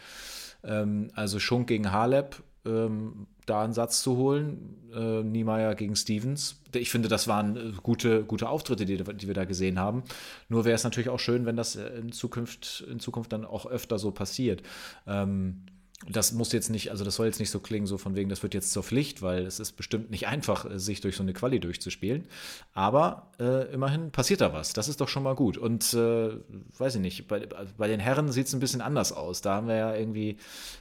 Ähm, 0.64 1.10
also 1.16 1.40
Schunk 1.40 1.68
gegen 1.68 1.92
Halep 1.92 2.44
ähm, 2.66 3.28
da 3.46 3.64
einen 3.64 3.74
Satz 3.74 4.02
zu 4.02 4.18
holen. 4.18 4.76
Äh, 4.94 5.24
Niemeyer 5.24 5.76
gegen 5.76 5.96
Stevens. 5.96 6.62
Ich 6.74 6.90
finde, 6.90 7.10
das 7.10 7.28
waren 7.28 7.58
äh, 7.58 7.72
gute, 7.84 8.24
gute 8.24 8.50
Auftritte, 8.50 8.86
die, 8.86 8.98
die 8.98 9.28
wir 9.28 9.34
da 9.34 9.46
gesehen 9.46 9.80
haben. 9.80 10.04
Nur 10.50 10.66
wäre 10.66 10.76
es 10.76 10.84
natürlich 10.84 11.10
auch 11.10 11.20
schön, 11.20 11.46
wenn 11.46 11.56
das 11.56 11.76
in 11.76 12.12
Zukunft, 12.12 12.86
in 12.90 13.00
Zukunft 13.00 13.34
dann 13.34 13.46
auch 13.46 13.66
öfter 13.66 14.00
so 14.00 14.12
passiert. 14.12 14.64
Ähm, 15.06 15.64
das 16.08 16.34
muss 16.34 16.52
jetzt 16.52 16.70
nicht, 16.70 16.92
also 16.92 17.06
das 17.06 17.16
soll 17.16 17.26
jetzt 17.26 17.40
nicht 17.40 17.50
so 17.50 17.60
klingen, 17.60 17.88
so 17.88 17.98
von 17.98 18.16
wegen, 18.16 18.30
das 18.30 18.44
wird 18.44 18.54
jetzt 18.54 18.72
zur 18.72 18.84
Pflicht, 18.84 19.22
weil 19.22 19.46
es 19.46 19.60
ist 19.60 19.74
bestimmt 19.74 20.12
nicht 20.12 20.28
einfach, 20.28 20.70
äh, 20.70 20.78
sich 20.78 21.00
durch 21.02 21.16
so 21.16 21.24
eine 21.24 21.34
Quali 21.34 21.60
durchzuspielen. 21.60 22.28
Aber 22.74 23.32
äh, 23.40 23.72
immerhin 23.74 24.12
passiert 24.12 24.42
da 24.42 24.52
was. 24.52 24.74
Das 24.74 24.90
ist 24.90 25.00
doch 25.00 25.08
schon 25.08 25.24
mal 25.24 25.36
gut. 25.36 25.58
Und 25.58 25.94
äh, 25.94 26.32
weiß 26.78 26.96
ich 26.96 27.02
nicht, 27.02 27.28
bei, 27.28 27.48
bei 27.78 27.88
den 27.88 28.00
Herren 28.00 28.32
sieht 28.32 28.48
es 28.48 28.54
ein 28.54 28.60
bisschen 28.60 28.82
anders 28.82 29.14
aus. 29.14 29.42
Da 29.42 29.56
haben 29.56 29.68
wir 29.68 29.76
ja 29.76 29.96
irgendwie 29.96 30.38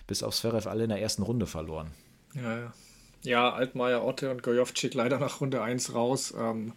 bis 0.06 0.22
auf 0.22 0.34
Sverev 0.34 0.68
alle 0.68 0.84
in 0.84 0.90
der 0.90 1.00
ersten 1.00 1.22
Runde 1.22 1.46
verloren. 1.46 1.92
Ja, 2.34 2.58
ja. 2.58 2.72
Ja, 3.22 3.54
Altmaier, 3.54 4.04
Otte 4.04 4.30
und 4.30 4.42
Gojovcik 4.42 4.92
leider 4.92 5.18
nach 5.18 5.40
Runde 5.40 5.62
1 5.62 5.94
raus. 5.94 6.34
Ähm, 6.36 6.74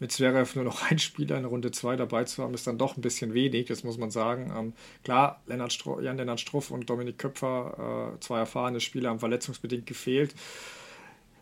mit 0.00 0.10
Zverev 0.10 0.56
nur 0.56 0.64
noch 0.64 0.82
ein 0.90 0.98
Spieler 0.98 1.38
in 1.38 1.44
Runde 1.44 1.70
2 1.70 1.96
dabei 1.96 2.24
zu 2.24 2.42
haben, 2.42 2.54
ist 2.54 2.66
dann 2.66 2.78
doch 2.78 2.96
ein 2.96 3.02
bisschen 3.02 3.32
wenig, 3.34 3.66
das 3.66 3.84
muss 3.84 3.98
man 3.98 4.10
sagen. 4.10 4.52
Ähm, 4.56 4.72
klar, 5.04 5.40
Lennart 5.46 5.78
Jan-Lennart 5.84 6.40
Struff 6.40 6.70
und 6.70 6.90
Dominik 6.90 7.18
Köpfer, 7.18 8.14
äh, 8.16 8.20
zwei 8.20 8.38
erfahrene 8.38 8.80
Spieler, 8.80 9.10
haben 9.10 9.20
verletzungsbedingt 9.20 9.86
gefehlt. 9.86 10.34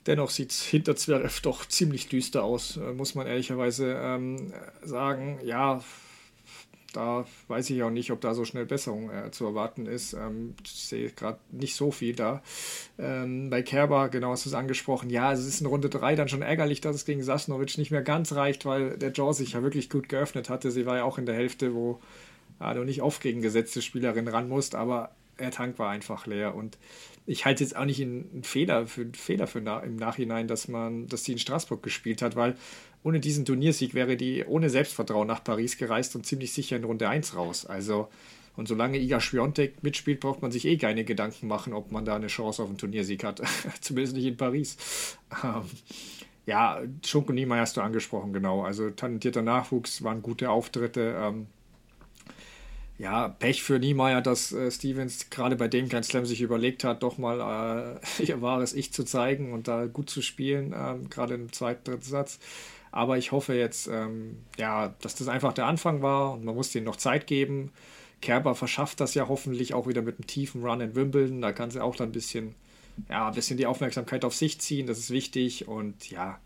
Dennoch 0.07 0.31
sieht 0.31 0.51
es 0.51 0.63
hinter 0.65 0.97
Zverev 0.97 1.41
doch 1.43 1.67
ziemlich 1.67 2.09
düster 2.09 2.43
aus, 2.45 2.77
äh, 2.77 2.93
muss 2.93 3.15
man 3.15 3.27
ehrlicherweise 3.27 3.99
ähm, 4.01 4.53
sagen. 4.83 5.39
Ja, 5.45 5.83
da 6.93 7.27
weiß 7.49 7.69
ich 7.71 7.83
auch 7.83 7.91
nicht, 7.91 8.11
ob 8.11 8.21
da 8.21 8.35
so 8.35 8.45
schnell 8.45 8.65
Besserung 8.65 9.11
äh, 9.11 9.31
zu 9.31 9.45
erwarten 9.45 9.87
ist. 9.87 10.15
Ähm, 10.15 10.55
ich 10.65 10.71
sehe 10.71 11.11
gerade 11.11 11.39
nicht 11.51 11.77
so 11.77 11.91
viel 11.91 12.15
da. 12.15 12.43
Ähm, 12.99 13.51
bei 13.51 13.63
Kerber, 13.63 14.09
genau 14.09 14.31
hast 14.31 14.47
du 14.47 14.51
es 14.51 14.55
angesprochen, 14.55 15.11
ja, 15.11 15.33
es 15.33 15.47
ist 15.47 15.61
in 15.61 15.67
Runde 15.67 15.91
3 15.91 16.17
dann 16.17 16.29
schon 16.29 16.43
ärgerlich, 16.43 16.81
dass 16.81 16.97
es 16.97 17.05
gegen 17.05 17.23
Sasnovic 17.23 17.77
nicht 17.77 17.91
mehr 17.91 18.03
ganz 18.03 18.33
reicht, 18.33 18.65
weil 18.65 18.97
der 18.97 19.13
Jaw 19.13 19.33
sich 19.33 19.53
ja 19.53 19.63
wirklich 19.63 19.91
gut 19.91 20.09
geöffnet 20.09 20.49
hatte. 20.49 20.71
Sie 20.71 20.87
war 20.87 20.97
ja 20.97 21.05
auch 21.05 21.19
in 21.19 21.27
der 21.27 21.35
Hälfte, 21.35 21.75
wo 21.75 22.01
ja, 22.61 22.75
du 22.75 22.85
nicht 22.85 23.03
oft 23.03 23.21
gegen 23.23 23.43
gesetzte 23.43 23.83
Spielerin 23.83 24.29
ran 24.29 24.49
musst, 24.49 24.75
aber 24.75 25.11
der 25.39 25.51
Tank 25.51 25.79
war 25.79 25.91
einfach 25.91 26.27
leer 26.27 26.55
und 26.55 26.79
ich 27.27 27.45
halte 27.45 27.63
jetzt 27.63 27.77
auch 27.77 27.85
nicht 27.85 28.01
einen 28.01 28.43
Fehler 28.43 28.87
für 28.87 29.03
einen 29.03 29.15
Fehler 29.15 29.47
für 29.47 29.59
im 29.59 29.97
Nachhinein, 29.97 30.49
dass 30.49 30.67
man, 30.67 31.09
dass 31.09 31.25
sie 31.25 31.33
in 31.33 31.39
Straßburg 31.39 31.83
gespielt 31.83 32.23
hat, 32.23 32.37
weil 32.37 32.57
ohne 33.03 33.21
diesen 33.21 33.45
Turniersieg 33.45 33.95
wäre 33.95 34.17
die 34.17 34.45
ohne 34.45 34.71
Selbstvertrauen 34.71 35.29
nach 35.29 35.45
Paris 35.45 35.77
gereist 35.77 36.17
und 36.17 36.25
ziemlich 36.25 36.53
sicher 36.53 36.77
in 36.77 36.85
Runde 36.85 37.09
1 37.09 37.37
raus. 37.37 37.67
Also, 37.67 38.09
und 38.57 38.67
solange 38.67 38.99
Iga 38.99 39.21
Schwiontek 39.21 39.83
mitspielt, 39.83 40.21
braucht 40.21 40.43
man 40.43 40.51
sich 40.51 40.65
eh 40.65 40.79
keine 40.79 41.05
Gedanken 41.05 41.47
machen, 41.47 41.75
ob 41.75 41.93
man 41.93 42.05
da 42.05 42.17
eine 42.17 42.27
Chance 42.29 42.63
auf 42.63 42.69
einen 42.71 42.79
Turniersieg 42.79 43.23
hat. 43.25 43.43
Zumindest 43.81 44.17
nicht 44.17 44.27
in 44.27 44.37
Paris. 44.37 45.19
Ähm, 45.45 45.63
ja, 46.47 46.81
Schunk 47.05 47.29
und 47.29 47.35
Niemeyer 47.35 47.61
hast 47.61 47.77
du 47.77 47.83
angesprochen, 47.83 48.33
genau. 48.33 48.63
Also 48.63 48.89
talentierter 48.89 49.43
Nachwuchs, 49.43 50.03
waren 50.03 50.23
gute 50.23 50.51
Auftritte. 50.51 51.15
Ähm, 51.21 51.47
ja, 52.99 53.29
Pech 53.29 53.63
für 53.63 53.79
Niemeyer, 53.79 54.21
dass 54.21 54.53
äh, 54.53 54.71
Stevens 54.71 55.31
gerade 55.31 55.55
bei 55.55 55.69
dem 55.69 55.89
Grand 55.89 56.05
Slam 56.05 56.27
sich 56.27 56.41
überlegt 56.41 56.83
hat, 56.83 57.03
doch 57.03 57.17
mal 57.17 58.01
äh, 58.19 58.23
ihr 58.25 58.43
wahres 58.43 58.75
Ich 58.75 58.93
zu 58.93 59.05
zeigen 59.05 59.53
und 59.53 59.69
da 59.69 59.87
gut 59.87 60.11
zu 60.11 60.21
spielen, 60.21 60.75
ähm, 60.77 61.09
gerade 61.09 61.35
im 61.35 61.53
zweiten, 61.53 61.85
dritten 61.85 62.03
Satz. 62.03 62.39
Aber 62.91 63.19
ich 63.19 63.33
hoffe 63.33 63.55
jetzt, 63.55 63.87
ähm, 63.87 64.39
ja, 64.57 64.95
dass 65.01 65.15
das 65.15 65.29
einfach 65.29 65.53
der 65.53 65.67
Anfang 65.67 66.03
war 66.03 66.33
und 66.33 66.45
man 66.45 66.55
muss 66.55 66.73
denen 66.73 66.87
noch 66.87 66.97
Zeit 66.97 67.27
geben. 67.27 67.71
Kerber 68.21 68.55
verschafft 68.57 69.01
das 69.01 69.15
ja 69.15 69.29
hoffentlich 69.29 69.75
auch 69.75 69.87
wieder 69.87 70.03
mit 70.03 70.17
einem 70.19 70.27
tiefen 70.27 70.65
Run 70.65 70.81
in 70.81 70.97
Wimbledon. 70.97 71.41
Da 71.41 71.53
kann 71.53 71.71
sie 71.71 71.83
auch 71.83 71.95
dann 71.95 72.09
ein 72.09 72.13
bisschen, 72.13 72.55
ja, 73.09 73.29
ein 73.29 73.35
bisschen 73.35 73.59
die 73.59 73.67
Aufmerksamkeit 73.67 74.25
auf 74.25 74.35
sich 74.35 74.61
ziehen. 74.61 74.87
Das 74.87 74.99
ist 74.99 75.11
wichtig. 75.11 75.69
Und 75.69 76.11
ja, 76.11 76.41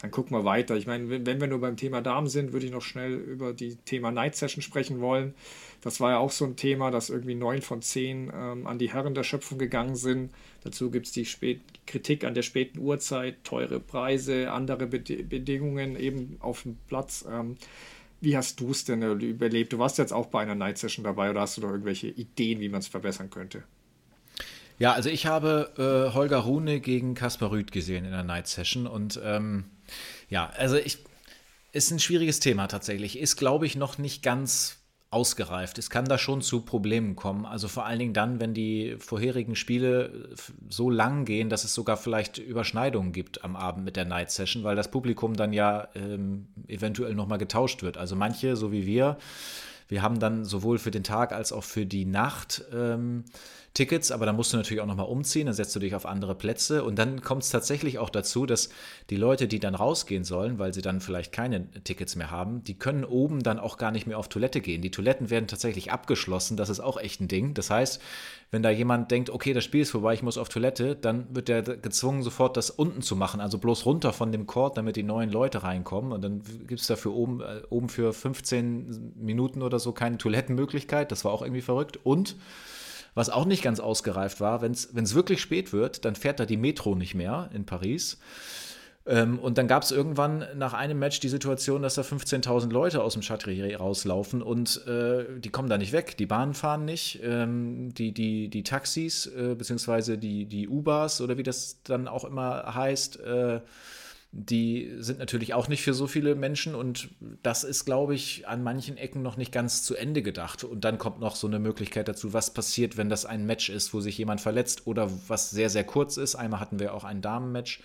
dann 0.00 0.10
gucken 0.12 0.36
wir 0.36 0.44
weiter. 0.44 0.76
Ich 0.76 0.86
meine, 0.86 1.08
wenn, 1.08 1.26
wenn 1.26 1.40
wir 1.40 1.48
nur 1.48 1.60
beim 1.60 1.76
Thema 1.76 2.00
Damen 2.00 2.28
sind, 2.28 2.52
würde 2.52 2.66
ich 2.66 2.72
noch 2.72 2.82
schnell 2.82 3.14
über 3.14 3.52
die 3.52 3.76
Thema 3.76 4.12
Night 4.12 4.36
Session 4.36 4.62
sprechen 4.62 5.00
wollen. 5.00 5.34
Das 5.80 6.00
war 6.00 6.12
ja 6.12 6.18
auch 6.18 6.30
so 6.30 6.44
ein 6.44 6.56
Thema, 6.56 6.90
dass 6.90 7.10
irgendwie 7.10 7.34
neun 7.34 7.62
von 7.62 7.82
zehn 7.82 8.32
ähm, 8.34 8.66
an 8.66 8.78
die 8.78 8.92
Herren 8.92 9.14
der 9.14 9.22
Schöpfung 9.22 9.58
gegangen 9.58 9.94
sind. 9.94 10.32
Dazu 10.64 10.90
gibt 10.90 11.06
es 11.06 11.12
die 11.12 11.24
Spät 11.24 11.60
Kritik 11.86 12.24
an 12.24 12.34
der 12.34 12.42
späten 12.42 12.78
Uhrzeit, 12.80 13.44
teure 13.44 13.80
Preise, 13.80 14.50
andere 14.50 14.86
Bed 14.86 15.28
Bedingungen 15.28 15.96
eben 15.96 16.36
auf 16.40 16.62
dem 16.62 16.76
Platz. 16.88 17.24
Ähm, 17.30 17.56
wie 18.20 18.36
hast 18.36 18.60
du 18.60 18.70
es 18.72 18.84
denn 18.84 19.02
überlebt? 19.20 19.72
Du 19.72 19.78
warst 19.78 19.98
jetzt 19.98 20.12
auch 20.12 20.26
bei 20.26 20.42
einer 20.42 20.56
Night 20.56 20.78
Session 20.78 21.04
dabei 21.04 21.30
oder 21.30 21.42
hast 21.42 21.56
du 21.56 21.60
da 21.60 21.68
irgendwelche 21.68 22.08
Ideen, 22.08 22.60
wie 22.60 22.68
man 22.68 22.80
es 22.80 22.88
verbessern 22.88 23.30
könnte? 23.30 23.62
Ja, 24.80 24.92
also 24.92 25.08
ich 25.08 25.26
habe 25.26 25.72
äh, 25.76 26.14
Holger 26.14 26.38
Rune 26.38 26.80
gegen 26.80 27.14
Kaspar 27.14 27.50
Rüth 27.50 27.72
gesehen 27.72 28.04
in 28.04 28.10
der 28.10 28.24
Night 28.24 28.46
Session 28.46 28.86
und 28.86 29.20
ähm, 29.24 29.64
ja, 30.28 30.50
also 30.56 30.76
ich 30.76 30.98
ist 31.72 31.90
ein 31.90 31.98
schwieriges 31.98 32.40
Thema 32.40 32.66
tatsächlich. 32.66 33.18
Ist, 33.18 33.36
glaube 33.36 33.66
ich, 33.66 33.76
noch 33.76 33.98
nicht 33.98 34.22
ganz 34.22 34.77
ausgereift. 35.10 35.78
Es 35.78 35.88
kann 35.88 36.04
da 36.04 36.18
schon 36.18 36.42
zu 36.42 36.60
Problemen 36.60 37.16
kommen. 37.16 37.46
Also 37.46 37.66
vor 37.66 37.86
allen 37.86 37.98
Dingen 37.98 38.12
dann, 38.12 38.40
wenn 38.40 38.52
die 38.52 38.96
vorherigen 38.98 39.56
Spiele 39.56 40.34
so 40.68 40.90
lang 40.90 41.24
gehen, 41.24 41.48
dass 41.48 41.64
es 41.64 41.72
sogar 41.72 41.96
vielleicht 41.96 42.36
Überschneidungen 42.36 43.12
gibt 43.12 43.42
am 43.42 43.56
Abend 43.56 43.84
mit 43.84 43.96
der 43.96 44.04
Night 44.04 44.30
Session, 44.30 44.64
weil 44.64 44.76
das 44.76 44.90
Publikum 44.90 45.34
dann 45.34 45.54
ja 45.54 45.88
ähm, 45.94 46.48
eventuell 46.66 47.14
nochmal 47.14 47.38
getauscht 47.38 47.82
wird. 47.82 47.96
Also 47.96 48.16
manche, 48.16 48.54
so 48.54 48.70
wie 48.70 48.84
wir, 48.84 49.16
wir 49.88 50.02
haben 50.02 50.20
dann 50.20 50.44
sowohl 50.44 50.78
für 50.78 50.90
den 50.90 51.04
Tag 51.04 51.32
als 51.32 51.52
auch 51.52 51.64
für 51.64 51.86
die 51.86 52.04
Nacht 52.04 52.64
ähm, 52.74 53.24
Tickets, 53.74 54.10
aber 54.10 54.26
dann 54.26 54.36
musst 54.36 54.52
du 54.52 54.56
natürlich 54.56 54.80
auch 54.80 54.86
nochmal 54.86 55.06
umziehen, 55.06 55.46
dann 55.46 55.54
setzt 55.54 55.74
du 55.76 55.80
dich 55.80 55.94
auf 55.94 56.06
andere 56.06 56.34
Plätze 56.34 56.84
und 56.84 56.98
dann 56.98 57.22
kommt 57.22 57.42
es 57.42 57.50
tatsächlich 57.50 57.98
auch 57.98 58.10
dazu, 58.10 58.46
dass 58.46 58.70
die 59.10 59.16
Leute, 59.16 59.46
die 59.46 59.60
dann 59.60 59.74
rausgehen 59.74 60.24
sollen, 60.24 60.58
weil 60.58 60.74
sie 60.74 60.82
dann 60.82 61.00
vielleicht 61.00 61.32
keine 61.32 61.70
Tickets 61.84 62.16
mehr 62.16 62.30
haben, 62.30 62.64
die 62.64 62.78
können 62.78 63.04
oben 63.04 63.42
dann 63.42 63.58
auch 63.58 63.76
gar 63.76 63.90
nicht 63.90 64.06
mehr 64.06 64.18
auf 64.18 64.28
Toilette 64.28 64.60
gehen. 64.60 64.82
Die 64.82 64.90
Toiletten 64.90 65.30
werden 65.30 65.46
tatsächlich 65.46 65.92
abgeschlossen, 65.92 66.56
das 66.56 66.68
ist 66.68 66.80
auch 66.80 66.98
echt 66.98 67.20
ein 67.20 67.28
Ding. 67.28 67.54
Das 67.54 67.70
heißt, 67.70 68.00
wenn 68.50 68.62
da 68.62 68.70
jemand 68.70 69.10
denkt, 69.10 69.28
okay, 69.28 69.52
das 69.52 69.64
Spiel 69.64 69.82
ist 69.82 69.90
vorbei, 69.90 70.14
ich 70.14 70.22
muss 70.22 70.38
auf 70.38 70.48
Toilette, 70.48 70.96
dann 70.96 71.26
wird 71.34 71.48
der 71.48 71.62
gezwungen, 71.62 72.22
sofort 72.22 72.56
das 72.56 72.70
unten 72.70 73.02
zu 73.02 73.14
machen, 73.14 73.40
also 73.40 73.58
bloß 73.58 73.84
runter 73.84 74.14
von 74.14 74.32
dem 74.32 74.46
Court, 74.46 74.78
damit 74.78 74.96
die 74.96 75.02
neuen 75.02 75.30
Leute 75.30 75.62
reinkommen. 75.62 76.12
Und 76.12 76.22
dann 76.22 76.42
gibt 76.66 76.80
es 76.80 76.86
dafür 76.86 77.12
oben, 77.12 77.42
äh, 77.42 77.60
oben 77.68 77.90
für 77.90 78.14
15 78.14 79.14
Minuten 79.16 79.62
oder 79.62 79.78
so 79.78 79.92
keine 79.92 80.16
Toilettenmöglichkeit. 80.16 81.12
Das 81.12 81.24
war 81.26 81.32
auch 81.32 81.42
irgendwie 81.42 81.60
verrückt. 81.60 81.98
Und 82.02 82.36
was 83.18 83.30
auch 83.30 83.44
nicht 83.44 83.62
ganz 83.64 83.80
ausgereift 83.80 84.40
war, 84.40 84.62
wenn 84.62 84.72
es 84.72 85.14
wirklich 85.14 85.40
spät 85.40 85.72
wird, 85.72 86.04
dann 86.04 86.14
fährt 86.14 86.38
da 86.38 86.46
die 86.46 86.56
Metro 86.56 86.94
nicht 86.94 87.14
mehr 87.14 87.50
in 87.52 87.66
Paris. 87.66 88.18
Ähm, 89.06 89.38
und 89.38 89.58
dann 89.58 89.66
gab 89.66 89.82
es 89.82 89.90
irgendwann 89.90 90.46
nach 90.56 90.72
einem 90.72 90.98
Match 90.98 91.18
die 91.18 91.28
Situation, 91.28 91.82
dass 91.82 91.96
da 91.96 92.02
15.000 92.02 92.70
Leute 92.70 93.02
aus 93.02 93.14
dem 93.14 93.22
Chatrier 93.22 93.76
rauslaufen 93.76 94.40
und 94.40 94.86
äh, 94.86 95.24
die 95.40 95.48
kommen 95.48 95.68
da 95.68 95.78
nicht 95.78 95.92
weg. 95.92 96.16
Die 96.16 96.26
Bahnen 96.26 96.54
fahren 96.54 96.84
nicht, 96.84 97.20
ähm, 97.24 97.92
die, 97.94 98.12
die, 98.12 98.48
die 98.48 98.62
Taxis, 98.62 99.26
äh, 99.26 99.56
beziehungsweise 99.56 100.16
die, 100.16 100.44
die 100.44 100.68
U-Bars 100.68 101.20
oder 101.20 101.38
wie 101.38 101.42
das 101.42 101.82
dann 101.82 102.06
auch 102.06 102.24
immer 102.24 102.72
heißt, 102.72 103.18
äh, 103.20 103.60
die 104.30 104.94
sind 104.98 105.18
natürlich 105.18 105.54
auch 105.54 105.68
nicht 105.68 105.82
für 105.82 105.94
so 105.94 106.06
viele 106.06 106.34
Menschen 106.34 106.74
und 106.74 107.08
das 107.42 107.64
ist, 107.64 107.86
glaube 107.86 108.14
ich, 108.14 108.46
an 108.46 108.62
manchen 108.62 108.98
Ecken 108.98 109.22
noch 109.22 109.38
nicht 109.38 109.52
ganz 109.52 109.82
zu 109.82 109.94
Ende 109.94 110.22
gedacht. 110.22 110.64
Und 110.64 110.84
dann 110.84 110.98
kommt 110.98 111.18
noch 111.18 111.34
so 111.34 111.46
eine 111.46 111.58
Möglichkeit 111.58 112.08
dazu, 112.08 112.34
was 112.34 112.52
passiert, 112.52 112.98
wenn 112.98 113.08
das 113.08 113.24
ein 113.24 113.46
Match 113.46 113.70
ist, 113.70 113.94
wo 113.94 114.00
sich 114.00 114.18
jemand 114.18 114.42
verletzt 114.42 114.86
oder 114.86 115.10
was 115.28 115.50
sehr, 115.50 115.70
sehr 115.70 115.84
kurz 115.84 116.18
ist. 116.18 116.34
Einmal 116.34 116.60
hatten 116.60 116.78
wir 116.78 116.92
auch 116.92 117.04
ein 117.04 117.22
Damenmatch. 117.22 117.80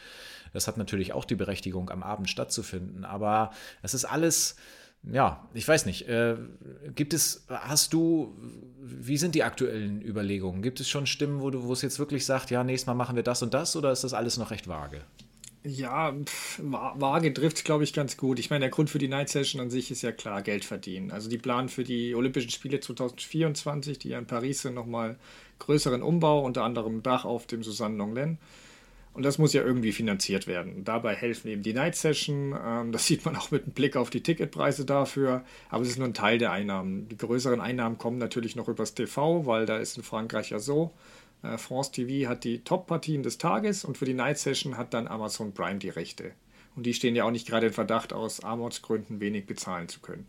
Das 0.51 0.67
hat 0.67 0.77
natürlich 0.77 1.13
auch 1.13 1.25
die 1.25 1.35
Berechtigung, 1.35 1.89
am 1.89 2.03
Abend 2.03 2.29
stattzufinden. 2.29 3.05
Aber 3.05 3.51
es 3.81 3.93
ist 3.93 4.03
alles, 4.03 4.57
ja, 5.03 5.47
ich 5.53 5.65
weiß 5.65 5.85
nicht. 5.85 6.09
Äh, 6.09 6.35
gibt 6.93 7.13
es, 7.13 7.45
hast 7.47 7.93
du, 7.93 8.37
wie 8.81 9.17
sind 9.17 9.33
die 9.33 9.43
aktuellen 9.43 10.01
Überlegungen? 10.01 10.61
Gibt 10.61 10.81
es 10.81 10.89
schon 10.89 11.07
Stimmen, 11.07 11.39
wo 11.39 11.49
du, 11.49 11.63
wo 11.63 11.71
es 11.71 11.81
jetzt 11.81 11.99
wirklich 11.99 12.25
sagt, 12.25 12.51
ja, 12.51 12.65
nächstes 12.65 12.87
Mal 12.87 12.95
machen 12.95 13.15
wir 13.15 13.23
das 13.23 13.41
und 13.41 13.53
das 13.53 13.77
oder 13.77 13.93
ist 13.93 14.03
das 14.03 14.13
alles 14.13 14.37
noch 14.37 14.51
recht 14.51 14.67
vage? 14.67 15.01
Ja, 15.65 16.13
vage 16.57 17.33
trifft 17.33 17.63
glaube 17.63 17.85
ich, 17.85 17.93
ganz 17.93 18.17
gut. 18.17 18.37
Ich 18.37 18.49
meine, 18.49 18.61
der 18.61 18.69
Grund 18.69 18.89
für 18.89 18.97
die 18.97 19.07
Night 19.07 19.29
Session 19.29 19.61
an 19.61 19.69
sich 19.69 19.91
ist 19.91 20.01
ja 20.01 20.11
klar, 20.11 20.41
Geld 20.41 20.65
verdienen. 20.65 21.09
Also 21.11 21.29
die 21.29 21.37
planen 21.37 21.69
für 21.69 21.85
die 21.85 22.15
Olympischen 22.15 22.49
Spiele 22.49 22.81
2024, 22.81 23.97
die 23.97 24.09
ja 24.09 24.19
in 24.19 24.25
Paris 24.27 24.61
sind, 24.61 24.73
nochmal 24.73 25.17
größeren 25.59 26.03
Umbau, 26.03 26.43
unter 26.43 26.63
anderem 26.63 27.01
Dach 27.01 27.23
auf 27.23 27.47
dem 27.47 27.63
Susanne 27.63 27.95
Longlen. 27.95 28.39
Und 29.13 29.23
das 29.23 29.37
muss 29.37 29.53
ja 29.53 29.63
irgendwie 29.63 29.91
finanziert 29.91 30.47
werden. 30.47 30.83
Dabei 30.83 31.15
helfen 31.15 31.47
eben 31.47 31.61
die 31.61 31.73
Night 31.73 31.95
Session. 31.95 32.55
Ähm, 32.61 32.91
das 32.91 33.05
sieht 33.07 33.23
man 33.23 33.35
auch 33.37 33.51
mit 33.51 33.63
einem 33.63 33.73
Blick 33.73 33.95
auf 33.95 34.09
die 34.09 34.21
Ticketpreise 34.21 34.85
dafür. 34.85 35.45
Aber 35.69 35.83
es 35.83 35.89
ist 35.89 35.97
nur 35.97 36.07
ein 36.07 36.13
Teil 36.13 36.39
der 36.39 36.51
Einnahmen. 36.51 37.07
Die 37.07 37.17
größeren 37.17 37.61
Einnahmen 37.61 37.97
kommen 37.97 38.17
natürlich 38.17 38.55
noch 38.55 38.67
übers 38.67 38.95
TV, 38.95 39.45
weil 39.45 39.65
da 39.65 39.77
ist 39.77 39.97
in 39.97 40.03
Frankreich 40.03 40.49
ja 40.49 40.59
so, 40.59 40.91
France 41.57 41.91
TV 41.91 42.29
hat 42.29 42.43
die 42.43 42.63
Top-Partien 42.63 43.23
des 43.23 43.37
Tages 43.37 43.83
und 43.83 43.97
für 43.97 44.05
die 44.05 44.13
Night 44.13 44.37
Session 44.37 44.77
hat 44.77 44.93
dann 44.93 45.07
Amazon 45.07 45.53
Prime 45.53 45.79
die 45.79 45.89
Rechte. 45.89 46.31
Und 46.75 46.85
die 46.85 46.93
stehen 46.93 47.15
ja 47.15 47.25
auch 47.25 47.31
nicht 47.31 47.47
gerade 47.47 47.67
in 47.67 47.73
Verdacht, 47.73 48.13
aus 48.13 48.43
Armutsgründen 48.43 49.19
wenig 49.19 49.45
bezahlen 49.45 49.89
zu 49.89 49.99
können. 49.99 50.25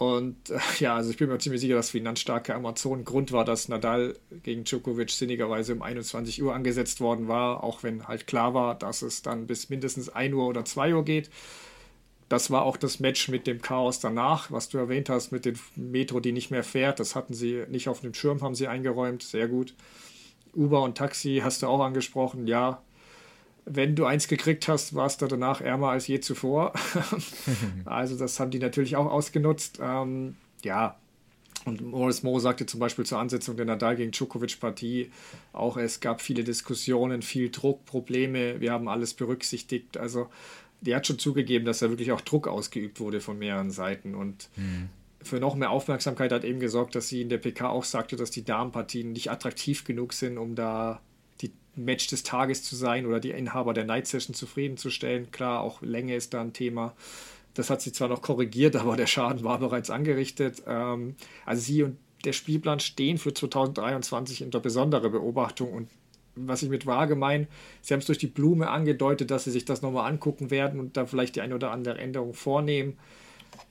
Und 0.00 0.48
äh, 0.48 0.58
ja, 0.78 0.96
also 0.96 1.10
ich 1.10 1.18
bin 1.18 1.28
mir 1.28 1.38
ziemlich 1.38 1.60
sicher, 1.60 1.74
dass 1.74 1.90
finanzstarke 1.90 2.54
Amazon 2.54 3.04
Grund 3.04 3.32
war, 3.32 3.44
dass 3.44 3.68
Nadal 3.68 4.16
gegen 4.42 4.64
Djokovic 4.64 5.10
sinnigerweise 5.10 5.74
um 5.74 5.82
21 5.82 6.42
Uhr 6.42 6.54
angesetzt 6.54 7.02
worden 7.02 7.28
war, 7.28 7.62
auch 7.62 7.82
wenn 7.82 8.08
halt 8.08 8.26
klar 8.26 8.54
war, 8.54 8.74
dass 8.74 9.02
es 9.02 9.20
dann 9.20 9.46
bis 9.46 9.68
mindestens 9.68 10.08
1 10.08 10.34
Uhr 10.34 10.46
oder 10.46 10.64
2 10.64 10.94
Uhr 10.94 11.04
geht. 11.04 11.28
Das 12.30 12.50
war 12.50 12.62
auch 12.62 12.78
das 12.78 13.00
Match 13.00 13.28
mit 13.28 13.46
dem 13.46 13.60
Chaos 13.60 14.00
danach, 14.00 14.50
was 14.50 14.70
du 14.70 14.78
erwähnt 14.78 15.10
hast, 15.10 15.32
mit 15.32 15.44
dem 15.44 15.56
Metro, 15.76 16.20
die 16.20 16.32
nicht 16.32 16.50
mehr 16.50 16.64
fährt. 16.64 17.00
Das 17.00 17.14
hatten 17.14 17.34
sie 17.34 17.64
nicht 17.68 17.88
auf 17.88 18.00
dem 18.00 18.14
Schirm, 18.14 18.40
haben 18.40 18.54
sie 18.54 18.68
eingeräumt. 18.68 19.22
Sehr 19.22 19.48
gut. 19.48 19.74
Uber 20.54 20.82
und 20.82 20.96
Taxi 20.96 21.40
hast 21.42 21.62
du 21.62 21.66
auch 21.66 21.80
angesprochen. 21.80 22.46
Ja, 22.46 22.82
wenn 23.64 23.94
du 23.94 24.04
eins 24.04 24.28
gekriegt 24.28 24.68
hast, 24.68 24.94
warst 24.94 25.22
du 25.22 25.26
danach 25.26 25.60
ärmer 25.60 25.90
als 25.90 26.06
je 26.06 26.20
zuvor. 26.20 26.72
also 27.84 28.16
das 28.16 28.40
haben 28.40 28.50
die 28.50 28.58
natürlich 28.58 28.96
auch 28.96 29.06
ausgenutzt. 29.06 29.78
Ähm, 29.82 30.36
ja, 30.62 30.96
und 31.66 31.82
Morris 31.82 32.22
Mo 32.22 32.38
sagte 32.38 32.66
zum 32.66 32.80
Beispiel 32.80 33.04
zur 33.04 33.18
Ansetzung 33.18 33.56
der 33.56 33.66
Nadal 33.66 33.96
gegen 33.96 34.12
Djokovic-Partie 34.12 35.10
auch, 35.52 35.76
es 35.76 36.00
gab 36.00 36.22
viele 36.22 36.42
Diskussionen, 36.42 37.22
viel 37.22 37.50
Druck, 37.50 37.84
Probleme, 37.84 38.60
wir 38.60 38.72
haben 38.72 38.88
alles 38.88 39.14
berücksichtigt. 39.14 39.98
Also 39.98 40.28
der 40.80 40.96
hat 40.96 41.06
schon 41.06 41.18
zugegeben, 41.18 41.66
dass 41.66 41.80
da 41.80 41.90
wirklich 41.90 42.12
auch 42.12 42.22
Druck 42.22 42.48
ausgeübt 42.48 42.98
wurde 42.98 43.20
von 43.20 43.38
mehreren 43.38 43.70
Seiten. 43.70 44.14
Und 44.14 44.48
mhm 44.56 44.88
für 45.22 45.38
noch 45.38 45.54
mehr 45.54 45.70
Aufmerksamkeit 45.70 46.32
hat 46.32 46.44
eben 46.44 46.60
gesorgt, 46.60 46.94
dass 46.94 47.08
sie 47.08 47.20
in 47.20 47.28
der 47.28 47.38
PK 47.38 47.68
auch 47.68 47.84
sagte, 47.84 48.16
dass 48.16 48.30
die 48.30 48.44
Damenpartien 48.44 49.12
nicht 49.12 49.30
attraktiv 49.30 49.84
genug 49.84 50.12
sind, 50.12 50.38
um 50.38 50.54
da 50.54 51.00
die 51.42 51.52
Match 51.76 52.06
des 52.08 52.22
Tages 52.22 52.62
zu 52.62 52.74
sein 52.74 53.06
oder 53.06 53.20
die 53.20 53.30
Inhaber 53.30 53.74
der 53.74 53.84
Night 53.84 54.06
Session 54.06 54.34
zufriedenzustellen. 54.34 55.30
Klar, 55.30 55.60
auch 55.60 55.82
Länge 55.82 56.16
ist 56.16 56.32
da 56.32 56.40
ein 56.40 56.52
Thema. 56.52 56.94
Das 57.54 57.68
hat 57.68 57.82
sie 57.82 57.92
zwar 57.92 58.08
noch 58.08 58.22
korrigiert, 58.22 58.76
aber 58.76 58.96
der 58.96 59.06
Schaden 59.06 59.44
war 59.44 59.58
bereits 59.58 59.90
angerichtet. 59.90 60.62
Ähm, 60.66 61.16
also 61.44 61.62
sie 61.62 61.82
und 61.82 61.98
der 62.24 62.32
Spielplan 62.32 62.80
stehen 62.80 63.18
für 63.18 63.32
2023 63.32 64.42
unter 64.42 64.60
besonderer 64.60 65.08
Beobachtung 65.08 65.72
und 65.72 65.88
was 66.36 66.62
ich 66.62 66.70
mit 66.70 66.86
vage 66.86 67.16
meine, 67.16 67.48
sie 67.82 67.92
haben 67.92 68.00
es 68.00 68.06
durch 68.06 68.18
die 68.18 68.26
Blume 68.26 68.68
angedeutet, 68.68 69.30
dass 69.30 69.44
sie 69.44 69.50
sich 69.50 69.64
das 69.64 69.82
nochmal 69.82 70.10
angucken 70.10 70.50
werden 70.50 70.78
und 70.80 70.96
da 70.96 71.04
vielleicht 71.04 71.36
die 71.36 71.40
eine 71.40 71.54
oder 71.54 71.70
andere 71.70 71.98
Änderung 71.98 72.34
vornehmen 72.34 72.98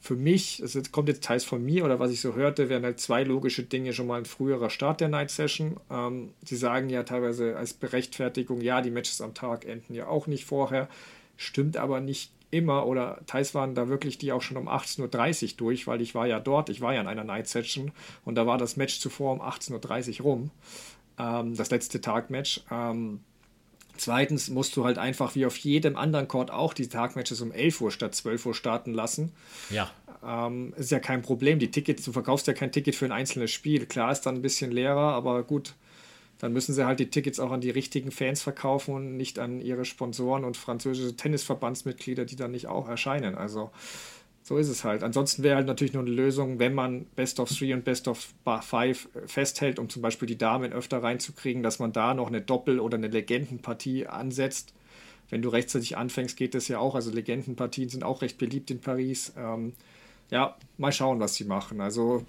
für 0.01 0.15
mich, 0.15 0.61
es 0.61 0.91
kommt 0.91 1.09
jetzt 1.09 1.23
teils 1.23 1.43
von 1.43 1.63
mir 1.63 1.83
oder 1.83 1.99
was 1.99 2.11
ich 2.11 2.21
so 2.21 2.33
hörte, 2.33 2.69
wären 2.69 2.83
halt 2.83 2.99
zwei 2.99 3.23
logische 3.23 3.63
Dinge 3.63 3.93
schon 3.93 4.07
mal 4.07 4.17
ein 4.17 4.25
früherer 4.25 4.69
Start 4.69 5.01
der 5.01 5.09
Night 5.09 5.29
Session. 5.29 5.77
Ähm, 5.91 6.29
sie 6.43 6.55
sagen 6.55 6.89
ja 6.89 7.03
teilweise 7.03 7.57
als 7.57 7.73
Berechtfertigung, 7.73 8.61
ja, 8.61 8.81
die 8.81 8.91
Matches 8.91 9.19
am 9.21 9.33
Tag 9.33 9.65
enden 9.65 9.93
ja 9.93 10.07
auch 10.07 10.27
nicht 10.27 10.45
vorher. 10.45 10.87
Stimmt 11.35 11.75
aber 11.77 11.99
nicht 11.99 12.31
immer 12.51 12.87
oder 12.87 13.19
teils 13.27 13.53
waren 13.53 13.75
da 13.75 13.89
wirklich 13.89 14.17
die 14.17 14.31
auch 14.31 14.41
schon 14.41 14.57
um 14.57 14.69
18.30 14.69 15.43
Uhr 15.43 15.57
durch, 15.57 15.85
weil 15.85 16.01
ich 16.01 16.15
war 16.15 16.27
ja 16.27 16.39
dort, 16.39 16.69
ich 16.69 16.81
war 16.81 16.93
ja 16.93 17.01
in 17.01 17.07
einer 17.07 17.23
Night 17.23 17.47
Session 17.47 17.91
und 18.25 18.35
da 18.35 18.47
war 18.47 18.57
das 18.57 18.77
Match 18.77 18.99
zuvor 18.99 19.33
um 19.33 19.41
18.30 19.41 20.19
Uhr 20.19 20.25
rum. 20.25 20.51
Ähm, 21.17 21.55
das 21.55 21.69
letzte 21.69 21.99
Tagmatch. 21.99 22.61
Ähm, 22.71 23.19
Zweitens 23.99 24.49
musst 24.49 24.77
du 24.77 24.85
halt 24.85 24.97
einfach 24.97 25.35
wie 25.35 25.45
auf 25.45 25.57
jedem 25.57 25.97
anderen 25.97 26.29
Court 26.29 26.51
auch 26.51 26.73
die 26.73 26.87
Tagmatches 26.87 27.41
um 27.41 27.51
11 27.51 27.81
Uhr 27.81 27.91
statt 27.91 28.15
12 28.15 28.45
Uhr 28.45 28.55
starten 28.55 28.93
lassen. 28.93 29.33
Ja. 29.69 29.91
Ähm, 30.25 30.73
ist 30.77 30.91
ja 30.91 30.99
kein 30.99 31.21
Problem. 31.21 31.59
Die 31.59 31.69
Tickets, 31.69 32.05
du 32.05 32.13
verkaufst 32.13 32.47
ja 32.47 32.53
kein 32.53 32.71
Ticket 32.71 32.95
für 32.95 33.05
ein 33.05 33.11
einzelnes 33.11 33.51
Spiel. 33.51 33.85
Klar 33.85 34.13
ist 34.13 34.21
dann 34.21 34.35
ein 34.35 34.41
bisschen 34.41 34.71
leerer, 34.71 35.13
aber 35.13 35.43
gut, 35.43 35.73
dann 36.37 36.53
müssen 36.53 36.73
sie 36.73 36.85
halt 36.85 37.01
die 37.01 37.09
Tickets 37.09 37.41
auch 37.41 37.51
an 37.51 37.59
die 37.59 37.71
richtigen 37.71 38.11
Fans 38.11 38.41
verkaufen 38.41 38.93
und 38.95 39.17
nicht 39.17 39.37
an 39.37 39.59
ihre 39.59 39.83
Sponsoren 39.83 40.45
und 40.45 40.55
französische 40.55 41.17
Tennisverbandsmitglieder, 41.17 42.23
die 42.23 42.37
dann 42.37 42.51
nicht 42.51 42.67
auch 42.67 42.87
erscheinen. 42.87 43.35
Also 43.35 43.69
so 44.49 44.57
ist 44.57 44.69
es 44.69 44.83
halt. 44.83 45.03
Ansonsten 45.03 45.43
wäre 45.43 45.57
halt 45.57 45.67
natürlich 45.67 45.93
nur 45.93 46.01
eine 46.01 46.11
Lösung, 46.11 46.57
wenn 46.57 46.73
man 46.73 47.05
Best 47.15 47.39
of 47.39 47.49
Three 47.49 47.71
und 47.71 47.83
Best 47.83 48.07
of 48.07 48.33
Five 48.61 49.07
festhält, 49.27 49.77
um 49.77 49.89
zum 49.89 50.01
Beispiel 50.01 50.27
die 50.27 50.39
Damen 50.39 50.73
öfter 50.73 51.03
reinzukriegen, 51.03 51.61
dass 51.61 51.77
man 51.77 51.93
da 51.93 52.15
noch 52.15 52.29
eine 52.29 52.41
Doppel- 52.41 52.79
oder 52.79 52.97
eine 52.97 53.09
Legendenpartie 53.09 54.07
ansetzt, 54.07 54.73
wenn 55.29 55.43
du 55.43 55.49
rechtzeitig 55.49 55.97
anfängst, 55.97 56.35
geht 56.35 56.55
das 56.55 56.67
ja 56.67 56.79
auch. 56.79 56.95
Also 56.95 57.11
Legendenpartien 57.11 57.89
sind 57.89 58.03
auch 58.03 58.23
recht 58.23 58.39
beliebt 58.39 58.71
in 58.71 58.81
Paris. 58.81 59.33
Ähm, 59.37 59.73
ja, 60.31 60.57
mal 60.79 60.91
schauen, 60.91 61.19
was 61.19 61.35
sie 61.35 61.43
machen. 61.43 61.79
Also 61.79 62.25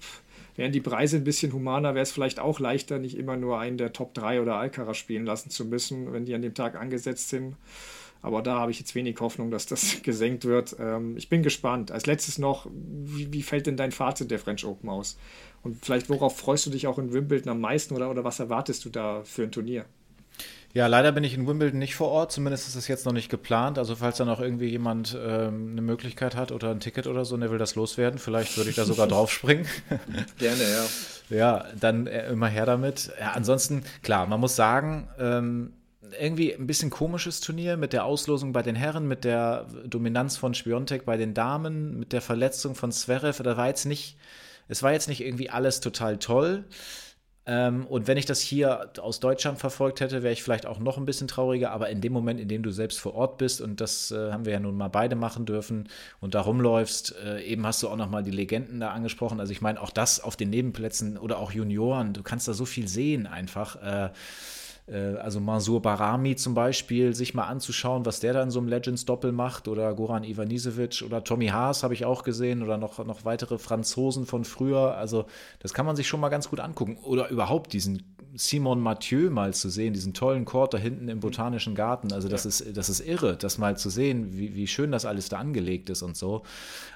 wären 0.55 0.71
die 0.71 0.79
Preise 0.79 1.17
ein 1.17 1.23
bisschen 1.23 1.51
humaner, 1.53 1.95
wäre 1.95 2.03
es 2.03 2.11
vielleicht 2.11 2.39
auch 2.39 2.59
leichter, 2.59 2.99
nicht 2.99 3.17
immer 3.17 3.35
nur 3.35 3.59
einen 3.59 3.79
der 3.79 3.93
Top 3.93 4.13
3 4.13 4.43
oder 4.43 4.57
Alcaraz 4.57 4.97
spielen 4.97 5.25
lassen 5.25 5.49
zu 5.49 5.65
müssen, 5.65 6.13
wenn 6.13 6.25
die 6.25 6.35
an 6.35 6.43
dem 6.43 6.53
Tag 6.53 6.75
angesetzt 6.75 7.29
sind. 7.29 7.55
Aber 8.21 8.41
da 8.41 8.59
habe 8.59 8.71
ich 8.71 8.79
jetzt 8.79 8.93
wenig 8.93 9.19
Hoffnung, 9.19 9.51
dass 9.51 9.65
das 9.65 10.01
gesenkt 10.03 10.45
wird. 10.45 10.75
Ähm, 10.79 11.17
ich 11.17 11.29
bin 11.29 11.43
gespannt. 11.43 11.91
Als 11.91 12.05
letztes 12.05 12.37
noch, 12.37 12.67
wie, 12.71 13.31
wie, 13.33 13.43
fällt 13.43 13.67
denn 13.67 13.77
dein 13.77 13.91
Fazit 13.91 14.31
der 14.31 14.39
French 14.39 14.65
Open 14.65 14.89
aus? 14.89 15.17
Und 15.63 15.83
vielleicht, 15.83 16.09
worauf 16.09 16.37
freust 16.37 16.65
du 16.65 16.69
dich 16.69 16.87
auch 16.87 16.97
in 16.97 17.13
Wimbledon 17.13 17.49
am 17.49 17.61
meisten 17.61 17.95
oder, 17.95 18.09
oder 18.09 18.23
was 18.23 18.39
erwartest 18.39 18.85
du 18.85 18.89
da 18.89 19.23
für 19.23 19.43
ein 19.43 19.51
Turnier? 19.51 19.85
Ja, 20.73 20.87
leider 20.87 21.11
bin 21.11 21.25
ich 21.25 21.33
in 21.33 21.45
Wimbledon 21.47 21.79
nicht 21.79 21.95
vor 21.95 22.07
Ort, 22.07 22.31
zumindest 22.31 22.67
ist 22.67 22.75
es 22.75 22.87
jetzt 22.87 23.05
noch 23.05 23.11
nicht 23.11 23.29
geplant. 23.29 23.77
Also 23.77 23.97
falls 23.97 24.17
da 24.17 24.25
noch 24.25 24.39
irgendwie 24.39 24.69
jemand 24.69 25.17
ähm, 25.21 25.71
eine 25.71 25.81
Möglichkeit 25.81 26.35
hat 26.35 26.53
oder 26.53 26.71
ein 26.71 26.79
Ticket 26.79 27.07
oder 27.07 27.25
so 27.25 27.35
und 27.35 27.41
der 27.41 27.51
will 27.51 27.57
das 27.57 27.75
loswerden, 27.75 28.19
vielleicht 28.19 28.55
würde 28.55 28.69
ich 28.69 28.77
da 28.77 28.85
sogar 28.85 29.07
draufspringen. 29.07 29.65
Gerne, 30.37 30.63
ja. 30.63 30.85
Ja, 31.29 31.63
dann 31.79 32.07
äh, 32.07 32.29
immer 32.29 32.49
her 32.49 32.65
damit. 32.65 33.09
Ja, 33.17 33.31
ansonsten, 33.31 33.85
klar, 34.03 34.27
man 34.27 34.41
muss 34.41 34.57
sagen, 34.57 35.07
ähm, 35.17 35.71
irgendwie 36.19 36.53
ein 36.53 36.67
bisschen 36.67 36.89
komisches 36.89 37.39
Turnier 37.41 37.77
mit 37.77 37.93
der 37.93 38.05
Auslosung 38.05 38.53
bei 38.53 38.61
den 38.61 38.75
Herren, 38.75 39.07
mit 39.07 39.23
der 39.23 39.67
Dominanz 39.85 40.37
von 40.37 40.53
Spiontek 40.53 41.05
bei 41.05 41.17
den 41.17 41.33
Damen, 41.33 41.99
mit 41.99 42.13
der 42.13 42.21
Verletzung 42.21 42.75
von 42.75 42.91
Zverev. 42.91 43.41
Da 43.43 43.57
war 43.57 43.67
jetzt 43.67 43.85
nicht, 43.85 44.17
es 44.67 44.83
war 44.83 44.93
jetzt 44.93 45.07
nicht 45.07 45.21
irgendwie 45.21 45.49
alles 45.49 45.79
total 45.79 46.17
toll. 46.17 46.65
Ähm, 47.47 47.87
und 47.87 48.07
wenn 48.07 48.17
ich 48.17 48.27
das 48.27 48.39
hier 48.39 48.91
aus 49.01 49.19
Deutschland 49.19 49.57
verfolgt 49.57 49.99
hätte, 49.99 50.21
wäre 50.21 50.31
ich 50.31 50.43
vielleicht 50.43 50.67
auch 50.67 50.77
noch 50.77 50.97
ein 50.97 51.05
bisschen 51.05 51.27
trauriger. 51.27 51.71
Aber 51.71 51.89
in 51.89 51.99
dem 51.99 52.13
Moment, 52.13 52.39
in 52.39 52.47
dem 52.47 52.61
du 52.61 52.71
selbst 52.71 52.99
vor 52.99 53.15
Ort 53.15 53.37
bist, 53.39 53.61
und 53.61 53.81
das 53.81 54.11
äh, 54.11 54.31
haben 54.31 54.45
wir 54.45 54.53
ja 54.53 54.59
nun 54.59 54.77
mal 54.77 54.89
beide 54.89 55.15
machen 55.15 55.45
dürfen, 55.45 55.89
und 56.19 56.35
da 56.35 56.41
rumläufst, 56.41 57.15
äh, 57.25 57.41
eben 57.43 57.65
hast 57.65 57.81
du 57.81 57.89
auch 57.89 57.95
noch 57.95 58.09
mal 58.09 58.23
die 58.23 58.31
Legenden 58.31 58.79
da 58.79 58.91
angesprochen. 58.91 59.39
Also 59.39 59.51
ich 59.51 59.61
meine, 59.61 59.81
auch 59.81 59.89
das 59.89 60.19
auf 60.19 60.35
den 60.35 60.51
Nebenplätzen 60.51 61.17
oder 61.17 61.39
auch 61.39 61.51
Junioren, 61.51 62.13
du 62.13 62.21
kannst 62.21 62.47
da 62.47 62.53
so 62.53 62.65
viel 62.65 62.87
sehen 62.87 63.25
einfach. 63.25 63.75
Äh, 63.81 64.11
also 64.87 65.39
Mansour 65.39 65.81
Barami 65.81 66.35
zum 66.35 66.53
Beispiel, 66.53 67.13
sich 67.13 67.33
mal 67.33 67.45
anzuschauen, 67.45 68.05
was 68.05 68.19
der 68.19 68.33
da 68.33 68.43
in 68.43 68.51
so 68.51 68.59
einem 68.59 68.67
Legends-Doppel 68.67 69.31
macht 69.31 69.67
oder 69.67 69.93
Goran 69.93 70.23
Ivanisevic 70.23 71.03
oder 71.05 71.23
Tommy 71.23 71.47
Haas 71.47 71.83
habe 71.83 71.93
ich 71.93 72.03
auch 72.03 72.23
gesehen 72.23 72.61
oder 72.61 72.77
noch, 72.77 73.03
noch 73.05 73.23
weitere 73.23 73.57
Franzosen 73.57 74.25
von 74.25 74.43
früher. 74.43 74.95
Also 74.95 75.25
das 75.59 75.73
kann 75.73 75.85
man 75.85 75.95
sich 75.95 76.07
schon 76.07 76.19
mal 76.19 76.29
ganz 76.29 76.49
gut 76.49 76.59
angucken. 76.59 76.97
Oder 77.03 77.29
überhaupt 77.29 77.73
diesen 77.73 78.03
Simon 78.35 78.79
Mathieu 78.79 79.29
mal 79.29 79.53
zu 79.53 79.69
sehen, 79.69 79.93
diesen 79.93 80.13
tollen 80.13 80.45
Court 80.45 80.73
da 80.73 80.77
hinten 80.77 81.09
im 81.09 81.19
Botanischen 81.19 81.75
Garten. 81.75 82.13
Also 82.13 82.29
das, 82.29 82.43
ja. 82.43 82.49
ist, 82.49 82.77
das 82.77 82.89
ist 82.89 82.99
irre, 83.01 83.35
das 83.35 83.57
mal 83.57 83.77
zu 83.77 83.89
sehen, 83.89 84.37
wie, 84.37 84.55
wie 84.55 84.67
schön 84.67 84.91
das 84.91 85.05
alles 85.05 85.29
da 85.29 85.37
angelegt 85.37 85.89
ist 85.89 86.01
und 86.01 86.15
so. 86.15 86.43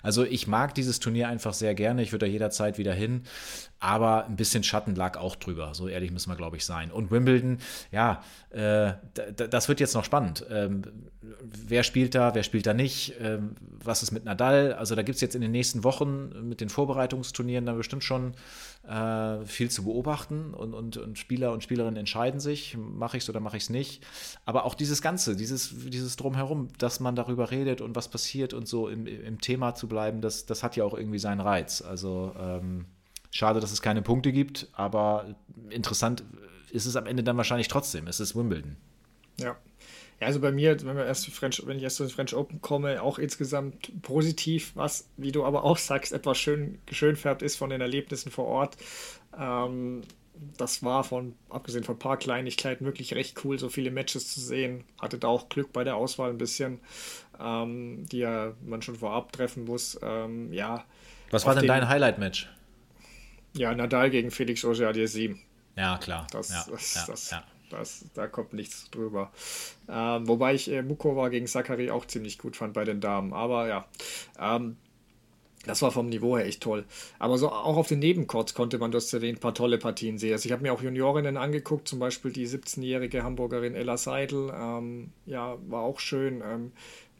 Also 0.01 0.23
ich 0.23 0.47
mag 0.47 0.73
dieses 0.75 0.99
Turnier 0.99 1.27
einfach 1.27 1.53
sehr 1.53 1.75
gerne. 1.75 2.01
Ich 2.01 2.11
würde 2.11 2.25
da 2.25 2.31
jederzeit 2.31 2.77
wieder 2.77 2.93
hin. 2.93 3.23
Aber 3.79 4.25
ein 4.25 4.35
bisschen 4.35 4.63
Schatten 4.63 4.95
lag 4.95 5.17
auch 5.17 5.35
drüber. 5.35 5.75
So 5.75 5.87
ehrlich 5.87 6.11
müssen 6.11 6.29
wir, 6.31 6.35
glaube 6.35 6.57
ich, 6.57 6.65
sein. 6.65 6.91
Und 6.91 7.11
Wimbledon, 7.11 7.59
ja, 7.91 8.23
äh, 8.49 8.93
das 9.35 9.67
wird 9.67 9.79
jetzt 9.79 9.93
noch 9.93 10.05
spannend. 10.05 10.45
Ähm, 10.49 10.83
wer 11.41 11.83
spielt 11.83 12.15
da, 12.15 12.33
wer 12.33 12.43
spielt 12.43 12.65
da 12.65 12.73
nicht? 12.73 13.13
Ähm, 13.19 13.55
was 13.61 14.01
ist 14.01 14.11
mit 14.11 14.25
Nadal? 14.25 14.73
Also 14.73 14.95
da 14.95 15.03
gibt 15.03 15.15
es 15.15 15.21
jetzt 15.21 15.35
in 15.35 15.41
den 15.41 15.51
nächsten 15.51 15.83
Wochen 15.83 16.47
mit 16.47 16.61
den 16.61 16.69
Vorbereitungsturnieren 16.69 17.65
dann 17.65 17.77
bestimmt 17.77 18.03
schon 18.03 18.33
äh, 18.87 19.45
viel 19.45 19.69
zu 19.69 19.83
beobachten 19.83 20.53
und, 20.53 20.73
und, 20.73 20.97
und 20.97 21.17
Spieler 21.17 21.51
und 21.51 21.63
Spielerinnen 21.63 21.97
entscheiden 21.97 22.39
sich, 22.39 22.77
mache 22.77 23.17
ich 23.17 23.23
es 23.23 23.29
oder 23.29 23.39
mache 23.39 23.57
ich 23.57 23.63
es 23.63 23.69
nicht. 23.69 24.05
Aber 24.45 24.65
auch 24.65 24.75
dieses 24.75 25.01
Ganze, 25.01 25.35
dieses, 25.35 25.73
dieses 25.89 26.15
Drumherum, 26.15 26.67
dass 26.77 26.99
man 26.99 27.15
darüber 27.15 27.51
redet 27.51 27.81
und 27.81 27.95
was 27.95 28.07
passiert 28.07 28.53
und 28.53 28.67
so 28.67 28.87
im, 28.87 29.07
im 29.07 29.41
Thema 29.41 29.75
zu 29.75 29.87
bleiben, 29.87 30.21
das, 30.21 30.45
das 30.45 30.63
hat 30.63 30.75
ja 30.75 30.83
auch 30.83 30.93
irgendwie 30.93 31.19
seinen 31.19 31.41
Reiz. 31.41 31.81
Also 31.81 32.35
ähm, 32.39 32.85
schade, 33.31 33.59
dass 33.59 33.71
es 33.71 33.81
keine 33.81 34.01
Punkte 34.01 34.31
gibt, 34.31 34.67
aber 34.73 35.35
interessant 35.69 36.23
ist 36.71 36.85
es 36.85 36.95
am 36.95 37.05
Ende 37.05 37.23
dann 37.23 37.37
wahrscheinlich 37.37 37.67
trotzdem. 37.67 38.07
Es 38.07 38.19
ist 38.19 38.35
Wimbledon. 38.35 38.77
Ja, 39.39 39.57
ja, 40.21 40.27
also 40.27 40.39
bei 40.39 40.51
mir, 40.51 40.81
wenn, 40.85 40.95
wir 40.95 41.05
erst 41.05 41.27
French, 41.27 41.61
wenn 41.65 41.77
ich 41.77 41.83
erst 41.83 41.97
zu 41.97 42.03
den 42.03 42.09
French 42.09 42.33
Open 42.33 42.61
komme, 42.61 43.01
auch 43.01 43.19
insgesamt 43.19 44.01
positiv, 44.01 44.71
was, 44.75 45.09
wie 45.17 45.31
du 45.31 45.43
aber 45.43 45.63
auch 45.63 45.77
sagst, 45.77 46.13
etwas 46.13 46.37
schön, 46.37 46.79
schön 46.91 47.15
färbt 47.15 47.41
ist 47.41 47.57
von 47.57 47.69
den 47.69 47.81
Erlebnissen 47.81 48.31
vor 48.31 48.45
Ort. 48.45 48.77
Ähm, 49.37 50.03
das 50.57 50.83
war 50.83 51.03
von, 51.03 51.35
abgesehen 51.49 51.83
von 51.83 51.95
ein 51.95 51.99
paar 51.99 52.17
Kleinigkeiten, 52.17 52.85
wirklich 52.85 53.13
recht 53.13 53.43
cool, 53.43 53.59
so 53.59 53.69
viele 53.69 53.91
Matches 53.91 54.33
zu 54.33 54.39
sehen. 54.39 54.83
Hatte 55.01 55.17
da 55.17 55.27
auch 55.27 55.49
Glück 55.49 55.73
bei 55.73 55.83
der 55.83 55.95
Auswahl 55.95 56.29
ein 56.29 56.37
bisschen, 56.37 56.79
ähm, 57.39 58.05
die 58.09 58.19
ja 58.19 58.53
man 58.63 58.81
schon 58.81 58.95
vorab 58.95 59.31
treffen 59.31 59.65
muss. 59.65 59.99
Ähm, 60.01 60.51
ja. 60.53 60.85
Was 61.31 61.45
war 61.45 61.55
denn 61.55 61.67
dein 61.67 61.87
Highlight-Match? 61.87 62.49
Ja, 63.53 63.73
Nadal 63.73 64.09
gegen 64.09 64.31
Felix 64.31 64.63
Auger-Aliassime. 64.63 65.37
Ja, 65.77 65.97
klar. 65.97 66.27
Das, 66.31 66.49
ja, 66.49 66.65
das, 66.69 66.95
ja, 66.95 67.05
das, 67.07 67.31
ja. 67.31 67.43
Das, 67.69 68.05
da 68.13 68.27
kommt 68.27 68.53
nichts 68.53 68.89
drüber. 68.91 69.31
Ähm, 69.89 70.27
wobei 70.27 70.53
ich 70.53 70.71
äh, 70.71 70.81
Mukova 70.81 71.29
gegen 71.29 71.47
Sakari 71.47 71.89
auch 71.91 72.05
ziemlich 72.05 72.37
gut 72.37 72.55
fand 72.55 72.73
bei 72.73 72.83
den 72.83 73.01
Damen. 73.01 73.33
Aber 73.33 73.67
ja, 73.67 73.85
ähm, 74.39 74.77
das 75.65 75.81
war 75.81 75.91
vom 75.91 76.07
Niveau 76.07 76.37
her 76.37 76.45
echt 76.45 76.61
toll. 76.61 76.85
Aber 77.17 77.37
so 77.37 77.49
auch 77.49 77.77
auf 77.77 77.87
den 77.87 77.99
Nebencourts 77.99 78.53
konnte 78.53 78.77
man, 78.77 78.91
das 78.91 79.11
erwähnt, 79.13 79.39
ein 79.39 79.41
paar 79.41 79.53
tolle 79.53 79.77
Partien 79.77 80.17
sehen. 80.17 80.33
Also 80.33 80.45
ich 80.47 80.51
habe 80.51 80.61
mir 80.61 80.73
auch 80.73 80.81
Juniorinnen 80.81 81.37
angeguckt, 81.37 81.87
zum 81.87 81.99
Beispiel 81.99 82.31
die 82.31 82.47
17-jährige 82.47 83.23
Hamburgerin 83.23 83.75
Ella 83.75 83.97
Seidel. 83.97 84.53
Ähm, 84.55 85.11
ja, 85.25 85.57
war 85.67 85.81
auch 85.83 85.99
schön, 85.99 86.43
ähm, 86.45 86.71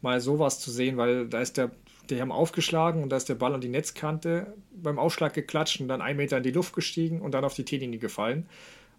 mal 0.02 0.22
sowas 0.22 0.60
zu 0.60 0.72
sehen, 0.72 0.98
weil 0.98 1.28
da 1.28 1.42
ist 1.42 1.58
der, 1.58 1.72
die 2.10 2.22
haben 2.22 2.32
aufgeschlagen 2.32 3.02
und 3.02 3.10
da 3.10 3.18
ist 3.18 3.30
der 3.30 3.36
Ball 3.36 3.54
an 3.54 3.62
die 3.62 3.70
Netzkante 3.70 4.54
beim 4.72 5.00
Aufschlag 5.00 5.34
geklatscht 5.34 5.82
und 5.82 5.88
dann 5.88 6.02
ein 6.02 6.18
Meter 6.18 6.38
in 6.38 6.44
die 6.44 6.52
Luft 6.52 6.74
gestiegen 6.74 7.22
und 7.22 7.32
dann 7.32 7.44
auf 7.44 7.56
die 7.56 7.66
T-Linie 7.66 8.00
gefallen. 8.00 8.48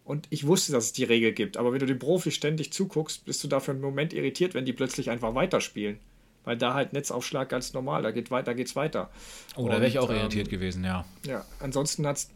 Und 0.07 0.29
ich 0.31 0.47
wusste, 0.47 0.71
dass 0.71 0.85
es 0.85 0.93
die 0.93 1.03
Regel 1.03 1.33
gibt. 1.33 1.57
Aber 1.57 1.73
wenn 1.73 1.81
du 1.81 1.87
den 1.87 1.99
Profi 1.99 2.31
ständig 2.31 2.73
zuguckst, 2.73 3.25
bist 3.25 3.43
du 3.43 3.49
dafür 3.49 3.75
einen 3.75 3.81
Moment 3.81 4.13
irritiert, 4.13 4.55
wenn 4.55 4.65
die 4.65 4.73
plötzlich 4.73 5.11
einfach 5.11 5.35
weiterspielen. 5.35 5.99
Weil 6.45 6.57
da 6.57 6.75
halt 6.75 6.93
Netzaufschlag 6.93 7.49
ganz 7.49 7.73
normal, 7.73 8.03
da 8.03 8.13
geht 8.13 8.31
weiter, 8.31 8.55
geht's 8.55 8.77
weiter. 8.77 9.11
Oh, 9.57 9.67
da 9.67 9.75
wäre 9.75 9.89
ich 9.89 9.99
auch 9.99 10.09
ähm, 10.09 10.19
irritiert 10.19 10.49
gewesen, 10.49 10.85
ja. 10.85 11.05
Ja, 11.27 11.45
ansonsten 11.59 12.07
hat 12.07 12.19
es, 12.19 12.31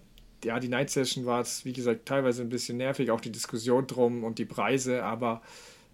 ja, 0.44 0.58
die 0.58 0.66
Night 0.66 0.90
Session 0.90 1.26
war 1.26 1.42
es, 1.42 1.64
wie 1.64 1.72
gesagt, 1.72 2.06
teilweise 2.06 2.42
ein 2.42 2.48
bisschen 2.48 2.76
nervig, 2.76 3.12
auch 3.12 3.20
die 3.20 3.30
Diskussion 3.30 3.86
drum 3.86 4.24
und 4.24 4.40
die 4.40 4.46
Preise, 4.46 5.04
aber 5.04 5.40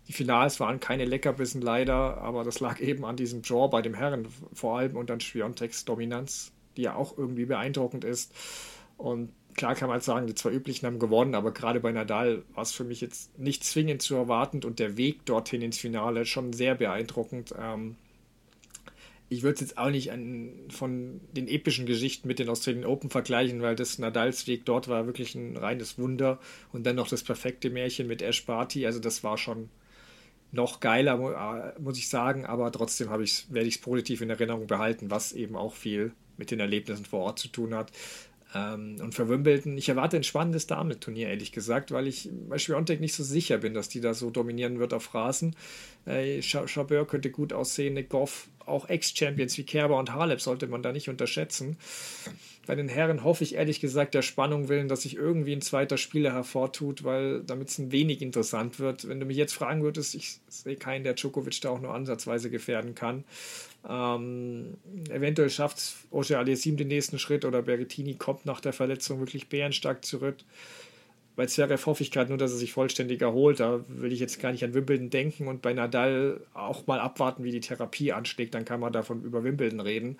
die 0.08 0.14
Finals 0.14 0.58
waren 0.60 0.80
keine 0.80 1.04
Leckerbissen 1.04 1.60
leider, 1.60 2.16
aber 2.22 2.42
das 2.42 2.58
lag 2.58 2.80
eben 2.80 3.04
an 3.04 3.16
diesem 3.16 3.42
Draw 3.42 3.68
bei 3.68 3.82
dem 3.82 3.92
Herren 3.92 4.28
vor 4.54 4.78
allem 4.78 4.96
und 4.96 5.10
dann 5.10 5.20
Spiontex 5.20 5.84
Dominanz, 5.84 6.52
die 6.78 6.82
ja 6.82 6.94
auch 6.94 7.18
irgendwie 7.18 7.44
beeindruckend 7.44 8.04
ist. 8.04 8.32
Und 8.96 9.30
klar 9.56 9.74
kann 9.74 9.88
man 9.88 10.00
sagen, 10.00 10.26
die 10.26 10.34
zwei 10.34 10.50
üblichen 10.50 10.86
haben 10.86 10.98
gewonnen, 10.98 11.34
aber 11.34 11.52
gerade 11.52 11.80
bei 11.80 11.92
Nadal 11.92 12.42
war 12.54 12.62
es 12.62 12.72
für 12.72 12.84
mich 12.84 13.00
jetzt 13.00 13.38
nicht 13.38 13.64
zwingend 13.64 14.02
zu 14.02 14.14
erwarten 14.14 14.62
und 14.64 14.78
der 14.78 14.96
Weg 14.96 15.24
dorthin 15.26 15.62
ins 15.62 15.78
Finale 15.78 16.26
schon 16.26 16.52
sehr 16.52 16.74
beeindruckend. 16.74 17.54
Ähm, 17.58 17.96
ich 19.28 19.42
würde 19.42 19.54
es 19.54 19.60
jetzt 19.60 19.78
auch 19.78 19.90
nicht 19.90 20.12
an, 20.12 20.52
von 20.68 21.20
den 21.32 21.48
epischen 21.48 21.86
Geschichten 21.86 22.28
mit 22.28 22.38
den 22.38 22.48
Australian 22.48 22.84
Open 22.84 23.10
vergleichen, 23.10 23.60
weil 23.60 23.74
das 23.74 23.98
Nadals 23.98 24.46
Weg 24.46 24.64
dort 24.64 24.86
war 24.86 25.06
wirklich 25.06 25.34
ein 25.34 25.56
reines 25.56 25.98
Wunder 25.98 26.38
und 26.72 26.86
dann 26.86 26.96
noch 26.96 27.08
das 27.08 27.24
perfekte 27.24 27.70
Märchen 27.70 28.06
mit 28.06 28.22
Ash 28.22 28.44
Barty, 28.46 28.86
also 28.86 29.00
das 29.00 29.24
war 29.24 29.36
schon 29.36 29.68
noch 30.52 30.80
geiler, 30.80 31.74
äh, 31.76 31.80
muss 31.80 31.98
ich 31.98 32.08
sagen, 32.08 32.46
aber 32.46 32.70
trotzdem 32.70 33.08
werde 33.08 33.24
ich 33.24 33.74
es 33.74 33.80
positiv 33.80 34.20
in 34.20 34.30
Erinnerung 34.30 34.66
behalten, 34.68 35.10
was 35.10 35.32
eben 35.32 35.56
auch 35.56 35.74
viel 35.74 36.12
mit 36.36 36.50
den 36.50 36.60
Erlebnissen 36.60 37.04
vor 37.04 37.20
Ort 37.20 37.38
zu 37.38 37.48
tun 37.48 37.74
hat. 37.74 37.90
Ähm, 38.56 38.96
und 39.00 39.14
für 39.14 39.28
Wimbledon, 39.28 39.76
ich 39.76 39.88
erwarte 39.88 40.16
ein 40.16 40.24
spannendes 40.24 40.66
Damenturnier, 40.66 41.28
ehrlich 41.28 41.52
gesagt, 41.52 41.90
weil 41.90 42.06
ich 42.06 42.30
bei 42.48 42.58
Schwiontek 42.58 43.00
nicht 43.00 43.14
so 43.14 43.22
sicher 43.22 43.58
bin, 43.58 43.74
dass 43.74 43.88
die 43.88 44.00
da 44.00 44.14
so 44.14 44.30
dominieren 44.30 44.78
wird 44.78 44.94
auf 44.94 45.14
Rasen. 45.14 45.54
Äh, 46.06 46.40
Chabeur 46.42 47.06
könnte 47.06 47.30
gut 47.30 47.52
aussehen, 47.52 47.94
Nick 47.94 48.08
Goff, 48.08 48.48
auch 48.64 48.88
Ex-Champions 48.88 49.56
wie 49.58 49.64
Kerber 49.64 49.98
und 49.98 50.12
Halep 50.12 50.40
sollte 50.40 50.66
man 50.66 50.82
da 50.82 50.92
nicht 50.92 51.08
unterschätzen. 51.08 51.76
Bei 52.66 52.74
den 52.74 52.88
Herren 52.88 53.22
hoffe 53.22 53.44
ich 53.44 53.54
ehrlich 53.54 53.80
gesagt 53.80 54.14
der 54.14 54.22
Spannung 54.22 54.68
willen, 54.68 54.88
dass 54.88 55.02
sich 55.02 55.14
irgendwie 55.14 55.52
ein 55.52 55.62
zweiter 55.62 55.96
Spieler 55.96 56.32
hervortut, 56.32 57.04
weil 57.04 57.42
damit 57.44 57.68
es 57.68 57.78
ein 57.78 57.92
wenig 57.92 58.22
interessant 58.22 58.80
wird. 58.80 59.08
Wenn 59.08 59.20
du 59.20 59.26
mich 59.26 59.36
jetzt 59.36 59.54
fragen 59.54 59.84
würdest, 59.84 60.16
ich 60.16 60.40
sehe 60.48 60.74
keinen, 60.74 61.04
der 61.04 61.14
Djokovic 61.14 61.60
da 61.60 61.70
auch 61.70 61.80
nur 61.80 61.94
ansatzweise 61.94 62.50
gefährden 62.50 62.96
kann. 62.96 63.22
Ähm, 63.88 64.78
eventuell 65.10 65.50
schafft 65.50 65.94
Oje 66.10 66.38
Aliasim 66.38 66.76
den 66.76 66.88
nächsten 66.88 67.18
Schritt 67.18 67.44
oder 67.44 67.62
Berrettini 67.62 68.14
kommt 68.14 68.44
nach 68.46 68.60
der 68.60 68.72
Verletzung 68.72 69.20
wirklich 69.20 69.48
bärenstark 69.48 70.04
zurück. 70.04 70.36
Bei 71.36 71.44
Zverev 71.44 71.84
hoffe 71.84 72.02
ich 72.02 72.10
gerade 72.10 72.30
nur, 72.30 72.38
dass 72.38 72.50
er 72.50 72.56
sich 72.56 72.72
vollständig 72.72 73.20
erholt. 73.20 73.60
Da 73.60 73.80
will 73.88 74.10
ich 74.10 74.20
jetzt 74.20 74.40
gar 74.40 74.52
nicht 74.52 74.64
an 74.64 74.72
Wimbledon 74.72 75.10
denken 75.10 75.48
und 75.48 75.60
bei 75.60 75.74
Nadal 75.74 76.40
auch 76.54 76.86
mal 76.86 76.98
abwarten, 76.98 77.44
wie 77.44 77.50
die 77.50 77.60
Therapie 77.60 78.12
anschlägt. 78.12 78.54
Dann 78.54 78.64
kann 78.64 78.80
man 78.80 78.92
davon 78.92 79.22
über 79.22 79.44
Wimbledon 79.44 79.80
reden. 79.80 80.16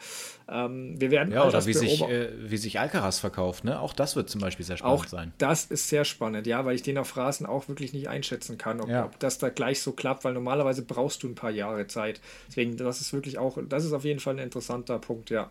Ähm, 0.47 1.01
wir 1.01 1.11
werden 1.11 1.33
ja, 1.33 1.49
oder 1.49 1.65
wie 1.65 1.73
sich, 1.73 2.03
äh, 2.03 2.29
wie 2.39 2.59
sich 2.59 2.79
Alcaraz 2.79 3.19
verkauft. 3.19 3.65
Ne? 3.65 3.81
Auch 3.81 3.95
das 3.95 4.15
wird 4.15 4.29
zum 4.29 4.43
Beispiel 4.43 4.67
sehr 4.67 4.77
spannend 4.77 5.01
auch 5.01 5.07
sein. 5.07 5.33
Das 5.39 5.65
ist 5.65 5.89
sehr 5.89 6.05
spannend, 6.05 6.47
ja, 6.47 6.67
weil 6.67 6.77
ich 6.77 6.83
den 6.83 6.99
auf 6.99 7.17
Rasen 7.17 7.47
auch 7.47 7.67
wirklich 7.69 7.95
nicht 7.95 8.11
einschätzen 8.11 8.59
kann, 8.59 8.83
ob, 8.83 8.91
ja. 8.91 9.07
ob 9.07 9.19
das 9.19 9.39
da 9.39 9.49
gleich 9.49 9.81
so 9.81 9.93
klappt, 9.93 10.25
weil 10.25 10.35
normalerweise 10.35 10.83
brauchst 10.83 11.23
du 11.23 11.29
ein 11.29 11.35
paar 11.35 11.51
Jahre 11.51 11.87
Zeit. 11.87 12.21
Deswegen, 12.49 12.77
das 12.77 13.01
ist 13.01 13.15
wirklich 13.15 13.39
auch, 13.39 13.57
das 13.67 13.87
ist 13.87 13.95
auf 13.95 14.05
jeden 14.05 14.21
Fall 14.21 14.35
ein 14.35 14.45
interessanter 14.45 14.99
Punkt, 14.99 15.31
ja. 15.31 15.51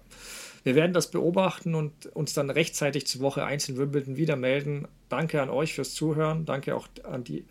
Wir 0.66 0.74
werden 0.74 0.94
das 0.94 1.12
beobachten 1.12 1.76
und 1.76 2.08
uns 2.08 2.34
dann 2.34 2.50
rechtzeitig 2.50 3.06
zur 3.06 3.22
Woche 3.22 3.46
1 3.46 3.70
in 3.70 3.78
Wimbledon 3.78 4.18
wieder 4.18 4.36
melden. 4.36 4.88
Danke 5.10 5.40
an 5.40 5.52
euch 5.52 5.76
fürs 5.76 5.94
Zuhören. 5.94 6.46
Danke 6.46 6.76
auch 6.76 6.88
an, 7.04 7.24
die, 7.24 7.46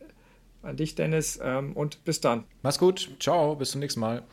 an 0.62 0.76
dich, 0.76 0.96
Dennis. 0.96 1.38
Ähm, 1.40 1.74
und 1.74 2.04
bis 2.04 2.20
dann. 2.20 2.42
Mach's 2.62 2.80
gut. 2.80 3.12
Ciao. 3.20 3.54
Bis 3.54 3.70
zum 3.70 3.80
nächsten 3.82 4.00
Mal. 4.00 4.24